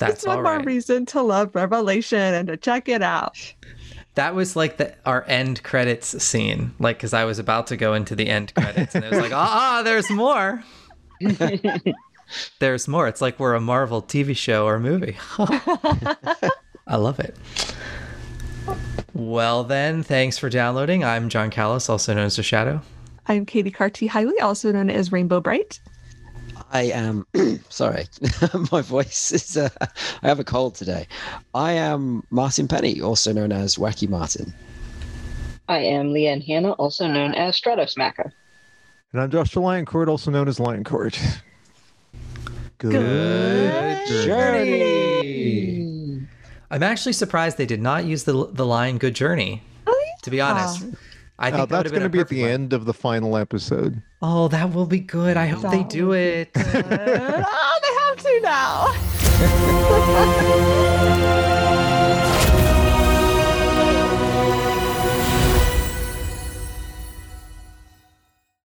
That's 0.00 0.14
it's 0.14 0.26
one 0.26 0.38
all 0.38 0.42
more 0.42 0.60
reason 0.60 1.04
to 1.06 1.20
love 1.20 1.54
Revelation 1.54 2.18
and 2.18 2.48
to 2.48 2.56
check 2.56 2.88
it 2.88 3.02
out. 3.02 3.36
That 4.14 4.34
was 4.34 4.56
like 4.56 4.78
the 4.78 4.94
our 5.04 5.24
end 5.28 5.62
credits 5.62 6.22
scene, 6.24 6.74
like 6.78 6.96
because 6.96 7.12
I 7.12 7.24
was 7.24 7.38
about 7.38 7.66
to 7.68 7.76
go 7.76 7.92
into 7.92 8.16
the 8.16 8.28
end 8.28 8.54
credits, 8.54 8.94
and 8.94 9.04
it 9.04 9.10
was 9.10 9.20
like, 9.20 9.32
ah, 9.34 9.78
ah, 9.78 9.82
there's 9.82 10.10
more. 10.10 10.64
there's 12.58 12.88
more. 12.88 13.08
It's 13.08 13.20
like 13.20 13.38
we're 13.38 13.54
a 13.54 13.60
Marvel 13.60 14.02
TV 14.02 14.34
show 14.34 14.66
or 14.66 14.80
movie. 14.80 15.16
I 15.38 16.96
love 16.96 17.20
it. 17.20 17.36
Well, 19.12 19.64
then, 19.64 20.02
thanks 20.02 20.38
for 20.38 20.48
downloading. 20.48 21.04
I'm 21.04 21.28
John 21.28 21.50
Callis, 21.50 21.90
also 21.90 22.14
known 22.14 22.24
as 22.24 22.36
The 22.36 22.42
Shadow. 22.42 22.80
I'm 23.26 23.44
Katie 23.44 23.70
Carty 23.70 24.08
Hiley, 24.08 24.40
also 24.40 24.72
known 24.72 24.88
as 24.88 25.12
Rainbow 25.12 25.40
Brite. 25.40 25.78
I 26.70 26.82
am 26.82 27.26
sorry, 27.68 28.06
my 28.72 28.80
voice 28.80 29.32
is. 29.32 29.56
Uh, 29.56 29.68
I 30.22 30.28
have 30.28 30.38
a 30.38 30.44
cold 30.44 30.76
today. 30.76 31.06
I 31.54 31.72
am 31.72 32.22
Martin 32.30 32.68
Penny, 32.68 33.00
also 33.00 33.32
known 33.32 33.52
as 33.52 33.76
Wacky 33.76 34.08
Martin. 34.08 34.54
I 35.68 35.78
am 35.78 36.12
Leanne 36.12 36.44
Hanna, 36.44 36.72
also 36.72 37.06
known 37.06 37.34
as 37.34 37.60
Stratosmacker. 37.60 38.32
And 39.12 39.20
I'm 39.20 39.30
Joshua 39.30 39.62
Lioncourt, 39.62 40.08
also 40.08 40.30
known 40.30 40.48
as 40.48 40.58
Lioncourt. 40.58 41.18
Good, 42.78 42.92
Good 42.92 44.26
journey. 44.26 46.26
I'm 46.70 46.82
actually 46.82 47.12
surprised 47.12 47.58
they 47.58 47.66
did 47.66 47.82
not 47.82 48.04
use 48.04 48.24
the 48.24 48.46
the 48.52 48.64
line 48.64 48.98
"Good 48.98 49.14
Journey." 49.14 49.62
To 50.22 50.30
be 50.30 50.40
honest, 50.40 50.84
I 51.42 51.50
think 51.50 51.54
Uh, 51.54 51.58
that 51.66 51.68
that's 51.70 51.84
would 51.84 51.92
going 51.98 52.02
to 52.02 52.08
be 52.10 52.20
at 52.20 52.28
the 52.28 52.44
end 52.44 52.72
of 52.74 52.84
the 52.84 52.92
final 52.92 53.34
episode. 53.36 54.02
Oh, 54.20 54.48
that 54.48 54.74
will 54.74 54.84
be 54.86 55.00
good. 55.00 55.38
I 55.38 55.46
hope 55.46 55.70
they 55.72 55.84
do 55.84 56.12
it. 56.12 56.50
oh, 56.54 56.62
they 56.62 57.94
have 57.98 58.16
to 58.18 58.40
now. 58.42 58.92